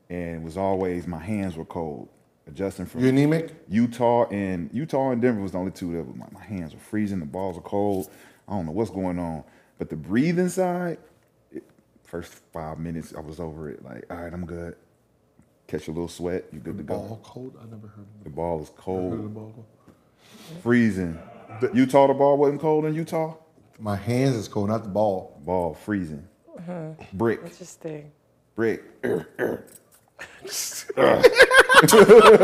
And 0.10 0.38
it 0.38 0.42
was 0.42 0.58
always 0.58 1.06
my 1.06 1.20
hands 1.20 1.56
were 1.56 1.66
cold. 1.66 2.10
Adjusting 2.50 2.88
from 2.88 3.02
you 3.04 3.10
anemic? 3.10 3.54
Utah 3.70 4.26
and 4.30 4.70
Utah 4.74 5.12
and 5.12 5.22
Denver 5.22 5.42
was 5.42 5.52
the 5.52 5.60
only 5.60 5.72
two 5.72 5.94
that 5.96 6.04
was, 6.04 6.16
my, 6.16 6.26
my 6.32 6.44
hands 6.44 6.74
were 6.74 6.80
freezing, 6.80 7.20
the 7.20 7.26
balls 7.26 7.58
are 7.58 7.62
cold. 7.62 8.10
I 8.48 8.54
don't 8.54 8.66
know 8.66 8.72
what's 8.72 8.90
going 8.90 9.20
on. 9.20 9.44
But 9.78 9.90
the 9.90 9.96
breathing 9.96 10.50
side, 10.50 10.98
it, 11.52 11.64
first 12.04 12.34
five 12.52 12.80
minutes 12.80 13.14
I 13.16 13.20
was 13.20 13.40
over 13.40 13.70
it. 13.70 13.84
Like, 13.84 14.06
all 14.10 14.18
right, 14.18 14.34
I'm 14.34 14.46
good. 14.48 14.76
Catch 15.68 15.88
a 15.88 15.92
little 15.92 16.08
sweat, 16.08 16.46
you 16.52 16.60
good 16.60 16.78
to 16.78 16.84
go. 16.84 16.96
Ball 16.98 17.20
cold? 17.24 17.58
I 17.62 17.66
never 17.66 17.88
heard 17.88 18.06
of 18.18 18.24
The 18.24 18.30
ball 18.32 18.64
is 18.64 18.70
heard 18.70 18.72
of 18.72 18.76
the 18.78 18.82
cold, 18.82 19.34
ball 19.36 19.52
cold. 19.54 19.66
freezing. 20.64 21.20
Utah, 21.74 22.08
the 22.08 22.16
ball 22.16 22.38
wasn't 22.38 22.62
cold 22.62 22.86
in 22.86 22.96
Utah. 22.96 23.36
My 23.78 23.96
hands 23.96 24.36
is 24.36 24.48
cold, 24.48 24.70
not 24.70 24.84
the 24.84 24.90
ball. 24.90 25.40
Ball 25.46 25.76
freezing. 25.76 26.28
Uh-huh. 26.58 26.90
Brick, 27.14 27.42
interesting. 27.44 28.12
brick. 28.56 28.84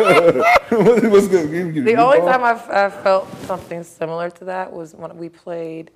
What's 0.01 1.27
good? 1.27 1.51
Give 1.51 1.73
me- 1.75 1.81
The 1.81 1.95
only 1.95 2.19
time 2.19 2.43
I've, 2.43 2.69
I 2.69 2.89
felt 2.89 3.27
something 3.43 3.83
similar 3.83 4.29
to 4.31 4.45
that 4.45 4.71
was 4.71 4.93
when 4.95 5.15
we 5.17 5.29
played 5.29 5.91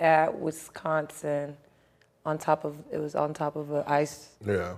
at 0.00 0.38
Wisconsin. 0.38 1.56
On 2.24 2.38
top 2.38 2.64
of 2.64 2.76
it 2.92 2.98
was 2.98 3.16
on 3.16 3.34
top 3.34 3.56
of 3.56 3.72
an 3.72 3.82
ice. 3.88 4.28
Yeah. 4.46 4.74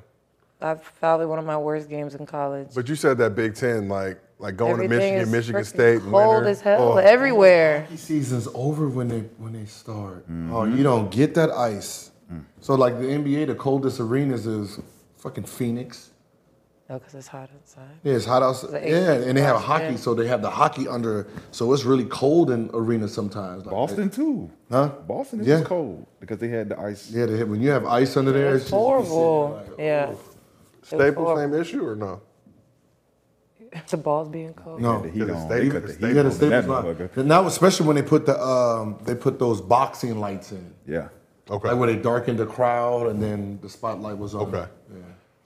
I've 0.62 0.82
probably 0.98 1.26
one 1.26 1.38
of 1.38 1.44
my 1.44 1.58
worst 1.58 1.90
games 1.90 2.14
in 2.14 2.24
college. 2.24 2.68
But 2.74 2.88
you 2.88 2.94
said 2.96 3.18
that 3.18 3.34
Big 3.34 3.54
Ten, 3.54 3.86
like 3.88 4.18
like 4.38 4.56
going 4.56 4.80
to 4.80 4.88
Michigan, 4.88 5.30
Michigan 5.30 5.62
State, 5.64 6.00
cold 6.00 6.12
winter. 6.36 6.48
as 6.48 6.62
hell 6.62 6.92
Oh, 6.94 6.96
everywhere. 6.96 7.82
Hockey 7.82 7.98
season's 7.98 8.48
over 8.54 8.88
when 8.88 9.08
they 9.08 9.20
when 9.36 9.52
they 9.52 9.66
start. 9.66 10.22
Mm-hmm. 10.24 10.54
Oh, 10.54 10.64
you 10.64 10.82
don't 10.82 11.10
get 11.10 11.34
that 11.34 11.50
ice. 11.50 12.12
Mm. 12.32 12.44
So 12.60 12.76
like 12.76 12.98
the 12.98 13.04
NBA, 13.08 13.48
the 13.48 13.54
coldest 13.54 14.00
arenas 14.00 14.46
is 14.46 14.80
fucking 15.18 15.44
Phoenix, 15.44 16.12
Oh, 16.90 16.98
because 16.98 17.14
it's 17.14 17.28
hot 17.28 17.48
outside. 17.54 17.88
Yeah, 18.02 18.12
it's 18.14 18.26
hot 18.26 18.42
outside. 18.42 18.72
The 18.82 18.88
Yeah, 18.90 19.12
and 19.12 19.36
they 19.38 19.40
have 19.40 19.56
flash 19.56 19.64
hockey, 19.66 19.84
fan. 19.86 19.96
so 19.98 20.12
they 20.14 20.26
have 20.26 20.42
the 20.42 20.50
hockey 20.50 20.86
under. 20.86 21.26
So 21.50 21.72
it's 21.72 21.84
really 21.84 22.04
cold 22.04 22.50
in 22.50 22.68
arenas 22.74 23.14
sometimes. 23.14 23.64
Like, 23.64 23.72
Boston 23.74 24.10
too. 24.10 24.50
Huh? 24.70 24.88
Boston 25.08 25.40
is 25.40 25.46
Yeah. 25.46 25.56
just 25.56 25.68
cold 25.68 26.06
because 26.20 26.38
they 26.38 26.48
had 26.48 26.68
the 26.68 26.78
ice. 26.78 27.10
Yeah, 27.10 27.24
they 27.26 27.38
have, 27.38 27.48
when 27.48 27.62
you 27.62 27.70
have 27.70 27.86
ice 27.86 28.16
under 28.18 28.32
there, 28.32 28.48
It's 28.54 28.64
it's 28.64 28.70
just- 28.70 28.74
horrible. 28.74 29.62
Yeah. 29.78 30.12
Staples, 30.82 31.14
horrible. 31.26 31.36
same 31.52 31.54
issue 31.60 31.86
or 31.88 31.96
no? 31.96 32.20
The 33.90 33.96
balls 33.96 34.28
being 34.28 34.52
cold. 34.54 34.80
No, 34.80 35.00
The 35.00 35.08
heat 35.10 35.22
on. 35.30 35.48
they- 35.48 35.60
They 35.60 35.68
cut 35.70 35.74
the 35.74 35.80
because 35.80 35.90
heat 35.92 36.00
they- 36.02 36.08
You 36.08 36.14
got 36.14 36.24
on 36.26 36.30
to 36.32 36.36
stay 36.36 36.48
that 36.50 36.68
line. 36.68 36.84
motherfucker. 36.84 37.24
Now, 37.24 37.46
especially 37.46 37.86
when 37.86 37.96
they 37.96 38.02
put 38.02 38.26
the 38.26 38.38
um, 38.40 38.98
they 39.04 39.14
put 39.14 39.38
those 39.38 39.60
boxing 39.62 40.20
lights 40.20 40.52
in, 40.52 40.74
Yeah. 40.86 41.08
Okay. 41.50 41.68
like 41.70 41.78
where 41.78 41.88
they 41.92 41.96
darkened 41.96 42.38
the 42.38 42.46
crowd 42.46 43.06
and 43.08 43.22
then 43.22 43.58
the 43.62 43.68
spotlight 43.70 44.18
was 44.18 44.34
on. 44.34 44.42
Okay. 44.42 44.66
Yeah. 44.92 45.00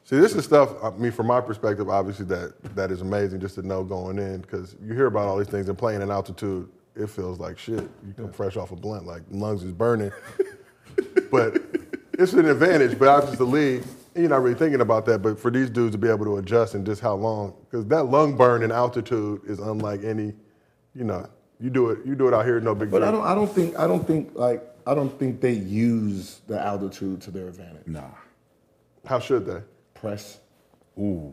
See, 0.09 0.17
this 0.17 0.35
is 0.35 0.47
stuff. 0.47 0.73
I 0.83 0.89
mean, 0.93 1.13
from 1.13 1.27
my 1.27 1.39
perspective, 1.39 1.91
obviously 1.91 2.25
that 2.27 2.55
that 2.75 2.91
is 2.91 3.03
amazing 3.03 3.41
just 3.41 3.57
to 3.57 3.63
know 3.63 3.85
going 3.85 4.19
in 4.19 4.41
because 4.41 4.75
you 4.83 4.95
hear 4.95 5.05
about 5.05 5.29
all 5.29 5.37
these 5.37 5.49
things 5.49 5.69
and 5.69 5.77
playing 5.77 6.01
in 6.01 6.11
altitude, 6.11 6.67
it 6.97 7.11
feels 7.11 7.39
like 7.39 7.59
shit. 7.59 7.87
You 8.07 8.15
come 8.17 8.33
fresh 8.33 8.57
off 8.57 8.73
a 8.73 8.77
blunt, 8.77 9.05
like 9.05 9.21
lungs 9.31 9.63
is 9.65 9.73
burning. 9.73 10.11
but 11.31 11.59
it's 12.15 12.33
an 12.33 12.47
advantage. 12.47 12.99
But 12.99 13.09
obviously, 13.09 13.37
the 13.37 13.45
league, 13.45 13.83
and 14.15 14.23
you're 14.23 14.31
not 14.31 14.43
really 14.43 14.59
thinking 14.59 14.81
about 14.81 15.05
that. 15.05 15.21
But 15.21 15.39
for 15.39 15.51
these 15.51 15.69
dudes 15.69 15.93
to 15.93 15.99
be 15.99 16.09
able 16.09 16.25
to 16.25 16.39
adjust 16.39 16.75
and 16.75 16.87
just 16.87 17.03
how 17.03 17.13
long, 17.13 17.53
because 17.69 17.85
that 17.89 18.05
lung 18.05 18.35
burn 18.35 18.63
in 18.63 18.73
altitude 18.73 19.43
is 19.47 19.59
unlike 19.59 20.05
any. 20.05 20.33
You 20.95 21.05
know, 21.05 21.29
you 21.61 21.69
do 21.69 21.91
it. 21.91 21.99
You 22.07 22.15
do 22.15 22.29
it 22.29 22.33
out 22.33 22.47
here, 22.47 22.59
no 22.61 22.75
big 22.75 22.91
deal. 22.91 22.99
But 22.99 23.05
deal. 23.05 23.09
I 23.09 23.13
don't. 23.13 23.27
I 23.27 23.35
don't 23.35 23.55
think. 23.55 23.79
I 23.79 23.87
don't 23.87 24.07
think 24.07 24.31
like. 24.33 24.67
I 24.87 24.95
don't 24.95 25.19
think 25.19 25.43
they 25.43 25.53
use 25.53 26.41
the 26.47 26.59
altitude 26.59 27.21
to 27.21 27.31
their 27.31 27.49
advantage. 27.49 27.87
Nah. 27.87 28.09
How 29.05 29.19
should 29.19 29.45
they? 29.45 29.61
Press. 30.01 30.39
Ooh. 30.99 31.33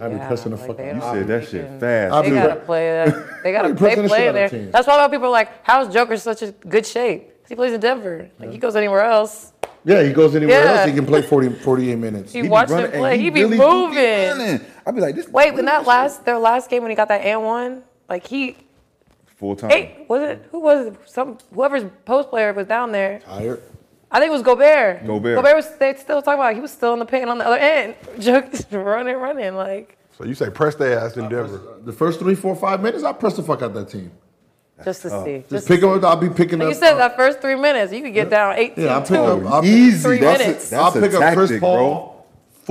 I 0.00 0.08
be 0.08 0.16
pressing 0.16 0.50
the 0.50 0.56
fuck 0.56 0.80
out. 0.80 0.94
You 0.96 1.00
said 1.00 1.26
that 1.28 1.48
shit 1.48 1.66
can- 1.66 1.80
fast. 1.80 2.24
They 2.24 2.30
gotta 2.30 2.56
play 2.56 2.86
that. 2.90 3.42
They 3.44 3.52
gotta 3.52 3.74
pressing 3.76 4.02
the 4.02 4.08
play 4.08 4.32
there. 4.32 4.48
That's 4.48 4.86
why 4.88 4.94
a 4.94 4.96
lot 4.98 5.04
of 5.06 5.10
people 5.12 5.28
are 5.28 5.30
like, 5.30 5.64
"How's 5.64 5.92
Joker 5.92 6.16
such 6.16 6.42
a 6.42 6.50
good 6.52 6.84
shape? 6.84 7.30
He 7.48 7.54
plays 7.54 7.72
in 7.72 7.80
Denver. 7.80 8.28
Like 8.40 8.50
he 8.50 8.58
goes 8.58 8.74
anywhere 8.74 9.02
else. 9.02 9.52
Yeah, 9.84 10.02
he 10.02 10.12
goes 10.12 10.34
anywhere 10.34 10.64
Yeah. 10.64 10.72
else. 10.80 10.88
He 10.88 10.94
can 10.94 11.04
play 11.06 11.20
40, 11.22 11.50
48 11.50 11.96
minutes. 11.96 12.32
He 12.32 12.42
watched 12.48 12.70
running- 12.70 12.90
him 12.90 12.98
play. 12.98 13.18
He, 13.18 13.28
be 13.30 13.44
really 13.44 13.58
moving. 13.58 14.60
I'd 14.86 14.94
be 14.94 15.00
like, 15.02 15.14
this. 15.14 15.28
Wait, 15.28 15.52
when 15.54 15.66
that 15.66 15.86
last 15.86 16.24
their 16.24 16.38
last 16.38 16.70
game 16.70 16.82
when 16.82 16.90
he 16.90 16.96
got 16.96 17.08
that 17.08 17.20
and 17.20 17.44
one, 17.44 17.82
like 18.08 18.26
he 18.26 18.56
full 19.36 19.54
time. 19.54 19.70
hey, 19.70 20.06
was 20.08 20.22
it 20.22 20.48
who 20.50 20.58
was 20.60 20.86
it? 20.86 20.94
Some 21.06 21.38
whoever's 21.54 21.84
post 22.04 22.30
player 22.30 22.52
was 22.52 22.66
down 22.66 22.90
there. 22.92 23.20
Tired. 23.20 23.62
I 24.14 24.20
think 24.20 24.28
it 24.28 24.32
was 24.32 24.42
Gobert. 24.42 25.04
Gobert. 25.04 25.36
Gobert 25.36 25.56
was 25.56 25.76
they 25.76 25.94
still 25.96 26.22
talking 26.22 26.38
about 26.40 26.54
he 26.54 26.60
was 26.60 26.70
still 26.70 26.92
in 26.92 27.00
the 27.00 27.04
paint 27.04 27.28
on 27.28 27.38
the 27.38 27.46
other 27.46 27.56
end. 27.58 27.96
Just 28.20 28.70
running, 28.70 29.16
running 29.16 29.54
like 29.56 29.98
So 30.16 30.24
you 30.24 30.34
say 30.34 30.50
press 30.50 30.76
their 30.76 30.98
ass 31.00 31.16
in 31.16 31.28
Denver. 31.28 31.60
The 31.84 31.92
first 31.92 32.20
three, 32.20 32.36
four, 32.36 32.54
five 32.54 32.80
minutes, 32.80 33.02
I 33.02 33.12
press 33.12 33.34
the 33.34 33.42
fuck 33.42 33.60
out 33.62 33.74
that 33.74 33.88
team. 33.88 34.12
just 34.84 35.02
to 35.02 35.10
see. 35.24 35.38
Just 35.38 35.50
Just 35.50 35.68
pick 35.68 35.80
them 35.80 35.90
up. 35.90 36.04
I'll 36.04 36.16
be 36.16 36.28
picking 36.30 36.60
like 36.60 36.66
up. 36.68 36.74
you 36.74 36.78
said, 36.78 36.94
uh, 36.94 36.98
that 37.08 37.16
first 37.16 37.40
three 37.40 37.56
minutes, 37.56 37.92
you 37.92 38.02
could 38.02 38.14
get 38.14 38.30
down 38.30 38.54
18 38.56 38.84
Yeah, 38.84 38.94
I'll 38.94 39.00
pick 39.00 39.08
two. 39.10 39.16
up. 39.16 39.44
I'll 39.52 39.62
pick- 39.62 39.70
Easy. 39.70 40.02
Three 40.02 40.18
that's 40.18 40.38
minutes. 40.42 40.72
A, 40.72 40.76
I'll 40.76 40.90
that's 40.92 41.06
pick 41.06 41.20
a 41.20 41.24
up 41.24 41.34
Chris 41.34 41.50
tactic, 41.50 41.60
Paul, 41.60 41.76
bro. 41.86 42.24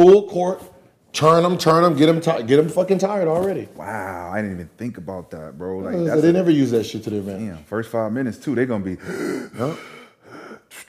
full 0.05 0.29
court, 0.29 0.63
turn 1.11 1.43
them, 1.43 1.57
turn 1.57 1.83
them, 1.83 1.95
get 1.97 2.05
them, 2.05 2.21
ti- 2.21 2.43
get 2.43 2.55
them 2.57 2.69
fucking 2.69 2.99
tired 2.99 3.27
already. 3.27 3.67
Wow, 3.75 4.31
I 4.33 4.37
didn't 4.41 4.53
even 4.53 4.69
think 4.77 4.97
about 4.97 5.29
that, 5.31 5.57
bro. 5.57 5.79
Like 5.79 6.21
they 6.21 6.29
a- 6.29 6.33
never 6.33 6.51
use 6.51 6.71
that 6.71 6.85
shit 6.85 7.03
to 7.03 7.09
their 7.09 7.19
advantage. 7.19 7.55
damn. 7.55 7.63
First 7.65 7.89
five 7.91 8.11
minutes 8.13 8.37
too, 8.37 8.55
they're 8.55 8.65
gonna 8.65 8.83
be 8.83 8.95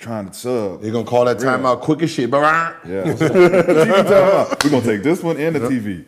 trying 0.04 0.28
to 0.28 0.34
sub. 0.34 0.82
They're 0.82 0.92
gonna 0.92 1.04
call 1.04 1.24
that 1.24 1.38
timeout 1.38 1.80
quick 1.80 2.02
as 2.02 2.10
shit. 2.10 2.30
But 2.30 2.76
Yeah. 2.86 3.04
We're 3.20 4.70
gonna 4.70 4.82
take 4.82 5.02
this 5.02 5.22
one 5.22 5.36
and 5.38 5.56
the 5.56 5.60
TV. 5.60 6.04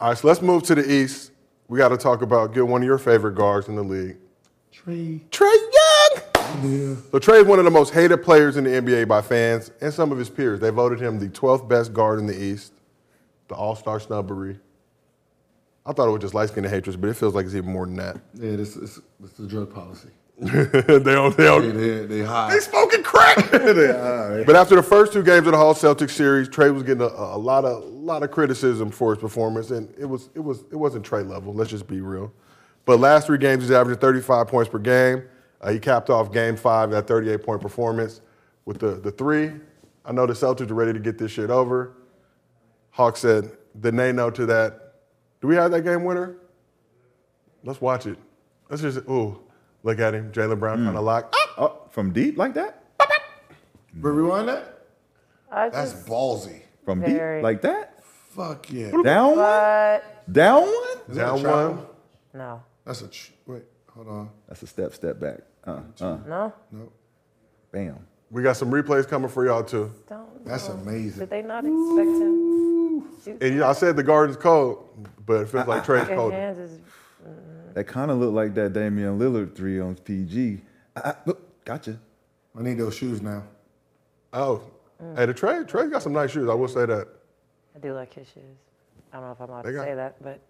All 0.00 0.08
right, 0.08 0.18
so 0.18 0.26
let's 0.28 0.40
move 0.40 0.62
to 0.64 0.74
the 0.74 0.90
East. 0.90 1.32
We 1.68 1.76
got 1.78 1.88
to 1.90 1.98
talk 1.98 2.22
about 2.22 2.54
get 2.54 2.66
one 2.66 2.82
of 2.82 2.86
your 2.86 2.98
favorite 2.98 3.34
guards 3.34 3.68
in 3.68 3.76
the 3.76 3.82
league, 3.82 4.16
Trae. 4.72 5.20
Trae 5.28 5.44
Young. 5.44 6.22
Yeah. 6.62 6.94
So 7.10 7.18
Trae 7.18 7.42
is 7.42 7.46
one 7.46 7.58
of 7.58 7.66
the 7.66 7.70
most 7.70 7.92
hated 7.92 8.18
players 8.22 8.56
in 8.56 8.64
the 8.64 8.70
NBA 8.70 9.06
by 9.06 9.20
fans 9.20 9.70
and 9.82 9.92
some 9.92 10.10
of 10.10 10.18
his 10.18 10.30
peers. 10.30 10.60
They 10.60 10.70
voted 10.70 10.98
him 11.00 11.18
the 11.18 11.28
12th 11.28 11.68
best 11.68 11.92
guard 11.92 12.18
in 12.18 12.26
the 12.26 12.42
East, 12.42 12.72
the 13.48 13.54
All-Star 13.54 14.00
snubbery. 14.00 14.58
I 15.84 15.92
thought 15.92 16.08
it 16.08 16.12
was 16.12 16.22
just 16.22 16.32
light 16.34 16.48
skin 16.48 16.64
and 16.64 16.72
hatred, 16.72 16.98
but 17.00 17.08
it 17.10 17.14
feels 17.14 17.34
like 17.34 17.44
it's 17.44 17.54
even 17.54 17.70
more 17.70 17.84
than 17.84 17.96
that. 17.96 18.16
Yeah, 18.34 18.56
this 18.56 18.76
is 18.76 19.00
this 19.20 19.32
is 19.32 19.36
the 19.36 19.46
drug 19.46 19.74
policy. 19.74 20.08
they 20.40 20.62
don't, 20.62 21.36
they 21.36 21.42
They 21.42 21.44
don't, 21.44 21.76
they, 21.76 22.06
they 22.06 22.22
hide. 22.22 22.52
they 22.52 22.60
smoking 22.60 23.02
crack. 23.02 23.36
but 23.50 24.54
after 24.54 24.76
the 24.76 24.84
first 24.84 25.12
two 25.12 25.24
games 25.24 25.46
of 25.48 25.52
the 25.52 25.58
Hawks 25.58 25.80
Celtics 25.80 26.10
series, 26.10 26.48
Trae 26.48 26.72
was 26.72 26.84
getting 26.84 27.02
a, 27.02 27.06
a 27.06 27.36
lot 27.36 27.64
of 27.64 27.82
lot 27.84 28.22
of 28.22 28.30
criticism 28.30 28.90
for 28.90 29.12
his 29.12 29.20
performance, 29.20 29.72
and 29.72 29.92
it 29.98 30.04
was 30.04 30.30
it 30.36 30.40
was 30.40 30.60
it 30.70 30.76
wasn't 30.76 31.04
Trae 31.04 31.28
level. 31.28 31.52
Let's 31.52 31.70
just 31.70 31.88
be 31.88 32.00
real. 32.00 32.32
But 32.84 33.00
last 33.00 33.26
three 33.26 33.38
games, 33.38 33.64
he's 33.64 33.72
averaging 33.72 34.00
35 34.00 34.46
points 34.46 34.70
per 34.70 34.78
game. 34.78 35.24
Uh, 35.60 35.72
he 35.72 35.80
capped 35.80 36.08
off 36.08 36.32
Game 36.32 36.56
Five 36.56 36.90
that 36.92 37.08
38 37.08 37.42
point 37.42 37.60
performance 37.60 38.20
with 38.64 38.78
the 38.78 38.92
the 38.92 39.10
three. 39.10 39.50
I 40.04 40.12
know 40.12 40.24
the 40.24 40.34
Celtics 40.34 40.70
are 40.70 40.74
ready 40.74 40.92
to 40.92 41.00
get 41.00 41.18
this 41.18 41.32
shit 41.32 41.50
over. 41.50 41.94
Hawk 42.90 43.16
said 43.16 43.50
the 43.74 43.90
nay 43.90 44.12
no 44.12 44.30
to 44.30 44.46
that. 44.46 44.94
Do 45.40 45.48
we 45.48 45.56
have 45.56 45.72
that 45.72 45.82
game 45.82 46.04
winner? 46.04 46.36
Let's 47.64 47.80
watch 47.80 48.06
it. 48.06 48.18
Let's 48.70 48.82
just 48.82 48.98
ooh, 49.08 49.40
look 49.82 49.98
at 49.98 50.14
him, 50.14 50.32
Jaylen 50.32 50.58
Brown 50.60 50.84
kind 50.84 50.96
of 50.96 51.04
locked. 51.04 51.34
Oh, 51.56 51.82
from 51.90 52.12
deep 52.12 52.36
like 52.38 52.54
that? 52.54 52.84
But 53.94 54.08
rewind 54.10 54.48
that. 54.48 54.84
I 55.50 55.68
That's 55.70 55.92
just, 55.92 56.06
ballsy. 56.06 56.60
From 56.84 57.00
Very. 57.00 57.38
deep 57.38 57.42
like 57.44 57.62
that? 57.62 58.02
Fuck 58.04 58.70
yeah. 58.72 58.90
Down 59.02 59.28
one? 59.30 59.36
but 59.36 60.32
Down 60.32 60.62
one? 60.62 60.98
Is 61.08 61.16
that 61.16 61.22
a 61.22 61.26
Down 61.26 61.40
travel? 61.40 61.74
one. 61.74 61.86
no, 62.34 62.62
That's 62.84 63.02
a 63.02 63.08
tr- 63.08 63.32
wait. 63.46 63.62
Hold 63.94 64.08
on. 64.08 64.30
That's 64.46 64.62
a 64.62 64.66
step, 64.66 64.94
step 64.94 65.18
back. 65.18 65.38
Uh, 65.66 65.80
uh, 66.00 66.18
no, 66.26 66.52
No, 66.70 66.92
bam. 67.72 67.98
We 68.30 68.42
got 68.42 68.56
some 68.56 68.70
replays 68.70 69.08
coming 69.08 69.28
for 69.30 69.44
y'all 69.46 69.64
too. 69.64 69.90
don't. 70.08 70.44
that's 70.44 70.68
no. 70.68 70.74
amazing. 70.74 71.18
Did 71.20 71.30
they 71.30 71.42
not 71.42 71.64
expect 71.64 72.08
him? 72.22 73.04
And 73.40 73.54
you 73.54 73.60
know, 73.60 73.68
I 73.68 73.72
said 73.72 73.96
the 73.96 74.02
garden's 74.02 74.36
cold, 74.36 74.86
but 75.26 75.42
it 75.42 75.48
feels 75.48 75.66
like 75.66 75.84
Trae's 75.84 76.06
Your 76.08 76.16
colder. 76.16 76.36
hands 76.36 76.58
is 76.58 76.78
That 77.78 77.86
kind 77.86 78.10
of 78.10 78.18
looked 78.18 78.32
like 78.34 78.54
that 78.54 78.72
Damian 78.72 79.20
Lillard 79.20 79.54
three 79.54 79.78
on 79.78 79.94
PG. 79.94 80.60
I, 80.96 81.10
I, 81.10 81.14
look, 81.26 81.64
gotcha. 81.64 81.96
I 82.58 82.62
need 82.62 82.76
those 82.76 82.96
shoes 82.96 83.22
now. 83.22 83.44
Oh, 84.32 84.62
hey, 85.14 85.26
the 85.26 85.32
Trae, 85.32 85.64
Trae's 85.64 85.88
got 85.88 86.02
some 86.02 86.12
nice 86.12 86.32
shoes. 86.32 86.48
I 86.48 86.54
will 86.54 86.66
say 86.66 86.86
that. 86.86 87.06
I 87.76 87.78
do 87.78 87.92
like 87.92 88.12
his 88.12 88.26
shoes. 88.26 88.42
I 89.12 89.18
don't 89.18 89.26
know 89.26 89.30
if 89.30 89.40
I'm 89.40 89.48
allowed 89.50 89.62
They 89.64 89.70
to 89.70 89.76
got- 89.76 89.84
say 89.84 89.94
that, 89.94 90.20
but 90.20 90.40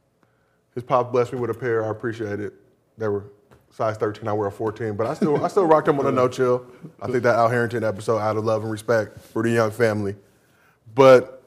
His 0.75 0.85
pop 0.85 1.13
blessed 1.13 1.35
me 1.35 1.39
with 1.39 1.51
a 1.51 1.55
pair. 1.55 1.85
I 1.85 1.91
appreciate 1.91 2.41
it. 2.41 2.55
They 2.97 3.09
were 3.09 3.25
size 3.73 3.99
13. 3.99 4.27
I 4.27 4.33
wear 4.33 4.49
a 4.49 4.51
14, 4.51 4.97
but 4.97 5.07
I 5.07 5.13
still, 5.13 5.45
I 5.45 5.49
still 5.49 5.67
rock 5.67 5.85
them 5.85 6.01
on 6.01 6.07
a 6.07 6.11
no 6.13 6.29
chill. 6.29 6.65
I 7.03 7.09
think 7.09 7.23
that 7.25 7.35
Al 7.35 7.51
Harrington 7.51 7.85
episode, 7.85 8.21
out 8.21 8.39
of 8.39 8.45
love 8.47 8.63
and 8.63 8.73
respect 8.73 9.21
for 9.21 9.43
the 9.43 9.51
young 9.51 9.71
family. 9.71 10.17
But 10.95 11.43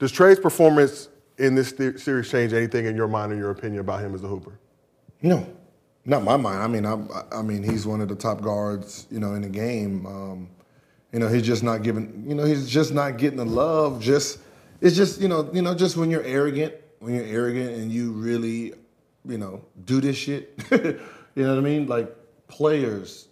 does 0.00 0.10
Trae's 0.10 0.40
performance 0.40 1.08
in 1.38 1.54
this 1.54 1.70
th- 1.70 1.98
series 2.00 2.28
change 2.28 2.52
anything 2.52 2.86
in 2.86 2.96
your 2.96 3.06
mind 3.06 3.30
or 3.30 3.36
your 3.36 3.50
opinion 3.52 3.78
about 3.78 4.00
him 4.00 4.12
as 4.12 4.24
a 4.24 4.26
hooper? 4.26 4.58
No, 5.22 5.46
not 6.04 6.22
my 6.22 6.36
mind. 6.36 6.62
I 6.62 6.66
mean, 6.66 6.84
I'm, 6.86 7.08
I 7.32 7.42
mean, 7.42 7.62
he's 7.62 7.86
one 7.86 8.00
of 8.00 8.08
the 8.08 8.14
top 8.14 8.40
guards, 8.40 9.06
you 9.10 9.20
know, 9.20 9.34
in 9.34 9.42
the 9.42 9.48
game. 9.48 10.06
Um, 10.06 10.48
you 11.12 11.18
know, 11.18 11.28
he's 11.28 11.42
just 11.42 11.62
not 11.62 11.82
giving. 11.82 12.24
You 12.26 12.34
know, 12.34 12.44
he's 12.44 12.68
just 12.68 12.92
not 12.92 13.18
getting 13.18 13.38
the 13.38 13.44
love. 13.44 14.00
Just 14.00 14.38
it's 14.80 14.96
just 14.96 15.20
you 15.20 15.28
know, 15.28 15.48
you 15.52 15.62
know, 15.62 15.74
just 15.74 15.96
when 15.96 16.10
you're 16.10 16.22
arrogant, 16.22 16.74
when 17.00 17.14
you're 17.14 17.24
arrogant 17.24 17.76
and 17.76 17.90
you 17.90 18.12
really, 18.12 18.74
you 19.26 19.38
know, 19.38 19.64
do 19.84 20.00
this 20.00 20.16
shit. 20.16 20.58
you 20.70 20.98
know 21.36 21.50
what 21.50 21.58
I 21.58 21.62
mean? 21.62 21.86
Like 21.86 22.14
players, 22.48 23.28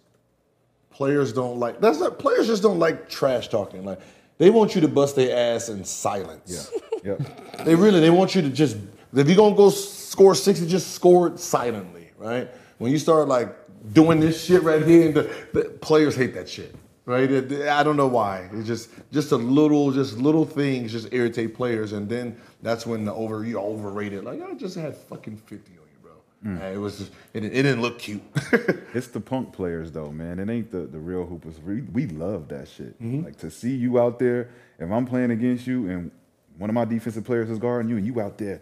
players 0.89 1.33
don't 1.33 1.59
like. 1.59 1.79
That's 1.79 1.99
not. 1.99 2.19
Players 2.19 2.47
just 2.47 2.63
don't 2.63 2.79
like 2.79 3.09
trash 3.09 3.47
talking. 3.47 3.85
Like 3.85 3.99
they 4.37 4.49
want 4.49 4.75
you 4.75 4.81
to 4.81 4.87
bust 4.87 5.15
their 5.15 5.55
ass 5.55 5.69
in 5.69 5.83
silence. 5.83 6.71
Yep. 7.03 7.21
They 7.63 7.73
really 7.73 7.99
they 7.99 8.11
want 8.11 8.35
you 8.35 8.43
to 8.43 8.49
just 8.49 8.77
if 9.15 9.27
you're 9.27 9.35
gonna 9.37 9.55
go 9.55 9.69
score 9.69 10.35
sixty, 10.35 10.67
just 10.67 10.91
score 10.91 11.27
it 11.27 11.39
silently, 11.39 12.09
right? 12.17 12.49
When 12.77 12.91
you 12.91 12.99
start 12.99 13.27
like 13.27 13.55
doing 13.93 14.19
this 14.19 14.43
shit 14.43 14.63
right 14.63 14.85
here, 14.85 15.11
the, 15.11 15.23
the 15.53 15.63
players 15.81 16.15
hate 16.15 16.33
that 16.35 16.49
shit, 16.49 16.75
right? 17.05 17.29
It- 17.31 17.67
I 17.69 17.83
don't 17.83 17.97
know 17.97 18.07
why. 18.07 18.49
It's 18.53 18.67
just 18.67 18.89
just 19.11 19.31
a 19.31 19.37
little 19.37 19.91
just 19.91 20.17
little 20.17 20.45
things 20.45 20.91
just 20.91 21.13
irritate 21.13 21.55
players, 21.55 21.93
and 21.93 22.07
then 22.09 22.37
that's 22.61 22.85
when 22.85 23.05
the 23.05 23.13
over 23.13 23.43
you 23.45 23.59
overrated. 23.59 24.23
Like 24.23 24.41
I 24.41 24.53
just 24.53 24.75
had 24.75 24.95
fucking 24.95 25.37
fifty 25.37 25.73
on 25.73 25.87
you, 25.91 25.99
bro. 26.01 26.67
Uh, 26.67 26.71
It 26.73 26.77
was 26.77 26.97
just, 26.99 27.11
it, 27.33 27.43
it 27.45 27.49
didn't 27.49 27.81
look 27.81 27.99
cute. 27.99 28.21
It's 28.93 29.07
the 29.07 29.19
punk 29.19 29.53
players 29.53 29.91
though, 29.91 30.11
man. 30.11 30.39
It 30.39 30.49
ain't 30.49 30.71
the, 30.71 30.79
the 30.79 30.97
real 30.97 31.23
hoopers. 31.25 31.59
We, 31.59 31.81
we 31.81 32.07
love 32.07 32.47
that 32.47 32.67
shit. 32.67 32.95
Like 32.99 33.37
to 33.37 33.51
see 33.51 33.75
you 33.75 33.99
out 33.99 34.17
there, 34.17 34.49
if 34.79 34.89
I'm 34.91 35.05
playing 35.05 35.29
against 35.31 35.67
you 35.67 35.87
and 35.89 36.09
one 36.57 36.69
of 36.69 36.73
my 36.73 36.85
defensive 36.85 37.23
players 37.23 37.49
is 37.51 37.59
guarding 37.59 37.89
you 37.89 37.97
and 37.97 38.05
you 38.07 38.19
out 38.19 38.39
there, 38.39 38.61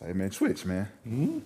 I 0.00 0.06
say, 0.06 0.12
man, 0.12 0.30
switch, 0.30 0.64
man. 0.64 0.88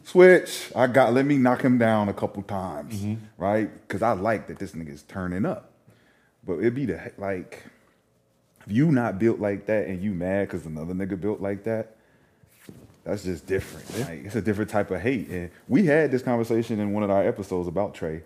Switch. 0.04 0.70
I 0.76 0.86
got 0.86 1.12
let 1.14 1.24
me 1.24 1.38
knock 1.38 1.62
him 1.62 1.78
down 1.78 2.08
a 2.08 2.12
couple 2.12 2.42
times. 2.42 3.02
Right? 3.38 3.70
Cause 3.88 4.02
I 4.02 4.12
like 4.12 4.48
that 4.48 4.58
this 4.58 4.72
nigga's 4.72 5.02
turning 5.02 5.46
up. 5.46 5.70
But 6.44 6.58
it'd 6.58 6.74
be 6.74 6.86
the 6.86 7.12
like 7.18 7.62
if 8.66 8.72
you 8.72 8.92
not 8.92 9.18
built 9.18 9.40
like 9.40 9.66
that 9.66 9.86
and 9.86 10.02
you 10.02 10.12
mad 10.12 10.48
because 10.48 10.66
another 10.66 10.94
nigga 10.94 11.20
built 11.20 11.40
like 11.40 11.64
that, 11.64 11.96
that's 13.04 13.24
just 13.24 13.46
different. 13.46 14.08
Like, 14.08 14.24
it's 14.24 14.36
a 14.36 14.42
different 14.42 14.70
type 14.70 14.90
of 14.90 15.00
hate. 15.00 15.28
And 15.28 15.50
we 15.66 15.86
had 15.86 16.12
this 16.12 16.22
conversation 16.22 16.78
in 16.78 16.92
one 16.92 17.02
of 17.02 17.10
our 17.10 17.26
episodes 17.26 17.68
about 17.68 17.94
Trae 17.94 18.22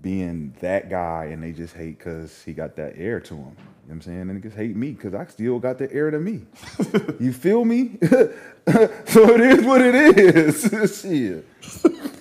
being 0.00 0.54
that 0.60 0.90
guy, 0.90 1.26
and 1.26 1.42
they 1.42 1.52
just 1.52 1.74
hate 1.74 1.98
because 1.98 2.42
he 2.42 2.52
got 2.52 2.76
that 2.76 2.94
air 2.96 3.20
to 3.20 3.34
him. 3.34 3.38
You 3.38 3.44
know 3.44 3.54
what 3.86 3.94
I'm 3.94 4.00
saying? 4.02 4.30
And 4.30 4.42
niggas 4.42 4.54
hate 4.54 4.76
me 4.76 4.92
because 4.92 5.14
I 5.14 5.26
still 5.26 5.58
got 5.58 5.78
the 5.78 5.92
air 5.92 6.10
to 6.10 6.18
me. 6.18 6.42
you 7.20 7.32
feel 7.32 7.64
me? 7.64 7.98
so 8.02 8.30
it 8.68 9.40
is 9.40 9.64
what 9.64 9.80
it 9.80 10.18
is. 10.18 10.62
Shit. 11.00 11.46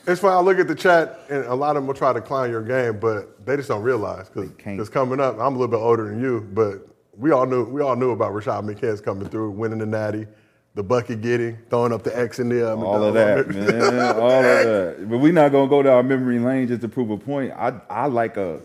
It's 0.08 0.22
funny. 0.22 0.36
I 0.36 0.40
look 0.42 0.60
at 0.60 0.68
the 0.68 0.76
chat, 0.76 1.22
and 1.30 1.44
a 1.46 1.56
lot 1.56 1.72
of 1.72 1.82
them 1.82 1.88
will 1.88 1.96
try 1.96 2.14
to 2.14 2.22
clown 2.22 2.52
your 2.52 2.62
game, 2.62 3.00
but 3.00 3.44
they 3.46 3.56
just 3.58 3.70
don't 3.70 3.82
realize 3.82 4.30
because 4.30 4.52
it's 4.80 4.90
coming 4.90 5.20
up. 5.20 5.36
I'm 5.40 5.56
a 5.56 5.58
little 5.58 5.68
bit 5.68 5.78
older 5.78 6.08
than 6.10 6.22
you, 6.22 6.48
but 6.54 6.88
we 7.18 7.32
all 7.32 7.46
knew 7.46 7.64
we 7.66 7.82
all 7.82 7.96
knew 7.96 8.12
about 8.12 8.32
Rashad 8.34 8.64
McCants 8.64 9.04
coming 9.04 9.28
through, 9.28 9.52
winning 9.52 9.80
the 9.80 9.86
Natty, 9.86 10.28
the 10.76 10.84
bucket 10.84 11.22
getting, 11.22 11.58
throwing 11.70 11.94
up 11.94 12.04
the 12.04 12.18
X 12.18 12.40
in 12.40 12.50
the 12.50 12.72
uh, 12.72 12.76
All 12.76 13.02
of 13.02 13.14
that, 13.14 13.48
man. 13.48 13.62
All 14.18 14.30
of 14.30 14.44
that. 14.44 15.10
But 15.10 15.18
we're 15.20 15.32
not 15.34 15.52
gonna 15.52 15.70
go 15.70 15.82
down 15.82 16.08
memory 16.08 16.38
lane 16.38 16.68
just 16.68 16.82
to 16.82 16.90
prove 16.90 17.10
a 17.10 17.18
point. 17.18 17.54
I 17.54 17.80
I 17.90 18.08
like 18.08 18.38
a 18.38 18.60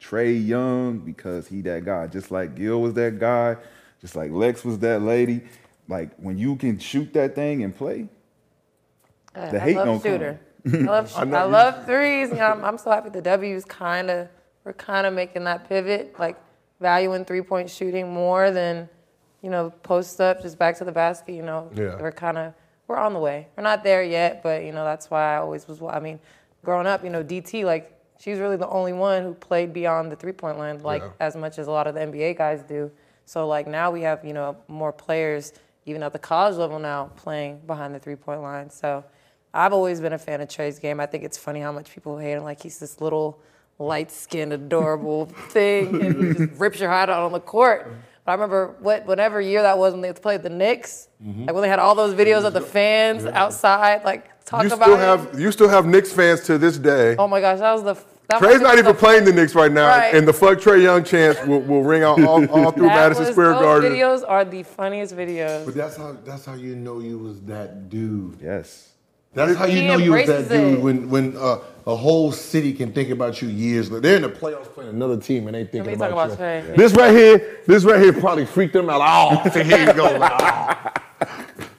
Trae 0.00 0.46
Young 0.46 0.98
because 0.98 1.48
he 1.48 1.60
that 1.62 1.84
guy. 1.84 2.06
Just 2.06 2.30
like 2.30 2.54
Gil 2.54 2.80
was 2.80 2.94
that 2.94 3.18
guy, 3.18 3.56
just 4.00 4.14
like 4.14 4.30
Lex 4.30 4.64
was 4.64 4.78
that 4.78 5.02
lady. 5.02 5.42
Like 5.88 6.14
when 6.16 6.38
you 6.38 6.54
can 6.56 6.78
shoot 6.78 7.12
that 7.14 7.34
thing 7.34 7.64
and 7.64 7.76
play, 7.76 8.08
the 9.34 9.58
hate 9.58 9.76
I 9.76 9.84
don't 9.84 9.86
love 9.86 10.02
come. 10.02 10.38
I 10.64 10.78
love, 10.78 11.12
I, 11.16 11.24
know 11.24 11.46
you- 11.46 11.52
love 11.52 11.86
threes. 11.86 12.30
You 12.30 12.36
know, 12.36 12.46
I'm, 12.46 12.64
I'm 12.64 12.78
so 12.78 12.90
happy 12.92 13.10
the 13.10 13.20
W's 13.20 13.64
kind 13.64 14.10
of 14.10 14.28
we're 14.64 14.74
kind 14.74 15.08
of 15.08 15.14
making 15.14 15.42
that 15.44 15.68
pivot, 15.68 16.14
like 16.20 16.36
valuing 16.80 17.24
three 17.24 17.42
point 17.42 17.68
shooting 17.68 18.12
more 18.12 18.52
than 18.52 18.88
you 19.42 19.50
know 19.50 19.70
post 19.82 20.20
up, 20.20 20.40
just 20.42 20.58
back 20.58 20.76
to 20.78 20.84
the 20.84 20.92
basket. 20.92 21.32
You 21.34 21.42
know, 21.42 21.68
Yeah. 21.74 22.00
we're 22.00 22.12
kind 22.12 22.38
of 22.38 22.54
we're 22.88 22.96
on 22.96 23.12
the 23.12 23.18
way. 23.20 23.48
We're 23.56 23.62
not 23.62 23.84
there 23.84 24.02
yet, 24.02 24.42
but 24.42 24.64
you 24.64 24.72
know 24.72 24.84
that's 24.84 25.10
why 25.10 25.34
I 25.34 25.36
always 25.38 25.66
was. 25.68 25.80
I 25.82 26.00
mean, 26.00 26.20
growing 26.64 26.86
up, 26.86 27.04
you 27.04 27.10
know, 27.10 27.22
DT 27.22 27.64
like 27.64 27.98
she's 28.18 28.38
really 28.38 28.56
the 28.56 28.68
only 28.68 28.92
one 28.92 29.22
who 29.22 29.34
played 29.34 29.72
beyond 29.72 30.12
the 30.12 30.16
three 30.16 30.32
point 30.32 30.58
line 30.58 30.82
like 30.82 31.02
Yeah. 31.02 31.10
as 31.20 31.36
much 31.36 31.58
as 31.58 31.66
a 31.66 31.70
lot 31.70 31.86
of 31.86 31.94
the 31.94 32.00
NBA 32.00 32.36
guys 32.36 32.62
do. 32.62 32.90
So 33.24 33.46
like 33.46 33.66
now 33.66 33.90
we 33.90 34.02
have 34.02 34.24
you 34.24 34.32
know 34.32 34.56
more 34.68 34.92
players 34.92 35.52
even 35.86 36.02
at 36.04 36.12
the 36.12 36.18
college 36.18 36.56
level 36.56 36.78
now 36.78 37.10
playing 37.16 37.58
behind 37.66 37.94
the 37.94 37.98
three 37.98 38.16
point 38.16 38.42
line. 38.42 38.70
So 38.70 39.02
I've 39.54 39.72
always 39.72 40.00
been 40.00 40.12
a 40.12 40.18
fan 40.18 40.40
of 40.40 40.48
Trae's 40.48 40.78
game. 40.78 41.00
I 41.00 41.06
think 41.06 41.24
it's 41.24 41.36
funny 41.36 41.60
how 41.60 41.72
much 41.72 41.90
people 41.92 42.16
hate 42.18 42.32
him. 42.32 42.44
Like 42.44 42.62
he's 42.62 42.78
this 42.78 43.00
little 43.00 43.38
light 43.78 44.10
skinned, 44.12 44.52
adorable 44.52 45.26
thing, 45.50 46.00
and 46.00 46.24
he 46.24 46.46
just 46.46 46.60
rips 46.60 46.78
your 46.80 46.88
heart 46.90 47.10
out 47.10 47.22
on 47.24 47.32
the 47.32 47.40
court. 47.40 47.92
But 48.24 48.32
I 48.32 48.34
remember 48.34 48.76
what 48.80 49.04
whatever 49.06 49.40
year 49.40 49.62
that 49.62 49.78
was 49.78 49.92
when 49.94 50.00
they 50.02 50.12
played 50.12 50.42
the 50.42 50.50
Knicks, 50.50 51.08
Mm-hmm. 51.22 51.44
like 51.46 51.54
when 51.54 51.62
they 51.62 51.68
had 51.68 51.78
all 51.78 51.94
those 51.94 52.14
videos 52.14 52.44
of 52.44 52.52
the 52.52 52.60
fans 52.60 53.24
outside, 53.26 54.04
like 54.04 54.44
talk 54.44 54.62
You 54.64 54.68
about 54.72 54.82
still 54.86 54.94
him. 54.96 55.00
have 55.30 55.40
you 55.40 55.52
still 55.52 55.68
have 55.68 55.86
Knicks 55.86 56.12
fans 56.12 56.40
to 56.42 56.58
this 56.58 56.78
day. 56.78 57.14
Oh 57.18 57.28
my 57.28 57.40
gosh, 57.40 57.58
that 57.60 57.72
was 57.72 57.82
the. 57.84 57.94
That 58.28 58.40
Trae's 58.40 58.54
was 58.54 58.62
not 58.62 58.74
the- 58.74 58.78
even 58.82 58.96
playing 58.96 59.24
the 59.24 59.32
Knicks 59.32 59.54
right 59.54 59.70
now, 59.70 59.88
Right. 59.88 60.14
and 60.14 60.26
the 60.26 60.32
fuck 60.32 60.58
Trae 60.58 60.80
Young 60.82 61.02
chants 61.04 61.44
will, 61.44 61.60
will 61.60 61.82
ring 61.82 62.02
out 62.04 62.22
all, 62.22 62.44
all 62.50 62.70
through 62.70 62.86
That 62.86 62.94
Madison 62.94 63.24
was, 63.24 63.32
Square 63.32 63.52
those 63.54 63.60
Garden. 63.62 63.92
videos 63.92 64.24
are 64.26 64.44
the 64.44 64.62
funniest 64.62 65.14
videos. 65.16 65.64
But 65.66 65.74
that's 65.74 65.96
how 65.96 66.16
that's 66.24 66.44
how 66.46 66.54
you 66.54 66.74
know 66.76 67.00
you 67.00 67.18
was 67.18 67.40
that 67.42 67.88
dude. 67.90 68.38
Yes. 68.40 68.91
That's 69.34 69.56
how 69.56 69.64
you 69.64 69.80
He 69.80 69.86
know 69.86 69.96
you 69.96 70.12
was 70.12 70.26
that 70.26 70.42
embraces 70.42 70.48
dude 70.48 70.78
it. 70.78 70.82
when 70.82 71.10
when 71.10 71.36
uh, 71.36 71.58
a 71.86 71.96
whole 71.96 72.32
city 72.32 72.72
can 72.72 72.92
think 72.92 73.10
about 73.10 73.42
you 73.42 73.48
years 73.48 73.90
later. 73.90 74.00
They're 74.00 74.16
in 74.16 74.22
the 74.22 74.28
playoffs 74.28 74.72
playing 74.72 74.90
another 74.90 75.16
team 75.16 75.46
and 75.48 75.54
they 75.54 75.64
thinking 75.64 75.92
me 75.92 75.96
talk 75.96 76.12
about, 76.12 76.32
about 76.32 76.62
you. 76.62 76.70
Trae. 76.70 76.76
This 76.76 76.92
right 76.92 77.14
here, 77.14 77.60
this 77.66 77.84
right 77.84 78.00
here 78.00 78.12
probably 78.12 78.46
freaked 78.46 78.74
them 78.74 78.88
out. 78.88 79.00
Oh, 79.02 79.50
so 79.50 79.64
here 79.64 79.86
you 79.86 79.92
go. 79.94 80.16
Like, 80.16 80.32
oh. 80.42 81.02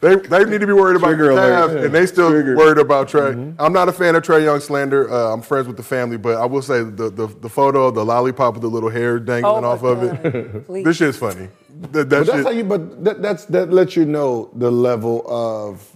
They, 0.02 0.18
they 0.18 0.44
need 0.44 0.60
to 0.60 0.68
be 0.68 0.74
worried 0.74 0.98
about 0.98 1.08
Trigger 1.08 1.28
the 1.28 1.34
alert. 1.34 1.86
And 1.86 1.96
they 1.96 2.06
still 2.06 2.30
Trigger. 2.30 2.58
worried 2.58 2.78
about 2.78 3.08
Trae. 3.08 3.56
I'm 3.58 3.72
not 3.72 3.88
a 3.88 3.94
fan 3.94 4.16
of 4.16 4.24
Trae 4.24 4.44
Young 4.44 4.60
slander. 4.60 5.10
Uh, 5.10 5.34
I'm 5.34 5.42
friends 5.42 5.66
with 5.66 5.78
the 5.78 5.84
family, 5.84 6.18
but 6.18 6.36
I 6.36 6.46
will 6.46 6.62
say 6.62 6.84
the, 6.84 7.10
the, 7.10 7.28
the 7.28 7.48
photo 7.48 7.88
of 7.88 7.96
the 7.96 8.04
lollipop 8.04 8.56
with 8.56 8.64
the 8.64 8.68
little 8.68 8.90
hair 8.90 9.18
dangling 9.20 9.46
Oh 9.46 9.62
my 9.62 9.68
off 9.68 9.84
of 9.84 10.04
it. 10.04 10.66
Please. 10.66 10.84
This 10.84 10.98
shit's 10.98 11.18
funny. 11.18 11.48
That, 11.92 12.10
that 12.10 12.10
But 12.10 12.26
that's 12.28 12.44
how 12.44 12.50
you. 12.50 12.66
But 12.66 13.04
that, 13.06 13.22
that's 13.22 13.46
that 13.46 13.72
lets 13.72 13.96
you 13.96 14.04
know 14.04 14.50
the 14.56 14.70
level 14.70 15.24
of 15.26 15.93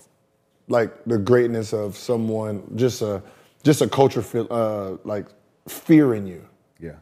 like 0.68 0.92
the 1.06 1.18
greatness 1.18 1.74
of 1.74 1.96
someone. 1.98 2.64
Just 2.76 3.02
a 3.02 3.22
just 3.64 3.82
a 3.82 3.88
culture 3.90 4.22
feel 4.22 4.48
uh, 4.52 4.98
like 5.04 5.28
fear 5.68 6.14
in 6.14 6.28
you. 6.28 6.46
Yeah. 6.80 6.94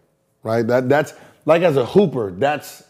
right? 0.43 0.65
That 0.65 0.87
that's 0.87 1.13
like 1.45 1.61
as 1.63 1.77
a 1.77 1.85
hooper, 1.85 2.31
that's 2.31 2.83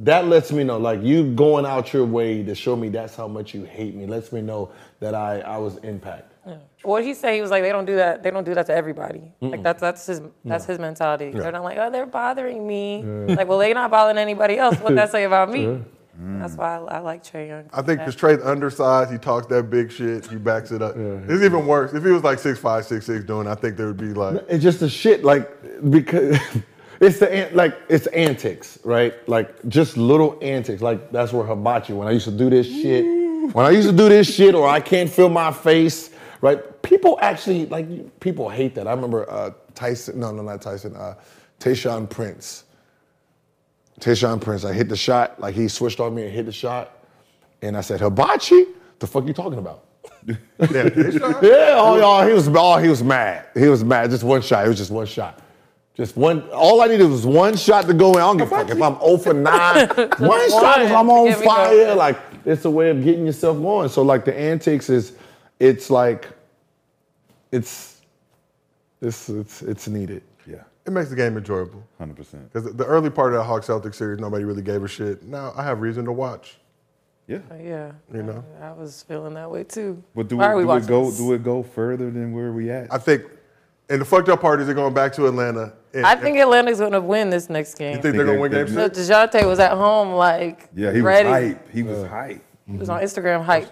that 0.00 0.26
lets 0.26 0.50
me 0.52 0.64
know 0.64 0.76
like 0.76 1.02
you 1.02 1.32
going 1.34 1.64
out 1.64 1.92
your 1.92 2.04
way 2.04 2.42
to 2.42 2.54
show 2.54 2.74
me 2.76 2.88
that's 2.88 3.14
how 3.14 3.28
much 3.28 3.54
you 3.54 3.64
hate 3.64 3.94
me. 3.94 4.06
Lets 4.06 4.32
me 4.32 4.42
know 4.42 4.70
that 5.00 5.14
I 5.14 5.40
I 5.40 5.56
was 5.58 5.76
impact. 5.78 6.32
What 6.82 7.02
he 7.02 7.14
said, 7.14 7.34
he 7.34 7.40
was 7.40 7.50
like, 7.50 7.62
they 7.62 7.72
don't 7.72 7.86
do 7.86 7.96
that. 7.96 8.22
They 8.22 8.30
don't 8.30 8.44
do 8.44 8.52
that 8.54 8.66
to 8.66 8.74
everybody. 8.74 9.32
Like 9.40 9.62
that's 9.62 9.80
that's 9.80 10.04
his 10.06 10.20
that's 10.44 10.66
his 10.66 10.78
mentality. 10.78 11.30
They're 11.30 11.52
not 11.52 11.64
like, 11.64 11.78
oh, 11.78 11.90
they're 11.90 12.04
bothering 12.04 12.66
me. 12.66 13.02
Like, 13.02 13.48
well, 13.48 13.58
they're 13.58 13.72
not 13.72 13.90
bothering 13.90 14.18
anybody 14.18 14.58
else. 14.58 14.76
What 14.80 14.94
that 14.96 15.10
say 15.10 15.24
about 15.24 15.50
me? 15.50 15.80
That's 16.18 16.54
why 16.56 16.76
I, 16.76 16.96
I 16.96 16.98
like 17.00 17.24
Trae 17.24 17.48
Young. 17.48 17.64
I 17.72 17.82
think 17.82 17.98
because 18.00 18.14
Trae's 18.14 18.42
undersized, 18.42 19.10
he 19.10 19.18
talks 19.18 19.46
that 19.48 19.64
big 19.70 19.90
shit, 19.90 20.26
he 20.26 20.36
backs 20.36 20.70
it 20.70 20.80
up. 20.82 20.94
It's 20.96 21.42
even 21.42 21.66
worse. 21.66 21.92
If 21.92 22.04
he 22.04 22.10
was 22.10 22.22
like 22.22 22.38
six 22.38 22.58
five, 22.58 22.84
six 22.84 23.06
six, 23.06 23.24
doing, 23.24 23.46
I 23.48 23.54
think 23.54 23.76
there 23.76 23.86
would 23.88 23.96
be 23.96 24.14
like, 24.14 24.44
It's 24.48 24.62
just 24.62 24.80
the 24.80 24.88
shit 24.88 25.24
like 25.24 25.50
because 25.90 26.38
it's 27.00 27.18
the 27.18 27.30
an- 27.32 27.56
like 27.56 27.76
it's 27.88 28.06
antics, 28.08 28.78
right? 28.84 29.12
Like 29.28 29.66
just 29.68 29.96
little 29.96 30.38
antics. 30.40 30.82
Like 30.82 31.10
that's 31.10 31.32
where 31.32 31.44
hibachi. 31.44 31.92
When 31.94 32.06
I 32.06 32.12
used 32.12 32.26
to 32.26 32.30
do 32.36 32.48
this 32.48 32.66
shit, 32.66 33.04
when 33.52 33.66
I 33.66 33.70
used 33.70 33.88
to 33.90 33.96
do 33.96 34.08
this 34.08 34.32
shit, 34.32 34.54
or 34.54 34.68
I 34.68 34.80
can't 34.80 35.10
feel 35.10 35.28
my 35.28 35.50
face, 35.52 36.10
right? 36.40 36.60
People 36.82 37.18
actually 37.22 37.66
like 37.66 38.20
people 38.20 38.48
hate 38.48 38.74
that. 38.76 38.86
I 38.86 38.92
remember 38.92 39.28
uh, 39.30 39.50
Tyson. 39.74 40.20
No, 40.20 40.30
no, 40.30 40.42
not 40.42 40.62
Tyson. 40.62 40.94
Uh, 40.94 41.14
Tayshaun 41.60 42.08
Prince. 42.08 42.63
Tayshaun 44.04 44.38
Prince. 44.38 44.66
I 44.66 44.74
hit 44.74 44.90
the 44.90 44.96
shot. 44.96 45.40
Like 45.40 45.54
he 45.54 45.66
switched 45.66 45.98
on 45.98 46.14
me 46.14 46.24
and 46.24 46.32
hit 46.32 46.44
the 46.44 46.52
shot, 46.52 47.04
and 47.62 47.74
I 47.74 47.80
said, 47.80 48.00
"Hibachi? 48.00 48.66
The 48.98 49.06
fuck 49.06 49.26
you 49.26 49.32
talking 49.32 49.58
about?" 49.58 49.84
yeah? 50.26 50.36
Yeah, 50.60 51.76
oh, 51.78 51.96
y'all, 51.98 52.26
he 52.26 52.34
was 52.34 52.48
oh, 52.48 52.76
he 52.76 52.88
was 52.88 53.02
mad. 53.02 53.46
He 53.54 53.66
was 53.66 53.82
mad. 53.82 54.10
Just 54.10 54.22
one 54.22 54.42
shot. 54.42 54.66
It 54.66 54.68
was 54.68 54.76
just 54.76 54.90
one 54.90 55.06
shot. 55.06 55.40
Just 55.94 56.18
one. 56.18 56.42
All 56.50 56.82
I 56.82 56.88
needed 56.88 57.08
was 57.08 57.24
one 57.24 57.56
shot 57.56 57.86
to 57.86 57.94
go 57.94 58.10
in. 58.12 58.16
I 58.16 58.20
don't 58.20 58.36
give 58.36 58.48
a 58.48 58.50
fuck 58.50 58.68
if 58.68 58.82
I'm 58.82 58.98
0 59.00 59.16
for 59.16 59.32
9. 59.32 59.88
one 60.18 60.50
shot 60.50 60.82
if 60.82 60.92
I'm 60.92 61.08
on 61.08 61.32
fire. 61.42 61.94
Like 61.94 62.18
it's 62.44 62.64
a 62.66 62.70
way 62.70 62.90
of 62.90 63.02
getting 63.02 63.24
yourself 63.24 63.56
going. 63.56 63.88
So 63.88 64.02
like 64.02 64.26
the 64.26 64.38
antics 64.38 64.90
is, 64.90 65.16
it's 65.60 65.88
like, 65.88 66.28
it's, 67.52 68.02
it's 69.00 69.28
it's 69.28 69.62
it's 69.62 69.88
needed. 69.88 70.22
Yeah. 70.86 70.90
it 70.90 70.92
makes 70.92 71.10
the 71.10 71.16
game 71.16 71.36
enjoyable. 71.36 71.82
Hundred 71.98 72.16
percent. 72.16 72.52
Because 72.52 72.72
the 72.74 72.84
early 72.86 73.10
part 73.10 73.32
of 73.32 73.38
that 73.40 73.44
Hawks 73.44 73.66
Celtics 73.68 73.94
series, 73.96 74.18
nobody 74.20 74.44
really 74.44 74.62
gave 74.62 74.82
a 74.82 74.88
shit. 74.88 75.22
Now 75.22 75.52
I 75.56 75.62
have 75.64 75.80
reason 75.80 76.04
to 76.06 76.12
watch. 76.12 76.58
Yeah. 77.26 77.38
Oh, 77.50 77.56
yeah, 77.56 77.92
You 78.12 78.22
know? 78.22 78.44
I, 78.60 78.66
I 78.66 78.72
was 78.72 79.02
feeling 79.02 79.32
that 79.32 79.50
way 79.50 79.64
too. 79.64 80.02
But 80.14 80.28
do, 80.28 80.36
Why 80.36 80.44
it, 80.44 80.48
are 80.48 80.56
we 80.58 80.64
do 80.64 80.72
it 80.72 80.86
go 80.86 81.06
this? 81.06 81.16
do 81.16 81.32
it 81.32 81.42
go 81.42 81.62
further 81.62 82.10
than 82.10 82.34
where 82.34 82.52
we 82.52 82.70
at? 82.70 82.92
I 82.92 82.98
think, 82.98 83.22
and 83.88 83.98
the 84.02 84.04
fucked 84.04 84.28
up 84.28 84.42
part 84.42 84.60
is 84.60 84.66
they're 84.66 84.74
going 84.74 84.92
back 84.92 85.14
to 85.14 85.26
Atlanta. 85.26 85.72
And, 85.94 86.04
I 86.04 86.16
think 86.16 86.36
Atlanta's 86.36 86.80
gonna 86.80 87.00
win 87.00 87.30
this 87.30 87.48
next 87.48 87.76
game. 87.76 87.96
you 87.96 88.02
think 88.02 88.16
they're 88.16 88.26
going 88.26 88.36
to 88.36 88.42
win 88.42 88.52
they- 88.52 88.64
game 88.64 88.74
So 88.74 88.88
six? 88.88 88.98
Dejounte 89.08 89.46
was 89.46 89.58
at 89.58 89.72
home, 89.72 90.12
like 90.12 90.68
yeah, 90.74 90.90
he 90.90 90.96
was 90.98 91.04
ready. 91.04 91.28
hype. 91.30 91.70
He 91.72 91.82
was 91.82 92.06
hype. 92.06 92.44
He 92.70 92.76
was 92.76 92.88
on 92.90 93.00
Instagram 93.00 93.42
hype. 93.42 93.68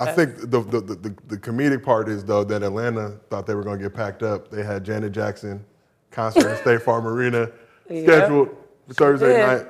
I 0.00 0.12
think 0.12 0.36
the, 0.42 0.46
the, 0.60 0.80
the, 0.80 0.94
the, 0.94 1.14
the 1.26 1.36
comedic 1.36 1.82
part 1.82 2.08
is, 2.08 2.24
though, 2.24 2.44
that 2.44 2.62
Atlanta 2.62 3.18
thought 3.30 3.46
they 3.46 3.54
were 3.54 3.64
going 3.64 3.78
to 3.78 3.84
get 3.84 3.94
packed 3.94 4.22
up. 4.22 4.48
They 4.50 4.62
had 4.62 4.84
Janet 4.84 5.12
Jackson 5.12 5.64
concert 6.12 6.46
at 6.46 6.60
State 6.60 6.82
Farm 6.82 7.06
Arena 7.06 7.50
Yeah. 7.90 8.02
scheduled 8.02 8.48
for 8.86 8.94
Thursday 8.94 9.28
did. 9.36 9.46
night. 9.46 9.66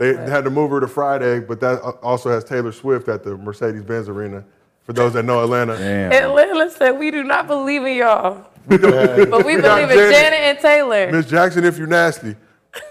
They 0.00 0.14
had 0.30 0.44
to 0.44 0.50
move 0.50 0.70
her 0.72 0.80
to 0.80 0.88
Friday, 0.88 1.40
but 1.40 1.58
that 1.60 1.80
also 2.02 2.28
has 2.30 2.44
Taylor 2.44 2.72
Swift 2.72 3.08
at 3.08 3.22
the 3.24 3.36
Mercedes-Benz 3.36 4.08
Arena. 4.08 4.44
For 4.82 4.92
those 4.92 5.14
that 5.14 5.24
know 5.24 5.42
Atlanta, 5.42 5.76
Damn. 5.76 6.12
Atlanta 6.12 6.70
said 6.70 6.92
we 6.92 7.10
do 7.10 7.24
not 7.24 7.46
believe 7.48 7.82
in 7.84 7.96
y'all, 7.96 8.46
We 8.68 8.76
but 8.78 8.92
we 8.92 9.24
We 9.24 9.26
believe 9.26 9.58
in 9.58 9.62
Janet. 9.62 10.12
Janet 10.12 10.38
and 10.40 10.58
Taylor. 10.60 11.10
Miss 11.10 11.26
Jackson, 11.26 11.64
if 11.64 11.76
you're 11.78 11.86
nasty. 11.88 12.36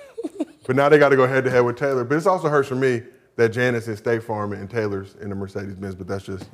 but 0.67 0.75
now 0.75 0.89
they 0.89 0.97
got 0.97 1.09
to 1.09 1.15
go 1.15 1.25
head 1.27 1.43
to 1.45 1.49
head 1.49 1.61
with 1.61 1.77
Taylor. 1.77 2.03
But 2.03 2.15
it's 2.17 2.25
also 2.27 2.49
hurts 2.49 2.67
for 2.67 2.75
me 2.75 3.01
that 3.37 3.49
Janet's 3.49 3.87
in 3.87 3.95
State 3.97 4.23
Farm 4.23 4.51
and 4.53 4.69
Taylor's 4.69 5.15
in 5.21 5.29
the 5.29 5.35
Mercedes 5.35 5.75
Benz. 5.75 5.95
But 5.95 6.07
that's 6.07 6.25
just, 6.25 6.45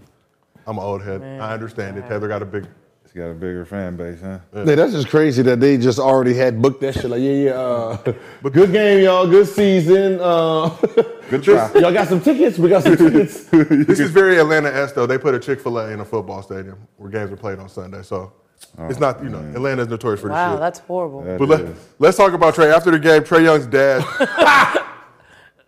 I'm 0.71 0.77
an 0.77 0.85
old 0.85 1.03
head. 1.03 1.21
I 1.21 1.53
understand 1.53 1.97
it. 1.97 2.07
Taylor 2.07 2.29
got 2.29 2.41
a 2.41 2.45
big. 2.45 2.65
He's 3.03 3.11
got 3.11 3.27
a 3.29 3.33
bigger 3.33 3.65
fan 3.65 3.97
base, 3.97 4.21
huh? 4.21 4.39
Yeah, 4.53 4.75
that's 4.75 4.93
just 4.93 5.09
crazy 5.09 5.41
that 5.41 5.59
they 5.59 5.77
just 5.77 5.99
already 5.99 6.33
had 6.33 6.61
booked 6.61 6.79
that 6.79 6.93
shit. 6.93 7.09
Like, 7.09 7.19
yeah, 7.19 7.31
yeah. 7.31 7.51
Uh, 7.51 8.13
but 8.41 8.53
good 8.53 8.71
game, 8.71 9.03
y'all. 9.03 9.27
Good 9.27 9.47
season. 9.47 10.17
Uh, 10.21 10.69
Good 11.29 11.43
try. 11.43 11.69
y'all 11.73 11.91
got 11.91 12.07
some 12.07 12.21
tickets. 12.21 12.57
We 12.57 12.69
got 12.69 12.83
some 12.83 12.95
tickets. 13.11 13.43
This 13.49 13.99
is 13.99 14.11
very 14.11 14.37
Atlanta 14.37 14.69
esque 14.69 14.95
though. 14.95 15.05
They 15.05 15.17
put 15.17 15.35
a 15.35 15.39
Chick 15.39 15.59
Fil 15.59 15.77
A 15.77 15.89
in 15.89 15.99
a 15.99 16.05
football 16.05 16.41
stadium 16.41 16.77
where 16.95 17.09
games 17.09 17.31
are 17.33 17.37
played 17.37 17.59
on 17.59 17.67
Sunday. 17.67 18.01
So 18.01 18.31
it's 18.79 18.99
not, 18.99 19.21
you 19.21 19.29
know, 19.29 19.39
Atlanta's 19.39 19.89
notorious 19.89 20.21
for 20.21 20.27
this 20.27 20.33
Wow, 20.35 20.55
that's 20.57 20.79
horrible. 20.79 21.21
That 21.23 21.37
but 21.37 21.49
let, 21.49 21.61
is. 21.61 21.77
let's 21.99 22.15
talk 22.15 22.31
about 22.31 22.55
Trae. 22.55 22.73
After 22.73 22.91
the 22.91 22.99
game, 22.99 23.23
Trae 23.23 23.43
Young's 23.43 23.67
dad. 23.67 24.77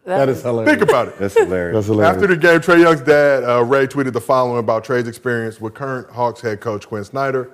That 0.06 0.28
is 0.28 0.42
hilarious. 0.42 0.70
Think 0.70 0.90
about 0.90 1.08
it. 1.08 1.18
That's 1.18 1.34
hilarious. 1.38 1.76
That's 1.76 1.88
hilarious. 1.88 2.16
After 2.16 2.28
the 2.28 2.36
game, 2.36 2.60
Trae 2.60 2.82
Young's 2.82 3.02
dad, 3.02 3.44
uh, 3.44 3.64
Ray, 3.64 3.88
tweeted 3.88 4.12
the 4.14 4.20
following 4.22 4.60
about 4.60 4.84
Trae's 4.84 5.08
experience 5.08 5.62
with 5.62 5.74
current 5.74 6.10
Hawks 6.10 6.42
head 6.42 6.60
coach 6.60 6.88
Quin 6.88 7.04
Snyder. 7.06 7.52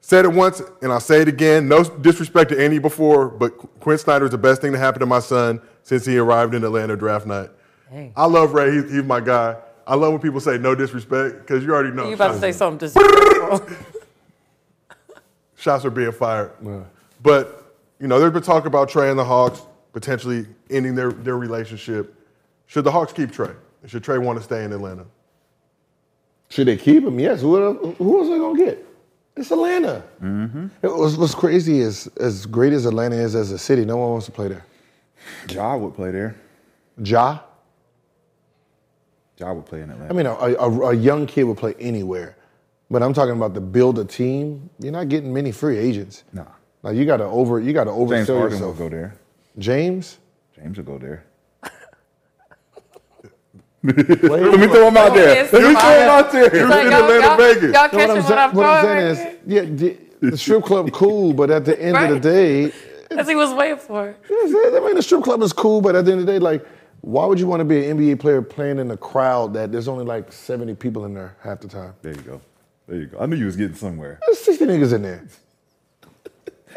Said 0.00 0.24
it 0.24 0.32
once, 0.32 0.62
and 0.80 0.92
I'll 0.92 1.00
say 1.00 1.20
it 1.22 1.28
again. 1.28 1.66
No 1.66 1.82
disrespect 1.82 2.50
to 2.50 2.62
any 2.64 2.78
before, 2.78 3.28
but 3.28 3.50
Quin 3.80 3.98
Snyder 3.98 4.26
is 4.26 4.30
the 4.30 4.38
best 4.38 4.60
thing 4.60 4.70
to 4.72 4.78
happen 4.78 5.00
to 5.00 5.06
my 5.06 5.18
son 5.18 5.60
since 5.82 6.06
he 6.06 6.16
arrived 6.16 6.54
in 6.54 6.62
Atlanta 6.62 6.96
draft 6.96 7.26
night. 7.26 7.50
Dang. 7.90 8.12
I 8.16 8.26
love 8.26 8.54
Ray. 8.54 8.72
He's, 8.74 8.92
he's 8.92 9.02
my 9.02 9.18
guy. 9.20 9.56
I 9.86 9.96
love 9.96 10.12
when 10.12 10.20
people 10.22 10.38
say 10.38 10.58
no 10.58 10.74
disrespect 10.76 11.38
because 11.40 11.64
you 11.64 11.72
already 11.74 11.90
know. 11.90 12.06
You 12.08 12.14
about 12.14 12.28
to 12.28 12.32
shots- 12.34 12.40
say 12.40 12.52
something 12.52 12.78
disrespectful. 12.88 13.66
shots 15.56 15.84
are 15.84 15.90
being 15.90 16.12
fired. 16.12 16.52
But, 17.20 17.74
you 17.98 18.06
know, 18.06 18.20
there's 18.20 18.32
been 18.32 18.42
talk 18.42 18.66
about 18.66 18.88
Trae 18.90 19.10
and 19.10 19.18
the 19.18 19.24
Hawks 19.24 19.62
potentially 19.98 20.46
ending 20.70 20.94
their, 20.94 21.10
their 21.10 21.36
relationship. 21.36 22.14
Should 22.66 22.84
the 22.84 22.90
Hawks 22.92 23.12
keep 23.12 23.32
Trae? 23.32 23.56
Should 23.86 24.04
Trae 24.04 24.22
want 24.22 24.38
to 24.38 24.44
stay 24.44 24.62
in 24.62 24.72
Atlanta? 24.72 25.04
Should 26.50 26.68
they 26.68 26.76
keep 26.76 27.02
him? 27.02 27.18
Yes. 27.18 27.40
Who, 27.40 27.60
el- 27.60 27.92
who 27.94 28.18
else 28.18 28.28
are 28.28 28.30
they 28.30 28.38
gonna 28.38 28.64
get? 28.64 28.86
It's 29.36 29.50
Atlanta. 29.50 30.04
Mm-hmm. 30.22 30.66
What's, 30.82 31.16
what's 31.16 31.34
crazy 31.34 31.80
is, 31.80 32.06
as 32.18 32.46
great 32.46 32.72
as 32.72 32.86
Atlanta 32.86 33.16
is 33.16 33.34
as 33.34 33.50
a 33.50 33.58
city, 33.58 33.84
no 33.84 33.96
one 33.96 34.10
wants 34.10 34.26
to 34.26 34.32
play 34.32 34.48
there. 34.48 34.64
Ja 35.48 35.76
would 35.76 35.94
play 35.94 36.10
there. 36.12 36.36
Ja, 37.02 37.40
Ja 39.38 39.52
would 39.52 39.66
play 39.66 39.82
in 39.82 39.90
Atlanta. 39.90 40.12
I 40.12 40.16
mean, 40.16 40.26
a, 40.26 40.32
a, 40.32 40.90
a 40.90 40.94
young 40.94 41.26
kid 41.26 41.44
would 41.44 41.56
play 41.58 41.74
anywhere, 41.80 42.36
but 42.90 43.02
I'm 43.02 43.12
talking 43.12 43.34
about 43.36 43.52
the 43.54 43.60
build 43.60 43.98
a 43.98 44.04
team. 44.04 44.70
You're 44.80 44.92
not 44.92 45.08
getting 45.08 45.32
many 45.34 45.50
free 45.52 45.76
agents. 45.76 46.22
nah. 46.32 46.44
Like 46.84 46.94
you 46.96 47.04
got 47.04 47.16
to 47.16 47.24
over, 47.24 47.58
you 47.58 47.72
got 47.72 47.84
to 47.84 47.90
oversell 47.90 48.08
James 48.10 48.28
Harden 48.28 48.42
will 48.60 48.68
yourself. 48.68 48.78
go 48.78 48.88
there. 48.88 49.14
James, 49.58 50.18
James 50.54 50.76
will 50.76 50.84
go 50.84 50.98
there. 50.98 51.24
Wait, 53.82 53.96
Let 53.96 54.58
me 54.60 54.66
throw 54.66 54.88
him 54.88 54.96
out 54.96 55.14
there. 55.14 55.44
It's 55.44 55.52
Let 55.52 55.62
me 55.62 55.80
throw 55.80 55.90
him 56.00 56.08
out 56.08 56.32
there. 56.32 56.44
It's 56.46 56.68
like, 56.68 56.84
in 56.86 56.90
y'all, 56.90 57.02
Atlanta, 57.04 57.26
y'all, 57.26 57.36
Vegas. 57.36 57.72
y'all 57.74 57.88
No, 57.92 57.98
what 57.98 58.10
I'm, 58.10 58.16
what 58.16 58.26
saying, 58.26 58.38
I'm 58.38 58.54
what 58.56 58.66
I'm 58.66 58.84
saying 58.84 59.06
is, 59.36 59.38
yeah, 59.46 59.60
the, 59.62 59.96
the 60.30 60.36
strip 60.36 60.64
club 60.64 60.90
cool, 60.92 61.32
but 61.32 61.50
at 61.50 61.64
the 61.64 61.80
end 61.80 61.96
of 61.96 62.08
the 62.08 62.14
Right. 62.14 62.22
day, 62.22 62.72
As 63.16 63.28
he 63.28 63.36
was 63.36 63.52
waiting 63.54 63.78
for. 63.78 64.14
I 64.28 64.80
mean, 64.84 64.94
the 64.96 65.02
strip 65.02 65.22
club 65.22 65.42
is 65.42 65.52
cool, 65.52 65.80
but 65.80 65.94
at 65.94 66.04
the 66.04 66.10
end 66.12 66.20
of 66.22 66.26
the 66.26 66.32
day, 66.32 66.38
like, 66.40 66.66
why 67.02 67.24
would 67.24 67.38
you 67.38 67.46
want 67.46 67.60
to 67.60 67.64
be 67.64 67.88
an 67.88 67.96
NBA 67.98 68.18
player 68.18 68.42
playing 68.42 68.80
in 68.80 68.90
a 68.90 68.96
crowd 68.96 69.54
that 69.54 69.70
there's 69.70 69.86
only 69.86 70.04
like 70.04 70.32
70 70.32 70.74
people 70.74 71.04
in 71.04 71.14
there 71.14 71.36
half 71.40 71.60
the 71.60 71.68
time? 71.68 71.94
There 72.02 72.12
you 72.14 72.22
go. 72.22 72.40
There 72.88 72.96
you 72.98 73.06
go. 73.06 73.18
I 73.20 73.26
knew 73.26 73.36
you 73.36 73.46
was 73.46 73.56
getting 73.56 73.76
somewhere. 73.76 74.18
There's 74.26 74.40
60 74.40 74.66
niggas 74.66 74.92
in 74.92 75.02
there. 75.02 75.24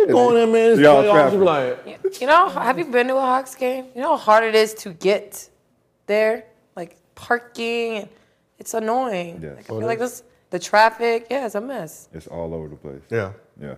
Go 0.09 0.29
in, 0.29 0.35
there, 0.35 0.47
man. 0.47 0.71
It's 0.71 0.81
Y'all 0.81 1.03
playoffs. 1.03 1.33
You 1.33 1.39
be 1.39 1.45
like, 1.45 2.21
You 2.21 2.27
know, 2.27 2.49
have 2.49 2.77
you 2.79 2.85
been 2.85 3.07
to 3.07 3.15
a 3.15 3.21
Hawks 3.21 3.55
game? 3.55 3.85
You 3.95 4.01
know 4.01 4.09
how 4.11 4.17
hard 4.17 4.43
it 4.43 4.55
is 4.55 4.73
to 4.75 4.89
get 4.93 5.49
there? 6.07 6.45
Like 6.75 6.97
parking, 7.15 7.97
and 7.97 8.09
it's 8.59 8.73
annoying. 8.73 9.39
Yes. 9.41 9.55
Like, 9.57 9.65
I 9.65 9.67
feel 9.67 9.85
like 9.87 9.99
this, 9.99 10.23
the 10.49 10.59
traffic, 10.59 11.27
yeah, 11.29 11.45
it's 11.45 11.55
a 11.55 11.61
mess. 11.61 12.09
It's 12.13 12.27
all 12.27 12.53
over 12.53 12.67
the 12.67 12.75
place. 12.75 13.01
Yeah, 13.09 13.31
Yeah. 13.59 13.75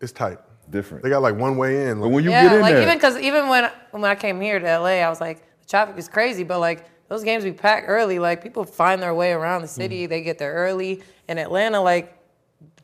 it's 0.00 0.12
tight. 0.12 0.38
Different. 0.70 1.02
They 1.02 1.10
got 1.10 1.20
like 1.22 1.34
one 1.34 1.56
way 1.56 1.88
in. 1.88 2.00
but 2.00 2.10
when 2.10 2.22
you 2.22 2.30
yeah, 2.30 2.44
get 2.44 2.52
in 2.54 2.60
like 2.60 2.74
there, 2.74 2.82
even 2.82 2.96
because 2.96 3.16
even 3.18 3.48
when 3.48 3.68
when 3.90 4.04
I 4.04 4.14
came 4.14 4.40
here 4.40 4.60
to 4.60 4.78
LA, 4.78 5.00
I 5.02 5.08
was 5.08 5.20
like, 5.20 5.38
the 5.62 5.66
traffic 5.68 5.98
is 5.98 6.06
crazy, 6.08 6.44
but 6.44 6.60
like 6.60 6.84
those 7.08 7.24
games 7.24 7.42
we 7.42 7.50
pack 7.50 7.84
early, 7.88 8.20
like 8.20 8.40
people 8.40 8.62
find 8.62 9.02
their 9.02 9.12
way 9.12 9.32
around 9.32 9.62
the 9.62 9.68
city. 9.68 10.02
Mm-hmm. 10.04 10.10
They 10.10 10.22
get 10.22 10.38
there 10.38 10.54
early. 10.54 11.02
In 11.26 11.38
Atlanta, 11.38 11.80
like 11.80 12.16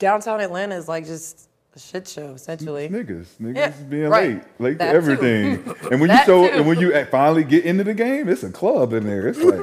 downtown 0.00 0.40
Atlanta 0.40 0.74
is 0.74 0.88
like 0.88 1.06
just 1.06 1.48
a 1.76 1.78
shit 1.78 2.08
show 2.08 2.32
essentially. 2.32 2.88
niggas, 2.88 3.26
niggas 3.40 3.56
Yeah, 3.56 3.70
being 3.88 4.08
right. 4.08 4.30
late, 4.34 4.42
late 4.58 4.78
That 4.78 4.92
to 4.92 4.96
everything. 4.96 5.62
and 5.90 6.00
when 6.00 6.02
you 6.02 6.06
That 6.08 6.26
show, 6.26 6.48
too. 6.48 6.54
and 6.54 6.66
when 6.66 6.80
you 6.80 7.04
finally 7.06 7.44
get 7.44 7.64
into 7.64 7.84
the 7.84 7.94
game, 7.94 8.28
it's 8.28 8.42
a 8.42 8.50
club 8.50 8.92
in 8.92 9.04
there. 9.06 9.28
It's 9.28 9.38
like 9.38 9.60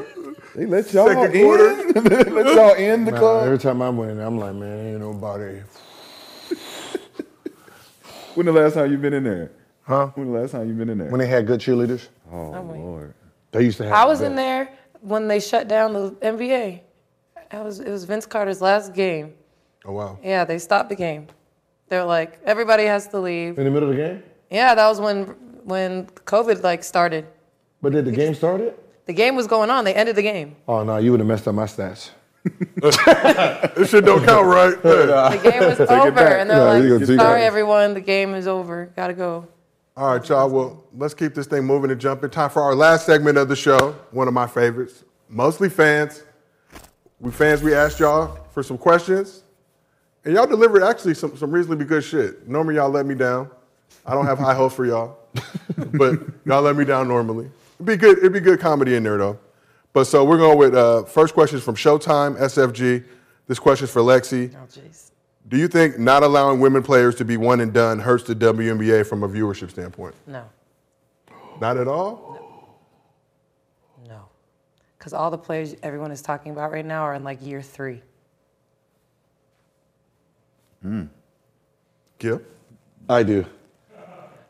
they 0.56 0.65
let 0.68 0.94
y'all 0.94 1.07
Second 1.07 1.35
in, 1.35 1.45
quarter. 1.45 1.73
let 2.31 2.56
y'all 2.56 2.73
in 2.76 3.06
the 3.06 3.11
nah, 3.11 3.18
club. 3.19 3.45
every 3.45 3.57
time 3.57 3.81
I'm 3.81 3.98
winning, 3.98 4.19
I'm 4.19 4.38
like, 4.38 4.53
man, 4.56 4.88
ain't 4.94 4.99
nobody. 4.99 5.61
When 8.35 8.48
the 8.48 8.52
last 8.52 8.73
time 8.73 8.91
you 8.91 8.98
been 8.98 9.14
in 9.14 9.23
there? 9.23 9.52
Huh? 9.84 10.07
When 10.15 10.31
the 10.31 10.40
last 10.40 10.52
time 10.53 10.68
you 10.68 10.73
been 10.73 10.90
in 10.90 10.98
there? 10.98 11.10
When 11.11 11.19
they 11.19 11.27
had 11.27 11.45
good 11.45 11.60
cheerleaders, 11.60 12.07
oh, 12.31 12.53
oh 12.56 12.61
wait. 12.64 12.80
lord. 12.80 13.14
they 13.52 13.64
used 13.64 13.77
to 13.77 13.84
have. 13.84 13.94
I 13.94 14.06
was 14.06 14.19
the 14.22 14.26
in 14.26 14.35
there 14.35 14.69
when 15.02 15.27
they 15.27 15.40
shut 15.40 15.68
down 15.68 15.94
the 15.94 16.11
NBA. 16.14 16.80
It 17.52 17.64
was 17.64 17.80
it 17.80 17.91
was 17.91 18.06
Vince 18.06 18.26
Carter's 18.26 18.60
last 18.60 18.94
game. 18.95 19.35
Oh 19.85 19.91
wow. 19.91 20.18
Yeah, 20.23 20.45
they 20.45 20.57
stopped 20.57 20.90
the 20.90 20.95
game. 20.95 21.27
They're 21.89 22.03
like 22.05 22.39
everybody 22.45 22.84
has 22.85 23.07
to 23.10 23.19
leave. 23.19 23.57
in 23.57 23.65
the 23.65 23.72
middle 23.72 23.89
of 23.89 23.95
the 23.95 24.01
game. 24.01 24.23
Yeah, 24.49 24.76
that 24.76 24.88
was 24.88 24.99
when 24.99 25.26
when 25.64 26.05
COVID 26.26 26.64
like 26.64 26.84
started. 26.84 27.26
But 27.81 27.91
did 27.93 28.05
the 28.05 28.11
game 28.11 28.34
start 28.34 28.61
it? 28.61 28.80
The 29.05 29.14
game 29.14 29.35
was 29.35 29.47
going 29.47 29.69
on. 29.69 29.84
They 29.84 29.93
ended 29.93 30.15
the 30.15 30.22
game. 30.22 30.55
Oh 30.68 30.84
no, 30.84 30.97
you 30.97 31.11
would 31.11 31.19
have 31.19 31.27
messed 31.27 31.47
up 31.47 31.55
my 31.55 31.65
stats. 31.65 32.11
This 33.76 33.89
shit 33.89 34.05
don't 34.05 34.26
count, 34.26 34.45
right? 34.47 34.76
The 34.84 35.49
game 35.51 35.60
was 35.64 35.80
over, 35.80 36.19
and 36.19 36.49
they're 36.49 36.57
No, 36.57 36.65
like, 36.65 36.84
you 36.84 36.89
gonna 36.89 36.99
take 37.05 37.10
it 37.15 37.19
"Sorry, 37.19 37.39
back. 37.41 37.47
everyone, 37.47 37.93
the 37.93 38.01
game 38.01 38.34
is 38.35 38.47
over. 38.47 38.91
Gotta 38.95 39.14
go." 39.14 39.47
All 39.95 40.18
right, 40.18 40.27
y'all. 40.30 40.49
Well, 40.49 40.84
let's 40.97 41.14
keep 41.14 41.35
this 41.35 41.47
thing 41.47 41.64
moving 41.65 41.91
and 41.91 42.01
jumping. 42.01 42.30
Time 42.31 42.49
for 42.49 42.61
our 42.61 42.76
last 42.76 43.05
segment 43.05 43.38
of 43.38 43.47
the 43.47 43.55
show. 43.55 43.91
One 44.11 44.27
of 44.27 44.34
my 44.34 44.47
favorites. 44.47 45.03
Mostly 45.30 45.69
fans. 45.69 46.23
We 47.19 47.31
fans, 47.31 47.61
we 47.64 47.73
asked 47.73 47.99
y'all 47.99 48.38
for 48.51 48.64
some 48.64 48.77
questions, 48.77 49.43
and 50.26 50.34
y'all 50.36 50.48
delivered 50.48 50.84
actually 50.84 51.14
some, 51.14 51.36
some 51.38 51.52
reasonably 51.52 51.86
good 51.86 52.04
shit. 52.04 52.48
Normally, 52.48 52.76
y'all 52.76 52.90
let 52.90 53.06
me 53.06 53.16
down. 53.16 53.50
I 54.06 54.14
don't 54.14 54.26
have 54.26 54.40
high 54.40 54.54
hopes 54.54 54.76
for 54.76 54.86
y'all, 54.86 55.18
but 55.94 56.20
y'all 56.45 56.62
let 56.62 56.76
me 56.76 56.86
down 56.86 57.08
normally. 57.08 57.50
It'd 57.76 57.86
be 57.86 57.98
good. 57.98 58.18
It'd 58.20 58.34
be 58.34 58.40
good 58.40 58.60
comedy 58.60 58.95
in 58.95 59.04
there 59.04 59.18
though. 59.18 59.40
But 59.94 60.06
so 60.06 60.26
we're 60.26 60.38
going 60.38 60.58
with 60.58 60.74
uh, 60.76 61.04
first 61.04 61.34
question 61.34 61.58
is 61.58 61.64
from 61.64 61.76
Showtime 61.76 62.38
SFG. 62.38 63.04
This 63.48 63.60
question 63.60 63.86
is 63.86 63.91
for 63.91 64.02
Lexie. 64.02 64.54
Oh, 64.56 64.66
jeez. 64.66 65.12
Do 65.50 65.58
you 65.58 65.68
think 65.68 66.00
not 66.00 66.24
allowing 66.24 66.60
women 66.62 66.82
players 66.82 67.16
to 67.16 67.26
be 67.26 67.38
one 67.38 67.60
and 67.60 67.74
done 67.74 68.00
hurts 68.00 68.24
the 68.24 68.34
WNBA 68.34 69.06
from 69.06 69.24
a 69.24 69.30
viewership 69.30 69.70
standpoint? 69.70 70.16
No, 70.26 70.45
Not 71.60 71.78
at 71.78 71.88
all. 71.88 72.80
no, 74.08 74.22
because 74.98 75.14
all 75.14 75.30
the 75.30 75.38
players 75.38 75.76
everyone 75.84 76.12
is 76.12 76.22
talking 76.22 76.54
about 76.54 76.72
right 76.72 76.86
now 76.86 77.04
are 77.04 77.14
in 77.14 77.24
like 77.24 77.45
year 77.45 77.62
three. 77.62 78.02
Gil? 82.19 82.41
I 83.10 83.23
do. 83.23 83.45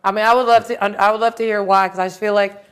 I 0.04 0.12
mean, 0.12 0.26
I 0.26 0.34
would 0.34 0.48
love 0.48 0.68
to. 0.68 0.84
I 0.84 1.12
would 1.12 1.22
love 1.22 1.36
to 1.36 1.44
hear 1.44 1.64
why, 1.64 1.88
because 1.88 2.00
I 2.00 2.08
just 2.08 2.20
feel 2.20 2.34
like 2.34 2.64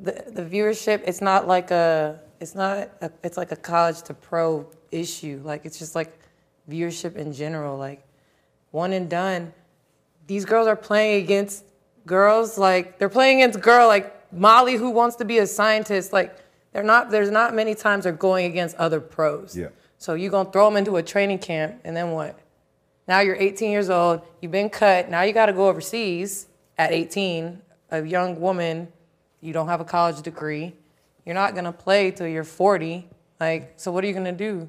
the 0.00 0.24
the 0.28 0.42
viewership. 0.42 1.02
It's 1.06 1.20
not 1.20 1.46
like 1.46 1.70
a. 1.70 2.20
It's 2.40 2.54
not. 2.54 2.90
A, 3.00 3.10
it's 3.22 3.36
like 3.36 3.52
a 3.52 3.56
college 3.56 4.02
to 4.02 4.14
pro 4.14 4.66
issue. 4.90 5.40
Like 5.44 5.64
it's 5.64 5.78
just 5.78 5.94
like 5.94 6.18
viewership 6.68 7.16
in 7.16 7.32
general. 7.32 7.78
Like 7.78 8.02
one 8.72 8.92
and 8.92 9.08
done. 9.08 9.52
These 10.26 10.44
girls 10.44 10.66
are 10.66 10.76
playing 10.76 11.22
against 11.22 11.64
girls. 12.04 12.58
Like 12.58 12.98
they're 12.98 13.08
playing 13.08 13.42
against 13.42 13.60
girl 13.60 13.86
like 13.86 14.32
Molly, 14.32 14.76
who 14.76 14.90
wants 14.90 15.16
to 15.16 15.24
be 15.24 15.38
a 15.38 15.46
scientist. 15.46 16.12
Like 16.12 16.36
they're 16.72 16.82
not. 16.82 17.10
There's 17.10 17.30
not 17.30 17.54
many 17.54 17.76
times 17.76 18.04
they're 18.04 18.12
going 18.12 18.46
against 18.46 18.74
other 18.76 19.00
pros. 19.00 19.56
Yeah. 19.56 19.68
So 19.98 20.14
you're 20.14 20.32
gonna 20.32 20.50
throw 20.50 20.64
them 20.68 20.76
into 20.76 20.96
a 20.96 21.02
training 21.02 21.38
camp, 21.38 21.80
and 21.84 21.96
then 21.96 22.10
what? 22.10 22.36
Now 23.08 23.20
you're 23.20 23.36
18 23.36 23.70
years 23.70 23.90
old, 23.90 24.22
you've 24.40 24.52
been 24.52 24.70
cut, 24.70 25.10
now 25.10 25.22
you 25.22 25.32
gotta 25.32 25.52
go 25.52 25.68
overseas 25.68 26.46
at 26.78 26.92
18, 26.92 27.60
a 27.90 28.04
young 28.04 28.40
woman, 28.40 28.88
you 29.40 29.52
don't 29.52 29.68
have 29.68 29.80
a 29.80 29.84
college 29.84 30.22
degree, 30.22 30.74
you're 31.26 31.34
not 31.34 31.54
gonna 31.54 31.72
play 31.72 32.10
till 32.10 32.26
you're 32.26 32.44
40. 32.44 33.08
Like, 33.40 33.74
so 33.76 33.90
what 33.90 34.04
are 34.04 34.06
you 34.06 34.14
gonna 34.14 34.32
do? 34.32 34.68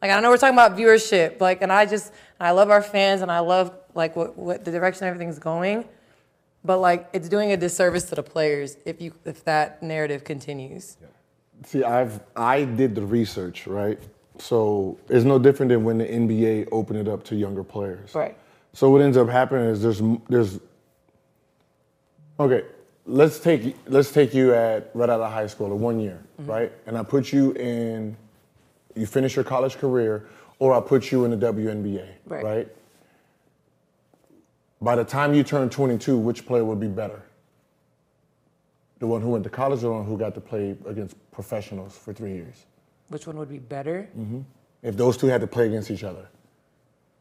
Like, 0.00 0.10
I 0.10 0.20
know 0.20 0.30
we're 0.30 0.38
talking 0.38 0.54
about 0.54 0.76
viewership, 0.76 1.40
like, 1.40 1.62
and 1.62 1.72
I 1.72 1.86
just, 1.86 2.12
I 2.40 2.52
love 2.52 2.70
our 2.70 2.82
fans 2.82 3.22
and 3.22 3.30
I 3.30 3.40
love, 3.40 3.72
like, 3.94 4.16
what, 4.16 4.36
what 4.36 4.64
the 4.64 4.70
direction 4.70 5.06
everything's 5.06 5.38
going, 5.38 5.84
but, 6.64 6.78
like, 6.78 7.08
it's 7.12 7.28
doing 7.28 7.52
a 7.52 7.56
disservice 7.56 8.04
to 8.04 8.14
the 8.14 8.22
players 8.22 8.78
if 8.86 9.00
you, 9.00 9.12
if 9.26 9.44
that 9.44 9.82
narrative 9.82 10.24
continues. 10.24 10.96
See, 11.64 11.84
I've 11.84 12.20
I 12.34 12.64
did 12.64 12.94
the 12.94 13.02
research, 13.02 13.66
right? 13.66 13.98
So 14.38 14.98
it's 15.08 15.24
no 15.24 15.38
different 15.38 15.70
than 15.70 15.84
when 15.84 15.98
the 15.98 16.06
NBA 16.06 16.68
opened 16.72 16.98
it 16.98 17.08
up 17.08 17.24
to 17.24 17.36
younger 17.36 17.62
players. 17.62 18.14
Right. 18.14 18.36
So 18.72 18.90
what 18.90 19.00
ends 19.00 19.16
up 19.16 19.28
happening 19.28 19.66
is 19.66 19.80
there's 19.82 20.02
there's 20.28 20.58
okay. 22.40 22.64
Let's 23.06 23.38
take 23.38 23.76
let's 23.86 24.10
take 24.10 24.34
you 24.34 24.54
at 24.54 24.90
right 24.94 25.08
out 25.10 25.20
of 25.20 25.30
high 25.30 25.46
school, 25.46 25.70
a 25.70 25.74
one 25.74 26.00
year, 26.00 26.20
mm-hmm. 26.40 26.50
right? 26.50 26.72
And 26.86 26.96
I 26.98 27.02
put 27.02 27.32
you 27.32 27.52
in, 27.52 28.16
you 28.94 29.06
finish 29.06 29.36
your 29.36 29.44
college 29.44 29.76
career, 29.76 30.26
or 30.58 30.72
I 30.74 30.80
put 30.80 31.12
you 31.12 31.24
in 31.24 31.38
the 31.38 31.52
WNBA, 31.52 32.08
Right. 32.26 32.44
right? 32.44 32.68
By 34.80 34.96
the 34.96 35.04
time 35.04 35.34
you 35.34 35.44
turn 35.44 35.70
22, 35.70 36.18
which 36.18 36.46
player 36.46 36.64
would 36.64 36.80
be 36.80 36.88
better? 36.88 37.22
The 38.98 39.06
one 39.06 39.20
who 39.20 39.30
went 39.30 39.44
to 39.44 39.50
college, 39.50 39.80
or 39.80 39.88
the 39.88 39.92
one 39.92 40.04
who 40.06 40.16
got 40.18 40.34
to 40.34 40.40
play 40.40 40.76
against 40.86 41.16
professionals 41.30 41.96
for 41.96 42.12
three 42.12 42.32
years? 42.32 42.64
Which 43.08 43.26
one 43.26 43.36
would 43.36 43.48
be 43.48 43.58
better? 43.58 44.08
Mm-hmm. 44.18 44.40
If 44.82 44.96
those 44.96 45.16
two 45.16 45.26
had 45.28 45.40
to 45.40 45.46
play 45.46 45.66
against 45.66 45.90
each 45.90 46.04
other. 46.04 46.28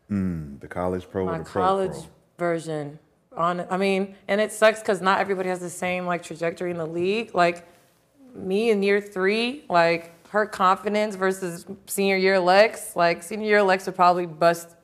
Hmm, 0.10 0.58
the 0.60 0.68
college 0.68 1.10
pro 1.10 1.24
or 1.24 1.32
My 1.32 1.38
the 1.40 1.44
college 1.46 1.92
pro? 1.92 2.48
version, 2.48 3.00
on 3.36 3.66
I 3.70 3.78
mean, 3.78 4.16
and 4.28 4.42
it 4.42 4.52
sucks 4.52 4.80
because 4.80 5.02
not 5.02 5.20
everybody 5.20 5.50
has 5.50 5.60
the 5.60 5.70
same 5.70 6.06
like 6.06 6.24
trajectory 6.24 6.72
in 6.72 6.78
the 6.78 6.86
league. 6.86 7.34
Like 7.34 7.68
me 8.36 8.70
in 8.72 8.84
year 8.84 9.00
three, 9.02 9.64
like 9.70 10.12
her 10.30 10.46
confidence 10.46 11.16
versus 11.16 11.66
senior 11.88 12.18
year 12.18 12.40
Lex, 12.40 12.96
like 12.96 13.24
senior 13.24 13.48
year 13.48 13.64
Lex 13.64 13.86
would 13.86 13.96
probably 13.96 14.26
bust 14.26 14.76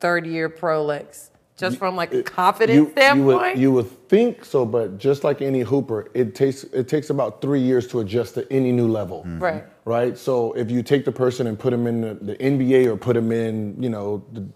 third 0.00 0.26
year 0.26 0.48
pro 0.48 0.84
Lex. 0.84 1.30
Just 1.56 1.76
from 1.76 1.96
like 1.96 2.14
a 2.14 2.22
confidence 2.22 2.76
you, 2.76 2.84
you 2.86 2.92
standpoint. 2.92 3.54
would, 3.54 3.58
you 3.58 3.72
would 3.72 4.08
think 4.08 4.44
so, 4.44 4.64
but 4.64 4.96
just 4.96 5.24
like 5.24 5.42
any 5.42 5.60
hooper, 5.60 6.08
it 6.14 6.36
takes 6.36 6.62
it 6.62 6.86
takes 6.86 7.10
about 7.10 7.40
three 7.40 7.60
years 7.60 7.88
to 7.88 7.98
adjust 7.98 8.34
to 8.34 8.50
any 8.52 8.70
new 8.70 8.86
level. 8.86 9.24
Right. 9.26 9.64
Right. 9.88 10.18
So 10.18 10.52
if 10.52 10.70
you 10.70 10.82
take 10.82 11.04
the 11.06 11.12
person 11.12 11.46
and 11.46 11.58
put 11.58 11.70
them 11.70 11.86
in 11.86 12.00
the, 12.02 12.14
the 12.14 12.36
NBA 12.36 12.86
or 12.86 12.96
put 12.96 13.14
them 13.14 13.32
in, 13.32 13.82
you 13.82 13.88
know, 13.88 14.22
the 14.32 14.46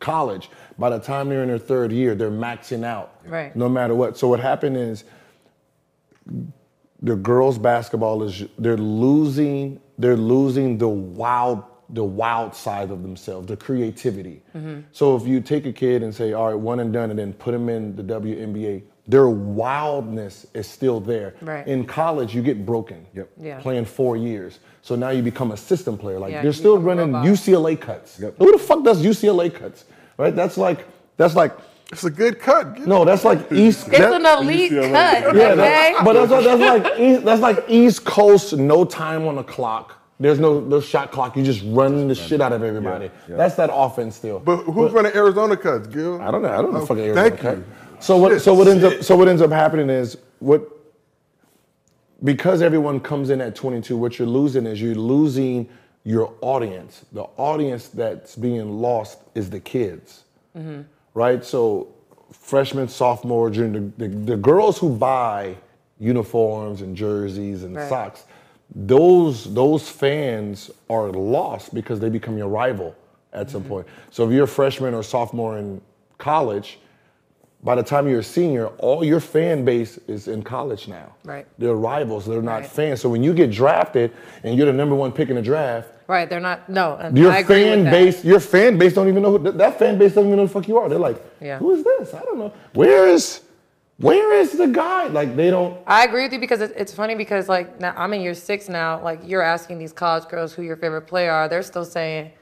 college, 0.00 0.50
by 0.76 0.90
the 0.90 0.98
time 0.98 1.28
they're 1.28 1.42
in 1.42 1.48
their 1.48 1.58
third 1.58 1.92
year, 1.92 2.16
they're 2.16 2.30
maxing 2.48 2.84
out. 2.84 3.08
Right. 3.24 3.54
No 3.54 3.68
matter 3.68 3.94
what. 3.94 4.18
So 4.18 4.26
what 4.26 4.40
happened 4.40 4.76
is 4.76 5.04
the 7.02 7.16
girls 7.16 7.58
basketball 7.58 8.22
is 8.22 8.44
they're 8.58 8.76
losing 8.76 9.80
they're 9.98 10.16
losing 10.16 10.78
the 10.78 10.88
wild 10.88 11.62
the 11.90 12.02
wild 12.04 12.54
side 12.54 12.90
of 12.90 13.02
themselves 13.02 13.46
the 13.48 13.56
creativity 13.56 14.42
Mm-hmm. 14.56 14.80
so 14.92 15.16
if 15.16 15.26
you 15.26 15.40
take 15.40 15.66
a 15.66 15.72
kid 15.72 16.02
and 16.02 16.14
say 16.14 16.32
all 16.32 16.46
right 16.48 16.54
one 16.58 16.80
and 16.80 16.92
done 16.92 17.10
and 17.10 17.18
then 17.18 17.32
put 17.32 17.52
them 17.52 17.68
in 17.68 17.96
the 17.96 18.02
WNBA 18.04 18.82
their 19.08 19.28
wildness 19.28 20.46
is 20.54 20.68
still 20.68 21.00
there 21.00 21.34
Right. 21.40 21.66
in 21.66 21.84
college 21.86 22.34
you 22.36 22.42
get 22.42 22.64
broken 22.64 23.04
Yep. 23.14 23.30
Yeah. 23.40 23.60
playing 23.60 23.84
four 23.84 24.16
years 24.16 24.60
so 24.82 24.94
now 24.96 25.10
you 25.10 25.22
become 25.22 25.52
a 25.52 25.56
system 25.56 25.96
player 25.96 26.18
like 26.18 26.32
Yeah, 26.32 26.42
they're 26.42 26.52
still 26.52 26.78
running. 26.78 27.12
UCLA 27.12 27.80
cuts 27.80 28.18
Yep. 28.20 28.34
who 28.38 28.52
the 28.52 28.58
fuck 28.58 28.82
does 28.84 29.02
UCLA 29.04 29.48
cuts 29.52 29.84
right 30.18 30.34
that's 30.34 30.56
like 30.58 30.86
that's 31.16 31.34
like 31.36 31.52
It's 31.92 32.04
a 32.04 32.10
good 32.10 32.38
cut. 32.40 32.78
no 32.86 33.04
that's 33.04 33.24
like 33.24 33.50
East 33.52 33.88
it's 33.88 33.98
that- 33.98 34.12
an 34.12 34.26
elite 34.26 34.70
cut, 34.70 34.82
yeah, 34.82 35.22
okay? 35.28 35.54
that- 35.56 36.02
but 36.04 36.12
that's, 36.14 36.30
like- 36.32 36.44
that's 36.44 36.60
like 36.86 37.00
East, 37.00 37.24
that's 37.24 37.40
like 37.42 37.64
East 37.68 38.04
Coast, 38.04 38.56
no 38.56 38.84
time 38.84 39.26
on 39.26 39.36
the 39.36 39.42
clock. 39.44 39.98
There's 40.20 40.38
no 40.38 40.60
no 40.60 40.78
shot 40.80 41.10
clock. 41.10 41.36
You 41.36 41.42
just 41.42 41.62
run 41.66 42.06
the 42.06 42.14
shit 42.14 42.40
out 42.40 42.52
of 42.52 42.62
everybody. 42.62 43.10
yeah. 43.28 43.36
That's 43.36 43.56
that 43.56 43.70
offense 43.72 44.14
still. 44.16 44.38
But 44.38 44.58
who's 44.58 44.92
running 44.92 45.12
Arizona 45.16 45.56
cuts, 45.56 45.88
Gil? 45.88 46.20
I 46.22 46.30
don't 46.30 46.42
know. 46.42 46.48
I 46.58 46.62
don't 46.62 46.72
know. 46.72 46.82
Oh, 46.82 46.86
fucking 46.86 47.12
thank 47.14 47.42
Arizona 47.44 47.56
you. 47.56 47.64
So 47.98 48.16
what? 48.18 48.30
Shit, 48.32 48.42
so 48.42 48.54
what 48.54 48.68
ends 48.68 48.84
shit. 48.84 48.98
up? 49.00 49.04
So 49.04 49.16
what 49.16 49.26
ends 49.26 49.42
up 49.42 49.50
happening 49.50 49.90
is 49.90 50.16
what? 50.38 50.62
Because 52.24 52.62
everyone 52.62 53.00
comes 53.00 53.30
in 53.30 53.40
at 53.40 53.54
22, 53.54 53.96
what 53.96 54.18
you're 54.18 54.28
losing 54.28 54.66
is 54.66 54.80
you're 54.80 54.94
losing 54.94 55.68
your 56.04 56.34
audience. 56.40 57.04
The 57.12 57.24
audience 57.36 57.88
that's 57.88 58.36
being 58.36 58.80
lost 58.80 59.18
is 59.34 59.50
the 59.50 59.60
kids, 59.60 60.24
mm-hmm. 60.56 60.82
right? 61.14 61.44
So 61.44 61.88
freshman, 62.32 62.88
sophomore, 62.88 63.50
junior, 63.50 63.80
the, 63.96 64.08
the, 64.08 64.16
the 64.16 64.36
girls 64.36 64.78
who 64.78 64.94
buy 64.94 65.56
uniforms 65.98 66.82
and 66.82 66.96
jerseys 66.96 67.62
and 67.62 67.76
Right. 67.76 67.88
socks, 67.88 68.24
those 68.74 69.52
those 69.52 69.88
fans 69.88 70.70
are 70.88 71.10
lost 71.10 71.74
because 71.74 72.00
they 72.00 72.08
become 72.08 72.38
your 72.38 72.48
rival 72.48 72.94
at 73.32 73.50
some 73.50 73.60
mm-hmm. 73.62 73.70
point. 73.70 73.86
So 74.10 74.26
if 74.26 74.32
you're 74.32 74.44
a 74.44 74.48
freshman 74.48 74.94
or 74.94 75.02
sophomore 75.02 75.58
in 75.58 75.80
college, 76.18 76.78
by 77.64 77.76
the 77.76 77.82
time 77.82 78.08
you're 78.08 78.20
a 78.20 78.24
senior, 78.24 78.66
all 78.78 79.04
your 79.04 79.20
fan 79.20 79.64
base 79.64 79.98
is 80.08 80.26
in 80.26 80.42
college 80.42 80.88
now. 80.88 81.14
Right. 81.24 81.46
They're 81.58 81.76
rivals. 81.76 82.26
They're 82.26 82.42
not 82.42 82.62
Right. 82.62 82.66
fans. 82.66 83.00
So 83.00 83.08
when 83.08 83.22
you 83.22 83.32
get 83.32 83.50
drafted 83.50 84.10
and 84.42 84.56
you're 84.56 84.66
the 84.66 84.72
number 84.72 84.96
one 84.96 85.12
pick 85.12 85.28
in 85.30 85.36
the 85.36 85.42
draft, 85.42 85.90
Right, 86.08 86.28
they're 86.28 86.40
not. 86.40 86.68
No, 86.68 86.98
your 87.14 87.32
fan 87.44 87.84
base, 87.84 88.22
your 88.24 88.40
fan 88.40 88.76
base 88.76 88.92
don't 88.92 89.08
even 89.08 89.22
know 89.22 89.30
who 89.30 89.38
that, 89.44 89.56
that 89.56 89.78
fan 89.78 89.96
base 89.96 90.10
doesn't 90.10 90.26
even 90.26 90.36
know 90.36 90.42
who 90.42 90.48
the 90.48 90.52
fuck 90.52 90.68
you 90.68 90.76
are. 90.76 90.88
They're 90.88 90.98
like, 90.98 91.22
Yeah. 91.40 91.58
who 91.58 91.70
is 91.72 91.84
this? 91.84 92.12
I 92.12 92.20
don't 92.20 92.38
know. 92.38 92.52
Where 92.74 93.06
is, 93.08 93.40
where 93.98 94.34
is 94.34 94.52
the 94.52 94.66
guy? 94.66 95.06
Like 95.06 95.36
they 95.36 95.48
don't. 95.48 95.78
I 95.86 96.04
agree 96.04 96.24
with 96.24 96.32
you 96.32 96.40
because 96.40 96.60
it's 96.60 96.92
funny 96.92 97.14
because 97.14 97.48
like 97.48 97.80
now 97.80 97.94
I'm 97.96 98.12
in 98.12 98.20
year 98.20 98.34
six 98.34 98.68
now. 98.68 99.00
Like 99.02 99.20
you're 99.24 99.42
asking 99.42 99.78
these 99.78 99.92
college 99.92 100.28
girls 100.28 100.52
who 100.52 100.62
your 100.62 100.76
favorite 100.76 101.02
player 101.02 101.30
are. 101.30 101.48
They're 101.48 101.62
still 101.62 101.84
saying 101.84 102.32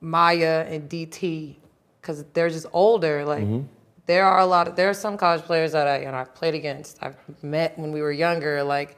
Maya 0.00 0.64
and 0.68 0.88
DT 0.88 1.56
because 2.00 2.24
they're 2.32 2.48
just 2.48 2.66
older. 2.72 3.24
Like 3.24 3.42
mm-hmm. 3.42 3.66
There 4.10 4.26
are 4.26 4.40
a 4.40 4.46
lot 4.46 4.66
of 4.66 4.74
there 4.74 4.90
are 4.90 4.94
some 5.06 5.16
college 5.16 5.42
players 5.42 5.70
that 5.70 5.86
I 5.86 6.00
you 6.00 6.06
know 6.06 6.14
I've 6.22 6.34
played 6.34 6.54
against. 6.54 6.98
I've 7.00 7.14
met 7.44 7.78
when 7.78 7.92
we 7.92 8.00
were 8.02 8.10
younger. 8.26 8.60
Like 8.64 8.96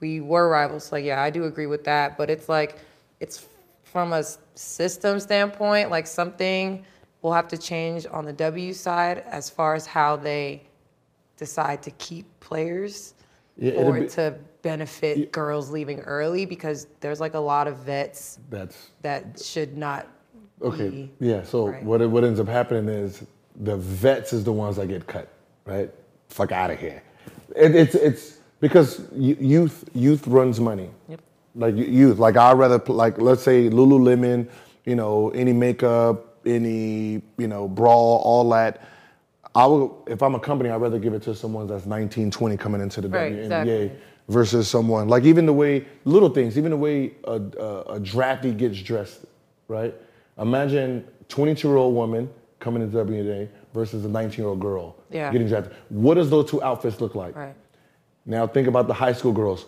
we 0.00 0.20
were 0.20 0.46
rivals. 0.50 0.92
Like 0.92 1.04
yeah, 1.04 1.22
I 1.22 1.30
do 1.30 1.44
agree 1.44 1.66
with 1.74 1.84
that. 1.84 2.18
But 2.18 2.28
it's 2.28 2.46
like 2.48 2.78
it's 3.20 3.46
from 3.84 4.12
a 4.12 4.22
system 4.54 5.18
standpoint. 5.18 5.88
Like 5.90 6.06
something 6.06 6.84
will 7.22 7.32
have 7.32 7.48
to 7.48 7.56
change 7.58 8.06
on 8.10 8.26
the 8.26 8.34
W 8.34 8.72
side 8.74 9.18
as 9.26 9.48
far 9.48 9.74
as 9.74 9.86
how 9.86 10.16
they 10.16 10.62
decide 11.38 11.82
to 11.82 11.90
keep 11.92 12.26
players 12.40 13.14
Yeah, 13.56 13.72
or 13.80 14.00
be- 14.00 14.08
to 14.08 14.34
benefit 14.60 15.32
girls 15.32 15.70
leaving 15.70 16.00
early 16.00 16.44
because 16.44 16.86
there's 17.00 17.18
like 17.18 17.32
a 17.32 17.38
lot 17.52 17.66
of 17.66 17.78
vets 17.78 18.38
That's 18.50 18.90
that 19.00 19.40
should 19.42 19.74
not 19.78 20.06
Okay. 20.62 20.90
be. 20.90 21.10
Yeah. 21.18 21.42
So 21.44 21.68
Right. 21.68 21.82
what 21.82 22.00
what 22.10 22.24
ends 22.24 22.38
up 22.40 22.48
happening 22.48 22.88
is 22.90 23.24
the 23.60 23.76
vets 23.76 24.32
is 24.32 24.44
the 24.44 24.52
ones 24.52 24.76
that 24.76 24.88
get 24.88 25.06
cut. 25.06 25.28
Right. 25.66 25.90
Fuck 26.28 26.52
out 26.52 26.70
of 26.70 26.78
here. 26.80 27.02
It, 27.54 27.74
it's 27.74 27.94
it's 27.94 28.38
because 28.60 29.02
youth 29.14 29.84
youth 29.94 30.26
runs 30.26 30.60
money. 30.60 30.90
Yep. 31.08 31.20
Like 31.54 31.76
youth. 31.76 32.18
Like 32.18 32.36
I'd 32.36 32.58
rather 32.58 32.78
like 32.86 33.18
let's 33.18 33.42
say 33.42 33.68
Lululemon. 33.68 34.48
You 34.86 34.96
know 34.96 35.30
any 35.30 35.52
makeup, 35.52 36.38
any 36.46 37.22
you 37.38 37.48
know 37.48 37.68
brawl, 37.68 38.22
all 38.24 38.48
that. 38.50 38.82
I 39.54 39.66
will 39.66 40.04
if 40.08 40.22
I'm 40.22 40.34
a 40.34 40.40
company, 40.40 40.70
I'd 40.70 40.80
rather 40.80 40.98
give 40.98 41.12
it 41.14 41.22
to 41.22 41.34
someone 41.34 41.66
that's 41.66 41.86
19, 41.86 42.30
20 42.30 42.56
coming 42.56 42.80
into 42.80 43.00
the 43.00 43.08
Right, 43.08 43.32
WNBA 43.32 43.40
exactly. 43.42 43.92
versus 44.28 44.68
someone 44.68 45.08
like 45.08 45.24
even 45.24 45.44
the 45.46 45.52
way 45.52 45.86
little 46.04 46.30
things, 46.30 46.56
even 46.56 46.70
the 46.70 46.76
way 46.76 47.12
a, 47.24 47.32
a, 47.32 47.80
a 47.96 48.00
draftee 48.00 48.56
gets 48.56 48.80
dressed, 48.80 49.26
right? 49.68 49.94
Imagine 50.38 51.04
22 51.28 51.68
year 51.68 51.76
old 51.76 51.94
woman 51.94 52.30
coming 52.60 52.82
into 52.82 52.96
WNBA 52.98 53.48
versus 53.74 54.04
a 54.04 54.08
19 54.08 54.38
year 54.38 54.48
old 54.48 54.60
girl 54.60 54.96
Yeah. 55.10 55.32
getting 55.32 55.48
drafted. 55.48 55.74
What 55.88 56.14
does 56.14 56.30
those 56.30 56.48
two 56.50 56.62
outfits 56.62 57.00
look 57.00 57.14
like? 57.14 57.34
Right. 57.34 57.54
Now 58.26 58.46
think 58.46 58.68
about 58.68 58.86
the 58.86 58.94
high 58.94 59.12
school 59.12 59.32
girls. 59.32 59.66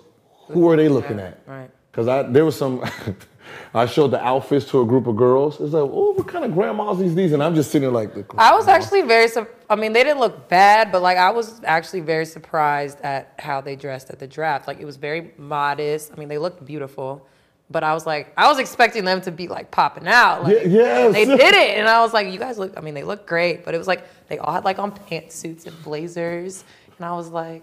Who 0.48 0.68
are 0.70 0.76
they 0.76 0.88
looking 0.88 1.18
Yeah, 1.18 1.24
at? 1.28 1.40
right. 1.46 1.70
Because 1.90 2.08
I 2.08 2.22
there 2.22 2.44
was 2.44 2.56
some. 2.56 2.84
I 3.74 3.86
showed 3.86 4.08
the 4.12 4.22
outfits 4.24 4.66
to 4.70 4.80
a 4.80 4.86
group 4.86 5.06
of 5.06 5.16
girls. 5.16 5.54
It's 5.60 5.72
like, 5.74 5.82
oh, 5.82 6.12
what 6.14 6.26
kind 6.28 6.44
of 6.44 6.54
grandmas 6.54 7.00
is 7.00 7.14
these? 7.14 7.32
And 7.32 7.42
I'm 7.42 7.54
just 7.54 7.70
sitting 7.70 7.90
there 7.90 8.06
like, 8.08 8.12
I 8.38 8.54
was 8.54 8.66
actually 8.68 9.02
very. 9.02 9.28
sur- 9.28 9.48
I 9.68 9.76
mean, 9.76 9.92
they 9.92 10.04
didn't 10.04 10.20
look 10.20 10.48
bad, 10.48 10.90
but 10.92 11.02
like 11.02 11.18
I 11.18 11.30
was 11.30 11.60
actually 11.64 12.00
very 12.00 12.24
surprised 12.24 13.00
at 13.02 13.34
how 13.38 13.60
they 13.60 13.76
dressed 13.76 14.10
at 14.10 14.18
the 14.18 14.26
draft. 14.26 14.66
Like 14.68 14.78
it 14.80 14.84
was 14.86 14.96
very 14.96 15.32
modest. 15.36 16.12
I 16.12 16.16
mean, 16.18 16.28
they 16.28 16.38
looked 16.38 16.64
beautiful, 16.64 17.26
but 17.72 17.82
I 17.82 17.94
was 17.94 18.06
like, 18.06 18.32
I 18.36 18.48
was 18.48 18.58
expecting 18.58 19.04
them 19.04 19.20
to 19.22 19.30
be 19.30 19.48
like 19.48 19.70
popping 19.70 20.06
out. 20.06 20.44
Like, 20.44 20.64
Ye- 20.64 20.70
yes. 20.70 21.12
They 21.12 21.24
did 21.24 21.54
it, 21.54 21.78
and 21.78 21.88
I 21.88 22.00
was 22.02 22.12
like, 22.12 22.30
you 22.32 22.38
guys 22.38 22.58
look. 22.58 22.74
I 22.76 22.80
mean, 22.80 22.94
they 22.94 23.02
look 23.02 23.26
great, 23.26 23.64
but 23.64 23.74
it 23.74 23.78
was 23.78 23.86
like 23.86 24.04
they 24.28 24.38
all 24.38 24.52
had 24.52 24.64
like 24.64 24.78
on 24.78 24.92
pantsuits 24.92 25.66
and 25.66 25.82
blazers, 25.82 26.64
and 26.96 27.06
I 27.06 27.14
was 27.14 27.28
like. 27.28 27.62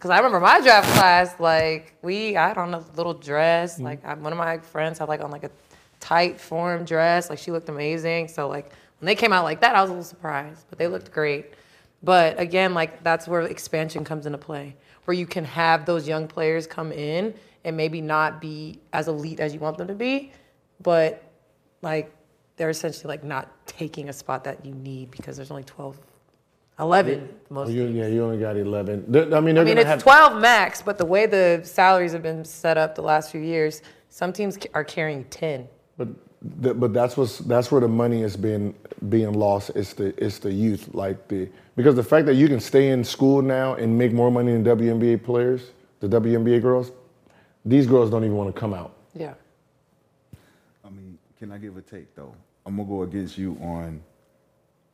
Cause 0.00 0.10
I 0.10 0.16
remember 0.16 0.40
my 0.40 0.60
draft 0.60 0.92
class, 0.94 1.38
like 1.38 1.94
we, 2.02 2.36
I 2.36 2.48
had 2.48 2.58
on 2.58 2.74
a 2.74 2.82
little 2.96 3.14
dress. 3.14 3.74
Mm-hmm. 3.74 3.84
Like 3.84 4.04
I, 4.04 4.14
one 4.14 4.32
of 4.32 4.36
my 4.36 4.58
friends 4.58 4.98
had 4.98 5.06
like 5.06 5.20
on 5.22 5.30
like 5.30 5.44
a 5.44 5.50
tight 6.00 6.40
form 6.40 6.84
dress. 6.84 7.30
Like 7.30 7.38
she 7.38 7.52
looked 7.52 7.68
amazing. 7.68 8.26
So 8.26 8.48
like 8.48 8.72
when 8.98 9.06
they 9.06 9.14
came 9.14 9.32
out 9.32 9.44
like 9.44 9.60
that, 9.60 9.76
I 9.76 9.80
was 9.80 9.90
a 9.90 9.92
little 9.92 10.04
surprised, 10.04 10.64
but 10.68 10.78
they 10.78 10.88
looked 10.88 11.12
great. 11.12 11.54
But 12.02 12.38
again, 12.40 12.74
like 12.74 13.04
that's 13.04 13.28
where 13.28 13.42
expansion 13.42 14.04
comes 14.04 14.26
into 14.26 14.38
play, 14.38 14.74
where 15.04 15.14
you 15.14 15.24
can 15.24 15.44
have 15.44 15.86
those 15.86 16.08
young 16.08 16.26
players 16.26 16.66
come 16.66 16.90
in 16.90 17.32
and 17.64 17.76
maybe 17.76 18.00
not 18.00 18.40
be 18.40 18.80
as 18.92 19.08
elite 19.08 19.40
as 19.40 19.54
you 19.54 19.60
want 19.60 19.78
them 19.78 19.86
to 19.88 19.94
be, 19.94 20.32
but 20.82 21.22
like 21.82 22.12
they're 22.56 22.70
essentially 22.70 23.08
like 23.08 23.24
not 23.24 23.48
taking 23.66 24.08
a 24.08 24.12
spot 24.12 24.44
that 24.44 24.64
you 24.64 24.74
need 24.74 25.10
because 25.10 25.36
there's 25.36 25.50
only 25.50 25.64
12, 25.64 25.98
11 26.78 27.28
most. 27.50 27.70
You, 27.70 27.84
yeah, 27.86 28.06
you 28.06 28.22
only 28.24 28.38
got 28.38 28.56
11. 28.56 29.04
They're- 29.08 29.34
I 29.34 29.40
mean, 29.40 29.58
I 29.58 29.64
mean, 29.64 29.78
it's 29.78 29.86
have 29.86 30.02
12 30.02 30.40
max, 30.40 30.82
but 30.82 30.98
the 30.98 31.04
way 31.04 31.26
the 31.26 31.60
salaries 31.64 32.12
have 32.12 32.22
been 32.22 32.44
set 32.44 32.76
up 32.76 32.94
the 32.94 33.02
last 33.02 33.30
few 33.30 33.40
years, 33.40 33.82
some 34.08 34.32
teams 34.32 34.58
are 34.74 34.84
carrying 34.84 35.24
10. 35.24 35.68
But 35.96 36.08
th- 36.62 36.78
but 36.78 36.92
that's 36.92 37.16
what's 37.16 37.38
that's 37.38 37.70
where 37.70 37.80
the 37.80 37.88
money 37.88 38.22
is 38.22 38.36
being 38.36 38.74
being 39.08 39.32
lost. 39.32 39.70
It's 39.74 39.92
the 39.94 40.06
it's 40.22 40.38
the 40.38 40.52
youth, 40.52 40.88
like 40.94 41.28
the 41.28 41.48
because 41.76 41.94
the 41.94 42.02
fact 42.02 42.26
that 42.26 42.34
you 42.34 42.48
can 42.48 42.60
stay 42.60 42.88
in 42.88 43.04
school 43.04 43.40
now 43.42 43.74
and 43.74 43.96
make 43.96 44.12
more 44.12 44.30
money 44.30 44.52
than 44.52 44.64
WNBA 44.64 45.22
players, 45.22 45.70
the 46.00 46.08
WNBA 46.08 46.60
girls, 46.60 46.90
these 47.64 47.86
girls 47.86 48.10
don't 48.10 48.24
even 48.24 48.36
want 48.36 48.54
to 48.54 48.58
come 48.60 48.74
out. 48.74 48.94
Yeah. 49.14 49.34
I 50.84 50.90
mean, 50.90 51.18
can 51.38 51.52
I 51.52 51.58
give 51.58 51.76
a 51.76 51.82
take 51.82 52.14
though? 52.14 52.34
I'm 52.66 52.76
gonna 52.76 52.88
go 52.88 53.02
against 53.02 53.38
you 53.38 53.56
on 53.60 54.02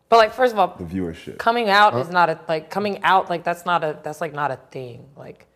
But 0.08 0.16
like, 0.16 0.32
first 0.32 0.52
of 0.52 0.58
all, 0.58 0.76
the 0.76 0.84
viewership. 0.84 1.38
coming 1.38 1.68
out 1.68 1.94
is 1.96 2.10
not 2.10 2.30
a 2.30 2.38
like 2.48 2.70
coming 2.70 3.02
out 3.02 3.28
like 3.30 3.44
that's 3.44 3.64
not 3.66 3.84
a 3.84 3.98
that's 4.02 4.20
like 4.20 4.32
not 4.32 4.50
a 4.50 4.56
thing. 4.70 5.06
Like, 5.16 5.46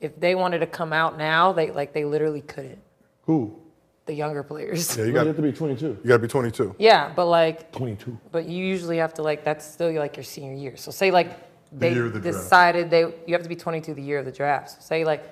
if 0.00 0.18
they 0.18 0.34
wanted 0.34 0.60
to 0.60 0.66
come 0.66 0.92
out 0.92 1.18
now, 1.18 1.52
they 1.52 1.70
like 1.70 1.92
they 1.92 2.04
literally 2.04 2.42
couldn't. 2.42 2.80
Who? 3.22 3.60
the 4.06 4.14
younger 4.14 4.42
players. 4.44 4.96
Yeah, 4.96 5.02
Yeah, 5.02 5.06
you 5.06 5.08
You 5.08 5.14
got 5.14 5.26
have 5.26 5.36
to 5.36 5.42
be 5.42 5.52
22. 5.52 5.86
you 5.86 6.08
got 6.08 6.14
to 6.14 6.18
be 6.20 6.28
22. 6.28 6.76
Yeah, 6.78 7.12
but 7.14 7.26
like 7.26 7.72
22. 7.72 8.18
But 8.30 8.46
you 8.46 8.64
usually 8.64 8.98
have 8.98 9.12
to 9.14 9.22
like 9.22 9.44
that's 9.44 9.66
still 9.66 9.92
like 9.94 10.16
your 10.16 10.24
senior 10.24 10.54
year. 10.54 10.76
So 10.76 10.90
say 10.90 11.10
like 11.10 11.36
they 11.72 11.92
year 11.92 12.06
of 12.06 12.12
the 12.14 12.20
draft. 12.20 12.38
decided 12.38 12.90
they 12.90 13.00
you 13.00 13.34
have 13.34 13.42
to 13.42 13.48
be 13.48 13.56
22 13.56 13.94
the 13.94 14.02
year 14.02 14.18
of 14.20 14.24
the 14.24 14.32
draft. 14.32 14.70
So 14.70 14.76
say 14.80 15.04
like 15.04 15.24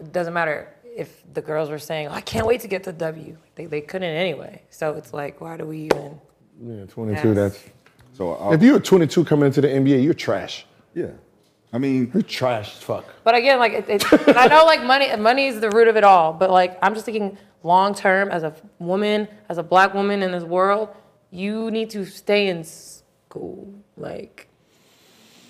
it 0.00 0.12
doesn't 0.12 0.34
matter 0.34 0.74
if 0.96 1.22
the 1.32 1.42
girls 1.42 1.70
were 1.70 1.78
saying 1.78 2.08
oh, 2.08 2.12
I 2.12 2.20
can't 2.20 2.46
wait 2.46 2.60
to 2.60 2.68
get 2.68 2.84
the 2.84 2.92
W. 2.92 3.36
They 3.54 3.66
they 3.66 3.80
couldn't 3.80 4.08
anyway. 4.14 4.62
So 4.70 4.92
it's 4.94 5.12
like 5.12 5.40
why 5.40 5.56
do 5.56 5.64
we 5.66 5.78
even? 5.86 6.20
Yeah, 6.62 6.84
22. 6.86 7.28
Yes. 7.28 7.36
That's. 7.36 7.64
So 8.12 8.34
I'll, 8.34 8.52
If 8.52 8.62
you're 8.62 8.78
22 8.78 9.24
coming 9.24 9.46
into 9.46 9.60
the 9.60 9.66
NBA, 9.68 10.04
you're 10.04 10.14
trash. 10.14 10.66
yeah, 10.94 11.06
I 11.72 11.78
mean, 11.78 12.12
You're 12.14 12.22
trash 12.22 12.76
as 12.76 12.82
fuck. 12.82 13.04
But 13.24 13.34
again, 13.34 13.58
like 13.58 13.72
it, 13.72 13.88
it, 13.88 14.12
and 14.28 14.36
I 14.38 14.46
know 14.46 14.64
like 14.64 14.84
money 14.84 15.14
money 15.16 15.46
is 15.46 15.60
the 15.60 15.70
root 15.70 15.88
of 15.88 15.96
it 15.96 16.04
all. 16.04 16.32
But 16.32 16.50
like 16.50 16.78
I'm 16.80 16.94
just 16.94 17.04
thinking 17.06 17.36
long 17.64 17.92
term 17.94 18.28
as 18.30 18.44
a 18.44 18.54
woman, 18.78 19.26
as 19.48 19.58
a 19.58 19.62
black 19.64 19.94
woman 19.94 20.22
in 20.22 20.30
this 20.30 20.44
world, 20.44 20.90
you 21.32 21.70
need 21.72 21.90
to 21.90 22.04
stay 22.04 22.46
in 22.48 22.62
school. 22.62 23.74
Like 23.96 24.46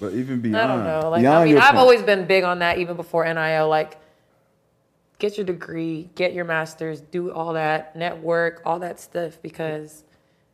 but 0.00 0.14
even 0.14 0.40
beyond, 0.40 0.56
I 0.56 0.66
don't 0.66 0.84
know. 0.84 1.10
Like 1.10 1.20
beyond 1.20 1.36
I 1.36 1.44
mean, 1.44 1.56
I've 1.58 1.64
point- 1.66 1.76
always 1.78 2.02
been 2.02 2.26
big 2.26 2.44
on 2.44 2.60
that, 2.60 2.78
even 2.78 2.96
before 2.96 3.24
NIL. 3.32 3.68
Like, 3.68 3.98
get 5.18 5.36
your 5.36 5.46
degree, 5.46 6.10
get 6.14 6.32
your 6.34 6.44
master's, 6.44 7.00
do 7.00 7.32
all 7.32 7.52
that, 7.54 7.94
network, 7.96 8.62
all 8.64 8.78
that 8.80 9.00
stuff, 9.00 9.38
because 9.42 10.04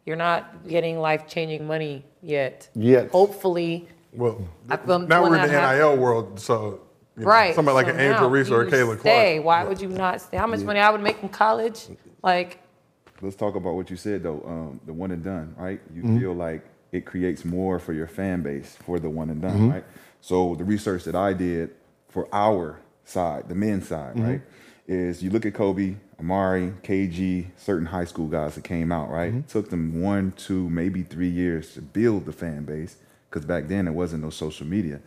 you're 0.06 0.16
not 0.16 0.66
getting 0.68 0.98
life 0.98 1.26
changing 1.28 1.66
money 1.66 2.04
yet. 2.22 2.68
Yet. 2.74 3.10
Hopefully, 3.10 3.88
Well, 4.12 4.46
I 4.68 4.76
feel 4.76 4.98
now 5.00 5.22
we're 5.22 5.36
in 5.36 5.42
the 5.42 5.48
that 5.48 5.76
NIL 5.76 5.96
world, 5.96 6.40
so 6.40 6.80
you 7.16 7.24
know, 7.24 7.30
right? 7.30 7.54
somebody 7.54 7.74
like 7.74 7.86
so 7.86 7.92
an 7.92 8.00
Angel 8.00 8.30
Reese 8.30 8.50
or 8.50 8.62
a 8.62 8.64
you 8.66 8.70
Kayla 8.70 8.98
stay. 9.00 9.34
Clark. 9.40 9.44
Why 9.44 9.64
would 9.64 9.80
you 9.80 9.88
not 9.88 10.20
stay? 10.20 10.36
How 10.36 10.46
much 10.46 10.60
money 10.60 10.80
I 10.80 10.90
would 10.90 11.02
make 11.02 11.22
in 11.22 11.28
college? 11.28 11.86
Like, 12.22 12.58
Let's 13.22 13.36
talk 13.36 13.54
about 13.54 13.74
what 13.74 13.90
you 13.90 13.96
said 13.96 14.22
though. 14.22 14.42
Um, 14.46 14.80
the 14.86 14.92
one 14.92 15.10
and 15.10 15.22
done, 15.22 15.54
right? 15.58 15.80
You 15.94 16.02
Mm-hmm. 16.02 16.18
feel 16.18 16.32
like 16.34 16.64
it 16.92 17.04
creates 17.04 17.44
more 17.44 17.78
for 17.78 17.92
your 17.92 18.06
fan 18.06 18.42
base 18.42 18.76
for 18.84 18.98
the 18.98 19.10
one 19.10 19.30
and 19.30 19.42
done, 19.42 19.52
Mm-hmm. 19.52 19.70
right? 19.70 19.84
So 20.22 20.54
the 20.54 20.64
research 20.64 21.04
that 21.04 21.14
I 21.14 21.32
did 21.34 21.70
for 22.08 22.28
our 22.32 22.80
side, 23.10 23.48
the 23.48 23.54
men's 23.54 23.88
side, 23.88 24.14
Mm-hmm. 24.14 24.26
right, 24.30 24.42
is 24.86 25.22
you 25.22 25.30
look 25.30 25.46
at 25.46 25.54
Kobe, 25.54 25.96
Amar'e, 26.20 26.72
KG, 26.82 27.46
certain 27.56 27.86
high 27.86 28.04
school 28.04 28.26
guys 28.26 28.54
that 28.56 28.64
came 28.64 28.90
out, 28.90 29.10
right? 29.10 29.30
Mm-hmm. 29.30 29.40
It 29.40 29.48
took 29.48 29.70
them 29.70 30.00
one, 30.02 30.32
two, 30.32 30.68
maybe 30.70 31.02
three 31.02 31.28
years 31.28 31.74
to 31.74 31.82
build 31.82 32.26
the 32.26 32.32
fan 32.32 32.64
base 32.64 32.96
because 33.28 33.44
back 33.44 33.68
then 33.68 33.84
there 33.84 33.92
wasn't 33.94 34.22
no 34.24 34.30
social 34.30 34.66
media, 34.66 35.00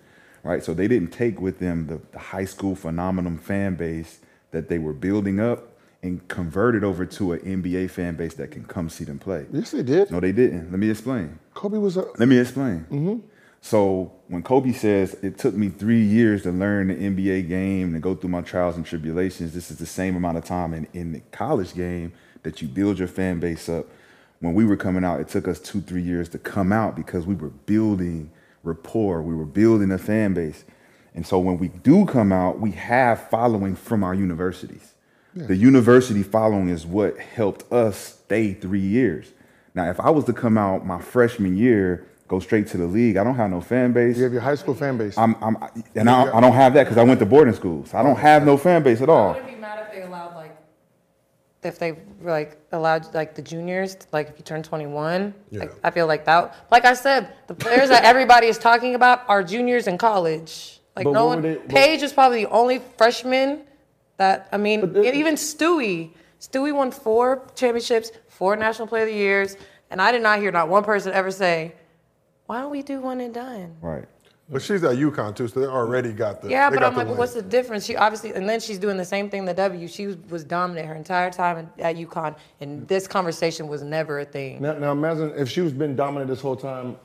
right? 0.43 0.63
So 0.63 0.73
they 0.73 0.87
didn't 0.87 1.11
take 1.11 1.41
with 1.41 1.59
them 1.59 1.87
the, 1.87 1.99
the 2.11 2.19
high 2.19 2.45
school 2.45 2.75
phenomenon 2.75 3.37
fan 3.37 3.75
base 3.75 4.19
that 4.51 4.69
they 4.69 4.77
were 4.79 4.93
building 4.93 5.39
up 5.41 5.69
and 6.01 6.25
convert 6.27 6.75
it 6.75 6.83
over 6.83 7.05
to 7.05 7.33
an 7.33 7.39
NBA 7.63 7.89
fan 7.89 8.15
base 8.15 8.33
that 8.35 8.51
can 8.51 8.63
come 8.65 8.89
see 8.89 9.03
them 9.03 9.19
play. 9.19 9.45
Yes, 9.51 9.71
they 9.71 9.83
did. 9.83 10.11
No, 10.11 10.19
they 10.19 10.31
didn't. 10.31 10.69
Let 10.71 10.79
me 10.79 10.89
explain. 10.89 11.39
Kobe 11.53 11.77
was 11.77 11.97
a. 11.97 12.05
Let 12.17 12.27
me 12.27 12.37
explain. 12.39 13.23
So 13.65 14.11
when 14.27 14.43
Kobe 14.43 14.73
says 14.73 15.13
it 15.23 15.37
took 15.37 15.55
me 15.55 15.69
three 15.69 16.03
years 16.03 16.43
to 16.43 16.51
learn 16.51 16.89
the 16.89 16.95
NBA 16.95 17.47
game 17.47 17.93
and 17.93 18.03
go 18.03 18.13
through 18.13 18.29
my 18.29 18.41
trials 18.41 18.75
and 18.75 18.85
tribulations, 18.85 19.53
this 19.53 19.71
is 19.71 19.77
the 19.77 19.85
same 19.85 20.17
amount 20.17 20.37
of 20.37 20.43
time 20.43 20.73
in, 20.73 20.85
in 20.91 21.13
the 21.13 21.21
college 21.31 21.73
game 21.73 22.11
that 22.43 22.61
you 22.61 22.67
build 22.67 22.99
your 22.99 23.07
fan 23.07 23.39
base 23.39 23.69
up. 23.69 23.85
When 24.41 24.53
we 24.53 24.65
were 24.65 24.75
coming 24.75 25.05
out, 25.05 25.21
it 25.21 25.29
took 25.29 25.47
us 25.47 25.61
two, 25.61 25.79
three 25.79 26.01
years 26.01 26.27
to 26.29 26.39
come 26.39 26.73
out 26.73 26.97
because 26.97 27.25
we 27.25 27.35
were 27.35 27.51
building 27.51 28.31
rapport, 28.63 29.21
we 29.21 29.33
were 29.33 29.45
building 29.45 29.93
a 29.93 29.97
fan 29.97 30.33
base. 30.33 30.65
And 31.15 31.25
so 31.25 31.39
when 31.39 31.57
we 31.57 31.69
do 31.69 32.05
come 32.05 32.33
out, 32.33 32.59
we 32.59 32.71
have 32.71 33.29
following 33.29 33.77
from 33.77 34.03
our 34.03 34.13
universities. 34.13 34.93
The 35.35 35.55
university 35.55 36.21
following 36.21 36.67
is 36.67 36.85
what 36.85 37.17
helped 37.17 37.71
us 37.71 38.19
stay 38.25 38.53
three 38.53 38.81
years. 38.81 39.31
Now, 39.73 39.89
if 39.89 40.01
I 40.01 40.09
was 40.09 40.25
to 40.25 40.33
come 40.33 40.57
out 40.57 40.85
my 40.85 40.99
freshman 41.01 41.57
year, 41.57 42.05
go 42.33 42.39
straight 42.39 42.67
to 42.67 42.77
the 42.77 42.87
league, 42.87 43.15
I 43.17 43.23
don't 43.23 43.35
have 43.35 43.51
no 43.51 43.61
fan 43.61 43.93
base. 43.93 44.17
You 44.17 44.23
have 44.23 44.33
your 44.33 44.41
high 44.41 44.55
school 44.55 44.73
fan 44.73 44.97
base. 44.97 45.15
I'm, 45.17 45.35
I'm, 45.41 45.55
and 45.95 46.09
I, 46.09 46.35
I 46.37 46.41
don't 46.41 46.53
have 46.63 46.73
that 46.73 46.83
because 46.85 46.97
I 46.97 47.03
went 47.03 47.19
to 47.19 47.25
boarding 47.27 47.53
school. 47.53 47.85
So 47.85 47.97
I 47.99 48.03
don't 48.03 48.17
have 48.17 48.43
no 48.45 48.57
fan 48.57 48.81
base 48.81 49.01
at 49.01 49.09
I 49.09 49.13
all. 49.13 49.33
wouldn't 49.33 49.47
be 49.47 49.55
mad 49.55 49.77
if 49.85 49.93
they 49.93 50.01
allowed 50.01 50.33
like, 50.35 50.55
if 51.63 51.77
they 51.77 51.91
like 52.21 52.57
allowed 52.71 53.13
like 53.13 53.35
the 53.35 53.41
juniors, 53.41 53.97
like 54.11 54.29
if 54.29 54.35
you 54.39 54.43
turn 54.43 54.63
21. 54.63 55.33
Like, 55.51 55.69
Yeah. 55.69 55.75
I 55.83 55.91
feel 55.91 56.07
like 56.07 56.25
that. 56.25 56.55
Like 56.71 56.85
I 56.85 56.93
said, 56.95 57.33
the 57.47 57.53
players 57.53 57.89
that 57.89 58.03
everybody 58.03 58.47
is 58.47 58.57
talking 58.57 58.95
about 58.95 59.21
are 59.27 59.43
juniors 59.43 59.85
in 59.87 59.97
college. 59.99 60.79
Like 60.95 61.05
But 61.05 61.11
no 61.13 61.25
one. 61.27 61.37
were 61.41 61.49
they- 61.49 61.55
but- 61.55 61.69
Paige 61.69 62.01
is 62.01 62.13
probably 62.13 62.45
the 62.45 62.51
only 62.51 62.79
freshman 62.97 63.61
that 64.17 64.47
I 64.51 64.57
mean, 64.57 64.81
But 64.81 64.93
the- 64.93 65.13
even 65.21 65.35
Stewie. 65.35 66.11
Stewie 66.41 66.73
won 66.73 66.89
four 66.91 67.25
championships, 67.55 68.11
four 68.27 68.55
National 68.57 68.87
Player 68.87 69.03
of 69.03 69.09
the 69.09 69.15
Years, 69.15 69.55
and 69.91 70.01
I 70.01 70.11
did 70.11 70.21
not 70.21 70.39
hear 70.39 70.51
not 70.51 70.67
one 70.67 70.83
person 70.83 71.13
ever 71.13 71.31
say, 71.31 71.73
"Why 72.47 72.61
don't 72.61 72.71
we 72.71 72.81
do 72.81 73.01
one 73.01 73.21
and 73.21 73.33
done?" 73.33 73.75
Right. 73.81 74.05
But 74.49 74.61
she's 74.61 74.83
at 74.83 74.97
UConn 74.97 75.35
too, 75.35 75.47
so 75.47 75.61
they 75.61 75.65
already 75.65 76.11
got 76.11 76.41
the. 76.41 76.49
Yeah, 76.49 76.69
but 76.69 76.83
I'm 76.83 76.95
like, 76.95 77.07
win. 77.07 77.17
what's 77.17 77.33
the 77.33 77.41
difference? 77.41 77.85
She 77.85 77.95
obviously, 77.95 78.33
and 78.33 78.47
then 78.47 78.59
she's 78.59 78.77
doing 78.77 78.97
the 78.97 79.05
same 79.05 79.29
thing. 79.29 79.45
The 79.45 79.53
W, 79.53 79.87
she 79.87 80.07
was, 80.07 80.17
was 80.29 80.43
dominant 80.43 80.87
her 80.87 80.95
entire 80.95 81.31
time 81.31 81.69
at, 81.79 81.95
at 81.95 81.95
UConn, 81.95 82.35
and 82.59 82.85
this 82.87 83.07
conversation 83.07 83.67
was 83.67 83.83
never 83.83 84.19
a 84.19 84.25
thing. 84.25 84.61
Now, 84.61 84.73
now 84.73 84.91
imagine 84.91 85.31
if 85.37 85.49
she 85.49 85.61
was 85.61 85.71
been 85.71 85.95
dominant 85.95 86.29
this 86.29 86.41
whole 86.41 86.57
time. 86.57 86.97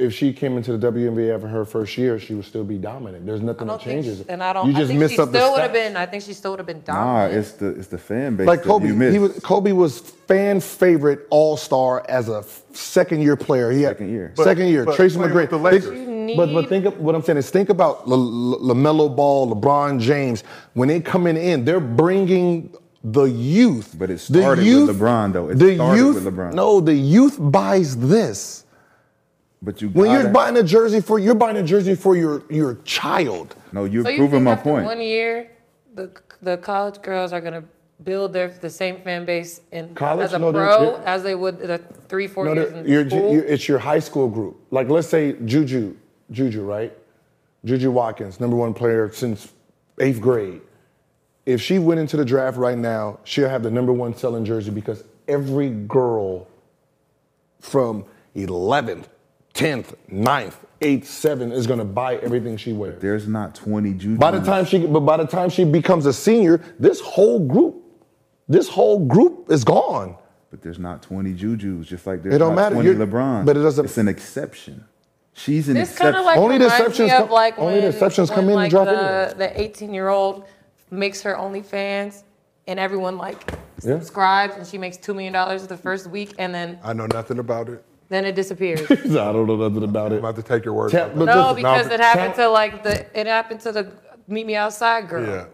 If 0.00 0.14
she 0.14 0.32
came 0.32 0.56
into 0.56 0.76
the 0.76 0.90
WNBA 0.92 1.34
after 1.34 1.46
her 1.46 1.64
first 1.66 1.98
year, 1.98 2.18
she 2.18 2.34
would 2.34 2.46
still 2.46 2.64
be 2.64 2.78
dominant. 2.78 3.26
There's 3.26 3.42
nothing 3.42 3.66
that 3.66 3.80
changes. 3.80 4.18
she- 4.18 4.28
and 4.30 4.42
I 4.42 4.52
don't. 4.54 4.66
You 4.68 4.72
just 4.72 4.84
I 4.84 4.86
think 4.88 5.00
missed 5.00 5.14
she 5.14 5.20
up 5.20 5.28
still 5.28 5.52
would 5.52 5.60
have 5.60 5.72
been. 5.74 5.96
I 5.96 6.06
think 6.06 6.22
she 6.22 6.32
still 6.32 6.52
would 6.52 6.60
have 6.60 6.66
been 6.66 6.82
Nah, 6.88 7.26
it's 7.26 7.52
the 7.52 7.68
it's 7.78 7.88
the 7.88 7.98
fan 7.98 8.36
base. 8.36 8.46
like 8.46 8.62
that 8.62 8.68
Kobe. 8.68 8.86
you 8.86 8.94
missed. 8.94 9.12
He 9.12 9.18
was 9.18 9.38
Kobe 9.40 9.72
was 9.72 9.98
fan 10.00 10.60
favorite 10.60 11.26
All 11.30 11.56
Star 11.58 12.02
as 12.08 12.28
a 12.30 12.42
second 12.72 13.20
year 13.22 13.36
player. 13.36 13.70
He 13.70 13.82
had 13.82 13.90
Second 13.98 14.10
year. 14.10 14.32
second 14.36 14.68
year. 14.68 14.84
but 14.84 14.96
Tracy 14.96 15.18
McGrady. 15.18 15.34
with 15.34 15.50
the 15.50 15.56
Lakers. 15.58 15.84
Think- 15.84 16.36
but 16.36 16.52
but 16.54 16.68
think 16.68 16.86
of 16.86 16.98
what 16.98 17.14
I'm 17.14 17.22
saying 17.22 17.36
is 17.38 17.50
think 17.50 17.68
about 17.68 18.08
La- 18.08 18.16
La- 18.16 18.72
LaMelo 18.74 19.14
Ball, 19.14 19.54
LeBron 19.54 20.00
James 20.00 20.44
when 20.74 20.88
they 20.88 21.00
coming 21.00 21.36
in, 21.36 21.64
they're 21.64 21.78
bringing 21.80 22.72
the 23.04 23.24
youth. 23.24 23.96
But 23.98 24.10
it 24.10 24.14
The 24.14 24.18
started 24.40 24.64
with 24.64 24.98
LeBron, 24.98 25.32
though. 25.32 25.48
It 25.48 25.58
the 25.58 25.74
started 25.74 25.98
youth, 25.98 26.24
with 26.24 26.34
LeBron. 26.34 26.54
No, 26.54 26.80
the 26.80 26.94
youth 26.94 27.36
buys 27.40 27.96
this. 27.96 28.64
But 29.62 29.80
you 29.82 29.88
When 29.90 30.10
you're 30.10 30.28
buying 30.30 30.56
a 30.56 30.62
jersey 30.62 31.00
for 31.00 31.18
you're 31.18 31.34
buying 31.34 31.56
a 31.56 31.62
jersey 31.62 31.94
for 31.94 32.16
your 32.16 32.42
your 32.50 32.74
child. 32.84 33.54
no, 33.72 33.84
you're 33.84 34.04
so 34.04 34.10
you 34.10 34.16
proving 34.18 34.32
think 34.38 34.44
my 34.44 34.52
after 34.52 34.70
point. 34.70 34.84
one 34.86 35.00
year, 35.00 35.50
the 35.94 36.10
the 36.42 36.56
college 36.58 37.00
girls 37.02 37.32
are 37.32 37.40
gonna 37.40 37.64
build 38.04 38.32
their 38.32 38.48
the 38.48 38.70
same 38.70 39.00
fan 39.02 39.24
base 39.26 39.60
in 39.72 39.94
College? 39.94 40.24
as 40.26 40.32
a 40.32 40.38
No, 40.38 40.50
they're- 40.52 40.64
pro 40.66 40.92
they're- 40.96 41.02
as 41.06 41.22
they 41.22 41.34
would 41.34 41.58
the 41.58 41.78
three 42.08 42.26
four 42.26 42.46
No, 42.46 42.54
years 42.54 42.72
in 42.72 42.86
you're, 42.88 43.08
school? 43.10 43.32
you're, 43.34 43.44
it's 43.44 43.68
your 43.68 43.78
high 43.78 43.98
school 43.98 44.28
group. 44.28 44.56
Like 44.70 44.88
let's 44.88 45.08
say 45.08 45.32
Juju, 45.44 45.94
Juju, 46.30 46.62
right? 46.62 46.96
Juju 47.66 47.90
Watkins, 47.90 48.40
number 48.40 48.56
one 48.56 48.72
player 48.72 49.10
since 49.12 49.52
eighth 50.00 50.20
grade. 50.20 50.62
If 51.44 51.60
she 51.60 51.78
went 51.78 52.00
into 52.00 52.16
the 52.16 52.24
draft 52.24 52.56
right 52.56 52.78
now, 52.78 53.18
she'll 53.24 53.48
have 53.50 53.62
the 53.62 53.70
number 53.70 53.92
one 53.92 54.14
selling 54.16 54.44
jersey 54.46 54.70
because 54.70 55.04
every 55.28 55.68
girl 55.68 56.46
from 57.60 58.04
11th, 58.34 59.04
10th, 59.54 59.94
9th, 60.10 60.54
8th, 60.80 61.02
7th 61.04 61.52
is 61.52 61.66
going 61.66 61.78
to 61.78 61.84
buy 61.84 62.16
everything 62.16 62.56
she 62.56 62.72
wears. 62.72 63.00
There's 63.00 63.26
not 63.28 63.54
20 63.54 63.92
Juju. 63.94 64.16
By 64.16 64.30
the 64.30 64.40
time 64.40 64.64
she, 64.64 64.86
but 64.86 65.00
by 65.00 65.16
the 65.16 65.26
time 65.26 65.50
she 65.50 65.64
becomes 65.64 66.06
a 66.06 66.12
senior, 66.12 66.60
this 66.78 67.00
whole 67.00 67.40
group, 67.46 67.76
this 68.48 68.68
whole 68.68 69.04
group 69.04 69.50
is 69.50 69.64
gone. 69.64 70.16
But 70.50 70.62
there's 70.62 70.78
not 70.78 71.02
20 71.02 71.34
Jujus, 71.34 71.84
just 71.86 72.06
like 72.06 72.22
there's 72.22 72.34
It 72.34 72.38
don't 72.38 72.54
not 72.56 72.62
matter. 72.62 72.74
20 72.76 72.88
You're- 72.90 73.06
LeBron. 73.06 73.44
but 73.44 73.56
it 73.56 73.60
doesn't- 73.62 73.84
It's 73.84 73.98
an 73.98 74.08
exception. 74.08 74.84
She's 75.32 75.68
an 75.68 75.74
This 75.74 75.96
kind 75.96 76.08
exception. 76.10 76.20
of 76.20 76.24
like 76.26 76.38
Only 76.38 76.58
the 76.58 76.66
exceptions 76.66 77.10
come- 77.12 77.30
like 77.30 77.58
only 77.58 77.80
the 77.80 77.88
exceptions 77.88 78.30
come 78.30 78.48
in 78.48 78.54
like 78.56 78.64
and 78.64 78.70
drop 78.70 78.86
the, 78.86 79.30
in. 79.32 79.38
the 79.38 79.60
18 79.60 79.94
year 79.94 80.08
old 80.08 80.44
makes 80.90 81.22
her 81.22 81.34
OnlyFans 81.34 82.24
and 82.66 82.80
everyone 82.80 83.16
like 83.16 83.50
Yeah. 83.82 83.94
subscribes 84.00 84.56
and 84.56 84.66
she 84.66 84.76
makes 84.76 84.96
two 84.96 85.14
million 85.14 85.32
dollars 85.32 85.66
the 85.68 85.76
first 85.76 86.08
week 86.08 86.34
and 86.38 86.52
then 86.52 86.78
I 86.82 86.92
know 86.94 87.06
nothing 87.06 87.38
about 87.38 87.68
it. 87.68 87.84
Then 88.10 88.24
it 88.24 88.34
disappears. 88.34 88.90
I 88.90 89.32
don't 89.32 89.46
know 89.46 89.56
nothing 89.56 89.84
about 89.84 90.08
I'm 90.08 90.14
it. 90.14 90.18
about 90.18 90.36
to 90.36 90.42
take 90.42 90.64
your 90.64 90.74
word. 90.74 90.90
Tell- 90.90 91.06
for 91.06 91.12
it. 91.12 91.18
but 91.20 91.24
no, 91.26 91.40
listen, 91.42 91.56
because 91.56 91.86
no, 91.86 91.94
it 91.94 92.00
happened 92.00 92.34
tell- 92.34 92.48
to 92.50 92.52
like 92.52 92.82
the 92.82 93.18
it 93.18 93.26
happened 93.26 93.60
to 93.60 93.72
the 93.72 93.92
meet 94.28 94.46
me 94.46 94.56
outside 94.56 95.08
girl. 95.08 95.24
yeah, 95.24 95.46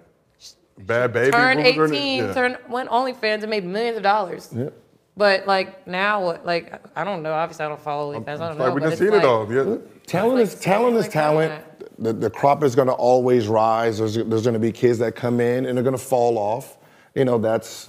Bhad 0.84 1.12
Bhabie. 1.12 1.32
Turned 1.32 1.60
what 1.62 1.66
was 1.66 1.76
her 1.76 1.84
18, 1.84 1.90
name? 1.92 2.24
Yeah. 2.24 2.34
turned 2.34 2.58
went 2.68 2.88
OnlyFans 2.90 3.42
and 3.42 3.50
made 3.50 3.64
millions 3.64 3.98
of 3.98 4.02
dollars. 4.02 4.50
Yeah. 4.56 4.70
But 5.18 5.46
like 5.46 5.86
now, 5.86 6.24
what? 6.24 6.46
Like 6.46 6.82
I 6.96 7.04
don't 7.04 7.22
know. 7.22 7.32
Obviously, 7.34 7.66
I 7.66 7.68
don't 7.68 7.80
follow 7.80 8.12
OnlyFans. 8.18 8.28
I 8.28 8.36
don't 8.36 8.50
It's 8.52 8.58
know. 8.58 8.64
like 8.64 8.74
we 8.74 8.80
but 8.80 8.84
done 8.84 8.92
it's 8.92 9.00
seen 9.00 9.10
like, 9.10 9.22
it 9.22 9.26
all. 9.26 9.52
Yeah. 9.52 9.76
Talent 10.06 10.34
Like, 10.36 10.42
is 10.44 10.54
talent 10.54 10.96
is 10.96 11.02
like 11.04 11.12
talent. 11.12 11.62
The, 11.98 12.12
the 12.12 12.28
crop 12.30 12.62
is 12.62 12.74
going 12.74 12.88
to 12.88 12.94
always 12.94 13.48
rise. 13.48 13.98
There's, 13.98 14.14
there's 14.16 14.42
going 14.42 14.52
to 14.54 14.58
be 14.60 14.70
kids 14.70 14.98
that 14.98 15.14
come 15.16 15.40
in 15.40 15.64
and 15.64 15.76
they're 15.76 15.82
going 15.84 15.96
to 15.96 16.02
fall 16.02 16.36
off. 16.36 16.76
You 17.14 17.24
know, 17.24 17.38
that's 17.38 17.88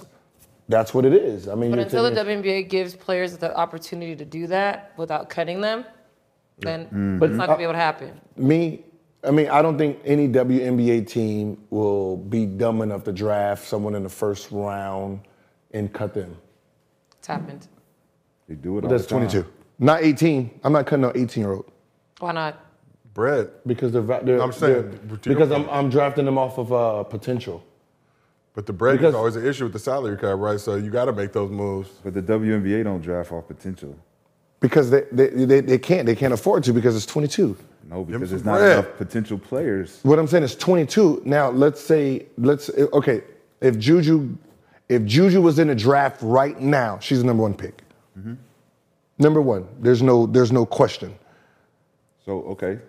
that's 0.68 0.92
what 0.94 1.04
it 1.04 1.14
is. 1.14 1.48
I 1.48 1.54
mean, 1.54 1.70
But 1.70 1.76
you're 1.76 1.84
until 1.84 2.02
the 2.04 2.10
taking- 2.10 2.42
WNBA 2.42 2.68
gives 2.68 2.94
players 2.94 3.36
the 3.36 3.56
opportunity 3.56 4.14
to 4.16 4.24
do 4.24 4.46
that 4.48 4.92
without 4.96 5.28
cutting 5.30 5.60
them, 5.60 5.84
then 6.58 6.86
Mm-hmm. 6.86 7.22
it's 7.24 7.34
not 7.34 7.46
gonna 7.46 7.58
be 7.58 7.64
able 7.64 7.72
to 7.74 7.78
happen. 7.78 8.20
me, 8.36 8.84
I 9.24 9.30
mean, 9.32 9.48
I 9.48 9.62
don't 9.62 9.76
think 9.76 9.98
any 10.04 10.28
WNBA 10.28 11.00
team 11.08 11.58
will 11.70 12.16
be 12.16 12.46
dumb 12.46 12.82
enough 12.82 13.02
to 13.04 13.12
draft 13.12 13.64
someone 13.66 13.94
in 13.96 14.02
the 14.04 14.08
first 14.08 14.48
round 14.52 15.20
and 15.72 15.92
cut 15.92 16.14
them. 16.14 16.36
It's 17.18 17.26
happened. 17.26 17.66
They 18.48 18.54
do 18.54 18.78
it 18.78 18.84
all 18.84 18.90
That's 18.90 19.04
the 19.04 19.10
time. 19.18 19.28
22. 19.28 19.46
Not 19.80 20.02
18. 20.02 20.60
I'm 20.64 20.72
not 20.72 20.86
cutting 20.86 21.02
no 21.02 21.12
18 21.14 21.42
year 21.42 21.52
old 21.52 21.70
Why 22.20 22.32
not? 22.32 22.64
Bread. 23.14 23.50
because 23.66 23.90
they're, 23.92 24.02
they're 24.02 24.40
I'm 24.40 24.52
saying, 24.52 24.90
they're- 25.08 25.18
because 25.34 25.50
I'm. 25.50 25.68
I'm 25.70 25.90
drafting 25.90 26.24
them 26.24 26.38
off 26.38 26.56
of 26.58 26.72
uh, 26.72 27.02
potential. 27.02 27.64
But 28.54 28.66
the 28.66 28.72
bread 28.72 28.96
Because- 28.98 29.10
is 29.10 29.14
always 29.14 29.36
an 29.36 29.46
issue 29.46 29.64
with 29.64 29.72
the 29.72 29.78
salary 29.78 30.16
cap, 30.16 30.36
right? 30.38 30.58
So 30.58 30.74
you 30.76 30.90
got 30.90 31.04
to 31.06 31.12
make 31.12 31.32
those 31.32 31.50
moves. 31.50 31.90
But 32.02 32.14
the 32.14 32.22
WNBA 32.22 32.84
don't 32.84 33.00
draft 33.00 33.30
off 33.32 33.46
potential. 33.46 33.94
Because 34.60 34.90
they, 34.90 35.02
they, 35.12 35.28
they, 35.28 35.60
they 35.60 35.78
can't 35.78 36.04
they 36.04 36.16
can't 36.16 36.32
afford 36.32 36.64
to 36.64 36.72
because 36.72 36.96
it's 36.96 37.06
22. 37.06 37.56
No, 37.88 38.04
because 38.04 38.30
there's 38.30 38.44
not 38.44 38.58
bread. 38.58 38.72
enough 38.78 38.96
potential 38.98 39.38
players. 39.38 40.00
What 40.02 40.18
I'm 40.18 40.26
saying 40.26 40.42
is 40.42 40.56
22. 40.56 41.22
Now 41.24 41.50
let's 41.50 41.80
say 41.80 42.26
let's 42.36 42.68
okay. 42.70 43.22
If 43.60 43.78
Juju, 43.78 44.36
if 44.88 45.04
Juju 45.04 45.40
was 45.40 45.60
in 45.60 45.70
a 45.70 45.74
draft 45.76 46.20
right 46.22 46.58
now, 46.60 46.98
she's 46.98 47.18
the 47.20 47.24
number 47.24 47.42
one 47.44 47.54
pick. 47.54 47.82
Mm-hmm. 48.18 48.34
Number 49.20 49.40
one. 49.40 49.68
There's 49.78 50.02
no 50.02 50.26
there's 50.26 50.50
no 50.50 50.66
question. 50.66 51.14
So 52.24 52.40
okay, 52.42 52.80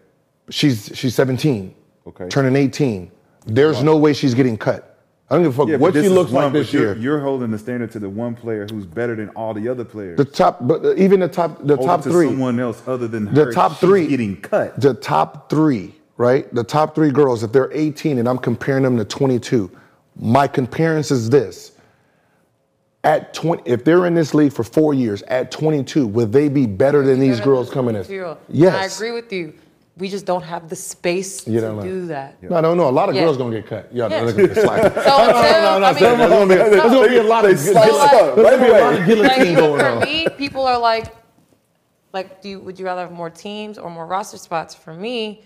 She's 0.49 0.91
she's 0.95 1.13
17. 1.13 1.75
Okay. 2.07 2.27
Turning 2.29 2.55
18. 2.55 3.11
There's 3.45 3.83
no 3.83 3.95
way 3.95 4.13
she's 4.13 4.33
getting 4.33 4.57
cut. 4.57 4.88
I 5.29 5.35
don't 5.35 5.43
give 5.43 5.53
a 5.53 5.57
fuck 5.61 5.67
yeah, 5.69 5.77
what 5.77 5.93
this 5.93 6.03
she 6.03 6.07
is 6.07 6.13
looks 6.13 6.31
one, 6.31 6.45
like 6.45 6.53
this 6.53 6.73
you're, 6.73 6.81
year. 6.81 6.97
You're 6.97 7.19
holding 7.19 7.51
the 7.51 7.59
standard 7.59 7.91
to 7.91 7.99
the 7.99 8.09
one 8.09 8.33
player 8.35 8.65
who's 8.71 8.85
better 8.85 9.15
than 9.15 9.29
all 9.29 9.53
the 9.53 9.67
other 9.67 9.85
players. 9.85 10.17
the 10.17 10.25
top, 10.25 10.57
but 10.67 10.83
uh, 10.83 10.95
even 10.95 11.19
the 11.19 11.27
top, 11.27 11.59
the 11.63 11.75
Hold 11.75 11.87
top 11.87 11.99
it 11.99 12.03
to 12.03 12.09
three. 12.09 12.27
someone 12.27 12.59
else 12.59 12.81
other 12.87 13.07
than 13.07 13.25
the 13.25 13.45
her, 13.45 13.51
top 13.53 13.73
she's 13.73 13.79
three 13.81 14.07
getting 14.07 14.41
cut. 14.41 14.79
The 14.81 14.95
top 14.95 15.47
three, 15.49 15.93
right? 16.17 16.51
The 16.53 16.63
top 16.63 16.95
three 16.95 17.11
girls, 17.11 17.43
if 17.43 17.51
they're 17.51 17.71
18 17.71 18.17
and 18.17 18.27
I'm 18.27 18.39
comparing 18.39 18.81
them 18.83 18.97
to 18.97 19.05
22, 19.05 19.69
my 20.15 20.47
comparison 20.47 21.15
is 21.17 21.29
this. 21.29 21.73
At 23.03 23.33
20, 23.33 23.63
if 23.65 23.85
they're 23.85 24.07
in 24.07 24.15
this 24.15 24.33
league 24.33 24.51
for 24.51 24.63
four 24.63 24.93
years, 24.93 25.21
at 25.23 25.51
22, 25.51 26.07
would 26.07 26.33
they 26.33 26.49
be 26.49 26.65
better 26.65 27.05
than 27.05 27.19
these 27.19 27.39
girls 27.39 27.69
coming 27.69 27.95
in? 27.95 28.03
Zero. 28.03 28.37
Yes. 28.49 28.75
I 28.75 28.95
agree 28.95 29.11
with 29.13 29.31
you. 29.31 29.53
We 29.99 30.07
just 30.07 30.25
don't 30.25 30.43
have 30.43 30.69
the 30.69 30.75
space 30.77 31.45
You 31.45 31.59
to 31.59 31.73
know. 31.75 31.81
do 31.81 32.07
that. 32.07 32.41
No, 32.41 32.55
I 32.55 32.61
don't 32.61 32.77
know. 32.77 32.87
A 32.87 32.89
lot 32.89 33.09
of 33.09 33.15
Yeah. 33.15 33.25
girls 33.25 33.37
gonna 33.37 33.55
get 33.59 33.67
cut. 33.67 33.93
Y'all 33.93 34.09
Yeah. 34.09 34.23
they're 34.23 34.33
gonna 34.33 34.47
get 34.55 34.63
slacked. 34.65 34.95
So 34.95 35.01
until, 35.01 35.83
I 35.85 35.91
mean, 35.91 35.99
There's 35.99 36.29
gonna 36.29 36.47
be, 36.47 36.55
there's 36.55 36.91
gonna 36.93 37.09
be 37.09 37.17
a 37.17 37.23
lot 37.23 37.45
of, 37.45 37.51
there's 37.63 37.75
like- 37.75 38.11
gonna 38.35 38.57
be 38.57 38.69
a 38.69 38.81
lot 38.81 38.93
of 38.95 39.05
guillotine 39.05 39.45
like, 39.47 39.55
going 39.57 39.79
for 39.81 39.85
on. 39.87 39.99
me, 40.03 40.27
people 40.37 40.63
are 40.65 40.79
like, 40.79 41.07
like, 42.13 42.41
do 42.41 42.49
you, 42.49 42.59
would 42.61 42.79
you 42.79 42.85
rather 42.85 43.01
have 43.01 43.11
more 43.11 43.29
teams 43.29 43.77
or 43.77 43.89
more 43.89 44.05
roster 44.05 44.37
spots? 44.37 44.73
For 44.73 44.93
me, 44.93 45.43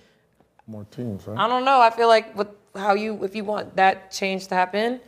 More 0.67 0.85
teams, 0.91 1.27
right? 1.27 1.38
I 1.38 1.47
don't 1.47 1.65
know. 1.65 1.81
I 1.81 1.89
feel 1.89 2.07
like 2.07 2.38
with 2.38 2.47
how 2.75 2.93
you, 2.93 3.21
if 3.23 3.35
you 3.35 3.43
want 3.43 3.75
that 3.75 4.11
change 4.11 4.47
to 4.47 4.55
happen, 4.55 5.01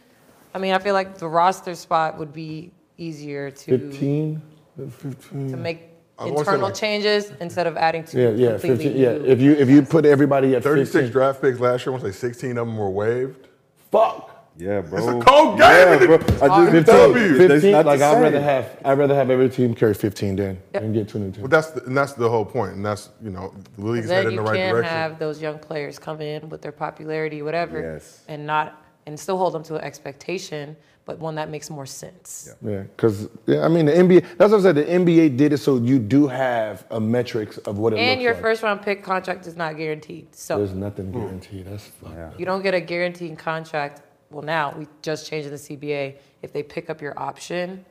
I 0.54 0.58
mean, 0.58 0.74
I 0.74 0.80
feel 0.80 0.94
like 0.94 1.18
the 1.18 1.28
roster 1.30 1.76
spot 1.76 2.18
would 2.18 2.34
be 2.34 2.72
easier 2.98 3.52
to 3.52 3.66
15? 3.78 4.42
15. 4.90 5.52
to 5.52 5.58
make 5.58 5.90
I 6.18 6.24
was 6.24 6.32
gonna 6.32 6.38
say, 6.38 6.40
internal 6.52 6.68
like- 6.68 6.76
changes 6.76 7.32
instead 7.42 7.68
of 7.68 7.76
adding 7.78 8.04
to 8.06 8.18
Yeah, 8.22 8.30
yeah, 8.30 8.50
completely 8.52 8.86
15. 8.86 9.02
Yeah, 9.02 9.12
new- 9.18 9.26
if 9.26 9.42
you 9.42 9.52
if 9.54 9.70
you 9.70 9.82
put 9.82 10.06
everybody 10.06 10.56
at 10.56 10.64
36 10.64 10.92
15, 10.94 11.12
draft 11.12 11.42
picks 11.42 11.60
last 11.60 11.86
year, 11.86 11.92
I 11.94 11.98
want 11.98 12.06
to 12.06 12.14
say 12.14 12.18
16 12.28 12.52
of 12.58 12.68
them 12.68 12.78
were 12.78 12.90
waived. 12.90 13.48
fuck. 13.92 14.32
Yeah, 14.58 14.80
bro. 14.80 14.98
It's 15.00 15.08
a 15.26 15.30
cold 15.30 15.60
game. 15.60 15.68
Yeah, 15.70 16.06
bro. 16.06 16.16
I 16.16 16.20
just 16.20 16.72
15, 16.72 16.84
told 16.86 17.16
you. 17.18 17.38
That's 17.40 17.52
15 17.56 17.72
not 17.74 17.82
the 17.84 17.88
like 17.90 18.02
I'd 18.02 18.14
same. 18.14 18.24
rather 18.24 18.42
have 18.42 18.78
I'd 18.86 18.98
rather 18.98 19.14
have 19.14 19.30
every 19.30 19.50
team 19.50 19.74
carry 19.76 19.94
15 19.94 20.38
than 20.38 20.58
and 20.74 20.94
get 20.94 21.10
22. 21.10 21.42
But 21.42 21.52
that's 21.52 21.72
the, 21.72 21.84
and 21.84 21.98
that's 21.98 22.14
the 22.14 22.30
whole 22.30 22.46
point, 22.46 22.76
and 22.76 22.86
that's 22.86 23.10
you 23.22 23.32
know 23.32 23.54
the 23.78 23.86
league's 23.86 24.08
then 24.08 24.16
headed 24.24 24.28
in 24.32 24.40
you 24.40 24.46
the 24.46 24.50
right 24.50 24.56
can 24.58 24.70
direction. 24.74 24.94
have 24.96 25.20
those 25.20 25.42
young 25.42 25.60
players 25.60 26.00
come 26.00 26.22
in 26.22 26.48
with 26.50 26.62
their 26.62 26.72
popularity, 26.72 27.42
whatever, 27.42 27.82
Yes. 27.82 28.22
and 28.30 28.46
not 28.48 28.82
and 29.08 29.20
still 29.20 29.38
hold 29.38 29.52
them 29.54 29.64
to 29.64 29.76
an 29.76 29.82
expectation, 29.82 30.78
but 31.06 31.20
one 31.20 31.36
that 31.36 31.50
makes 31.50 31.70
more 31.70 31.86
sense. 31.86 32.56
Yeah, 32.64 32.82
because 32.82 33.30
yeah, 33.46 33.64
I 33.64 33.68
mean 33.68 33.86
the 33.86 33.94
NBA. 33.94 34.38
That's 34.38 34.52
what 34.52 34.60
I 34.60 34.64
said. 34.64 34.76
The 34.76 34.86
NBA 34.86 35.38
did 35.38 35.54
it 35.54 35.58
so 35.58 35.78
you 35.78 36.00
do 36.00 36.28
have 36.28 36.86
a 36.90 37.00
metrics 37.00 37.58
of 37.60 37.78
what 37.78 37.94
it 37.94 38.00
And 38.00 38.12
looks 38.12 38.24
your 38.24 38.34
like. 38.34 38.42
first 38.42 38.64
round 38.64 38.82
pick 38.82 39.04
contract 39.04 39.46
is 39.46 39.56
not 39.56 39.78
guaranteed, 39.78 40.36
so 40.36 40.58
There's 40.58 40.74
nothing 40.74 41.12
hmm. 41.12 41.20
guaranteed. 41.20 41.68
That's 41.68 41.86
fucked. 41.86 42.40
you 42.40 42.46
don't 42.46 42.64
get 42.64 42.74
a 42.74 42.82
guaranteed 42.82 43.38
contract. 43.38 44.02
Well, 44.32 44.44
now 44.44 44.74
we 44.78 44.88
just 45.02 45.28
changed 45.28 45.50
the 45.50 45.56
CBA. 45.56 46.16
If 46.42 46.52
they 46.52 46.64
pick 46.64 46.90
up 46.90 47.02
your 47.02 47.18
option 47.20 47.86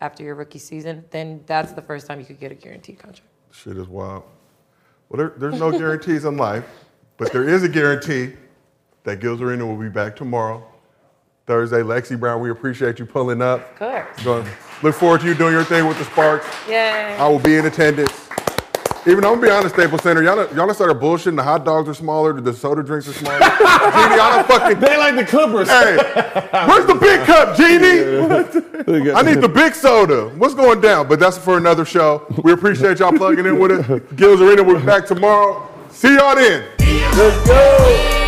after 0.00 0.22
your 0.22 0.36
rookie 0.36 0.58
season, 0.58 1.04
then 1.10 1.42
that's 1.46 1.72
the 1.72 1.82
first 1.82 2.06
time 2.06 2.20
you 2.20 2.26
could 2.26 2.40
get 2.40 2.52
a 2.52 2.54
guaranteed 2.54 2.98
contract. 2.98 3.28
Shit 3.50 3.76
is 3.76 3.88
wild. 3.88 4.22
Well, 5.08 5.18
there, 5.18 5.34
there's 5.36 5.60
no 5.60 5.70
guarantees 5.70 6.24
in 6.24 6.36
life, 6.36 6.64
but 7.18 7.32
there 7.32 7.46
is 7.48 7.62
a 7.64 7.68
guarantee 7.68 8.32
that 9.04 9.20
Gil's 9.20 9.42
Arena 9.42 9.66
will 9.66 9.76
be 9.76 9.88
back 9.88 10.16
tomorrow, 10.16 10.64
Thursday. 11.52 11.82
Lexie 11.82 12.18
Brown, 12.18 12.40
we 12.40 12.48
appreciate 12.48 12.98
you 12.98 13.04
pulling 13.04 13.42
up. 13.42 13.60
Of 13.72 13.78
course. 13.78 14.24
Going 14.24 14.48
look 14.82 14.94
forward 14.94 15.20
to 15.20 15.26
you 15.26 15.34
doing 15.34 15.52
your 15.52 15.64
thing 15.64 15.86
with 15.86 15.98
the 15.98 16.04
Sparks. 16.06 16.46
Yay. 16.66 17.14
I 17.18 17.28
will 17.28 17.38
be 17.38 17.56
in 17.56 17.66
attendance. 17.66 18.10
Even 19.06 19.20
though 19.20 19.34
I'm 19.34 19.34
gonna 19.34 19.48
be 19.48 19.50
honest, 19.50 19.74
Staples 19.74 20.02
Center, 20.02 20.22
y'all 20.22 20.36
done, 20.36 20.56
y'all 20.56 20.64
done 20.64 20.74
started 20.74 20.94
bullshitting. 20.94 21.36
The 21.36 21.42
hot 21.42 21.66
dogs 21.66 21.90
are 21.90 21.94
smaller, 21.94 22.40
the 22.40 22.54
soda 22.54 22.82
drinks 22.82 23.06
are 23.06 23.12
smaller. 23.12 23.38
Genie, 23.40 23.50
I 23.60 24.32
don't 24.34 24.46
fucking. 24.46 24.80
They 24.80 24.96
like 24.96 25.16
the 25.16 25.26
Clippers. 25.26 25.68
Hey, 25.68 25.96
where's 26.66 26.86
the 26.86 26.94
big 26.94 27.26
cup, 27.26 27.54
Genie? 27.54 29.10
I 29.12 29.20
need 29.20 29.42
the 29.42 29.50
big 29.52 29.74
soda. 29.74 30.30
What's 30.30 30.54
going 30.54 30.80
down? 30.80 31.06
But 31.06 31.20
that's 31.20 31.36
for 31.36 31.58
another 31.58 31.84
show. 31.84 32.24
We 32.42 32.52
appreciate 32.52 33.00
y'all 33.00 33.12
plugging 33.12 33.44
in 33.44 33.58
with 33.58 33.72
us. 33.72 34.00
Gil's 34.16 34.40
Arena, 34.40 34.62
we'll 34.62 34.80
be 34.80 34.86
back 34.86 35.04
tomorrow. 35.04 35.68
See 35.90 36.14
y'all 36.14 36.34
then. 36.34 36.64
Let's 36.78 37.46
go. 37.46 38.21